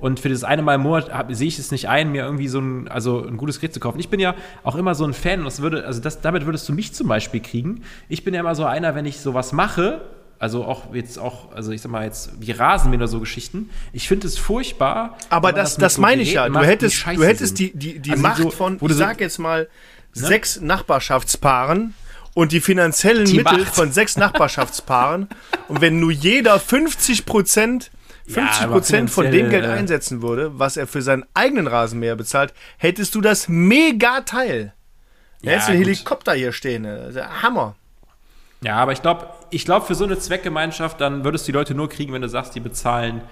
Und 0.00 0.18
für 0.18 0.28
das 0.28 0.42
eine 0.42 0.62
Mal 0.62 0.74
im 0.74 0.80
Monat 0.80 1.14
hab, 1.14 1.32
sehe 1.32 1.46
ich 1.46 1.60
es 1.60 1.70
nicht 1.70 1.88
ein, 1.88 2.10
mir 2.10 2.24
irgendwie 2.24 2.48
so 2.48 2.58
ein, 2.58 2.88
also 2.88 3.24
ein 3.24 3.36
gutes 3.36 3.60
Gerät 3.60 3.72
zu 3.72 3.78
kaufen. 3.78 4.00
Ich 4.00 4.08
bin 4.08 4.18
ja 4.18 4.34
auch 4.64 4.74
immer 4.74 4.96
so 4.96 5.04
ein 5.04 5.12
Fan, 5.12 5.44
das 5.44 5.62
würde, 5.62 5.86
also 5.86 6.00
das, 6.00 6.22
damit 6.22 6.44
würdest 6.44 6.68
du 6.68 6.72
mich 6.72 6.92
zum 6.92 7.06
Beispiel 7.06 7.40
kriegen. 7.40 7.84
Ich 8.08 8.24
bin 8.24 8.34
ja 8.34 8.40
immer 8.40 8.56
so 8.56 8.64
einer, 8.64 8.96
wenn 8.96 9.06
ich 9.06 9.20
sowas 9.20 9.52
mache, 9.52 10.00
also 10.40 10.64
auch 10.64 10.94
jetzt 10.94 11.18
auch, 11.18 11.52
also 11.52 11.70
ich 11.70 11.82
sag 11.82 11.92
mal 11.92 12.02
jetzt 12.02 12.32
wie 12.40 12.50
Rasenmäher 12.50 12.98
oder 13.00 13.08
so 13.08 13.20
Geschichten. 13.20 13.68
Ich 13.92 14.08
finde 14.08 14.26
es 14.26 14.38
furchtbar. 14.38 15.18
Aber 15.28 15.52
das, 15.52 15.76
mit 15.76 15.84
das 15.84 15.96
so 15.96 16.00
meine 16.00 16.22
ich 16.22 16.32
ja. 16.32 16.48
Du 16.48 16.58
hättest, 16.60 17.06
du 17.06 17.22
hättest 17.22 17.58
die, 17.58 17.76
die, 17.76 17.98
die 17.98 18.10
Also 18.10 18.22
Macht 18.22 18.42
so, 18.42 18.50
von, 18.50 18.78
ich 18.80 18.92
sag 18.94 19.20
jetzt 19.20 19.38
mal, 19.38 19.68
sechs 20.12 20.60
Nachbarschaftspaaren 20.60 21.94
und 22.34 22.52
die 22.52 22.60
finanziellen 22.60 23.24
Die 23.24 23.38
Mittel 23.38 23.60
Macht. 23.64 23.74
von 23.74 23.92
sechs 23.92 24.16
Nachbarschaftspaaren. 24.16 25.28
und 25.68 25.80
wenn 25.80 26.00
nur 26.00 26.10
jeder 26.12 26.58
50 26.60 27.26
Prozent 27.26 27.90
50 28.28 28.62
aber 28.62 28.72
Prozent 28.74 29.10
von 29.10 29.30
dem 29.30 29.50
Geld 29.50 29.64
äh, 29.64 29.68
einsetzen 29.68 30.22
würde, 30.22 30.58
was 30.58 30.76
er 30.76 30.86
für 30.86 31.02
seinen 31.02 31.24
eigenen 31.34 31.66
Rasenmäher 31.66 32.14
bezahlt, 32.16 32.54
hättest 32.78 33.14
du 33.16 33.20
das 33.20 33.48
mega 33.48 34.20
Teil. 34.20 34.72
Da 35.42 35.46
Ja, 35.46 35.52
hättest 35.52 35.68
du 35.68 35.72
einen. 35.72 35.82
Helikopter 35.82 36.32
hier 36.34 36.52
stehen. 36.52 36.82
ne? 36.82 37.10
Ja 37.14 37.42
Hammer. 37.42 37.74
Ja, 38.62 38.76
aber 38.76 38.92
ich 38.92 39.00
glaube, 39.02 39.26
ich 39.50 39.64
glaube, 39.64 39.86
für 39.86 39.94
so 39.94 40.04
eine 40.04 40.18
Zweckgemeinschaft, 40.18 41.00
dann 41.00 41.24
würdest 41.24 41.48
du 41.48 41.52
die 41.52 41.56
Leute 41.56 41.74
nur 41.74 41.88
kriegen, 41.88 42.12
wenn 42.12 42.22
du 42.22 42.28
sagst, 42.28 42.54
die 42.54 42.60
bezahlen 42.60 43.22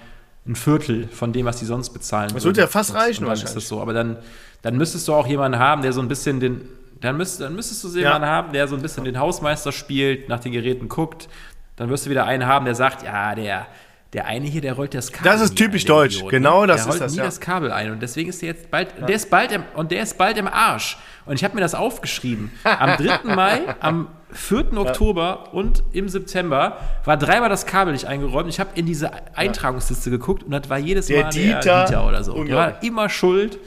ein 0.47 0.55
Viertel 0.55 1.07
von 1.07 1.31
dem, 1.33 1.45
was 1.45 1.57
die 1.59 1.65
sonst 1.65 1.91
bezahlen. 1.91 2.29
Das 2.33 2.43
würden. 2.43 2.45
wird 2.45 2.57
ja 2.57 2.67
fast 2.67 2.93
reichen 2.95 3.25
dann 3.25 3.33
ist 3.33 3.41
wahrscheinlich. 3.43 3.53
das 3.53 3.67
so. 3.67 3.79
Aber 3.81 3.93
dann, 3.93 4.17
dann 4.61 4.77
müsstest 4.77 5.07
du 5.07 5.13
auch 5.13 5.27
jemanden 5.27 5.59
haben, 5.59 5.81
der 5.81 5.93
so 5.93 6.01
ein 6.01 6.07
bisschen 6.07 6.39
den, 6.39 6.61
dann, 7.01 7.17
müsst, 7.17 7.39
dann 7.41 7.55
müsstest 7.55 7.83
du 7.83 7.87
so 7.89 7.97
Ja. 7.99 8.05
jemanden 8.07 8.27
haben, 8.27 8.53
der 8.53 8.67
so 8.67 8.75
ein 8.75 8.81
bisschen 8.81 9.03
den 9.05 9.19
Hausmeister 9.19 9.71
spielt, 9.71 10.27
nach 10.29 10.39
den 10.39 10.51
Geräten 10.51 10.89
guckt. 10.89 11.29
Dann 11.75 11.89
wirst 11.89 12.05
du 12.05 12.09
wieder 12.09 12.25
einen 12.25 12.45
haben, 12.45 12.65
der 12.65 12.75
sagt, 12.75 13.03
ja, 13.03 13.35
der, 13.35 13.67
der 14.11 14.25
eine 14.25 14.47
hier, 14.47 14.59
der 14.61 14.73
rollt 14.73 14.93
das 14.93 15.11
Kabel. 15.11 15.31
Das 15.31 15.39
ist 15.39 15.55
typisch 15.55 15.85
deutsch. 15.85 16.17
Idiot, 16.17 16.31
Genau 16.31 16.61
ne? 16.61 16.67
das 16.67 16.77
der 16.77 16.83
ist 16.83 16.89
rollt 16.91 17.01
das, 17.01 17.11
nie 17.13 17.17
ja. 17.19 17.23
das 17.25 17.39
Kabel 17.39 17.71
ein 17.71 17.91
und 17.91 18.01
deswegen 18.01 18.29
ist 18.29 18.41
der 18.41 18.49
jetzt 18.49 18.69
bald, 18.69 18.89
der 19.07 19.15
ist 19.15 19.29
bald 19.29 19.51
im, 19.51 19.63
und 19.75 19.91
der 19.91 20.03
ist 20.03 20.17
bald 20.17 20.37
im 20.37 20.47
Arsch. 20.47 20.97
Und 21.25 21.35
ich 21.35 21.43
habe 21.43 21.55
mir 21.55 21.61
das 21.61 21.75
aufgeschrieben. 21.75 22.51
Am 22.63 22.97
3. 22.97 23.19
Mai, 23.35 23.61
am 23.79 24.07
4. 24.31 24.75
Oktober 24.77 25.53
und 25.53 25.83
im 25.93 26.09
September 26.09 26.77
war 27.05 27.17
dreimal 27.17 27.49
das 27.49 27.65
Kabel 27.65 27.93
nicht 27.93 28.05
eingeräumt. 28.05 28.49
Ich 28.49 28.59
habe 28.59 28.71
in 28.75 28.85
diese 28.85 29.11
Eintragungsliste 29.35 30.09
geguckt 30.09 30.43
und 30.43 30.51
das 30.51 30.69
war 30.69 30.77
jedes 30.79 31.07
Der 31.07 31.23
Mal 31.23 31.29
Dieter, 31.29 31.59
der 31.61 31.85
Dieter 31.85 32.07
oder 32.07 32.23
so. 32.23 32.43
Der 32.43 32.55
war 32.55 32.83
immer 32.83 33.09
schuld. 33.09 33.57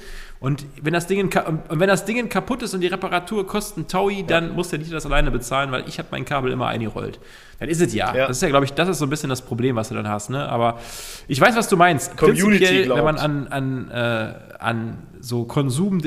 Und 0.42 0.66
wenn 0.82 0.92
das 0.92 1.06
Ding, 1.06 1.20
und 1.22 1.62
wenn 1.70 1.86
das 1.86 2.04
Ding 2.04 2.28
kaputt 2.28 2.64
ist 2.64 2.74
und 2.74 2.80
die 2.80 2.88
Reparatur 2.88 3.46
kostet 3.46 3.76
einen 3.76 3.86
Taui, 3.86 4.24
dann 4.26 4.56
muss 4.56 4.70
der 4.70 4.80
Dieter 4.80 4.94
das 4.94 5.06
alleine 5.06 5.30
bezahlen, 5.30 5.70
weil 5.70 5.88
ich 5.88 6.00
habe 6.00 6.08
mein 6.10 6.24
Kabel 6.24 6.50
immer 6.50 6.66
eingerollt. 6.66 7.20
Dann 7.60 7.68
ist 7.68 7.80
es 7.80 7.94
ja. 7.94 8.12
Ja. 8.12 8.26
Das 8.26 8.38
ist 8.38 8.42
ja, 8.42 8.48
glaube 8.48 8.64
ich, 8.64 8.72
das 8.72 8.88
ist 8.88 8.98
so 8.98 9.06
ein 9.06 9.08
bisschen 9.10 9.30
das 9.30 9.42
Problem, 9.42 9.76
was 9.76 9.90
du 9.90 9.94
dann 9.94 10.08
hast. 10.08 10.30
Ne? 10.30 10.48
Aber 10.48 10.80
ich 11.28 11.40
weiß, 11.40 11.54
was 11.54 11.68
du 11.68 11.76
meinst. 11.76 12.16
Community 12.16 12.88
wenn 12.88 13.04
man 13.04 13.18
an, 13.18 13.46
an, 13.46 13.90
äh, 13.92 14.34
an 14.58 14.98
so 15.20 15.44
Konsum. 15.44 16.02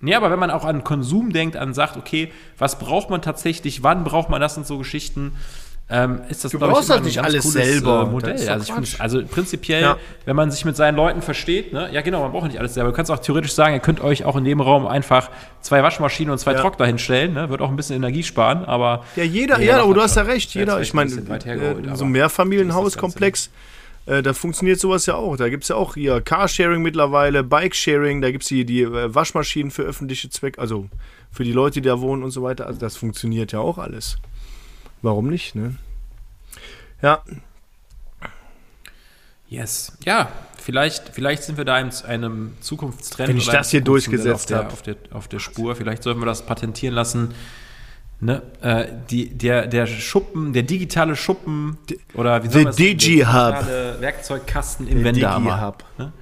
Nee, 0.00 0.14
aber 0.14 0.30
wenn 0.30 0.38
man 0.38 0.50
auch 0.50 0.64
an 0.64 0.82
Konsum 0.82 1.30
denkt, 1.30 1.58
an 1.58 1.74
sagt, 1.74 1.98
okay, 1.98 2.32
was 2.56 2.78
braucht 2.78 3.10
man 3.10 3.20
tatsächlich, 3.20 3.82
wann 3.82 4.02
braucht 4.02 4.30
man 4.30 4.40
das 4.40 4.56
und 4.56 4.66
so 4.66 4.78
Geschichten, 4.78 5.32
ähm, 5.90 6.22
ist 6.30 6.42
das, 6.44 6.52
Du 6.52 6.58
brauchst 6.58 6.88
das 6.88 6.96
ein 6.98 7.04
nicht 7.04 7.22
alles 7.22 7.42
cooles, 7.44 7.66
selber. 7.66 8.02
Äh, 8.08 8.10
Modell. 8.10 8.48
Also, 8.48 8.64
ich 8.72 8.74
Quatsch. 8.74 9.00
also 9.00 9.22
prinzipiell, 9.24 9.82
Ja. 9.82 9.96
wenn 10.24 10.34
man 10.34 10.50
sich 10.50 10.64
mit 10.64 10.76
seinen 10.76 10.96
Leuten 10.96 11.20
versteht, 11.20 11.72
ne, 11.74 11.90
ja 11.92 12.00
genau, 12.00 12.22
man 12.22 12.32
braucht 12.32 12.46
nicht 12.46 12.58
alles 12.58 12.72
selber. 12.74 12.90
Du 12.90 12.96
kannst 12.96 13.10
auch 13.10 13.18
theoretisch 13.18 13.52
sagen, 13.52 13.74
ihr 13.74 13.80
könnt 13.80 14.00
euch 14.00 14.24
auch 14.24 14.36
in 14.36 14.44
dem 14.44 14.60
Raum 14.62 14.86
einfach 14.86 15.30
zwei 15.60 15.82
Waschmaschinen 15.82 16.32
und 16.32 16.38
zwei 16.38 16.52
Ja. 16.54 16.60
Trockner 16.60 16.86
hinstellen, 16.86 17.34
ne, 17.34 17.50
wird 17.50 17.60
auch 17.60 17.68
ein 17.68 17.76
bisschen 17.76 17.96
Energie 17.96 18.22
sparen, 18.22 18.64
aber. 18.64 19.04
Ja, 19.16 19.24
jeder, 19.24 19.60
ja, 19.60 19.82
aber 19.82 19.92
du 19.92 20.00
hast 20.00 20.16
ja 20.16 20.22
recht. 20.22 20.54
Jeder, 20.54 20.80
ich 20.80 20.94
meine, 20.94 21.10
äh, 21.10 21.94
so 21.96 22.04
ein 22.06 22.12
Mehrfamilienhauskomplex, 22.12 23.50
Komplex. 23.50 24.18
äh, 24.18 24.22
da 24.22 24.32
funktioniert 24.32 24.80
sowas 24.80 25.04
ja 25.06 25.14
auch. 25.16 25.36
Da 25.36 25.48
gibt 25.50 25.64
es 25.64 25.68
ja 25.68 25.76
auch 25.76 25.94
hier 25.94 26.20
Carsharing 26.22 26.80
mittlerweile, 26.82 27.42
Bikesharing, 27.44 28.22
da 28.22 28.30
gibt 28.30 28.44
es 28.44 28.48
die, 28.48 28.64
die 28.64 28.82
äh, 28.82 29.14
Waschmaschinen 29.14 29.70
für 29.70 29.82
öffentliche 29.82 30.30
Zwecke, 30.30 30.60
also 30.60 30.86
für 31.30 31.44
die 31.44 31.52
Leute, 31.52 31.80
die 31.82 31.88
da 31.88 32.00
wohnen 32.00 32.22
und 32.22 32.30
so 32.30 32.42
weiter. 32.42 32.66
Also 32.66 32.80
das 32.80 32.96
funktioniert 32.96 33.52
ja 33.52 33.58
auch 33.58 33.76
alles. 33.78 34.16
Warum 35.04 35.28
nicht, 35.28 35.54
ne? 35.54 35.74
Ja, 37.02 37.22
Yes. 39.46 39.96
Ja, 40.04 40.30
vielleicht, 40.60 41.10
vielleicht 41.10 41.42
sind 41.44 41.58
wir 41.58 41.64
da 41.66 41.78
in 41.78 41.90
einem 42.06 42.54
Zukunftstrend. 42.60 43.28
Wenn 43.28 43.36
ich 43.36 43.46
das 43.46 43.70
hier 43.70 43.82
durchgesetzt 43.82 44.34
auf 44.34 44.46
der, 44.46 44.58
hab. 44.58 44.72
auf, 44.72 44.82
der, 44.82 44.96
auf 45.12 45.28
der 45.28 45.38
Spur. 45.38 45.76
Vielleicht 45.76 46.02
sollten 46.02 46.20
wir 46.20 46.26
das 46.26 46.44
patentieren 46.46 46.94
lassen. 46.94 47.34
Ne? 48.20 48.42
Äh, 48.62 48.86
die, 49.10 49.28
der, 49.28 49.66
der 49.66 49.86
Schuppen, 49.86 50.54
der 50.54 50.62
digitale 50.62 51.14
Schuppen 51.14 51.76
oder 52.14 52.42
wie 52.42 52.48
soll 52.48 52.62
man 52.62 52.66
das- 52.70 52.76
der 52.76 52.86
Digi-Hub. 52.86 53.58
digitale 53.58 54.00
Werkzeugkasten 54.00 54.88
im 54.88 55.04
Wendehammer. 55.04 55.76
Ne? 55.98 56.12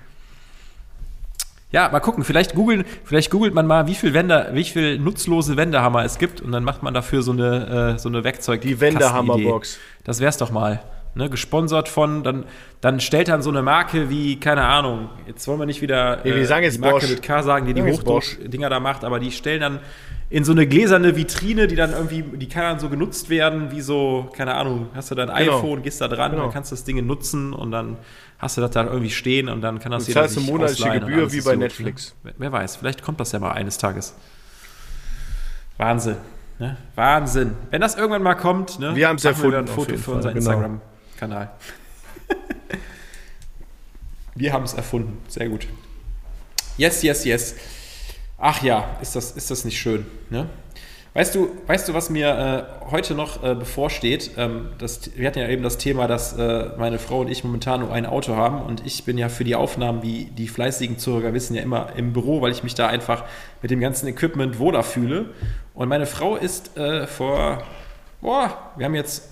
Ja, 1.72 1.88
mal 1.90 2.00
gucken. 2.00 2.22
Vielleicht 2.22 2.54
googeln, 2.54 2.84
vielleicht 3.04 3.30
googelt 3.30 3.54
man 3.54 3.66
mal, 3.66 3.86
wie 3.86 3.94
viel 3.94 4.12
Wender, 4.14 4.50
wie 4.52 4.64
viel 4.64 4.98
nutzlose 4.98 5.56
Wendehammer 5.56 6.04
es 6.04 6.18
gibt 6.18 6.40
und 6.40 6.52
dann 6.52 6.64
macht 6.64 6.82
man 6.82 6.92
dafür 6.94 7.22
so 7.22 7.32
eine, 7.32 7.94
äh, 7.94 7.98
so 7.98 8.08
eine 8.08 8.24
Werkzeug. 8.24 8.60
die 8.60 8.80
Wendehammerbox. 8.80 9.78
Das 10.04 10.20
wär's 10.20 10.36
doch 10.36 10.50
mal. 10.50 10.80
Ne, 11.14 11.28
gesponsert 11.28 11.90
von, 11.90 12.22
dann, 12.22 12.44
dann 12.80 12.98
stellt 12.98 13.28
dann 13.28 13.42
so 13.42 13.50
eine 13.50 13.60
Marke 13.60 14.08
wie, 14.08 14.40
keine 14.40 14.62
Ahnung, 14.64 15.10
jetzt 15.26 15.46
wollen 15.46 15.58
wir 15.58 15.66
nicht 15.66 15.82
wieder 15.82 16.20
Nee, 16.24 16.34
wir 16.34 16.46
sagen 16.46 16.64
jetzt 16.64 16.76
die 16.76 16.80
Marke 16.80 17.00
Bosch. 17.00 17.10
mit 17.10 17.22
K 17.22 17.42
sagen, 17.42 17.66
die 17.66 17.74
die 17.74 17.82
Hochdruck-Dinger 17.82 18.70
da 18.70 18.80
macht, 18.80 19.04
aber 19.04 19.20
die 19.20 19.30
stellen 19.30 19.60
dann 19.60 19.78
in 20.30 20.44
so 20.44 20.52
eine 20.52 20.66
gläserne 20.66 21.14
Vitrine, 21.14 21.66
die 21.66 21.76
dann 21.76 21.92
irgendwie, 21.92 22.22
die 22.22 22.48
kann 22.48 22.62
dann 22.62 22.78
so 22.78 22.88
genutzt 22.88 23.28
werden, 23.28 23.70
wie 23.72 23.82
so, 23.82 24.30
keine 24.34 24.54
Ahnung, 24.54 24.86
hast 24.94 25.10
du 25.10 25.14
dein 25.14 25.28
Genau. 25.28 25.58
iPhone, 25.58 25.82
gehst 25.82 26.00
da 26.00 26.08
dran, 26.08 26.30
Genau. 26.30 26.44
dann 26.44 26.52
kannst 26.54 26.70
du 26.72 26.76
das 26.76 26.84
Ding 26.84 27.04
nutzen 27.06 27.52
und 27.52 27.72
dann 27.72 27.98
hast 28.42 28.56
du 28.56 28.60
das 28.60 28.72
da 28.72 28.84
irgendwie 28.84 29.10
stehen 29.10 29.48
und 29.48 29.60
dann 29.62 29.78
kann 29.78 29.92
das 29.92 30.04
Du 30.04 30.12
zahlst 30.12 30.36
eine 30.36 30.46
monatliche 30.46 30.90
Gebühr 31.00 31.32
wie 31.32 31.40
bei 31.40 31.54
Netflix. 31.54 32.14
Ne? 32.24 32.32
Wer, 32.32 32.34
wer 32.38 32.52
weiß, 32.52 32.76
vielleicht 32.76 33.02
kommt 33.02 33.20
das 33.20 33.30
ja 33.30 33.38
mal 33.38 33.52
eines 33.52 33.78
Tages. 33.78 34.14
Wahnsinn. 35.78 36.16
Ne? 36.58 36.76
Wahnsinn. 36.96 37.54
Wenn 37.70 37.80
das 37.80 37.94
irgendwann 37.94 38.22
mal 38.22 38.34
kommt, 38.34 38.80
ne, 38.80 38.94
Wir 38.96 39.08
haben's 39.08 39.22
machen 39.22 39.34
erfunden, 39.34 39.52
dann 39.52 39.64
ein 39.64 39.70
auf 39.70 39.74
Foto 39.74 39.96
für 39.96 40.10
unser 40.10 40.30
Fall, 40.30 40.38
genau. 40.38 40.50
Instagram-Kanal. 40.50 41.50
Wir 44.34 44.52
haben 44.52 44.64
es 44.64 44.74
erfunden. 44.74 45.18
Sehr 45.28 45.48
gut. 45.48 45.68
Yes, 46.76 47.02
yes, 47.02 47.24
yes. 47.24 47.54
Ach 48.38 48.60
ja, 48.62 48.96
ist 49.00 49.14
das, 49.14 49.30
ist 49.32 49.50
das 49.52 49.64
nicht 49.64 49.78
schön. 49.78 50.04
Ne? 50.30 50.48
Weißt 51.14 51.34
du, 51.34 51.50
weißt 51.66 51.88
du, 51.88 51.94
was 51.94 52.08
mir 52.08 52.28
äh, 52.86 52.90
heute 52.90 53.14
noch 53.14 53.42
äh, 53.42 53.54
bevorsteht? 53.54 54.30
Ähm, 54.38 54.70
das, 54.78 55.14
wir 55.14 55.26
hatten 55.26 55.40
ja 55.40 55.48
eben 55.48 55.62
das 55.62 55.76
Thema, 55.76 56.06
dass 56.08 56.32
äh, 56.32 56.70
meine 56.78 56.98
Frau 56.98 57.20
und 57.20 57.28
ich 57.30 57.44
momentan 57.44 57.80
nur 57.80 57.92
ein 57.92 58.06
Auto 58.06 58.34
haben 58.34 58.62
und 58.62 58.86
ich 58.86 59.04
bin 59.04 59.18
ja 59.18 59.28
für 59.28 59.44
die 59.44 59.54
Aufnahmen, 59.54 60.02
wie 60.02 60.24
die 60.24 60.48
fleißigen 60.48 60.98
Zuhörer 60.98 61.34
wissen, 61.34 61.54
ja 61.54 61.62
immer 61.62 61.90
im 61.96 62.14
Büro, 62.14 62.40
weil 62.40 62.50
ich 62.50 62.62
mich 62.62 62.74
da 62.74 62.86
einfach 62.86 63.24
mit 63.60 63.70
dem 63.70 63.80
ganzen 63.80 64.06
Equipment 64.08 64.58
wohler 64.58 64.82
fühle. 64.82 65.26
Und 65.74 65.90
meine 65.90 66.06
Frau 66.06 66.36
ist 66.36 66.78
äh, 66.78 67.06
vor, 67.06 67.62
boah, 68.22 68.72
wir 68.76 68.86
haben 68.86 68.94
jetzt 68.94 69.28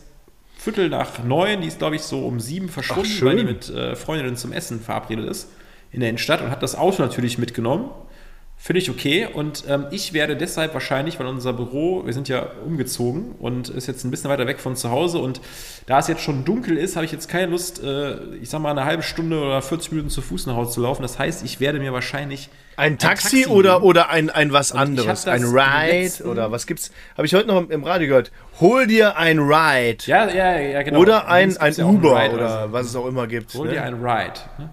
Viertel 0.58 0.90
nach 0.90 1.24
neun, 1.24 1.62
die 1.62 1.68
ist 1.68 1.78
glaube 1.78 1.96
ich 1.96 2.02
so 2.02 2.26
um 2.26 2.40
sieben 2.40 2.68
verschwunden, 2.68 3.22
weil 3.22 3.36
die 3.36 3.44
mit 3.44 3.70
äh, 3.70 3.96
Freundinnen 3.96 4.36
zum 4.36 4.52
Essen 4.52 4.80
verabredet 4.80 5.30
ist 5.30 5.48
in 5.92 6.00
der 6.00 6.10
Innenstadt 6.10 6.42
und 6.42 6.50
hat 6.50 6.62
das 6.62 6.76
Auto 6.76 7.02
natürlich 7.02 7.38
mitgenommen. 7.38 7.90
Finde 8.62 8.80
ich 8.80 8.90
okay. 8.90 9.26
Und 9.32 9.64
ähm, 9.68 9.86
ich 9.90 10.12
werde 10.12 10.36
deshalb 10.36 10.74
wahrscheinlich, 10.74 11.18
weil 11.18 11.26
unser 11.26 11.54
Büro, 11.54 12.04
wir 12.04 12.12
sind 12.12 12.28
ja 12.28 12.46
umgezogen 12.66 13.34
und 13.38 13.70
ist 13.70 13.86
jetzt 13.86 14.04
ein 14.04 14.10
bisschen 14.10 14.28
weiter 14.28 14.46
weg 14.46 14.60
von 14.60 14.76
zu 14.76 14.90
Hause. 14.90 15.16
Und 15.16 15.40
da 15.86 15.98
es 15.98 16.08
jetzt 16.08 16.20
schon 16.20 16.44
dunkel 16.44 16.76
ist, 16.76 16.94
habe 16.94 17.06
ich 17.06 17.10
jetzt 17.10 17.26
keine 17.26 17.46
Lust, 17.46 17.82
äh, 17.82 18.34
ich 18.34 18.50
sag 18.50 18.60
mal, 18.60 18.72
eine 18.72 18.84
halbe 18.84 19.02
Stunde 19.02 19.40
oder 19.40 19.62
40 19.62 19.92
Minuten 19.92 20.10
zu 20.10 20.20
Fuß 20.20 20.44
nach 20.44 20.56
Hause 20.56 20.72
zu 20.72 20.82
laufen. 20.82 21.00
Das 21.00 21.18
heißt, 21.18 21.42
ich 21.42 21.58
werde 21.58 21.78
mir 21.78 21.94
wahrscheinlich 21.94 22.50
Ein 22.76 22.98
Taxi, 22.98 23.46
oder, 23.46 23.76
nehmen. 23.76 23.84
oder 23.84 24.10
ein, 24.10 24.28
ein 24.28 24.52
was 24.52 24.72
anderes? 24.72 25.26
Ein 25.26 25.44
Ride 25.44 26.24
oder 26.24 26.52
was 26.52 26.66
gibt's? 26.66 26.92
Habe 27.16 27.24
ich 27.24 27.32
heute 27.32 27.48
noch 27.48 27.66
im 27.70 27.82
Radio 27.82 28.08
gehört. 28.08 28.30
Hol 28.60 28.86
dir 28.86 29.16
ein 29.16 29.38
Ride. 29.38 30.04
Ja, 30.04 30.28
ja, 30.28 30.58
ja, 30.58 30.82
genau. 30.82 30.98
Oder 30.98 31.28
ein, 31.28 31.56
ein 31.56 31.68
gibt's 31.68 31.78
ja 31.78 31.86
Uber 31.86 32.22
Ride 32.22 32.34
oder 32.34 32.66
so. 32.66 32.72
was 32.74 32.86
es 32.88 32.94
auch 32.94 33.06
immer 33.06 33.26
gibt. 33.26 33.54
Hol 33.54 33.68
ne? 33.68 33.72
dir 33.72 33.84
einen 33.84 34.04
Ride. 34.04 34.38
Ne? 34.58 34.68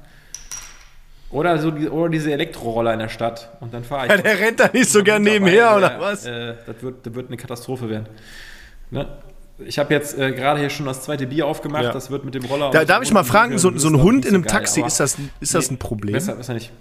Oder, 1.30 1.57
so 1.59 1.69
oder 1.69 2.09
diese 2.09 2.32
Elektroroller 2.32 2.93
in 2.93 2.99
der 2.99 3.09
Stadt. 3.09 3.49
Und 3.59 3.73
dann 3.73 3.84
fahre 3.84 4.05
ich. 4.05 4.11
Ja, 4.11 4.17
der 4.17 4.39
rennt 4.39 4.59
da 4.59 4.69
nicht 4.71 4.89
so 4.89 5.03
gern 5.03 5.25
Dabei, 5.25 5.39
nebenher, 5.39 5.71
äh, 5.71 5.75
oder 5.78 5.99
was? 5.99 6.25
Äh, 6.25 6.55
das, 6.65 6.82
wird, 6.82 7.05
das 7.05 7.13
wird 7.13 7.28
eine 7.28 7.38
Katastrophe 7.38 7.89
werden. 7.89 8.07
Ne? 8.91 9.07
Ich 9.59 9.80
habe 9.80 9.93
jetzt 9.93 10.17
äh, 10.17 10.32
gerade 10.32 10.59
hier 10.59 10.69
schon 10.69 10.86
das 10.86 11.01
zweite 11.01 11.28
Bier 11.28 11.47
aufgemacht. 11.47 11.84
Ja. 11.84 11.91
Das 11.91 12.11
wird 12.11 12.23
mit 12.23 12.36
dem 12.36 12.45
Roller. 12.45 12.71
Da, 12.71 12.86
darf 12.86 13.03
ich 13.03 13.11
mal 13.11 13.23
fragen, 13.23 13.57
so, 13.57 13.75
so 13.78 13.89
ein 13.89 14.01
Hund 14.01 14.23
in 14.23 14.32
so 14.32 14.36
einem 14.36 14.43
geil, 14.43 14.51
Taxi, 14.53 14.82
ist 14.82 14.99
das, 14.99 15.17
ist 15.41 15.53
das 15.53 15.69
Nee, 15.69 15.75
ein 15.75 15.80
Problem? 15.80 16.13
Besser, 16.13 16.36
besser 16.36 16.53
nicht. 16.53 16.71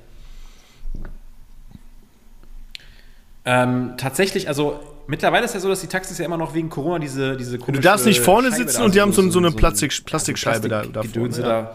Ähm, 3.44 3.94
tatsächlich, 3.96 4.48
also 4.48 4.80
mittlerweile 5.06 5.44
ist 5.44 5.54
ja 5.54 5.60
so, 5.60 5.68
dass 5.68 5.80
die 5.80 5.86
Taxis 5.86 6.18
ja 6.18 6.24
immer 6.24 6.36
noch 6.36 6.52
wegen 6.54 6.68
Corona 6.68 6.98
diese 6.98 7.36
diese 7.36 7.58
Du 7.58 7.72
darfst 7.80 8.04
nicht 8.04 8.20
vorne 8.20 8.50
sitzen 8.52 8.82
und 8.82 8.94
die 8.94 9.00
haben 9.00 9.12
so, 9.12 9.28
so 9.30 9.38
eine 9.38 9.52
Plastik, 9.52 10.04
Plastikscheibe 10.04 10.68
da, 10.68 10.80
Plastik- 10.80 10.92
davor. 10.92 11.12
Gedönse 11.12 11.40
ne? 11.42 11.46
da. 11.46 11.74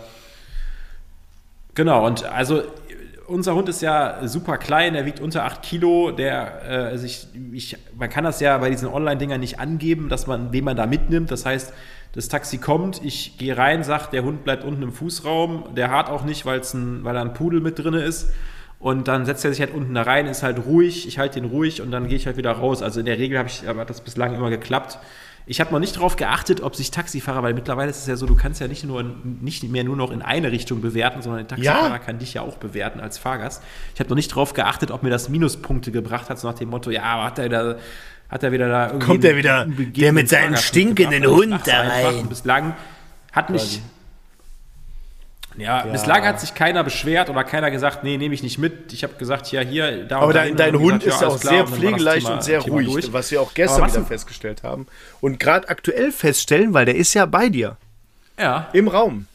Genau, 1.73 2.05
und 2.05 2.25
also 2.25 2.63
unser 3.27 3.55
Hund 3.55 3.69
ist 3.69 3.81
ja 3.81 4.27
super 4.27 4.57
klein, 4.57 4.93
der 4.93 5.05
wiegt 5.05 5.21
unter 5.21 5.45
8 5.45 5.61
Kilo. 5.61 6.11
Der, 6.11 6.61
äh, 6.67 6.75
also 6.91 7.05
ich, 7.05 7.27
ich, 7.53 7.77
man 7.97 8.09
kann 8.09 8.23
das 8.23 8.39
ja 8.41 8.57
bei 8.57 8.69
diesen 8.69 8.89
Online-Dingern 8.89 9.39
nicht 9.39 9.59
angeben, 9.59 10.09
dass 10.09 10.27
man, 10.27 10.51
wen 10.51 10.65
man 10.65 10.75
da 10.75 10.85
mitnimmt. 10.85 11.31
Das 11.31 11.45
heißt, 11.45 11.73
das 12.13 12.27
Taxi 12.27 12.57
kommt, 12.57 13.01
ich 13.03 13.37
gehe 13.37 13.57
rein, 13.57 13.83
sagt, 13.83 14.11
der 14.11 14.23
Hund 14.23 14.43
bleibt 14.43 14.65
unten 14.65 14.83
im 14.83 14.91
Fußraum. 14.91 15.75
Der 15.75 15.89
hart 15.89 16.09
auch 16.09 16.25
nicht, 16.25 16.45
weil's 16.45 16.73
ein, 16.73 17.05
weil 17.05 17.13
da 17.13 17.21
ein 17.21 17.33
Pudel 17.33 17.61
mit 17.61 17.79
drin 17.79 17.93
ist. 17.93 18.31
Und 18.79 19.07
dann 19.07 19.25
setzt 19.25 19.45
er 19.45 19.51
sich 19.51 19.61
halt 19.61 19.73
unten 19.73 19.93
da 19.93 20.01
rein, 20.01 20.25
ist 20.25 20.43
halt 20.43 20.65
ruhig, 20.65 21.07
ich 21.07 21.19
halte 21.19 21.37
ihn 21.39 21.45
ruhig 21.45 21.81
und 21.81 21.91
dann 21.91 22.07
gehe 22.07 22.17
ich 22.17 22.25
halt 22.25 22.35
wieder 22.35 22.51
raus. 22.51 22.81
Also 22.81 22.99
in 22.99 23.05
der 23.05 23.19
Regel 23.19 23.37
habe 23.37 23.47
ich, 23.47 23.67
aber 23.69 23.81
hat 23.81 23.89
das 23.89 24.01
bislang 24.01 24.33
immer 24.33 24.49
geklappt. 24.49 24.97
Ich 25.47 25.59
habe 25.59 25.71
noch 25.71 25.79
nicht 25.79 25.95
darauf 25.95 26.15
geachtet, 26.15 26.61
ob 26.61 26.75
sich 26.75 26.91
Taxifahrer, 26.91 27.43
weil 27.43 27.53
mittlerweile 27.53 27.89
ist 27.89 27.97
es 27.97 28.07
ja 28.07 28.15
so, 28.15 28.25
du 28.25 28.35
kannst 28.35 28.61
ja 28.61 28.67
nicht 28.67 28.83
nur 28.85 29.03
nicht 29.41 29.63
mehr 29.69 29.83
nur 29.83 29.95
noch 29.95 30.11
in 30.11 30.21
eine 30.21 30.51
Richtung 30.51 30.81
bewerten, 30.81 31.21
sondern 31.21 31.47
der 31.47 31.47
Taxifahrer 31.57 31.89
Ja. 31.93 31.97
kann 31.99 32.19
dich 32.19 32.33
ja 32.35 32.41
auch 32.41 32.57
bewerten 32.57 32.99
als 32.99 33.17
Fahrgast. 33.17 33.63
Ich 33.93 33.99
habe 33.99 34.09
noch 34.09 34.15
nicht 34.15 34.31
darauf 34.31 34.53
geachtet, 34.53 34.91
ob 34.91 35.03
mir 35.03 35.09
das 35.09 35.29
Minuspunkte 35.29 35.91
gebracht 35.91 36.29
hat, 36.29 36.39
so 36.39 36.47
nach 36.47 36.55
dem 36.57 36.69
Motto, 36.69 36.91
ja, 36.91 37.23
hat 37.23 37.39
er 37.39 37.45
wieder, 37.45 37.77
hat 38.29 38.43
er 38.43 38.51
wieder 38.51 38.69
da 38.69 38.87
irgendwie 38.87 39.05
Kommt 39.07 39.25
einen 39.25 39.37
wieder, 39.37 39.65
der 39.65 40.13
mit 40.13 40.29
seinem 40.29 40.55
stinkenden? 40.57 41.25
Hund 41.25 41.59
da 41.65 41.81
rein. 41.81 42.27
Bislang 42.29 42.75
hat 43.31 43.49
mich, 43.49 43.81
ja, 45.57 45.83
bislang 45.85 46.23
hat 46.23 46.39
sich 46.39 46.53
keiner 46.53 46.83
beschwert 46.83 47.29
oder 47.29 47.43
keiner 47.43 47.69
gesagt, 47.71 48.03
nee, 48.03 48.17
nehme 48.17 48.33
ich 48.33 48.41
nicht 48.43 48.57
mit. 48.57 48.93
Ich 48.93 49.03
habe 49.03 49.13
gesagt, 49.15 49.51
ja, 49.51 49.61
hier, 49.61 50.05
da 50.05 50.19
Aber 50.19 50.33
dein, 50.33 50.55
dein 50.55 50.77
Hund 50.79 51.03
gesagt, 51.03 51.15
ist 51.15 51.21
ja 51.21 51.27
auch 51.27 51.39
klar. 51.39 51.53
sehr 51.53 51.67
pflegeleicht 51.67 52.29
und 52.29 52.43
sehr 52.43 52.59
Thema 52.61 52.75
ruhig, 52.77 52.87
durch. 52.91 53.13
was 53.13 53.31
wir 53.31 53.41
auch 53.41 53.53
gestern 53.53 53.87
wieder 53.87 54.05
festgestellt 54.05 54.63
haben. 54.63 54.87
Und 55.19 55.39
gerade 55.39 55.67
aktuell 55.69 56.11
feststellen, 56.11 56.73
weil 56.73 56.85
der 56.85 56.95
ist 56.95 57.13
ja 57.13 57.25
bei 57.25 57.49
dir 57.49 57.77
Ja, 58.39 58.69
im 58.73 58.87
Raum. 58.87 59.27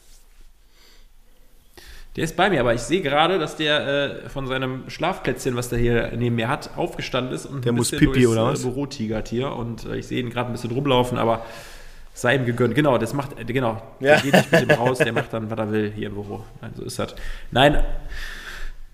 der 2.17 2.25
ist 2.25 2.35
bei 2.35 2.49
mir, 2.49 2.61
aber 2.61 2.73
ich 2.73 2.81
sehe 2.81 3.03
gerade, 3.03 3.39
dass 3.39 3.57
der 3.57 4.25
äh, 4.25 4.29
von 4.31 4.47
seinem 4.47 4.89
Schlafplätzchen, 4.89 5.55
was 5.55 5.69
der 5.69 5.79
hier 5.79 6.13
neben 6.17 6.37
mir 6.37 6.49
hat, 6.49 6.71
aufgestanden 6.77 7.35
ist 7.35 7.45
und 7.45 7.65
Der 7.67 7.73
ein 7.73 7.77
muss 7.77 7.91
bisschen 7.91 8.11
Pipi, 8.11 8.23
durchs, 8.23 8.33
oder 8.33 8.49
äh, 8.49 8.53
was? 8.53 8.63
Büro 8.63 8.87
tigert 8.87 9.29
hier 9.29 9.53
und 9.53 9.85
äh, 9.85 9.97
ich 9.97 10.07
sehe 10.07 10.21
ihn 10.21 10.31
gerade 10.31 10.49
ein 10.49 10.53
bisschen 10.53 10.71
rumlaufen, 10.71 11.19
aber 11.19 11.45
sei 12.17 12.35
ihm 12.37 12.47
gegönnt. 12.47 12.75
Genau, 12.75 12.97
das 12.97 13.13
macht, 13.13 13.37
genau, 13.47 13.83
Ja. 14.01 14.15
der 14.15 14.21
geht 14.23 14.33
nicht 14.33 14.51
mit 14.53 14.61
dem 14.63 14.71
raus, 14.71 14.99
der 14.99 15.13
macht 15.13 15.33
dann, 15.33 15.51
was 15.51 15.59
er 15.59 15.71
will 15.71 15.93
hier 15.95 16.09
im 16.09 16.15
Büro. 16.15 16.43
Nein, 16.63 16.73
so 16.75 16.83
ist 16.83 16.99
das. 16.99 17.15
Nein, 17.51 17.85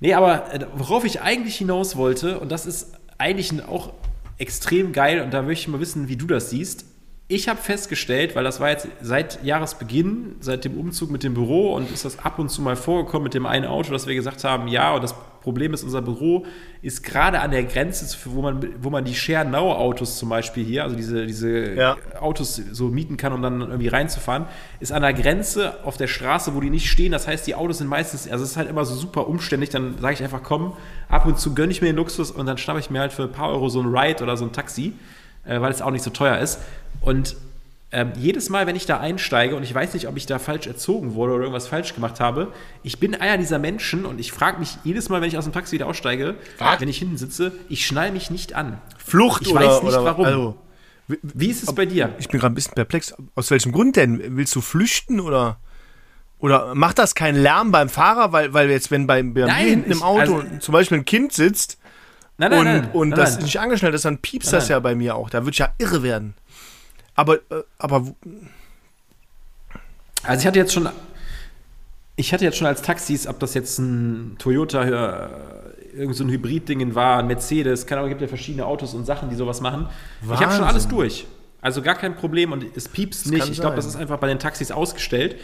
nee, 0.00 0.12
aber 0.12 0.52
äh, 0.52 0.66
worauf 0.74 1.04
ich 1.04 1.20
eigentlich 1.22 1.56
hinaus 1.56 1.94
wollte, 1.96 2.40
und 2.40 2.50
das 2.50 2.66
ist 2.66 2.92
eigentlich 3.18 3.64
auch 3.64 3.92
extrem 4.38 4.92
geil, 4.92 5.20
und 5.20 5.32
da 5.32 5.40
möchte 5.42 5.62
ich 5.62 5.68
mal 5.68 5.80
wissen, 5.80 6.08
wie 6.08 6.16
du 6.16 6.26
das 6.26 6.50
siehst. 6.50 6.84
Ich 7.28 7.48
habe 7.48 7.58
festgestellt, 7.60 8.36
weil 8.36 8.44
das 8.44 8.60
war 8.60 8.68
jetzt 8.68 8.88
seit 9.00 9.42
Jahresbeginn, 9.42 10.36
seit 10.40 10.64
dem 10.64 10.76
Umzug 10.78 11.10
mit 11.10 11.22
dem 11.22 11.32
Büro 11.32 11.74
und 11.74 11.90
ist 11.90 12.04
das 12.04 12.18
ab 12.18 12.38
und 12.38 12.50
zu 12.50 12.60
mal 12.60 12.76
vorgekommen 12.76 13.24
mit 13.24 13.34
dem 13.34 13.46
einen 13.46 13.64
Auto, 13.64 13.90
dass 13.90 14.06
wir 14.06 14.14
gesagt 14.14 14.44
haben, 14.44 14.68
ja, 14.68 14.92
und 14.94 15.02
das 15.02 15.14
Problem 15.40 15.72
ist, 15.72 15.82
unser 15.82 16.02
Büro 16.02 16.44
ist 16.82 17.02
gerade 17.02 17.40
an 17.40 17.50
der 17.50 17.64
Grenze, 17.64 18.16
wo 18.26 18.42
man, 18.42 18.68
wo 18.80 18.90
man 18.90 19.04
die 19.04 19.14
Share 19.14 19.44
Now 19.48 19.72
Autos 19.72 20.18
zum 20.18 20.28
Beispiel 20.28 20.64
hier, 20.64 20.84
also 20.84 20.94
diese, 20.94 21.26
diese 21.26 21.72
Ja. 21.74 21.96
Autos 22.20 22.56
so 22.56 22.88
mieten 22.88 23.16
kann, 23.16 23.32
um 23.32 23.42
dann 23.42 23.60
irgendwie 23.60 23.88
reinzufahren, 23.88 24.46
ist 24.78 24.92
an 24.92 25.02
der 25.02 25.14
Grenze 25.14 25.84
auf 25.84 25.96
der 25.96 26.06
Straße, 26.06 26.54
wo 26.54 26.60
die 26.60 26.70
nicht 26.70 26.88
stehen. 26.90 27.12
Das 27.12 27.26
heißt, 27.26 27.46
die 27.46 27.54
Autos 27.54 27.78
sind 27.78 27.88
meistens, 27.88 28.30
also 28.30 28.44
es 28.44 28.50
ist 28.52 28.56
halt 28.56 28.68
immer 28.68 28.84
so 28.84 28.94
super 28.94 29.26
umständlich. 29.26 29.70
Dann 29.70 29.98
sage 29.98 30.14
ich 30.14 30.22
einfach, 30.22 30.42
komm, 30.42 30.74
ab 31.08 31.26
und 31.26 31.38
zu 31.38 31.54
gönne 31.54 31.72
ich 31.72 31.80
mir 31.80 31.88
den 31.88 31.96
Luxus 31.96 32.30
und 32.30 32.46
dann 32.46 32.58
schnappe 32.58 32.78
ich 32.80 32.90
mir 32.90 33.00
halt 33.00 33.12
für 33.12 33.22
ein 33.22 33.32
paar 33.32 33.50
Euro 33.50 33.68
so 33.68 33.80
ein 33.80 33.86
Ride 33.86 34.22
oder 34.22 34.36
so 34.36 34.44
ein 34.44 34.52
Taxi, 34.52 34.92
äh, 35.44 35.60
weil 35.60 35.72
es 35.72 35.82
auch 35.82 35.90
nicht 35.90 36.04
so 36.04 36.10
teuer 36.10 36.38
ist. 36.38 36.60
Und 37.02 37.36
ähm, 37.94 38.12
jedes 38.16 38.48
Mal, 38.48 38.66
wenn 38.66 38.74
ich 38.76 38.86
da 38.86 39.00
einsteige 39.00 39.54
und 39.54 39.62
ich 39.64 39.74
weiß 39.74 39.92
nicht, 39.92 40.08
ob 40.08 40.16
ich 40.16 40.24
da 40.24 40.38
falsch 40.38 40.66
erzogen 40.66 41.14
wurde 41.14 41.32
oder 41.34 41.42
irgendwas 41.42 41.66
falsch 41.68 41.94
gemacht 41.94 42.20
habe, 42.20 42.52
ich 42.82 42.98
bin 42.98 43.14
einer 43.14 43.36
dieser 43.36 43.58
Menschen 43.58 44.06
und 44.06 44.18
ich 44.18 44.32
frage 44.32 44.58
mich 44.58 44.78
jedes 44.82 45.10
Mal, 45.10 45.20
wenn 45.20 45.28
ich 45.28 45.36
aus 45.36 45.44
dem 45.44 45.52
Taxi 45.52 45.72
wieder 45.72 45.86
aussteige, 45.86 46.36
Was? 46.58 46.80
wenn 46.80 46.88
ich 46.88 46.98
hinten 46.98 47.18
sitze, 47.18 47.52
ich 47.68 47.86
schnall 47.86 48.10
mich 48.12 48.30
nicht 48.30 48.54
an. 48.54 48.78
Flucht 48.96 49.42
Ich 49.42 49.48
oder, 49.52 49.60
weiß 49.66 49.82
nicht, 49.82 49.92
oder 49.92 50.04
warum. 50.04 50.24
Also, 50.24 50.56
Wie 51.22 51.48
ist 51.50 51.62
es 51.62 51.74
bei 51.74 51.84
dir? 51.84 52.14
ich 52.18 52.28
bin 52.28 52.40
gerade 52.40 52.52
ein 52.52 52.54
bisschen 52.54 52.74
perplex. 52.74 53.12
Aus 53.34 53.50
welchem 53.50 53.72
Grund 53.72 53.96
denn? 53.96 54.22
Willst 54.38 54.54
du 54.56 54.62
flüchten 54.62 55.20
oder? 55.20 55.58
Oder 56.38 56.74
macht 56.74 56.98
das 56.98 57.14
keinen 57.14 57.40
Lärm 57.42 57.70
beim 57.72 57.88
Fahrer, 57.90 58.32
weil, 58.32 58.52
weil 58.54 58.70
jetzt, 58.70 58.90
wenn 58.90 59.06
bei, 59.06 59.22
bei 59.22 59.40
mir 59.42 59.46
Nein, 59.46 59.66
hinten 59.66 59.90
im 59.92 59.98
ich- 59.98 60.02
Auto 60.02 60.36
also- 60.40 60.44
zum 60.60 60.72
Beispiel 60.72 60.98
ein 60.98 61.04
Kind 61.04 61.32
sitzt 61.34 61.78
Nein, 62.38 62.52
und, 62.54 62.94
und 62.94 63.08
nein, 63.10 63.18
das 63.18 63.34
nein. 63.34 63.44
nicht 63.44 63.60
angeschnallt 63.60 63.94
ist, 63.94 64.04
dann 64.06 64.18
piepst 64.18 64.50
Nein, 64.50 64.58
das 64.60 64.64
nein. 64.68 64.76
ja 64.76 64.80
bei 64.80 64.94
mir 64.94 65.14
auch. 65.14 65.28
Da 65.30 65.40
würde 65.42 65.50
ich 65.50 65.58
ja 65.58 65.68
irre 65.78 66.02
werden. 66.02 66.34
Aber, 67.14 67.36
äh, 67.36 67.62
aber 67.78 68.14
Also 70.22 70.40
ich 70.40 70.46
hatte 70.46 70.58
jetzt 70.58 70.72
schon, 70.72 70.88
ich 72.16 72.32
hatte 72.32 72.44
jetzt 72.44 72.56
schon 72.56 72.66
als 72.66 72.82
Taxis, 72.82 73.26
ob 73.26 73.40
das 73.40 73.54
jetzt 73.54 73.78
ein 73.78 74.36
Toyota, 74.38 74.84
äh, 74.84 75.28
irgend 75.96 76.16
so 76.16 76.24
ein 76.24 76.30
Hybrid-Ding 76.30 76.94
war, 76.94 77.18
ein 77.18 77.26
Mercedes, 77.26 77.86
keine 77.86 78.00
Ahnung, 78.00 78.10
gibt 78.10 78.22
ja 78.22 78.28
verschiedene 78.28 78.64
Autos 78.66 78.94
und 78.94 79.04
Sachen, 79.04 79.28
die 79.30 79.36
sowas 79.36 79.60
machen. 79.60 79.88
Ich 80.22 80.28
habe 80.28 80.40
schon 80.40 80.48
Wahnsinn. 80.50 80.64
alles 80.64 80.88
durch. 80.88 81.26
Also 81.60 81.82
gar 81.82 81.94
kein 81.94 82.16
Problem 82.16 82.52
und 82.52 82.64
es 82.76 82.88
piepst 82.88 83.30
nicht. 83.30 83.40
kann 83.40 83.52
Ich 83.52 83.60
glaube, 83.60 83.76
das 83.76 83.86
ist 83.86 83.96
einfach 83.96 84.18
bei 84.18 84.26
den 84.28 84.38
Taxis 84.38 84.72
ausgestellt. 84.72 85.36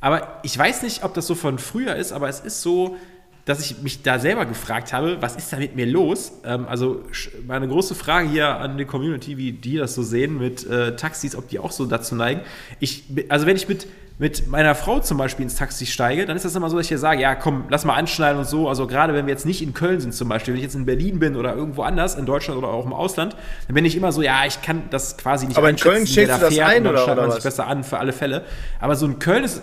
Aber 0.00 0.40
ich 0.42 0.56
weiß 0.56 0.82
nicht, 0.82 1.02
ob 1.02 1.14
das 1.14 1.26
so 1.26 1.34
von 1.34 1.58
früher 1.58 1.96
ist, 1.96 2.12
aber 2.12 2.28
es 2.28 2.40
ist 2.40 2.62
so, 2.62 2.96
dass 3.44 3.60
ich 3.60 3.82
mich 3.82 4.02
da 4.02 4.18
selber 4.18 4.46
gefragt 4.46 4.92
habe, 4.92 5.18
was 5.20 5.36
ist 5.36 5.52
da 5.52 5.58
mit 5.58 5.76
mir 5.76 5.86
los? 5.86 6.32
Ähm, 6.44 6.66
also 6.66 7.02
meine 7.46 7.68
große 7.68 7.94
Frage 7.94 8.28
hier 8.28 8.48
an 8.48 8.78
die 8.78 8.86
Community, 8.86 9.36
wie 9.36 9.52
die 9.52 9.76
das 9.76 9.94
so 9.94 10.02
sehen 10.02 10.38
mit 10.38 10.66
äh, 10.66 10.96
Taxis, 10.96 11.36
ob 11.36 11.48
die 11.48 11.58
auch 11.58 11.70
so 11.72 11.84
dazu 11.84 12.14
neigen. 12.14 12.40
Ich, 12.80 13.04
also 13.28 13.46
wenn 13.46 13.56
ich 13.56 13.68
mit, 13.68 13.86
mit 14.18 14.48
meiner 14.48 14.74
Frau 14.74 15.00
zum 15.00 15.18
Beispiel 15.18 15.42
ins 15.42 15.56
Taxi 15.56 15.84
steige, 15.84 16.24
dann 16.24 16.36
ist 16.36 16.46
das 16.46 16.54
immer 16.54 16.70
so, 16.70 16.78
dass 16.78 16.86
ich 16.86 16.92
ihr 16.92 16.98
sage, 16.98 17.20
ja 17.20 17.34
komm, 17.34 17.64
lass 17.68 17.84
mal 17.84 17.94
anschnallen 17.96 18.38
und 18.38 18.46
so. 18.46 18.66
Also 18.66 18.86
gerade 18.86 19.12
wenn 19.12 19.26
wir 19.26 19.32
jetzt 19.34 19.44
nicht 19.44 19.60
in 19.60 19.74
Köln 19.74 20.00
sind 20.00 20.14
zum 20.14 20.30
Beispiel, 20.30 20.54
wenn 20.54 20.58
ich 20.58 20.64
jetzt 20.64 20.76
in 20.76 20.86
Berlin 20.86 21.18
bin 21.18 21.36
oder 21.36 21.54
irgendwo 21.54 21.82
anders, 21.82 22.14
in 22.14 22.24
Deutschland 22.24 22.56
oder 22.56 22.68
auch 22.68 22.86
im 22.86 22.94
Ausland, 22.94 23.36
dann 23.66 23.74
bin 23.74 23.84
ich 23.84 23.94
immer 23.94 24.10
so, 24.10 24.22
ja, 24.22 24.46
ich 24.46 24.62
kann 24.62 24.84
das 24.88 25.18
quasi 25.18 25.46
nicht 25.46 25.58
Aber 25.58 25.68
in 25.68 25.76
Köln 25.76 26.06
da 26.06 26.38
du 26.38 26.44
das 26.46 26.54
fährt 26.54 26.68
ein 26.70 26.86
oder- 26.86 27.04
oder 27.04 27.16
man 27.16 27.30
sich 27.32 27.38
was? 27.38 27.44
besser 27.44 27.66
an 27.66 27.84
für 27.84 27.98
alle 27.98 28.14
Fälle. 28.14 28.44
Aber 28.80 28.96
so 28.96 29.04
in 29.04 29.18
Köln 29.18 29.44
ist 29.44 29.60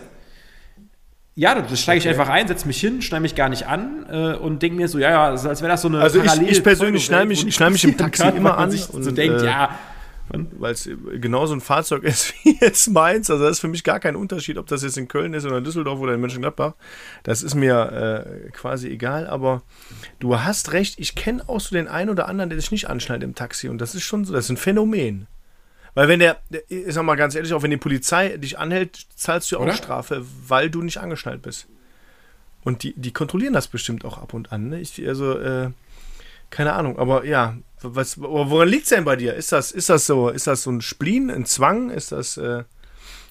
ja, 1.35 1.55
da 1.59 1.75
steige 1.75 1.99
ich 1.99 2.07
einfach 2.07 2.27
ein, 2.29 2.47
setze 2.47 2.67
mich 2.67 2.79
hin, 2.79 3.01
schneide 3.01 3.21
mich 3.21 3.35
gar 3.35 3.49
nicht 3.49 3.65
an 3.67 4.05
äh, 4.09 4.33
und 4.35 4.61
denke 4.61 4.77
mir 4.77 4.87
so, 4.87 4.99
ja, 4.99 5.09
ja, 5.11 5.29
als 5.29 5.43
wäre 5.61 5.71
das 5.71 5.81
so 5.81 5.87
eine 5.87 5.99
Also 5.99 6.21
ich- 6.21 6.41
ich 6.41 6.63
persönlich 6.63 7.05
schneide 7.05 7.25
mich- 7.27 7.53
schneide 7.55 7.71
mich 7.71 7.83
im 7.83 7.97
Taxi 7.97 8.23
immer 8.23 8.31
kann, 8.33 8.43
man 8.43 8.51
an 8.53 8.71
sich 8.71 8.81
so 8.83 8.93
und, 8.97 9.17
denkt, 9.17 9.41
äh, 9.41 9.45
ja, 9.45 9.77
weil 10.59 10.71
es 10.73 10.89
genauso 11.19 11.53
ein 11.53 11.59
Fahrzeug 11.61 12.03
ist 12.05 12.33
wie 12.43 12.57
jetzt 12.61 12.89
meins. 12.91 13.29
Also 13.29 13.43
das 13.43 13.53
ist 13.53 13.59
für 13.59 13.67
mich 13.67 13.83
gar 13.83 13.99
kein 13.99 14.15
Unterschied, 14.15 14.57
ob 14.57 14.67
das 14.67 14.81
jetzt 14.83 14.97
in 14.97 15.07
Köln 15.09 15.33
ist 15.33 15.45
oder 15.45 15.57
in 15.57 15.63
Düsseldorf 15.63 15.99
oder 15.99 16.13
in 16.13 16.21
Mönchengladbach. 16.21 16.73
Das 17.23 17.43
ist 17.43 17.55
mir 17.55 18.25
äh, 18.45 18.49
quasi 18.51 18.89
egal. 18.89 19.27
Aber 19.27 19.61
du 20.19 20.39
hast 20.39 20.71
recht, 20.73 20.99
ich 20.99 21.15
kenne 21.15 21.43
auch 21.47 21.59
so 21.59 21.75
den 21.75 21.87
einen 21.89 22.09
oder 22.09 22.29
anderen, 22.29 22.49
der 22.49 22.59
sich 22.59 22.71
nicht 22.71 22.89
anschnallt 22.89 23.23
im 23.23 23.35
Taxi. 23.35 23.67
Und 23.67 23.79
das 23.79 23.93
ist 23.95 24.03
schon 24.03 24.23
so, 24.23 24.31
das 24.33 24.45
ist 24.45 24.51
ein 24.51 24.57
Phänomen. 24.57 25.27
Weil 25.93 26.07
wenn 26.07 26.19
der, 26.19 26.41
ich 26.69 26.93
sag 26.93 27.03
mal 27.03 27.15
ganz 27.15 27.35
ehrlich, 27.35 27.53
auch 27.53 27.63
wenn 27.63 27.71
die 27.71 27.77
Polizei 27.77 28.37
dich 28.37 28.57
anhält, 28.57 29.07
zahlst 29.15 29.51
du 29.51 29.57
auch 29.57 29.63
oder? 29.63 29.73
Strafe, 29.73 30.25
weil 30.47 30.69
du 30.69 30.81
nicht 30.81 30.99
angeschnallt 30.99 31.41
bist. 31.41 31.67
Und 32.63 32.83
die, 32.83 32.93
die 32.95 33.11
kontrollieren 33.11 33.53
das 33.53 33.67
bestimmt 33.67 34.05
auch 34.05 34.17
ab 34.17 34.33
und 34.33 34.51
an. 34.51 34.69
Ne? 34.69 34.79
Ich, 34.79 35.05
also, 35.07 35.37
äh, 35.37 35.71
keine 36.49 36.73
Ahnung, 36.73 36.99
aber 36.99 37.25
ja, 37.25 37.57
was, 37.81 38.19
woran 38.21 38.67
liegt 38.67 38.83
es 38.83 38.89
denn 38.89 39.03
bei 39.03 39.15
dir? 39.15 39.33
Ist 39.33 39.51
das, 39.51 39.71
ist 39.71 39.89
das 39.89 40.05
so, 40.05 40.29
ist 40.29 40.47
das 40.47 40.63
so 40.63 40.71
ein 40.71 40.81
Spleen, 40.81 41.31
ein 41.31 41.45
Zwang? 41.45 41.89
Ist 41.89 42.11
das, 42.11 42.37
äh, 42.37 42.63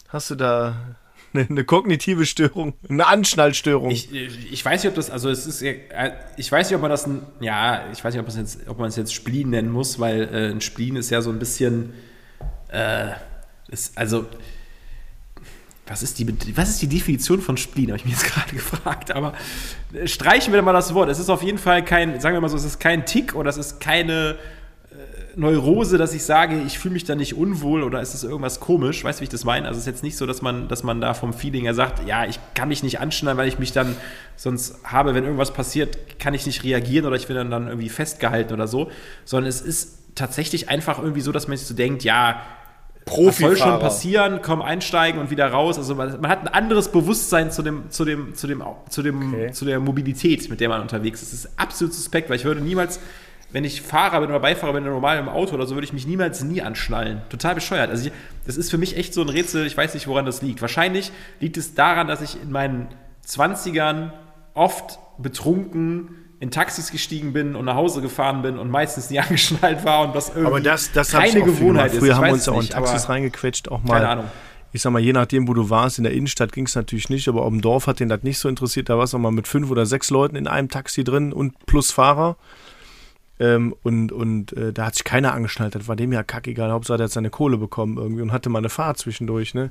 hast 0.09 0.31
du 0.31 0.35
da 0.35 0.97
eine, 1.33 1.47
eine, 1.49 1.65
kognitive 1.65 2.27
Störung, 2.27 2.75
eine 2.89 3.07
Anschnallstörung? 3.07 3.91
Ich, 3.91 4.13
ich 4.13 4.65
weiß 4.65 4.83
nicht, 4.83 4.91
ob 4.91 4.97
das, 4.97 5.11
also 5.11 5.31
es 5.31 5.47
ist, 5.47 5.63
äh, 5.63 6.13
ich 6.37 6.51
weiß 6.51 6.69
nicht, 6.69 6.77
ob 6.77 6.83
man 6.83 6.91
das, 6.91 7.09
ja, 7.41 7.85
ich 7.93 8.03
weiß 8.03 8.15
nicht, 8.15 8.21
ob, 8.21 8.27
man 8.27 8.41
es 8.41 8.55
jetzt, 8.55 8.69
ob 8.69 8.79
man 8.79 8.89
es 8.89 8.97
jetzt 8.97 9.15
Spleen 9.15 9.51
nennen 9.51 9.71
muss, 9.71 10.01
weil 10.01 10.23
äh, 10.23 10.51
ein 10.51 10.61
Spleen 10.61 10.97
ist 10.97 11.11
ja 11.11 11.23
so 11.23 11.31
ein 11.31 11.39
bisschen, 11.39 11.93
äh, 12.73 13.13
ist, 13.69 13.97
also 13.97 14.27
was 15.91 16.05
ist 16.05 16.21
die, 16.21 16.57
was 16.57 16.69
ist 16.69 16.83
die 16.83 16.87
Definition 16.87 17.41
von 17.41 17.57
Spleen, 17.57 17.89
habe 17.89 17.99
ich 17.99 18.05
mir 18.05 18.13
jetzt 18.13 18.25
gerade 18.33 18.55
gefragt. 18.55 19.11
Aber 19.11 19.35
äh, 19.93 20.07
streichen 20.07 20.53
wir 20.53 20.63
mal 20.63 20.73
das 20.73 20.95
Wort. 20.95 21.11
Es 21.11 21.19
ist 21.19 21.29
auf 21.29 21.43
jeden 21.43 21.59
Fall 21.59 21.85
kein, 21.85 22.21
sagen 22.21 22.37
wir 22.37 22.41
mal 22.41 22.49
so, 22.49 22.57
es 22.57 22.65
ist 22.65 22.79
kein 22.79 23.07
Tick 23.07 23.35
oder 23.35 23.51
es 23.51 23.57
ist 23.57 23.81
keine 23.81 24.37
äh, 24.93 24.95
Neurose, 25.35 25.99
dass 25.99 26.15
ich 26.15 26.23
sage, 26.23 26.63
ich 26.65 26.79
fühle 26.79 26.93
mich 26.93 27.05
da 27.05 27.17
nicht 27.17 27.35
unwohl 27.35 27.83
oder 27.83 28.01
ist 28.01 28.15
es 28.15 28.23
irgendwas 28.23 28.61
komisch. 28.61 29.03
Weißt 29.03 29.19
du, 29.19 29.23
wie 29.23 29.25
ich 29.25 29.31
das 29.31 29.45
meine? 29.45 29.67
Also 29.67 29.79
es 29.79 29.83
ist 29.83 29.93
jetzt 29.93 30.03
nicht 30.05 30.17
so, 30.17 30.27
dass 30.27 30.43
man, 30.43 30.69
dass 30.69 30.85
man 30.85 31.01
da 31.01 31.13
vom 31.13 31.33
Feeling 31.33 31.65
her 31.65 31.75
sagt, 31.75 32.07
ja, 32.07 32.25
ich 32.25 32.39
kann 32.55 32.69
mich 32.69 32.85
nicht 32.85 33.01
anschneiden, 33.01 33.37
weil 33.37 33.49
ich 33.49 33.59
mich 33.59 33.73
dann 33.73 33.97
sonst 34.37 34.77
habe, 34.85 35.17
wenn 35.17 35.25
irgendwas 35.25 35.53
passiert, 35.53 36.21
kann 36.21 36.35
ich 36.35 36.47
nicht 36.47 36.63
reagieren 36.63 37.05
oder 37.05 37.17
ich 37.17 37.27
bin 37.27 37.35
dann, 37.35 37.51
dann 37.51 37.67
irgendwie 37.67 37.89
festgehalten 37.89 38.53
oder 38.53 38.69
so. 38.69 38.93
Sondern 39.25 39.49
es 39.49 39.61
ist 39.61 40.15
tatsächlich 40.15 40.69
einfach 40.69 41.01
irgendwie 41.01 41.21
so, 41.21 41.33
dass 41.33 41.49
man 41.49 41.57
sich 41.57 41.67
so 41.67 41.75
denkt, 41.75 42.05
ja, 42.05 42.43
Profi 43.11 43.43
soll 43.43 43.57
schon 43.57 43.79
passieren, 43.81 44.41
komm 44.41 44.63
einsteigen 44.63 45.21
und 45.21 45.31
wieder 45.31 45.49
raus. 45.49 45.79
Also 45.79 45.95
man, 45.97 46.21
man, 46.21 46.31
hat 46.31 46.43
ein 46.43 46.49
anderes 46.49 46.93
Bewusstsein 46.93 47.51
zu 47.51 47.63
dem, 47.63 47.91
zu 47.91 48.05
dem, 48.05 48.35
zu 48.35 48.47
dem, 48.47 48.63
zu 48.89 49.03
dem, 49.03 49.35
okay. 49.35 49.53
zu 49.53 49.65
der 49.65 49.81
Mobilität, 49.81 50.49
mit 50.49 50.61
der 50.61 50.69
man 50.69 50.81
unterwegs 50.81 51.21
ist. 51.21 51.33
Das 51.33 51.45
ist 51.45 51.59
absolut 51.59 51.93
suspekt, 51.93 52.31
weil 52.31 52.37
ich 52.37 52.45
würde 52.45 52.61
niemals, 52.61 53.01
wenn 53.51 53.65
ich 53.65 53.83
Fahrer 53.83 54.21
bin 54.21 54.31
oder 54.31 54.39
Beifahrer 54.39 54.73
bin, 54.75 54.85
normal 54.85 55.19
im 55.19 55.29
Auto 55.29 55.55
oder 55.55 55.67
so, 55.67 55.75
würde 55.75 55.85
ich 55.85 55.93
mich 55.93 56.07
niemals 56.07 56.43
nie 56.45 56.63
anschnallen. 56.63 57.23
Total 57.29 57.57
bescheuert. 57.57 57.91
Also 57.91 58.07
ich, 58.07 58.13
das 58.47 58.57
ist 58.57 58.71
für 58.71 58.79
mich 58.79 58.97
echt 58.97 59.13
so 59.13 59.23
ein 59.23 59.29
Rätsel. 59.29 59.67
Ich 59.67 59.77
weiß 59.77 59.95
nicht, 59.95 60.07
woran 60.07 60.25
das 60.25 60.41
liegt. 60.41 60.63
Wahrscheinlich 60.63 61.11
liegt 61.41 61.57
es 61.57 61.75
daran, 61.75 62.07
dass 62.07 62.23
ich 62.23 62.41
in 62.41 62.53
meinen 62.53 62.89
20ern 63.27 64.13
oft 64.55 65.01
betrunken 65.19 66.20
in 66.41 66.51
Taxis 66.51 66.91
gestiegen 66.91 67.35
bin 67.35 67.55
und 67.55 67.67
nach 67.67 67.77
Hause 67.77 68.01
gefahren 68.01 68.41
bin 68.43 68.59
und 68.59 68.71
meistens 68.71 69.11
nie 69.11 69.21
angeschnallt 69.21 69.85
war 69.85 70.07
und 70.07 70.17
das 70.17 70.31
irgendwie 70.31 70.47
aber 70.47 70.61
das, 70.61 70.91
das 70.91 71.13
keine 71.13 71.43
Gewohnheit 71.43 71.93
ist. 71.93 72.01
Früher 72.01 72.17
haben 72.17 72.27
wir 72.27 72.33
uns 72.33 72.49
auch 72.49 72.61
in 72.61 72.69
Taxis 72.69 73.09
reingequetscht, 73.09 73.69
auch 73.69 73.83
mal. 73.83 73.95
Keine 73.95 74.09
Ahnung. 74.09 74.25
Ich 74.73 74.83
sag 74.83 74.93
mal, 74.93 75.01
je 75.01 75.13
nachdem, 75.13 75.49
wo 75.49 75.55
du 75.55 75.69
warst, 75.69 75.99
in 75.99 76.05
der 76.05 76.13
Innenstadt 76.13 76.53
ging 76.53 76.65
es 76.65 76.77
natürlich 76.77 77.11
nicht, 77.11 77.29
aber 77.29 77.43
auf 77.43 77.51
dem 77.51 77.61
Dorf 77.61 77.89
hat 77.89 77.99
den 78.01 78.09
das 78.09 78.23
nicht 78.23 78.39
so 78.39 78.49
interessiert. 78.49 78.89
Da 78.89 78.97
warst 78.97 79.13
du 79.13 79.19
mal 79.19 79.33
mit 79.33 79.49
fünf 79.49 79.71
oder 79.71 79.85
sechs 79.85 80.11
Leuten 80.11 80.37
in 80.37 80.47
einem 80.47 80.69
Taxi 80.69 81.03
drin 81.03 81.33
und 81.33 81.67
plus 81.67 81.91
Fahrer. 81.91 82.37
Ähm, 83.41 83.75
und 83.83 84.13
und 84.13 84.53
äh, 84.53 84.73
da 84.73 84.87
hat 84.87 84.95
sich 84.95 85.05
keiner 85.05 85.33
angeschnallt. 85.35 85.75
Das 85.75 85.89
war 85.89 85.97
dem 85.97 86.13
ja 86.13 86.23
kackegal. 86.23 86.71
Hauptsache, 86.71 86.99
er 87.01 87.05
hat 87.05 87.11
seine 87.11 87.31
Kohle 87.31 87.59
bekommen 87.59 87.97
irgendwie 87.97 88.23
und 88.23 88.33
hatte 88.33 88.49
mal 88.49 88.61
eine 88.61 88.69
Fahrt 88.69 88.99
zwischendurch. 88.99 89.55
Ne? 89.55 89.71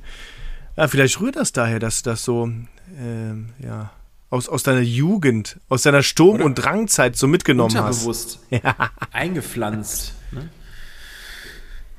Ja, 0.76 0.88
vielleicht 0.88 1.22
rührt 1.22 1.38
das 1.38 1.53
daher, 1.53 1.80
dass 1.80 2.03
das 2.03 2.24
so, 2.24 2.47
äh, 2.47 3.65
ja, 3.65 3.91
aus, 4.30 4.47
aus 4.47 4.63
deiner 4.63 4.82
Jugend, 4.82 5.59
aus 5.69 5.84
deiner 5.84 6.03
Sturm- 6.03 6.36
Oder 6.36 6.45
und 6.45 6.55
Drangzeit 6.55 7.15
so 7.15 7.27
mitgenommen 7.27 7.75
unterbewusst 7.75 8.39
hast. 8.51 8.63
Ja. 8.63 8.75
eingepflanzt. 9.11 10.13
Ne? 10.32 10.49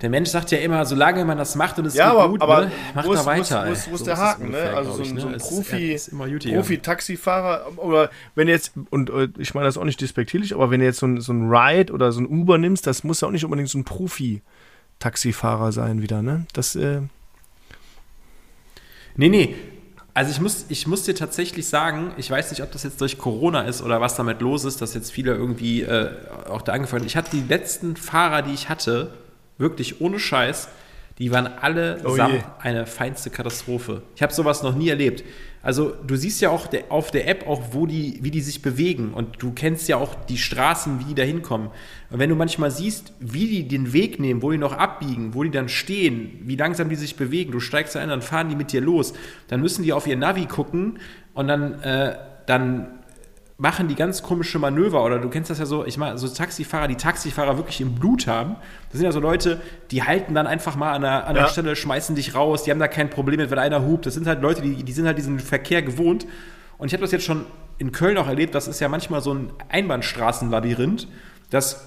Der 0.00 0.08
Mensch 0.08 0.30
sagt 0.30 0.50
ja 0.50 0.58
immer, 0.58 0.86
solange 0.86 1.24
man 1.26 1.36
das 1.36 1.56
macht 1.56 1.78
und 1.78 1.84
es 1.84 1.94
ja, 1.94 2.10
aber, 2.10 2.30
gut, 2.30 2.40
aber 2.40 2.66
ne, 2.66 2.72
macht 2.94 3.06
er 3.08 3.26
weiter. 3.26 3.66
Wo 3.66 3.72
ist, 3.72 3.90
wo 3.90 3.94
ist 3.94 3.98
so 3.98 4.04
der 4.06 4.16
Haken? 4.16 4.50
Ne? 4.50 4.58
Also 4.74 4.92
so 4.94 5.02
ein, 5.02 5.14
ne? 5.14 5.20
so 5.20 5.28
ein 5.28 5.36
Profi, 5.36 6.00
Profi-Taxifahrer 6.54 7.66
oder 7.76 8.10
wenn 8.34 8.48
jetzt, 8.48 8.72
und 8.88 9.10
äh, 9.10 9.28
ich 9.38 9.52
meine 9.52 9.66
das 9.66 9.76
auch 9.76 9.84
nicht 9.84 10.00
despektierlich, 10.00 10.54
aber 10.54 10.70
wenn 10.70 10.80
du 10.80 10.86
jetzt 10.86 11.00
so 11.00 11.06
ein, 11.06 11.20
so 11.20 11.32
ein 11.34 11.50
Ride 11.50 11.92
oder 11.92 12.12
so 12.12 12.20
ein 12.20 12.26
Uber 12.26 12.56
nimmst, 12.56 12.86
das 12.86 13.04
muss 13.04 13.20
ja 13.20 13.28
auch 13.28 13.32
nicht 13.32 13.44
unbedingt 13.44 13.68
so 13.68 13.76
ein 13.76 13.84
Profi-Taxifahrer 13.84 15.72
sein 15.72 16.00
wieder, 16.00 16.22
ne? 16.22 16.46
Das, 16.54 16.76
äh 16.76 17.02
Nee, 19.16 19.28
nee, 19.28 19.54
also 20.14 20.30
ich 20.30 20.40
muss, 20.40 20.66
ich 20.68 20.86
muss 20.86 21.04
dir 21.04 21.14
tatsächlich 21.14 21.68
sagen, 21.68 22.12
ich 22.16 22.30
weiß 22.30 22.50
nicht, 22.50 22.62
ob 22.62 22.72
das 22.72 22.82
jetzt 22.82 23.00
durch 23.00 23.18
Corona 23.18 23.62
ist 23.62 23.82
oder 23.82 24.00
was 24.00 24.16
damit 24.16 24.40
los 24.40 24.64
ist, 24.64 24.80
dass 24.80 24.94
jetzt 24.94 25.12
viele 25.12 25.34
irgendwie 25.34 25.82
äh, 25.82 26.10
auch 26.48 26.62
da 26.62 26.72
angefangen 26.72 27.06
Ich 27.06 27.16
hatte 27.16 27.30
die 27.30 27.44
letzten 27.46 27.96
Fahrer, 27.96 28.42
die 28.42 28.52
ich 28.52 28.68
hatte, 28.68 29.12
wirklich 29.58 30.00
ohne 30.00 30.18
Scheiß, 30.18 30.68
die 31.18 31.30
waren 31.30 31.46
alle 31.46 32.00
oh 32.04 32.16
eine 32.60 32.86
feinste 32.86 33.30
Katastrophe. 33.30 34.02
Ich 34.16 34.22
habe 34.22 34.32
sowas 34.32 34.62
noch 34.62 34.74
nie 34.74 34.88
erlebt. 34.88 35.22
Also 35.62 35.94
du 36.06 36.16
siehst 36.16 36.40
ja 36.40 36.48
auch 36.48 36.68
auf 36.88 37.10
der 37.10 37.28
App 37.28 37.46
auch, 37.46 37.62
wo 37.72 37.84
die, 37.84 38.18
wie 38.22 38.30
die 38.30 38.40
sich 38.40 38.62
bewegen 38.62 39.12
und 39.12 39.42
du 39.42 39.52
kennst 39.52 39.88
ja 39.88 39.98
auch 39.98 40.14
die 40.14 40.38
Straßen, 40.38 41.00
wie 41.00 41.04
die 41.04 41.14
da 41.14 41.22
hinkommen. 41.22 41.68
Und 42.10 42.18
wenn 42.18 42.30
du 42.30 42.36
manchmal 42.36 42.70
siehst, 42.70 43.12
wie 43.20 43.46
die 43.46 43.68
den 43.68 43.92
Weg 43.92 44.18
nehmen, 44.18 44.40
wo 44.40 44.50
die 44.50 44.58
noch 44.58 44.72
abbiegen, 44.72 45.34
wo 45.34 45.42
die 45.42 45.50
dann 45.50 45.68
stehen, 45.68 46.40
wie 46.44 46.56
langsam 46.56 46.88
die 46.88 46.96
sich 46.96 47.16
bewegen, 47.16 47.52
du 47.52 47.60
steigst 47.60 47.94
ein, 47.96 48.08
dann 48.08 48.22
fahren 48.22 48.48
die 48.48 48.56
mit 48.56 48.72
dir 48.72 48.80
los, 48.80 49.12
dann 49.48 49.60
müssen 49.60 49.82
die 49.82 49.92
auf 49.92 50.06
ihr 50.06 50.16
Navi 50.16 50.46
gucken 50.46 50.98
und 51.34 51.48
dann, 51.48 51.82
äh, 51.82 52.16
dann 52.46 52.99
machen 53.60 53.88
die 53.88 53.94
ganz 53.94 54.22
komische 54.22 54.58
Manöver 54.58 55.04
oder 55.04 55.18
du 55.18 55.28
kennst 55.28 55.50
das 55.50 55.58
ja 55.58 55.66
so, 55.66 55.84
ich 55.84 55.98
meine, 55.98 56.16
so 56.16 56.26
Taxifahrer, 56.26 56.88
die 56.88 56.96
Taxifahrer 56.96 57.58
wirklich 57.58 57.82
im 57.82 57.94
Blut 57.94 58.26
haben. 58.26 58.56
Das 58.88 58.98
sind 58.98 59.04
ja 59.04 59.12
so 59.12 59.20
Leute, 59.20 59.60
die 59.90 60.02
halten 60.02 60.34
dann 60.34 60.46
einfach 60.46 60.76
mal 60.76 60.92
an 60.92 61.02
der, 61.02 61.26
an 61.26 61.34
der 61.34 61.44
ja. 61.44 61.48
Stelle, 61.50 61.76
schmeißen 61.76 62.16
dich 62.16 62.34
raus, 62.34 62.64
die 62.64 62.70
haben 62.70 62.78
da 62.78 62.88
kein 62.88 63.10
Problem 63.10 63.38
mit, 63.38 63.50
wenn 63.50 63.58
einer 63.58 63.84
hupt. 63.84 64.06
Das 64.06 64.14
sind 64.14 64.26
halt 64.26 64.40
Leute, 64.40 64.62
die, 64.62 64.82
die 64.82 64.92
sind 64.92 65.04
halt 65.04 65.18
diesen 65.18 65.38
Verkehr 65.38 65.82
gewohnt. 65.82 66.26
Und 66.78 66.86
ich 66.86 66.94
habe 66.94 67.02
das 67.02 67.12
jetzt 67.12 67.26
schon 67.26 67.44
in 67.76 67.92
Köln 67.92 68.16
auch 68.16 68.28
erlebt, 68.28 68.54
das 68.54 68.66
ist 68.66 68.80
ja 68.80 68.88
manchmal 68.88 69.20
so 69.20 69.34
ein 69.34 69.52
Einbahnstraßenlabyrinth. 69.68 71.06
Das, 71.50 71.84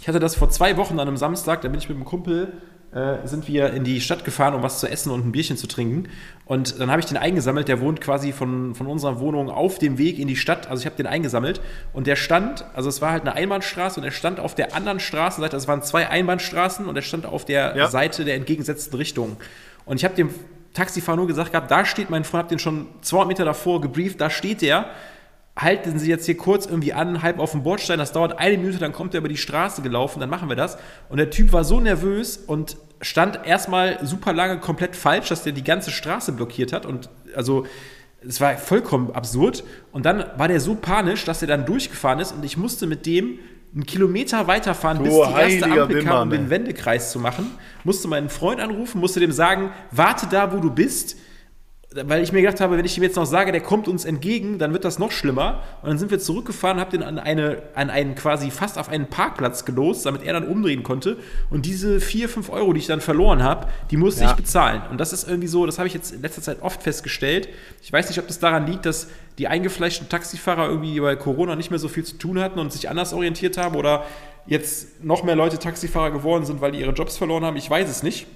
ich 0.00 0.08
hatte 0.08 0.18
das 0.18 0.34
vor 0.34 0.50
zwei 0.50 0.76
Wochen 0.76 0.98
an 0.98 1.06
einem 1.06 1.16
Samstag, 1.16 1.60
da 1.60 1.68
bin 1.68 1.78
ich 1.78 1.88
mit 1.88 1.96
einem 1.96 2.04
Kumpel 2.04 2.52
äh, 2.92 3.24
sind 3.24 3.46
wir 3.46 3.72
in 3.72 3.84
die 3.84 4.00
Stadt 4.00 4.24
gefahren, 4.24 4.54
um 4.54 4.62
was 4.62 4.80
zu 4.80 4.88
essen 4.88 5.12
und 5.12 5.24
ein 5.24 5.32
Bierchen 5.32 5.56
zu 5.56 5.68
trinken. 5.68 6.08
Und 6.44 6.80
dann 6.80 6.90
habe 6.90 7.00
ich 7.00 7.06
den 7.06 7.16
eingesammelt. 7.16 7.68
Der 7.68 7.80
wohnt 7.80 8.00
quasi 8.00 8.32
von, 8.32 8.74
von 8.74 8.88
unserer 8.88 9.20
Wohnung 9.20 9.48
auf 9.48 9.78
dem 9.78 9.96
Weg 9.96 10.18
in 10.18 10.26
die 10.26 10.34
Stadt. 10.34 10.68
Also 10.68 10.80
ich 10.80 10.86
habe 10.86 10.96
den 10.96 11.06
eingesammelt. 11.06 11.60
Und 11.92 12.08
der 12.08 12.16
stand, 12.16 12.64
also 12.74 12.88
es 12.88 13.00
war 13.00 13.12
halt 13.12 13.22
eine 13.22 13.34
Einbahnstraße 13.34 14.00
und 14.00 14.04
er 14.04 14.10
stand 14.10 14.40
auf 14.40 14.56
der 14.56 14.74
anderen 14.74 14.98
Straßenseite. 14.98 15.54
Also 15.54 15.64
es 15.64 15.68
waren 15.68 15.82
zwei 15.82 16.08
Einbahnstraßen 16.08 16.86
und 16.86 16.96
er 16.96 17.02
stand 17.02 17.26
auf 17.26 17.44
der 17.44 17.76
ja. 17.76 17.88
Seite 17.88 18.24
der 18.24 18.34
entgegengesetzten 18.34 18.96
Richtung. 18.96 19.36
Und 19.84 19.98
ich 19.98 20.04
habe 20.04 20.16
dem 20.16 20.30
Taxifahrer 20.74 21.16
nur 21.16 21.26
gesagt 21.28 21.52
gehabt, 21.52 21.70
da 21.70 21.84
steht 21.84 22.10
mein 22.10 22.24
Freund, 22.24 22.44
habe 22.44 22.48
den 22.48 22.58
schon 22.58 22.88
200 23.02 23.28
Meter 23.28 23.44
davor 23.44 23.80
gebrieft, 23.80 24.20
da 24.20 24.30
steht 24.30 24.62
der 24.62 24.90
halten 25.60 25.98
Sie 25.98 26.08
jetzt 26.08 26.26
hier 26.26 26.36
kurz 26.36 26.66
irgendwie 26.66 26.92
an, 26.92 27.22
halb 27.22 27.38
auf 27.38 27.52
dem 27.52 27.62
Bordstein, 27.62 27.98
das 27.98 28.12
dauert 28.12 28.38
eine 28.38 28.56
Minute, 28.56 28.78
dann 28.78 28.92
kommt 28.92 29.14
er 29.14 29.18
über 29.18 29.28
die 29.28 29.36
Straße 29.36 29.82
gelaufen, 29.82 30.20
dann 30.20 30.30
machen 30.30 30.48
wir 30.48 30.56
das. 30.56 30.78
Und 31.08 31.18
der 31.18 31.30
Typ 31.30 31.52
war 31.52 31.64
so 31.64 31.80
nervös 31.80 32.36
und 32.36 32.76
stand 33.00 33.40
erstmal 33.44 34.04
super 34.04 34.32
lange 34.32 34.58
komplett 34.58 34.96
falsch, 34.96 35.28
dass 35.28 35.42
der 35.42 35.52
die 35.52 35.64
ganze 35.64 35.90
Straße 35.90 36.32
blockiert 36.32 36.72
hat. 36.72 36.86
Und 36.86 37.10
also 37.34 37.66
es 38.26 38.40
war 38.40 38.56
vollkommen 38.56 39.10
absurd. 39.12 39.64
Und 39.92 40.06
dann 40.06 40.24
war 40.36 40.48
der 40.48 40.60
so 40.60 40.74
panisch, 40.74 41.24
dass 41.24 41.42
er 41.42 41.48
dann 41.48 41.66
durchgefahren 41.66 42.20
ist 42.20 42.32
und 42.32 42.44
ich 42.44 42.56
musste 42.56 42.86
mit 42.86 43.06
dem 43.06 43.38
einen 43.72 43.86
Kilometer 43.86 44.48
weiterfahren, 44.48 44.98
du 44.98 45.04
bis 45.04 45.14
die 45.14 45.40
erste 45.40 45.64
Ampel 45.66 45.98
Wimmer, 45.98 46.10
kam, 46.10 46.22
um 46.22 46.30
den 46.30 46.50
Wendekreis 46.50 47.12
zu 47.12 47.20
machen. 47.20 47.52
Musste 47.84 48.08
meinen 48.08 48.28
Freund 48.28 48.60
anrufen, 48.60 49.00
musste 49.00 49.20
dem 49.20 49.30
sagen, 49.30 49.70
warte 49.92 50.26
da, 50.26 50.52
wo 50.52 50.58
du 50.58 50.70
bist 50.70 51.16
weil 51.92 52.22
ich 52.22 52.30
mir 52.30 52.40
gedacht 52.40 52.60
habe, 52.60 52.78
wenn 52.78 52.84
ich 52.84 52.96
ihm 52.96 53.02
jetzt 53.02 53.16
noch 53.16 53.26
sage, 53.26 53.50
der 53.50 53.60
kommt 53.60 53.88
uns 53.88 54.04
entgegen, 54.04 54.58
dann 54.58 54.72
wird 54.72 54.84
das 54.84 55.00
noch 55.00 55.10
schlimmer. 55.10 55.60
Und 55.82 55.88
dann 55.88 55.98
sind 55.98 56.12
wir 56.12 56.20
zurückgefahren, 56.20 56.78
hab 56.78 56.90
den 56.90 57.02
an, 57.02 57.18
eine, 57.18 57.62
an 57.74 57.90
einen 57.90 58.14
quasi 58.14 58.52
fast 58.52 58.78
auf 58.78 58.88
einen 58.88 59.08
Parkplatz 59.08 59.64
gelost, 59.64 60.06
damit 60.06 60.22
er 60.22 60.34
dann 60.34 60.46
umdrehen 60.46 60.84
konnte. 60.84 61.16
Und 61.50 61.66
diese 61.66 62.00
4, 62.00 62.28
5 62.28 62.50
Euro, 62.50 62.72
die 62.72 62.78
ich 62.78 62.86
dann 62.86 63.00
verloren 63.00 63.42
habe, 63.42 63.66
die 63.90 63.96
musste 63.96 64.22
ja. 64.22 64.30
ich 64.30 64.36
bezahlen. 64.36 64.82
Und 64.88 64.98
das 64.98 65.12
ist 65.12 65.26
irgendwie 65.26 65.48
so, 65.48 65.66
das 65.66 65.78
habe 65.78 65.88
ich 65.88 65.94
jetzt 65.94 66.12
in 66.12 66.22
letzter 66.22 66.42
Zeit 66.42 66.62
oft 66.62 66.80
festgestellt. 66.80 67.48
Ich 67.82 67.92
weiß 67.92 68.08
nicht, 68.08 68.20
ob 68.20 68.28
das 68.28 68.38
daran 68.38 68.68
liegt, 68.68 68.86
dass 68.86 69.08
die 69.38 69.48
eingefleischten 69.48 70.08
Taxifahrer 70.08 70.68
irgendwie 70.68 71.00
bei 71.00 71.16
Corona 71.16 71.56
nicht 71.56 71.70
mehr 71.70 71.80
so 71.80 71.88
viel 71.88 72.04
zu 72.04 72.16
tun 72.18 72.38
hatten 72.38 72.60
und 72.60 72.72
sich 72.72 72.88
anders 72.88 73.12
orientiert 73.12 73.56
haben 73.56 73.74
oder 73.74 74.04
jetzt 74.46 75.04
noch 75.04 75.24
mehr 75.24 75.34
Leute 75.34 75.58
Taxifahrer 75.58 76.12
geworden 76.12 76.44
sind, 76.44 76.60
weil 76.60 76.70
die 76.70 76.78
ihre 76.78 76.92
Jobs 76.92 77.16
verloren 77.16 77.44
haben. 77.44 77.56
Ich 77.56 77.68
weiß 77.68 77.90
es 77.90 78.04
nicht 78.04 78.28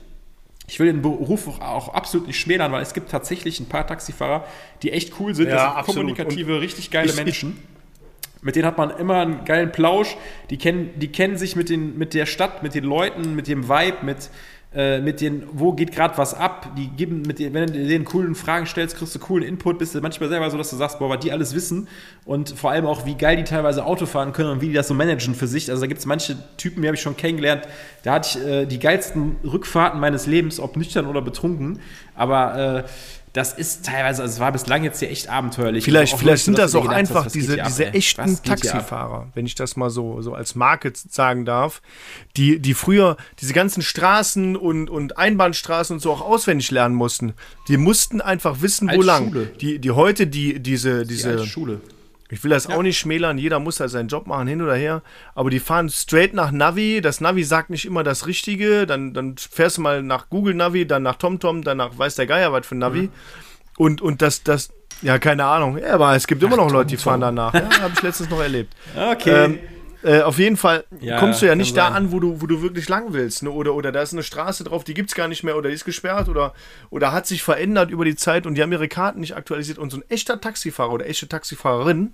ich 0.66 0.80
will 0.80 0.86
den 0.86 1.02
Beruf 1.02 1.60
auch 1.60 1.92
absolut 1.92 2.26
nicht 2.26 2.40
schmälern, 2.40 2.72
weil 2.72 2.82
es 2.82 2.94
gibt 2.94 3.10
tatsächlich 3.10 3.60
ein 3.60 3.66
paar 3.66 3.86
Taxifahrer, 3.86 4.46
die 4.82 4.92
echt 4.92 5.20
cool 5.20 5.34
sind. 5.34 5.48
Ja, 5.48 5.74
das 5.76 5.86
sind 5.86 5.94
kommunikative, 5.94 6.60
richtig 6.60 6.90
geile 6.90 7.10
ich, 7.10 7.16
Menschen. 7.16 7.58
Mit 8.40 8.56
denen 8.56 8.66
hat 8.66 8.78
man 8.78 8.90
immer 8.90 9.20
einen 9.20 9.44
geilen 9.44 9.72
Plausch. 9.72 10.16
Die 10.50 10.58
kennen, 10.58 10.90
die 10.96 11.08
kennen 11.08 11.36
sich 11.36 11.56
mit, 11.56 11.70
den, 11.70 11.98
mit 11.98 12.12
der 12.14 12.26
Stadt, 12.26 12.62
mit 12.62 12.74
den 12.74 12.84
Leuten, 12.84 13.34
mit 13.34 13.48
dem 13.48 13.68
Vibe, 13.68 14.04
mit, 14.04 14.30
äh, 14.74 15.00
mit 15.00 15.20
den, 15.20 15.44
wo 15.52 15.72
geht 15.72 15.92
gerade 15.92 16.18
was 16.18 16.34
ab. 16.34 16.72
Die 16.76 16.88
geben, 16.88 17.22
mit 17.22 17.38
den, 17.38 17.54
wenn 17.54 17.66
du 17.66 17.72
denen 17.72 18.04
coolen 18.04 18.34
Fragen 18.34 18.66
stellst, 18.66 18.96
kriegst 18.96 19.14
du 19.14 19.18
coolen 19.18 19.46
Input, 19.46 19.78
bist 19.78 19.94
du 19.94 20.00
manchmal 20.00 20.28
selber 20.28 20.50
so, 20.50 20.58
dass 20.58 20.70
du 20.70 20.76
sagst, 20.76 20.98
boah, 20.98 21.08
was 21.08 21.20
die 21.20 21.30
alles 21.32 21.54
wissen 21.54 21.88
und 22.24 22.50
vor 22.50 22.70
allem 22.70 22.86
auch, 22.86 23.06
wie 23.06 23.14
geil 23.14 23.36
die 23.36 23.44
teilweise 23.44 23.84
Auto 23.84 24.06
fahren 24.06 24.32
können 24.32 24.50
und 24.50 24.60
wie 24.60 24.68
die 24.68 24.72
das 24.72 24.88
so 24.88 24.94
managen 24.94 25.34
für 25.34 25.46
sich. 25.46 25.70
Also 25.70 25.82
da 25.82 25.86
gibt 25.86 26.00
es 26.00 26.06
manche 26.06 26.36
Typen, 26.56 26.82
die 26.82 26.88
habe 26.88 26.96
ich 26.96 27.02
schon 27.02 27.16
kennengelernt, 27.16 27.68
da 28.02 28.14
hatte 28.14 28.38
ich 28.38 28.46
äh, 28.46 28.66
die 28.66 28.78
geilsten 28.78 29.36
Rückfahrten 29.44 30.00
meines 30.00 30.26
Lebens, 30.26 30.58
ob 30.58 30.76
nüchtern 30.76 31.06
oder 31.06 31.22
betrunken, 31.22 31.78
aber 32.14 32.84
äh, 32.84 32.84
das 33.34 33.52
ist 33.52 33.84
teilweise, 33.84 34.22
also 34.22 34.32
es 34.32 34.38
war 34.38 34.52
bislang 34.52 34.84
jetzt 34.84 35.00
hier 35.00 35.10
echt 35.10 35.28
abenteuerlich. 35.28 35.84
Vielleicht, 35.84 36.16
vielleicht 36.16 36.44
sind 36.44 36.56
das 36.56 36.72
auch 36.76 36.82
gedacht 36.82 36.96
einfach 36.96 37.26
was 37.26 37.32
geht 37.32 37.42
diese, 37.42 37.60
ab, 37.60 37.66
diese 37.66 37.92
echten 37.92 38.32
Was? 38.32 38.42
Taxifahrer, 38.42 39.26
wenn 39.34 39.44
ich 39.44 39.56
das 39.56 39.74
mal 39.74 39.90
so, 39.90 40.22
so 40.22 40.34
als 40.34 40.54
Marke 40.54 40.92
sagen 40.94 41.44
darf, 41.44 41.82
die, 42.36 42.60
die 42.60 42.74
früher 42.74 43.16
diese 43.40 43.52
ganzen 43.52 43.82
Straßen 43.82 44.56
und, 44.56 44.88
und 44.88 45.18
Einbahnstraßen 45.18 45.94
und 45.94 46.00
so 46.00 46.12
auch 46.12 46.20
auswendig 46.20 46.70
lernen 46.70 46.94
mussten. 46.94 47.34
Die 47.66 47.76
mussten 47.76 48.20
einfach 48.20 48.62
wissen, 48.62 48.86
wo 48.86 48.98
Als 48.98 49.04
lang. 49.04 49.32
Schule. 49.32 49.46
Die, 49.60 49.80
die 49.80 49.90
heute, 49.90 50.28
die, 50.28 50.60
diese, 50.60 51.02
Die 51.02 51.08
diese, 51.08 51.30
alte 51.30 51.46
Schule. 51.46 51.80
Ich 52.34 52.42
will 52.42 52.50
das 52.50 52.66
auch 52.66 52.82
nicht 52.82 52.98
schmälern, 52.98 53.38
jeder 53.38 53.60
muss 53.60 53.78
halt 53.78 53.90
seinen 53.90 54.08
Job 54.08 54.26
machen, 54.26 54.48
hin 54.48 54.60
oder 54.60 54.74
her. 54.74 55.02
Aber 55.36 55.50
die 55.50 55.60
fahren 55.60 55.88
straight 55.88 56.34
nach 56.34 56.50
Navi. 56.50 57.00
Das 57.00 57.20
Navi 57.20 57.44
sagt 57.44 57.70
nicht 57.70 57.86
immer 57.86 58.02
das 58.02 58.26
Richtige. 58.26 58.86
Dann, 58.86 59.14
dann 59.14 59.36
fährst 59.36 59.76
du 59.76 59.82
mal 59.82 60.02
nach 60.02 60.28
Google 60.30 60.54
Navi, 60.54 60.84
dann 60.84 61.04
nach 61.04 61.14
TomTom, 61.14 61.62
dann 61.62 61.76
nach 61.76 61.96
weiß 61.96 62.16
der 62.16 62.26
Geier 62.26 62.52
was 62.52 62.66
für 62.66 62.74
Navi. 62.74 63.02
Mhm. 63.02 63.10
Und, 63.78 64.02
und 64.02 64.20
das, 64.20 64.42
das, 64.42 64.70
ja, 65.00 65.18
keine 65.20 65.44
Ahnung. 65.44 65.78
Ja, 65.78 65.94
aber 65.94 66.16
es 66.16 66.26
gibt 66.26 66.42
immer 66.42 66.56
noch 66.56 66.72
Leute, 66.72 66.88
die 66.88 66.96
fahren 66.96 67.20
danach. 67.20 67.54
Ja, 67.54 67.68
habe 67.80 67.94
ich 67.94 68.02
letztens 68.02 68.30
noch 68.30 68.40
erlebt. 68.40 68.74
Okay. 68.96 69.44
Ähm, 69.44 69.58
äh, 70.02 70.20
auf 70.20 70.38
jeden 70.38 70.58
Fall 70.58 70.84
Ja, 71.00 71.18
kommst 71.18 71.40
du 71.40 71.46
ja 71.46 71.54
nicht 71.54 71.76
da 71.76 71.86
sein. 71.86 71.94
an, 71.94 72.12
wo 72.12 72.20
du, 72.20 72.42
wo 72.42 72.46
du 72.46 72.60
wirklich 72.60 72.90
lang 72.90 73.14
willst. 73.14 73.42
Ne? 73.42 73.50
Oder, 73.50 73.74
oder 73.74 73.90
da 73.90 74.02
ist 74.02 74.12
eine 74.12 74.22
Straße 74.22 74.62
drauf, 74.64 74.84
die 74.84 74.92
gibt 74.92 75.08
es 75.08 75.14
gar 75.14 75.28
nicht 75.28 75.44
mehr 75.44 75.56
oder 75.56 75.70
die 75.70 75.74
ist 75.74 75.86
gesperrt 75.86 76.28
oder, 76.28 76.52
oder 76.90 77.12
hat 77.12 77.26
sich 77.26 77.42
verändert 77.42 77.90
über 77.90 78.04
die 78.04 78.14
Zeit 78.14 78.46
und 78.46 78.54
die 78.54 78.62
haben 78.62 78.70
ihre 78.72 78.88
Karten 78.88 79.20
nicht 79.20 79.34
aktualisiert. 79.34 79.78
Und 79.78 79.90
so 79.90 79.96
ein 79.96 80.04
echter 80.10 80.40
Taxifahrer 80.40 80.92
oder 80.92 81.06
echte 81.06 81.26
Taxifahrerin, 81.26 82.12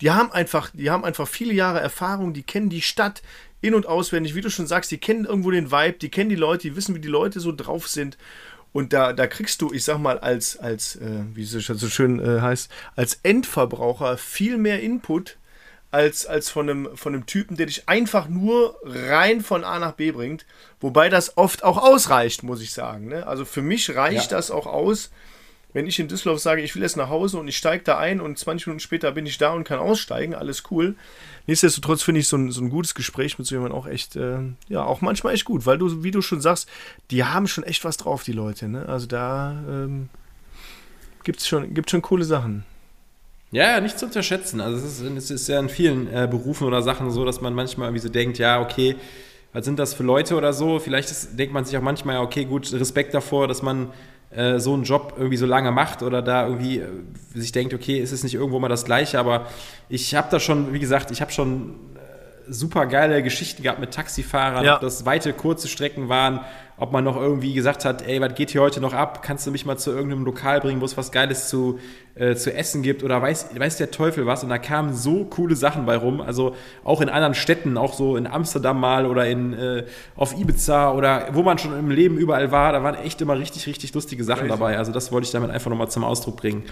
die 0.00 0.10
haben 0.10 0.32
einfach, 0.32 0.70
die 0.72 0.90
haben 0.90 1.04
einfach 1.04 1.28
viele 1.28 1.52
Jahre 1.52 1.80
Erfahrung, 1.80 2.32
die 2.34 2.42
kennen 2.42 2.68
die 2.68 2.82
Stadt 2.82 3.22
in- 3.60 3.74
und 3.74 3.86
auswendig, 3.86 4.34
wie 4.34 4.40
du 4.40 4.50
schon 4.50 4.66
sagst, 4.66 4.90
die 4.90 4.98
kennen 4.98 5.24
irgendwo 5.24 5.50
den 5.50 5.70
Vibe, 5.70 5.98
die 5.98 6.10
kennen 6.10 6.30
die 6.30 6.36
Leute, 6.36 6.68
die 6.68 6.76
wissen, 6.76 6.94
wie 6.94 7.00
die 7.00 7.08
Leute 7.08 7.40
so 7.40 7.52
drauf 7.52 7.88
sind. 7.88 8.16
Und 8.72 8.92
da, 8.92 9.12
da 9.12 9.26
kriegst 9.26 9.62
du, 9.62 9.72
ich 9.72 9.84
sag 9.84 9.98
mal, 9.98 10.18
als, 10.18 10.58
als 10.58 10.96
äh, 10.96 11.22
wie 11.34 11.42
es 11.42 11.50
so 11.50 11.88
schön 11.88 12.20
äh, 12.20 12.40
heißt, 12.42 12.70
als 12.94 13.20
Endverbraucher 13.22 14.18
viel 14.18 14.58
mehr 14.58 14.82
Input 14.82 15.38
als, 15.90 16.26
als 16.26 16.50
von, 16.50 16.68
einem, 16.68 16.96
von 16.96 17.14
einem 17.14 17.24
Typen, 17.26 17.56
der 17.56 17.66
dich 17.66 17.88
einfach 17.88 18.28
nur 18.28 18.78
rein 18.84 19.40
von 19.40 19.64
A 19.64 19.78
nach 19.78 19.92
B 19.92 20.10
bringt. 20.10 20.44
Wobei 20.80 21.08
das 21.08 21.38
oft 21.38 21.64
auch 21.64 21.78
ausreicht, 21.78 22.42
muss 22.42 22.60
ich 22.60 22.72
sagen. 22.72 23.08
Ne? 23.08 23.26
Also 23.26 23.44
für 23.46 23.62
mich 23.62 23.94
reicht 23.94 24.30
Ja. 24.30 24.36
das 24.36 24.50
auch 24.50 24.66
aus, 24.66 25.10
wenn 25.76 25.86
ich 25.86 25.98
in 25.98 26.08
Düsseldorf 26.08 26.40
sage, 26.40 26.62
ich 26.62 26.74
will 26.74 26.80
jetzt 26.80 26.96
nach 26.96 27.10
Hause 27.10 27.36
und 27.36 27.48
ich 27.48 27.58
steige 27.58 27.84
da 27.84 27.98
ein 27.98 28.22
und 28.22 28.38
20 28.38 28.66
Minuten 28.66 28.80
später 28.80 29.12
bin 29.12 29.26
ich 29.26 29.36
da 29.36 29.52
und 29.52 29.64
kann 29.64 29.78
aussteigen, 29.78 30.34
alles 30.34 30.62
cool. 30.70 30.94
Nichtsdestotrotz 31.46 32.02
finde 32.02 32.22
ich 32.22 32.28
so 32.28 32.38
ein, 32.38 32.50
so 32.50 32.62
ein 32.62 32.70
gutes 32.70 32.94
Gespräch 32.94 33.38
mit 33.38 33.46
so 33.46 33.56
jemandem 33.56 33.78
auch 33.78 33.86
echt, 33.86 34.16
äh, 34.16 34.38
ja, 34.70 34.82
auch 34.82 35.02
manchmal 35.02 35.34
echt 35.34 35.44
gut, 35.44 35.66
weil 35.66 35.76
du, 35.76 36.02
wie 36.02 36.12
du 36.12 36.22
schon 36.22 36.40
sagst, 36.40 36.66
die 37.10 37.24
haben 37.24 37.46
schon 37.46 37.62
echt 37.62 37.84
was 37.84 37.98
drauf, 37.98 38.22
die 38.22 38.32
Leute. 38.32 38.68
Ne? 38.68 38.88
Also 38.88 39.06
da 39.06 39.50
ähm, 39.68 40.08
gibt 41.24 41.40
es 41.40 41.46
schon, 41.46 41.74
gibt's 41.74 41.90
schon 41.90 42.00
coole 42.00 42.24
Sachen. 42.24 42.64
Ja, 43.50 43.78
nicht 43.78 43.98
zu 43.98 44.06
unterschätzen. 44.06 44.62
Also 44.62 44.78
es 44.78 44.98
ist, 44.98 45.02
es 45.02 45.30
ist 45.30 45.46
ja 45.46 45.60
in 45.60 45.68
vielen 45.68 46.10
äh, 46.10 46.26
Berufen 46.26 46.66
oder 46.66 46.80
Sachen 46.80 47.10
so, 47.10 47.26
dass 47.26 47.42
man 47.42 47.52
manchmal 47.52 47.88
irgendwie 47.88 48.02
so 48.02 48.08
denkt, 48.08 48.38
ja, 48.38 48.62
okay, 48.62 48.96
was 49.52 49.66
sind 49.66 49.78
das 49.78 49.92
für 49.92 50.04
Leute 50.04 50.36
oder 50.36 50.54
so? 50.54 50.78
Vielleicht 50.78 51.10
ist, 51.10 51.38
denkt 51.38 51.52
man 51.52 51.66
sich 51.66 51.76
auch 51.76 51.82
manchmal, 51.82 52.14
ja, 52.14 52.22
okay, 52.22 52.46
gut, 52.46 52.72
Respekt 52.72 53.12
davor, 53.12 53.46
dass 53.46 53.60
man 53.60 53.90
äh, 54.36 54.58
so 54.60 54.74
einen 54.74 54.84
Job 54.84 55.14
irgendwie 55.16 55.36
so 55.36 55.46
lange 55.46 55.70
macht 55.72 56.02
oder 56.02 56.22
da 56.22 56.46
irgendwie 56.46 56.78
äh, 56.80 56.88
sich 57.34 57.52
denkt, 57.52 57.74
okay, 57.74 57.98
ist 57.98 58.12
es 58.12 58.22
nicht 58.22 58.34
irgendwo 58.34 58.58
mal 58.58 58.68
das 58.68 58.84
Gleiche, 58.84 59.18
aber 59.18 59.46
ich 59.88 60.14
habe 60.14 60.28
da 60.30 60.38
schon, 60.40 60.72
wie 60.72 60.78
gesagt, 60.78 61.10
ich 61.10 61.20
habe 61.20 61.32
schon 61.32 61.70
äh, 61.96 62.52
super 62.52 62.86
geile 62.86 63.22
Geschichten 63.22 63.62
gehabt 63.62 63.80
mit 63.80 63.92
Taxifahrern, 63.92 64.64
Ja. 64.64 64.74
ob 64.76 64.80
das 64.82 65.04
weite, 65.06 65.32
kurze 65.32 65.68
Strecken 65.68 66.08
waren, 66.08 66.40
ob 66.78 66.92
man 66.92 67.04
noch 67.04 67.16
irgendwie 67.16 67.54
gesagt 67.54 67.84
hat, 67.84 68.06
ey, 68.06 68.20
was 68.20 68.34
geht 68.34 68.50
hier 68.50 68.60
heute 68.60 68.80
noch 68.80 68.92
ab? 68.92 69.22
Kannst 69.22 69.46
du 69.46 69.50
mich 69.50 69.64
mal 69.64 69.78
zu 69.78 69.90
irgendeinem 69.90 70.24
Lokal 70.24 70.60
bringen, 70.60 70.80
wo 70.80 70.84
es 70.84 70.96
was 70.96 71.10
Geiles 71.10 71.48
zu, 71.48 71.78
äh, 72.14 72.34
zu 72.34 72.52
essen 72.52 72.82
gibt 72.82 73.02
oder 73.02 73.20
weiß, 73.22 73.58
weiß 73.58 73.78
der 73.78 73.90
Teufel 73.90 74.26
was? 74.26 74.42
Und 74.42 74.50
da 74.50 74.58
kamen 74.58 74.94
so 74.94 75.24
coole 75.24 75.56
Sachen 75.56 75.86
bei 75.86 75.96
rum, 75.96 76.20
also 76.20 76.54
auch 76.84 77.00
in 77.00 77.08
anderen 77.08 77.34
Städten, 77.34 77.78
auch 77.78 77.94
so 77.94 78.16
in 78.16 78.26
Amsterdam 78.26 78.78
mal 78.78 79.06
oder 79.06 79.26
in, 79.26 79.54
äh, 79.54 79.84
auf 80.16 80.38
Ibiza 80.38 80.92
oder 80.92 81.28
wo 81.32 81.42
man 81.42 81.58
schon 81.58 81.78
im 81.78 81.90
Leben 81.90 82.18
überall 82.18 82.52
war, 82.52 82.72
da 82.72 82.82
waren 82.82 82.96
echt 82.96 83.20
immer 83.22 83.38
richtig, 83.38 83.66
richtig 83.66 83.94
lustige 83.94 84.22
Sachen 84.24 84.48
Crazy. 84.48 84.58
dabei. 84.58 84.76
Also 84.76 84.92
das 84.92 85.10
wollte 85.12 85.24
ich 85.24 85.32
damit 85.32 85.50
einfach 85.50 85.70
nochmal 85.70 85.88
zum 85.88 86.04
Ausdruck 86.04 86.36
bringen. 86.36 86.64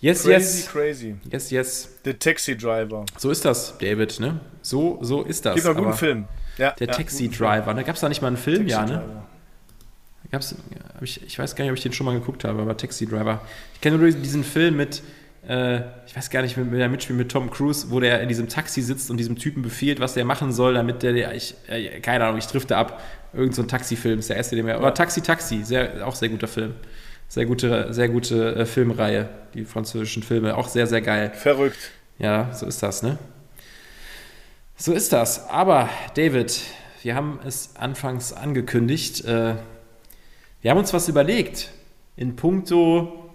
Yes, 0.00 0.22
Crazy, 0.22 0.30
yes. 0.30 0.68
crazy. 0.68 1.16
Yes, 1.28 1.50
yes. 1.50 1.98
The 2.04 2.14
Taxi 2.14 2.56
Driver. 2.56 3.04
So 3.16 3.30
ist 3.30 3.44
das, 3.44 3.76
David, 3.78 4.20
ne? 4.20 4.38
So, 4.62 4.98
so 5.00 5.22
ist 5.22 5.44
das. 5.44 5.56
Noch 5.64 5.74
einen 5.74 5.84
guten 5.86 5.96
Film. 5.96 6.24
Ja, 6.58 6.72
Der 6.72 6.86
ja, 6.88 6.92
Taxi 6.92 7.24
guten 7.24 7.34
Film. 7.34 7.50
Driver, 7.50 7.74
da 7.74 7.82
gab 7.82 7.94
es 7.94 8.00
da 8.00 8.08
nicht 8.08 8.20
mal 8.20 8.28
einen 8.28 8.36
Film, 8.36 8.68
Taxi 8.68 8.70
ja, 8.70 8.84
ne? 8.84 9.02
Gab's, 10.30 10.54
ich, 11.00 11.22
ich 11.24 11.38
weiß 11.38 11.56
gar 11.56 11.64
nicht, 11.64 11.70
ob 11.70 11.78
ich 11.78 11.82
den 11.82 11.92
schon 11.94 12.04
mal 12.04 12.12
geguckt 12.12 12.44
habe, 12.44 12.60
aber 12.60 12.76
Taxi 12.76 13.06
Driver. 13.06 13.40
Ich 13.74 13.80
kenne 13.80 13.96
nur 13.96 14.10
diesen 14.10 14.44
Film 14.44 14.76
mit, 14.76 15.02
äh, 15.48 15.80
ich 16.06 16.14
weiß 16.14 16.28
gar 16.28 16.42
nicht, 16.42 16.56
mit 16.58 16.70
der 16.78 16.88
Mitspiel 16.90 17.16
mit 17.16 17.30
Tom 17.30 17.50
Cruise, 17.50 17.90
wo 17.90 17.98
der 17.98 18.20
in 18.20 18.28
diesem 18.28 18.48
Taxi 18.48 18.82
sitzt 18.82 19.10
und 19.10 19.16
diesem 19.16 19.36
Typen 19.36 19.62
befiehlt, 19.62 20.00
was 20.00 20.12
der 20.14 20.26
machen 20.26 20.52
soll, 20.52 20.74
damit 20.74 21.02
der, 21.02 21.14
der 21.14 21.34
ich, 21.34 21.54
äh, 21.68 22.00
keine 22.00 22.24
Ahnung, 22.24 22.38
ich 22.38 22.46
drifte 22.46 22.76
ab. 22.76 23.02
Irgend 23.32 23.54
so 23.54 23.62
ein 23.62 23.68
Taxifilm 23.68 24.18
ist 24.18 24.28
der 24.28 24.36
erste, 24.36 24.56
den 24.56 24.66
wir. 24.66 24.76
Aber 24.76 24.92
Taxi 24.92 25.22
Taxi, 25.22 25.64
sehr, 25.64 26.06
auch 26.06 26.14
sehr 26.14 26.28
guter 26.28 26.48
Film. 26.48 26.74
Sehr 27.28 27.46
gute, 27.46 27.92
sehr 27.92 28.08
gute 28.08 28.54
äh, 28.56 28.66
Filmreihe, 28.66 29.28
die 29.54 29.64
französischen 29.64 30.22
Filme, 30.22 30.56
auch 30.56 30.68
sehr, 30.68 30.86
sehr 30.86 31.00
geil. 31.02 31.32
Verrückt. 31.34 31.78
Ja, 32.18 32.52
so 32.52 32.66
ist 32.66 32.82
das, 32.82 33.02
ne? 33.02 33.18
So 34.80 34.92
ist 34.92 35.12
das. 35.12 35.48
Aber, 35.48 35.88
David, 36.14 36.60
wir 37.02 37.14
haben 37.16 37.40
es 37.44 37.70
anfangs 37.76 38.32
angekündigt. 38.32 39.24
Äh, 39.24 39.54
wir 40.62 40.70
haben 40.70 40.78
uns 40.78 40.92
was 40.92 41.08
überlegt. 41.08 41.70
In 42.16 42.36
puncto, 42.36 43.30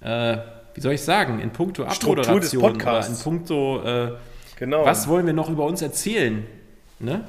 äh, 0.00 0.36
wie 0.74 0.80
soll 0.80 0.92
ich 0.94 1.02
sagen, 1.02 1.40
in 1.40 1.50
puncto 1.50 1.84
Abmoderation 1.84 2.62
oder 2.64 3.06
in 3.06 3.16
puncto, 3.16 3.82
äh, 3.84 4.12
Genau. 4.56 4.84
was 4.84 5.06
wollen 5.06 5.26
wir 5.26 5.32
noch 5.32 5.48
über 5.48 5.64
uns 5.64 5.82
erzählen? 5.82 6.44
Ne? 6.98 7.24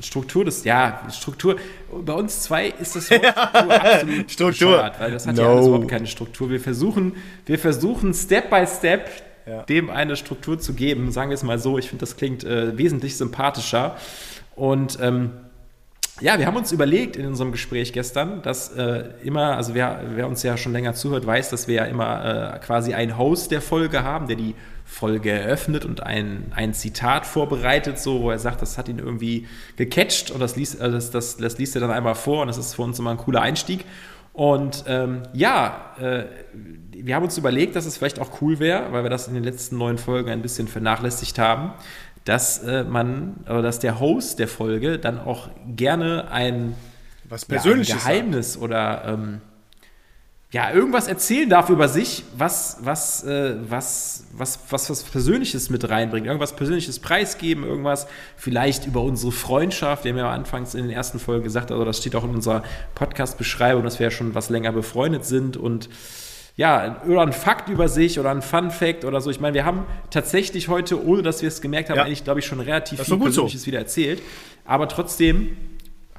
Struktur 0.00 0.46
des, 0.46 0.64
ja, 0.64 1.02
Struktur, 1.12 1.56
bei 1.92 2.14
uns 2.14 2.40
zwei 2.42 2.68
ist 2.68 2.96
das 2.96 3.10
Wort 3.10 3.20
Struktur 3.22 3.82
absolut 3.84 4.30
Struktur. 4.30 4.92
weil 4.98 5.10
das 5.10 5.26
hat 5.26 5.36
ja 5.36 5.44
No. 5.44 5.50
alles 5.56 5.66
überhaupt 5.66 5.88
keine 5.88 6.06
Struktur. 6.06 6.48
Wir 6.48 6.60
versuchen, 6.60 7.14
wir 7.44 7.58
versuchen 7.58 8.14
Step 8.14 8.48
by 8.48 8.66
Step 8.66 9.10
Ja. 9.50 9.62
dem 9.62 9.90
eine 9.90 10.14
Struktur 10.14 10.60
zu 10.60 10.74
geben, 10.74 11.10
sagen 11.10 11.30
wir 11.30 11.34
es 11.34 11.42
mal 11.42 11.58
so. 11.58 11.76
Ich 11.76 11.88
finde, 11.88 12.00
das 12.00 12.16
klingt 12.16 12.44
äh, 12.44 12.78
wesentlich 12.78 13.16
sympathischer. 13.16 13.96
Und 14.54 14.98
ähm, 15.00 15.32
ja, 16.20 16.38
wir 16.38 16.46
haben 16.46 16.56
uns 16.56 16.70
überlegt 16.70 17.16
in 17.16 17.26
unserem 17.26 17.50
Gespräch 17.50 17.92
gestern, 17.92 18.42
dass 18.42 18.68
äh, 18.76 19.04
immer, 19.24 19.56
also 19.56 19.74
wer, 19.74 20.02
wer 20.14 20.28
uns 20.28 20.42
ja 20.42 20.56
schon 20.56 20.72
länger 20.72 20.94
zuhört, 20.94 21.26
weiß, 21.26 21.50
dass 21.50 21.66
wir 21.66 21.76
ja 21.76 21.84
immer 21.84 22.54
äh, 22.54 22.58
quasi 22.58 22.94
einen 22.94 23.18
Host 23.18 23.50
der 23.50 23.62
Folge 23.62 24.04
haben, 24.04 24.28
der 24.28 24.36
die 24.36 24.54
Folge 24.84 25.30
eröffnet 25.30 25.84
und 25.84 26.02
ein, 26.02 26.52
ein 26.54 26.74
Zitat 26.74 27.24
vorbereitet, 27.24 27.98
so, 27.98 28.20
wo 28.22 28.30
er 28.30 28.38
sagt, 28.38 28.60
das 28.60 28.76
hat 28.76 28.88
ihn 28.88 28.98
irgendwie 28.98 29.46
gecatcht 29.76 30.30
und 30.30 30.40
das 30.40 30.56
liest, 30.56 30.80
äh, 30.80 30.90
das, 30.90 31.10
das, 31.10 31.38
das 31.38 31.58
liest 31.58 31.74
er 31.74 31.80
dann 31.80 31.90
einmal 31.90 32.14
vor 32.14 32.42
und 32.42 32.48
das 32.48 32.58
ist 32.58 32.74
für 32.74 32.82
uns 32.82 32.98
immer 32.98 33.10
ein 33.10 33.16
cooler 33.16 33.40
Einstieg. 33.40 33.84
Und 34.32 34.84
ähm, 34.86 35.22
ja, 35.32 35.94
äh, 35.98 36.24
wir 36.92 37.14
haben 37.14 37.24
uns 37.24 37.36
überlegt, 37.36 37.76
dass 37.76 37.86
es 37.86 37.96
vielleicht 37.96 38.20
auch 38.20 38.40
cool 38.40 38.58
wäre, 38.58 38.92
weil 38.92 39.02
wir 39.02 39.10
das 39.10 39.28
in 39.28 39.34
den 39.34 39.44
letzten 39.44 39.78
neun 39.78 39.98
Folgen 39.98 40.30
ein 40.30 40.42
bisschen 40.42 40.68
vernachlässigt 40.68 41.38
haben, 41.38 41.72
dass 42.24 42.62
äh, 42.62 42.84
man, 42.84 43.36
oder 43.46 43.62
dass 43.62 43.78
der 43.78 43.98
Host 43.98 44.38
der 44.38 44.48
Folge 44.48 44.98
dann 44.98 45.18
auch 45.18 45.48
gerne 45.66 46.30
ein, 46.30 46.74
was 47.24 47.46
ja, 47.48 47.60
ein. 47.62 47.82
Geheimnis 47.82 48.56
oder 48.56 49.04
ähm, 49.06 49.40
ja, 50.52 50.72
irgendwas 50.72 51.06
erzählen 51.06 51.48
darf 51.48 51.70
über 51.70 51.88
sich, 51.88 52.24
was, 52.36 52.78
was, 52.80 53.22
äh, 53.22 53.54
was, 53.68 54.24
was, 54.32 54.58
was, 54.68 54.90
was 54.90 55.04
Persönliches 55.04 55.70
mit 55.70 55.88
reinbringt, 55.88 56.26
irgendwas 56.26 56.56
Persönliches 56.56 56.98
preisgeben, 56.98 57.62
irgendwas 57.62 58.08
vielleicht 58.36 58.84
über 58.84 59.02
unsere 59.02 59.30
Freundschaft. 59.30 60.02
Wir 60.04 60.10
haben 60.10 60.18
ja 60.18 60.30
anfangs 60.30 60.74
in 60.74 60.82
den 60.82 60.90
ersten 60.90 61.20
Folgen 61.20 61.44
gesagt, 61.44 61.70
also 61.70 61.84
das 61.84 61.98
steht 61.98 62.16
auch 62.16 62.24
in 62.24 62.30
unserer 62.30 62.64
Podcast-Beschreibung, 62.96 63.84
dass 63.84 64.00
wir 64.00 64.08
ja 64.08 64.10
schon 64.10 64.34
was 64.34 64.50
länger 64.50 64.72
befreundet 64.72 65.24
sind 65.24 65.56
und 65.56 65.88
ja, 66.56 67.00
oder 67.06 67.22
ein 67.22 67.32
Fakt 67.32 67.68
über 67.68 67.88
sich 67.88 68.18
oder 68.18 68.30
ein 68.32 68.42
Fun-Fact 68.42 69.04
oder 69.04 69.20
so. 69.20 69.30
Ich 69.30 69.40
meine, 69.40 69.54
wir 69.54 69.64
haben 69.64 69.84
tatsächlich 70.10 70.68
heute, 70.68 71.02
ohne 71.02 71.22
dass 71.22 71.42
wir 71.42 71.48
es 71.48 71.62
gemerkt 71.62 71.88
haben, 71.90 71.96
Ja. 71.96 72.02
eigentlich, 72.02 72.24
glaube 72.24 72.40
ich, 72.40 72.46
schon 72.46 72.60
relativ 72.60 72.98
Das 72.98 73.06
viel 73.06 73.16
gut 73.18 73.32
so. 73.32 73.42
Persönliches 73.42 73.66
wieder 73.66 73.78
erzählt. 73.78 74.20
Aber 74.66 74.88
trotzdem 74.88 75.56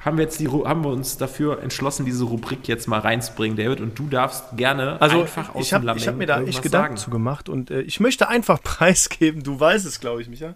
haben 0.04 0.18
wir 0.18 0.24
jetzt 0.24 0.40
die, 0.40 0.48
haben 0.48 0.82
wir 0.84 0.90
uns 0.90 1.16
dafür 1.16 1.62
entschlossen, 1.62 2.04
diese 2.04 2.24
Rubrik 2.24 2.66
jetzt 2.66 2.88
mal 2.88 2.98
reinzubringen, 2.98 3.56
David. 3.56 3.80
Und 3.80 3.96
du 3.96 4.08
darfst 4.08 4.56
gerne 4.56 5.00
also 5.00 5.22
einfach 5.22 5.54
aus 5.54 5.66
ich 5.66 5.72
hab, 5.72 5.82
dem 5.82 5.96
Ich 5.96 6.08
habe 6.08 6.16
mir 6.16 6.26
da 6.26 6.42
echt 6.42 6.60
Gedanken 6.60 6.96
zu 6.96 7.10
gemacht 7.10 7.48
und 7.48 7.70
äh, 7.70 7.82
ich 7.82 8.00
möchte 8.00 8.28
einfach 8.28 8.60
preisgeben, 8.64 9.44
du 9.44 9.58
weißt 9.58 9.86
es, 9.86 10.00
glaube 10.00 10.20
ich, 10.20 10.28
Micha. 10.28 10.54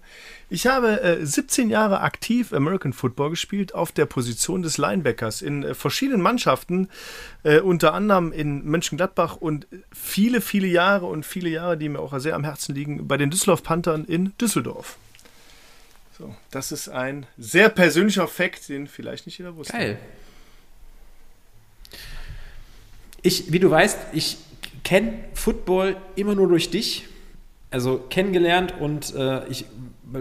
Ich 0.49 0.67
habe 0.67 1.01
äh, 1.01 1.25
17 1.25 1.71
Jahre 1.71 2.01
aktiv 2.01 2.53
American 2.53 2.93
Football 2.93 3.31
gespielt 3.31 3.73
auf 3.75 3.93
der 3.93 4.07
Position 4.07 4.63
des 4.63 4.79
Linebackers 4.79 5.43
in 5.43 5.63
äh, 5.63 5.75
verschiedenen 5.75 6.23
Mannschaften, 6.23 6.89
äh, 7.45 7.61
unter 7.61 7.95
anderem 7.95 8.33
in 8.33 8.65
Mönchengladbach 8.65 9.37
und 9.37 9.69
viele, 9.93 10.41
viele 10.41 10.67
Jahre 10.67 11.07
und 11.07 11.25
viele 11.25 11.51
Jahre, 11.51 11.77
die 11.79 11.89
mir 11.89 12.01
auch 12.01 12.19
sehr 12.19 12.35
am 12.35 12.43
Herzen 12.43 12.75
liegen, 12.75 13.07
bei 13.07 13.17
den 13.17 13.31
Düsseldorf 13.31 13.63
Panthern 13.63 14.05
in 14.05 14.33
Düsseldorf. 14.39 14.99
So, 16.17 16.35
das 16.51 16.73
ist 16.73 16.89
ein 16.89 17.27
sehr 17.37 17.69
persönlicher 17.69 18.27
Fakt, 18.27 18.71
den 18.71 18.87
vielleicht 18.87 19.27
nicht 19.27 19.37
jeder 19.37 19.55
wusste. 19.55 19.75
Geil. 19.75 19.99
Ich, 23.21 23.53
wie 23.53 23.59
du 23.59 23.71
weißt, 23.71 23.99
ich 24.13 24.39
kenne 24.83 25.25
Football 25.35 25.97
immer 26.15 26.35
nur 26.35 26.49
durch 26.49 26.71
dich. 26.71 27.07
Also 27.71 27.99
kennengelernt 27.99 28.73
und 28.81 29.15
äh, 29.15 29.47
ich, 29.49 29.67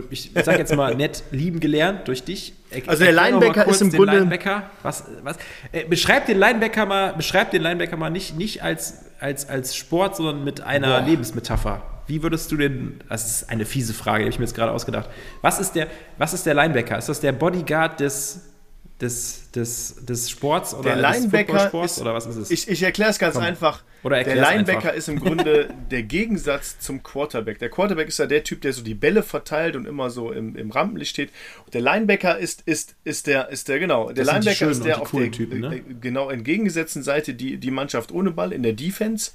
ich 0.09 0.31
sage 0.33 0.57
jetzt 0.57 0.75
mal 0.75 0.95
nett 0.97 1.23
lieben 1.31 1.61
gelernt 1.61 2.07
durch 2.09 2.23
dich. 2.23 2.53
Er, 2.75 2.89
also 2.89 3.03
der 3.03 3.13
Linebacker 3.13 3.67
ist 3.67 3.81
im 3.81 3.91
Grunde. 3.91 4.17
Linebacker. 4.17 4.69
Was, 4.83 5.05
was, 5.23 5.37
äh, 5.71 5.85
beschreib 5.85 6.25
den 6.25 6.37
Linebacker 6.37 6.85
mal, 6.85 7.13
beschreib 7.13 7.51
den 7.51 7.61
Linebacker 7.61 7.97
mal 7.97 8.09
nicht, 8.09 8.37
nicht 8.37 8.63
als, 8.63 9.05
als, 9.19 9.47
als 9.49 9.75
Sport, 9.75 10.15
sondern 10.17 10.43
mit 10.43 10.61
einer 10.61 10.99
Boah. 10.99 11.07
Lebensmetapher. 11.07 11.81
Wie 12.07 12.21
würdest 12.21 12.51
du 12.51 12.57
den, 12.57 12.99
das 13.09 13.25
ist 13.25 13.49
eine 13.49 13.65
fiese 13.65 13.93
Frage, 13.93 14.19
die 14.19 14.23
habe 14.25 14.31
ich 14.31 14.39
mir 14.39 14.45
jetzt 14.45 14.55
gerade 14.55 14.71
ausgedacht. 14.71 15.09
Was 15.41 15.59
ist 15.59 15.73
der, 15.73 15.87
was 16.17 16.33
ist 16.33 16.45
der 16.45 16.53
Linebacker? 16.53 16.97
Ist 16.97 17.09
das 17.09 17.19
der 17.19 17.31
Bodyguard 17.31 17.99
des, 17.99 18.54
des, 19.01 19.51
des, 19.51 20.05
des 20.05 20.29
Sports 20.29 20.73
oder 20.73 20.95
der 20.95 21.01
Linebacker 21.01 21.83
ist, 21.83 21.99
oder 21.99 22.13
was 22.13 22.25
ist 22.27 22.37
es? 22.37 22.51
Ich, 22.51 22.69
ich 22.69 22.81
erkläre 22.81 23.09
es 23.09 23.19
ganz 23.19 23.35
Komm. 23.35 23.43
einfach. 23.43 23.83
Oder 24.03 24.23
der 24.23 24.35
Linebacker 24.35 24.77
einfach. 24.77 24.93
ist 24.93 25.09
im 25.09 25.19
Grunde 25.19 25.67
der 25.91 26.03
Gegensatz 26.03 26.79
zum 26.79 27.03
Quarterback. 27.03 27.59
Der 27.59 27.69
Quarterback 27.69 28.07
ist 28.07 28.19
ja 28.19 28.25
der 28.25 28.43
Typ, 28.43 28.61
der 28.61 28.71
so 28.71 28.83
die 28.83 28.93
Bälle 28.93 29.21
verteilt 29.21 29.75
und 29.75 29.85
immer 29.85 30.09
so 30.09 30.31
im, 30.31 30.55
im 30.55 30.71
Rampenlicht 30.71 31.11
steht. 31.11 31.31
Und 31.65 31.73
der 31.73 31.81
Linebacker 31.81 32.37
ist, 32.37 32.61
ist, 32.65 32.95
ist 33.03 33.27
der, 33.27 33.49
ist 33.49 33.67
der, 33.67 33.79
genau, 33.79 34.11
der 34.11 34.23
Linebacker 34.23 34.69
ist 34.69 34.85
der 34.85 35.01
auf 35.01 35.11
der 35.11 35.31
Typen, 35.31 35.59
ne? 35.59 35.81
genau 35.99 36.29
entgegengesetzten 36.29 37.03
Seite 37.03 37.33
die, 37.33 37.57
die 37.57 37.71
Mannschaft 37.71 38.13
ohne 38.13 38.31
Ball 38.31 38.53
in 38.53 38.63
der 38.63 38.73
Defense 38.73 39.31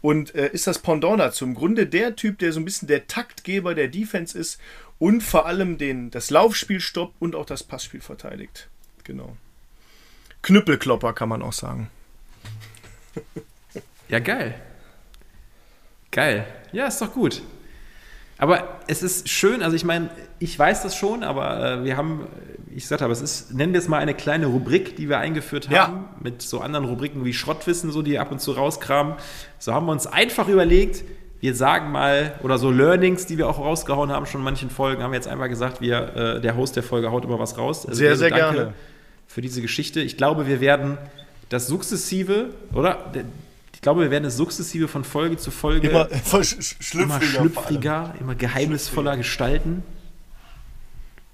und 0.00 0.34
äh, 0.34 0.50
ist 0.52 0.66
das 0.66 0.80
Pendant 0.80 1.20
dazu. 1.20 1.44
Im 1.44 1.54
Grunde 1.54 1.86
der 1.86 2.16
Typ, 2.16 2.38
der 2.40 2.52
so 2.52 2.58
ein 2.58 2.64
bisschen 2.64 2.88
der 2.88 3.06
Taktgeber 3.06 3.76
der 3.76 3.86
Defense 3.86 4.36
ist 4.36 4.60
und 4.98 5.22
vor 5.22 5.46
allem 5.46 5.78
den, 5.78 6.10
das 6.10 6.30
Laufspiel 6.30 6.80
stoppt 6.80 7.14
und 7.20 7.36
auch 7.36 7.46
das 7.46 7.62
Passspiel 7.62 8.00
verteidigt. 8.00 8.68
Genau. 9.06 9.36
Knüppelklopper 10.42 11.12
kann 11.12 11.28
man 11.28 11.42
auch 11.42 11.52
sagen. 11.52 11.90
Ja, 14.08 14.20
geil. 14.20 14.54
Geil. 16.12 16.46
Ja, 16.70 16.86
ist 16.86 17.02
doch 17.02 17.12
gut. 17.12 17.42
Aber 18.38 18.78
es 18.86 19.02
ist 19.02 19.28
schön, 19.28 19.62
also 19.64 19.74
ich 19.74 19.84
meine, 19.84 20.10
ich 20.38 20.56
weiß 20.56 20.84
das 20.84 20.94
schon, 20.94 21.24
aber 21.24 21.80
äh, 21.80 21.84
wir 21.84 21.96
haben, 21.96 22.26
ich 22.72 22.86
sagte 22.86 23.04
aber, 23.04 23.12
es 23.12 23.20
ist, 23.20 23.52
nennen 23.54 23.72
wir 23.72 23.80
es 23.80 23.88
mal 23.88 23.98
eine 23.98 24.14
kleine 24.14 24.46
Rubrik, 24.46 24.94
die 24.94 25.08
wir 25.08 25.18
eingeführt 25.18 25.70
haben, 25.70 25.94
ja. 25.94 26.08
mit 26.22 26.42
so 26.42 26.60
anderen 26.60 26.84
Rubriken 26.84 27.24
wie 27.24 27.32
Schrottwissen, 27.32 27.90
so 27.90 28.02
die 28.02 28.18
ab 28.18 28.30
und 28.30 28.40
zu 28.40 28.52
rauskramen. 28.52 29.14
So 29.58 29.74
haben 29.74 29.86
wir 29.86 29.92
uns 29.92 30.06
einfach 30.06 30.46
überlegt, 30.46 31.02
wir 31.40 31.54
sagen 31.54 31.90
mal, 31.90 32.38
oder 32.42 32.58
so 32.58 32.70
Learnings, 32.70 33.26
die 33.26 33.38
wir 33.38 33.48
auch 33.48 33.58
rausgehauen 33.58 34.10
haben, 34.10 34.26
schon 34.26 34.42
in 34.42 34.44
manchen 34.44 34.70
Folgen, 34.70 35.02
haben 35.02 35.12
wir 35.12 35.16
jetzt 35.16 35.28
einfach 35.28 35.48
gesagt, 35.48 35.80
wir, 35.80 36.14
äh, 36.14 36.40
der 36.40 36.56
Host 36.56 36.76
der 36.76 36.82
Folge 36.82 37.10
haut 37.10 37.24
immer 37.24 37.38
was 37.38 37.58
raus. 37.58 37.86
Also 37.86 37.98
sehr, 37.98 38.16
sehr 38.16 38.30
gerne. 38.30 38.74
Für 39.36 39.42
diese 39.42 39.60
Geschichte. 39.60 40.00
Ich 40.00 40.16
glaube, 40.16 40.46
wir 40.46 40.62
werden 40.62 40.96
das 41.50 41.66
sukzessive, 41.66 42.54
oder? 42.72 43.12
Ich 43.74 43.82
glaube, 43.82 44.00
wir 44.00 44.10
werden 44.10 44.24
es 44.24 44.38
sukzessive 44.38 44.88
von 44.88 45.04
Folge 45.04 45.36
zu 45.36 45.50
Folge 45.50 45.90
immer, 45.90 46.08
immer 46.10 46.42
schlüpfriger, 46.42 47.02
immer, 47.02 47.20
schlüpfriger, 47.20 48.14
immer 48.18 48.34
geheimnisvoller 48.34 49.12
schlüpfriger. 49.12 49.16
gestalten. 49.18 49.82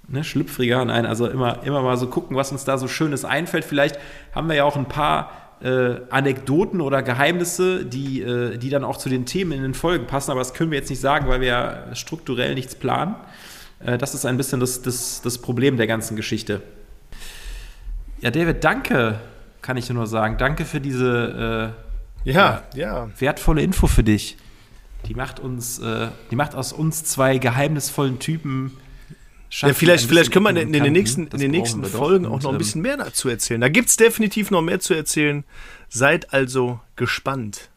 Ne, 0.09 0.24
schlüpfriger, 0.24 0.84
nein, 0.84 1.07
also 1.07 1.28
immer, 1.28 1.62
immer 1.62 1.80
mal 1.80 1.96
so 1.96 2.09
gucken, 2.09 2.36
was 2.36 2.50
uns 2.50 2.64
da 2.64 2.76
so 2.76 2.88
Schönes 2.88 3.24
einfällt. 3.24 3.64
Vielleicht 3.64 4.00
haben 4.34 4.48
wir 4.48 4.57
ja 4.57 4.64
auch 4.64 4.74
ein 4.74 4.88
paar 4.88 5.61
äh, 5.62 6.00
Anekdoten 6.11 6.80
oder 6.80 7.05
Geheimnisse, 7.05 7.84
die, 7.84 8.20
äh, 8.20 8.59
die 8.59 8.70
dann 8.70 8.82
auch 8.82 8.96
zu 8.96 9.11
den 9.11 9.26
Themen 9.26 9.53
in 9.53 9.62
den 9.62 9.74
Folgen 9.74 10.09
passen, 10.09 10.32
aber 10.32 10.40
das 10.40 10.55
können 10.55 10.72
wir 10.72 10.78
jetzt 10.78 10.90
nicht 10.90 11.00
sagen, 11.00 11.28
weil 11.28 11.40
wir 11.40 11.46
ja 11.46 11.94
strukturell 11.94 12.57
nichts 12.57 12.74
planen. 12.74 13.14
Äh, 13.78 13.96
das 13.96 14.12
ist 14.12 14.26
ein 14.26 14.36
bisschen 14.38 14.59
das, 14.59 14.82
das, 14.82 15.22
das 15.22 15.38
Problem 15.38 15.76
der 15.76 15.86
ganzen 15.86 16.16
Geschichte. 16.16 16.62
Ja, 18.22 18.30
David, 18.30 18.62
danke, 18.62 19.18
kann 19.62 19.76
ich 19.76 19.90
nur 19.90 20.06
sagen. 20.06 20.38
Danke 20.38 20.64
für 20.64 20.80
diese 20.80 21.74
äh, 22.24 22.30
ja, 22.30 22.62
ja. 22.72 23.10
Wertvolle 23.18 23.62
Info 23.62 23.88
für 23.88 24.04
dich. 24.04 24.36
Die 25.08 25.14
macht 25.14 25.40
uns, 25.40 25.80
äh, 25.80 26.06
die 26.30 26.36
macht 26.36 26.54
aus 26.54 26.72
uns 26.72 27.02
zwei 27.02 27.38
geheimnisvollen 27.38 28.20
Typen. 28.20 28.76
Ja, 29.50 29.74
vielleicht, 29.74 30.06
vielleicht 30.06 30.30
können 30.30 30.44
wir 30.44 30.62
in, 30.62 30.72
den 30.72 30.92
nächsten, 30.92 31.26
in 31.26 31.38
den 31.38 31.50
nächsten 31.50 31.84
Folgen 31.84 32.24
auch 32.24 32.40
noch 32.40 32.50
ein 32.50 32.54
ähm, 32.54 32.58
bisschen 32.58 32.80
mehr 32.80 32.96
dazu 32.96 33.28
erzählen. 33.28 33.60
Da 33.60 33.68
gibt 33.68 33.88
es 33.88 33.96
definitiv 33.96 34.52
noch 34.52 34.62
mehr 34.62 34.78
zu 34.78 34.94
erzählen. 34.94 35.42
Seid 35.88 36.32
also 36.32 36.78
gespannt. 36.94 37.70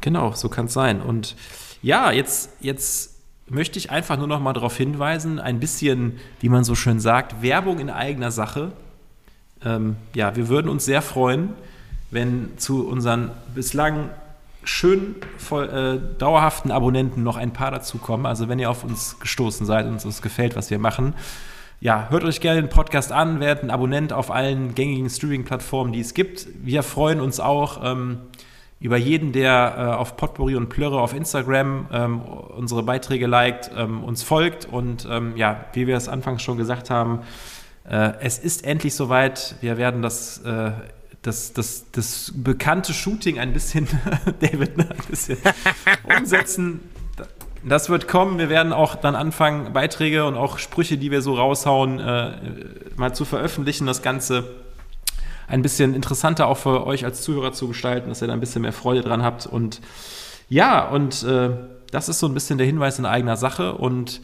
Genau, 0.00 0.32
so 0.34 0.48
kann 0.48 0.66
es 0.66 0.72
sein. 0.72 1.02
Und 1.02 1.34
ja, 1.82 2.12
jetzt, 2.12 2.50
jetzt 2.60 3.11
möchte 3.48 3.78
ich 3.78 3.90
einfach 3.90 4.16
nur 4.16 4.26
noch 4.26 4.40
mal 4.40 4.52
darauf 4.52 4.76
hinweisen, 4.76 5.38
ein 5.38 5.60
bisschen, 5.60 6.18
wie 6.40 6.48
man 6.48 6.64
so 6.64 6.74
schön 6.74 7.00
sagt, 7.00 7.42
Werbung 7.42 7.78
in 7.78 7.90
eigener 7.90 8.30
Sache. 8.30 8.72
Ähm, 9.64 9.96
ja, 10.14 10.36
wir 10.36 10.48
würden 10.48 10.68
uns 10.68 10.84
sehr 10.84 11.02
freuen, 11.02 11.50
wenn 12.10 12.56
zu 12.58 12.86
unseren 12.86 13.30
bislang 13.54 14.10
schön 14.64 15.16
voll, 15.38 15.68
äh, 15.68 16.18
dauerhaften 16.18 16.70
Abonnenten 16.70 17.22
noch 17.22 17.36
ein 17.36 17.52
paar 17.52 17.70
dazukommen. 17.70 18.26
Also 18.26 18.48
wenn 18.48 18.58
ihr 18.58 18.70
auf 18.70 18.84
uns 18.84 19.18
gestoßen 19.18 19.66
seid 19.66 19.86
und 19.86 20.04
uns 20.04 20.22
gefällt, 20.22 20.56
was 20.56 20.70
wir 20.70 20.78
machen, 20.78 21.14
ja, 21.80 22.06
hört 22.10 22.22
euch 22.22 22.40
gerne 22.40 22.62
den 22.62 22.68
Podcast 22.68 23.10
an, 23.10 23.40
werdet 23.40 23.64
ein 23.64 23.70
Abonnent 23.70 24.12
auf 24.12 24.30
allen 24.30 24.76
gängigen 24.76 25.10
Streaming-Plattformen, 25.10 25.92
die 25.92 25.98
es 25.98 26.14
gibt. 26.14 26.46
Wir 26.62 26.84
freuen 26.84 27.20
uns 27.20 27.40
auch 27.40 27.80
ähm, 27.82 28.20
über 28.82 28.96
jeden, 28.96 29.32
der 29.32 29.74
äh, 29.76 29.80
auf 29.94 30.16
Potpourri 30.16 30.56
und 30.56 30.68
Plörre 30.68 31.00
auf 31.00 31.14
Instagram 31.14 31.86
ähm, 31.92 32.20
unsere 32.20 32.82
Beiträge 32.82 33.26
liked, 33.26 33.70
ähm, 33.76 34.02
uns 34.02 34.22
folgt 34.22 34.66
und 34.66 35.06
ähm, 35.10 35.36
ja, 35.36 35.64
wie 35.72 35.86
wir 35.86 35.96
es 35.96 36.08
anfangs 36.08 36.42
schon 36.42 36.58
gesagt 36.58 36.90
haben, 36.90 37.20
äh, 37.88 38.12
es 38.20 38.38
ist 38.38 38.64
endlich 38.64 38.94
soweit. 38.94 39.54
Wir 39.60 39.78
werden 39.78 40.02
das 40.02 40.38
äh, 40.38 40.72
das, 41.22 41.52
das, 41.52 41.86
das 41.92 42.32
bekannte 42.34 42.92
Shooting 42.92 43.38
ein 43.38 43.52
bisschen, 43.52 43.86
David, 44.40 44.76
ne, 44.76 44.88
ein 44.90 45.06
bisschen 45.08 45.38
umsetzen. 46.18 46.80
Das 47.64 47.88
wird 47.88 48.08
kommen. 48.08 48.38
Wir 48.38 48.48
werden 48.48 48.72
auch 48.72 48.96
dann 48.96 49.14
anfangen, 49.14 49.72
Beiträge 49.72 50.24
und 50.24 50.36
auch 50.36 50.58
Sprüche, 50.58 50.98
die 50.98 51.12
wir 51.12 51.22
so 51.22 51.34
raushauen, 51.34 52.00
äh, 52.00 52.32
mal 52.96 53.14
zu 53.14 53.24
veröffentlichen. 53.24 53.86
Das 53.86 54.02
Ganze 54.02 54.61
ein 55.48 55.62
bisschen 55.62 55.94
interessanter 55.94 56.46
auch 56.46 56.58
für 56.58 56.86
euch 56.86 57.04
als 57.04 57.22
Zuhörer 57.22 57.52
zu 57.52 57.68
gestalten, 57.68 58.08
dass 58.08 58.22
ihr 58.22 58.28
da 58.28 58.32
ein 58.32 58.40
bisschen 58.40 58.62
mehr 58.62 58.72
Freude 58.72 59.02
dran 59.02 59.22
habt. 59.22 59.46
Und 59.46 59.80
ja, 60.48 60.88
und 60.88 61.22
äh, 61.22 61.50
das 61.90 62.08
ist 62.08 62.18
so 62.18 62.26
ein 62.26 62.34
bisschen 62.34 62.58
der 62.58 62.66
Hinweis 62.66 62.98
in 62.98 63.06
eigener 63.06 63.36
Sache. 63.36 63.74
Und 63.74 64.20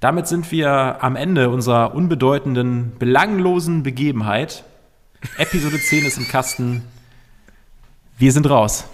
damit 0.00 0.26
sind 0.26 0.50
wir 0.50 0.98
am 1.02 1.16
Ende 1.16 1.50
unserer 1.50 1.94
unbedeutenden, 1.94 2.92
belanglosen 2.98 3.82
Begebenheit. 3.82 4.64
Episode 5.38 5.80
10 5.80 6.04
ist 6.04 6.18
im 6.18 6.28
Kasten. 6.28 6.82
Wir 8.18 8.32
sind 8.32 8.48
raus. 8.48 8.84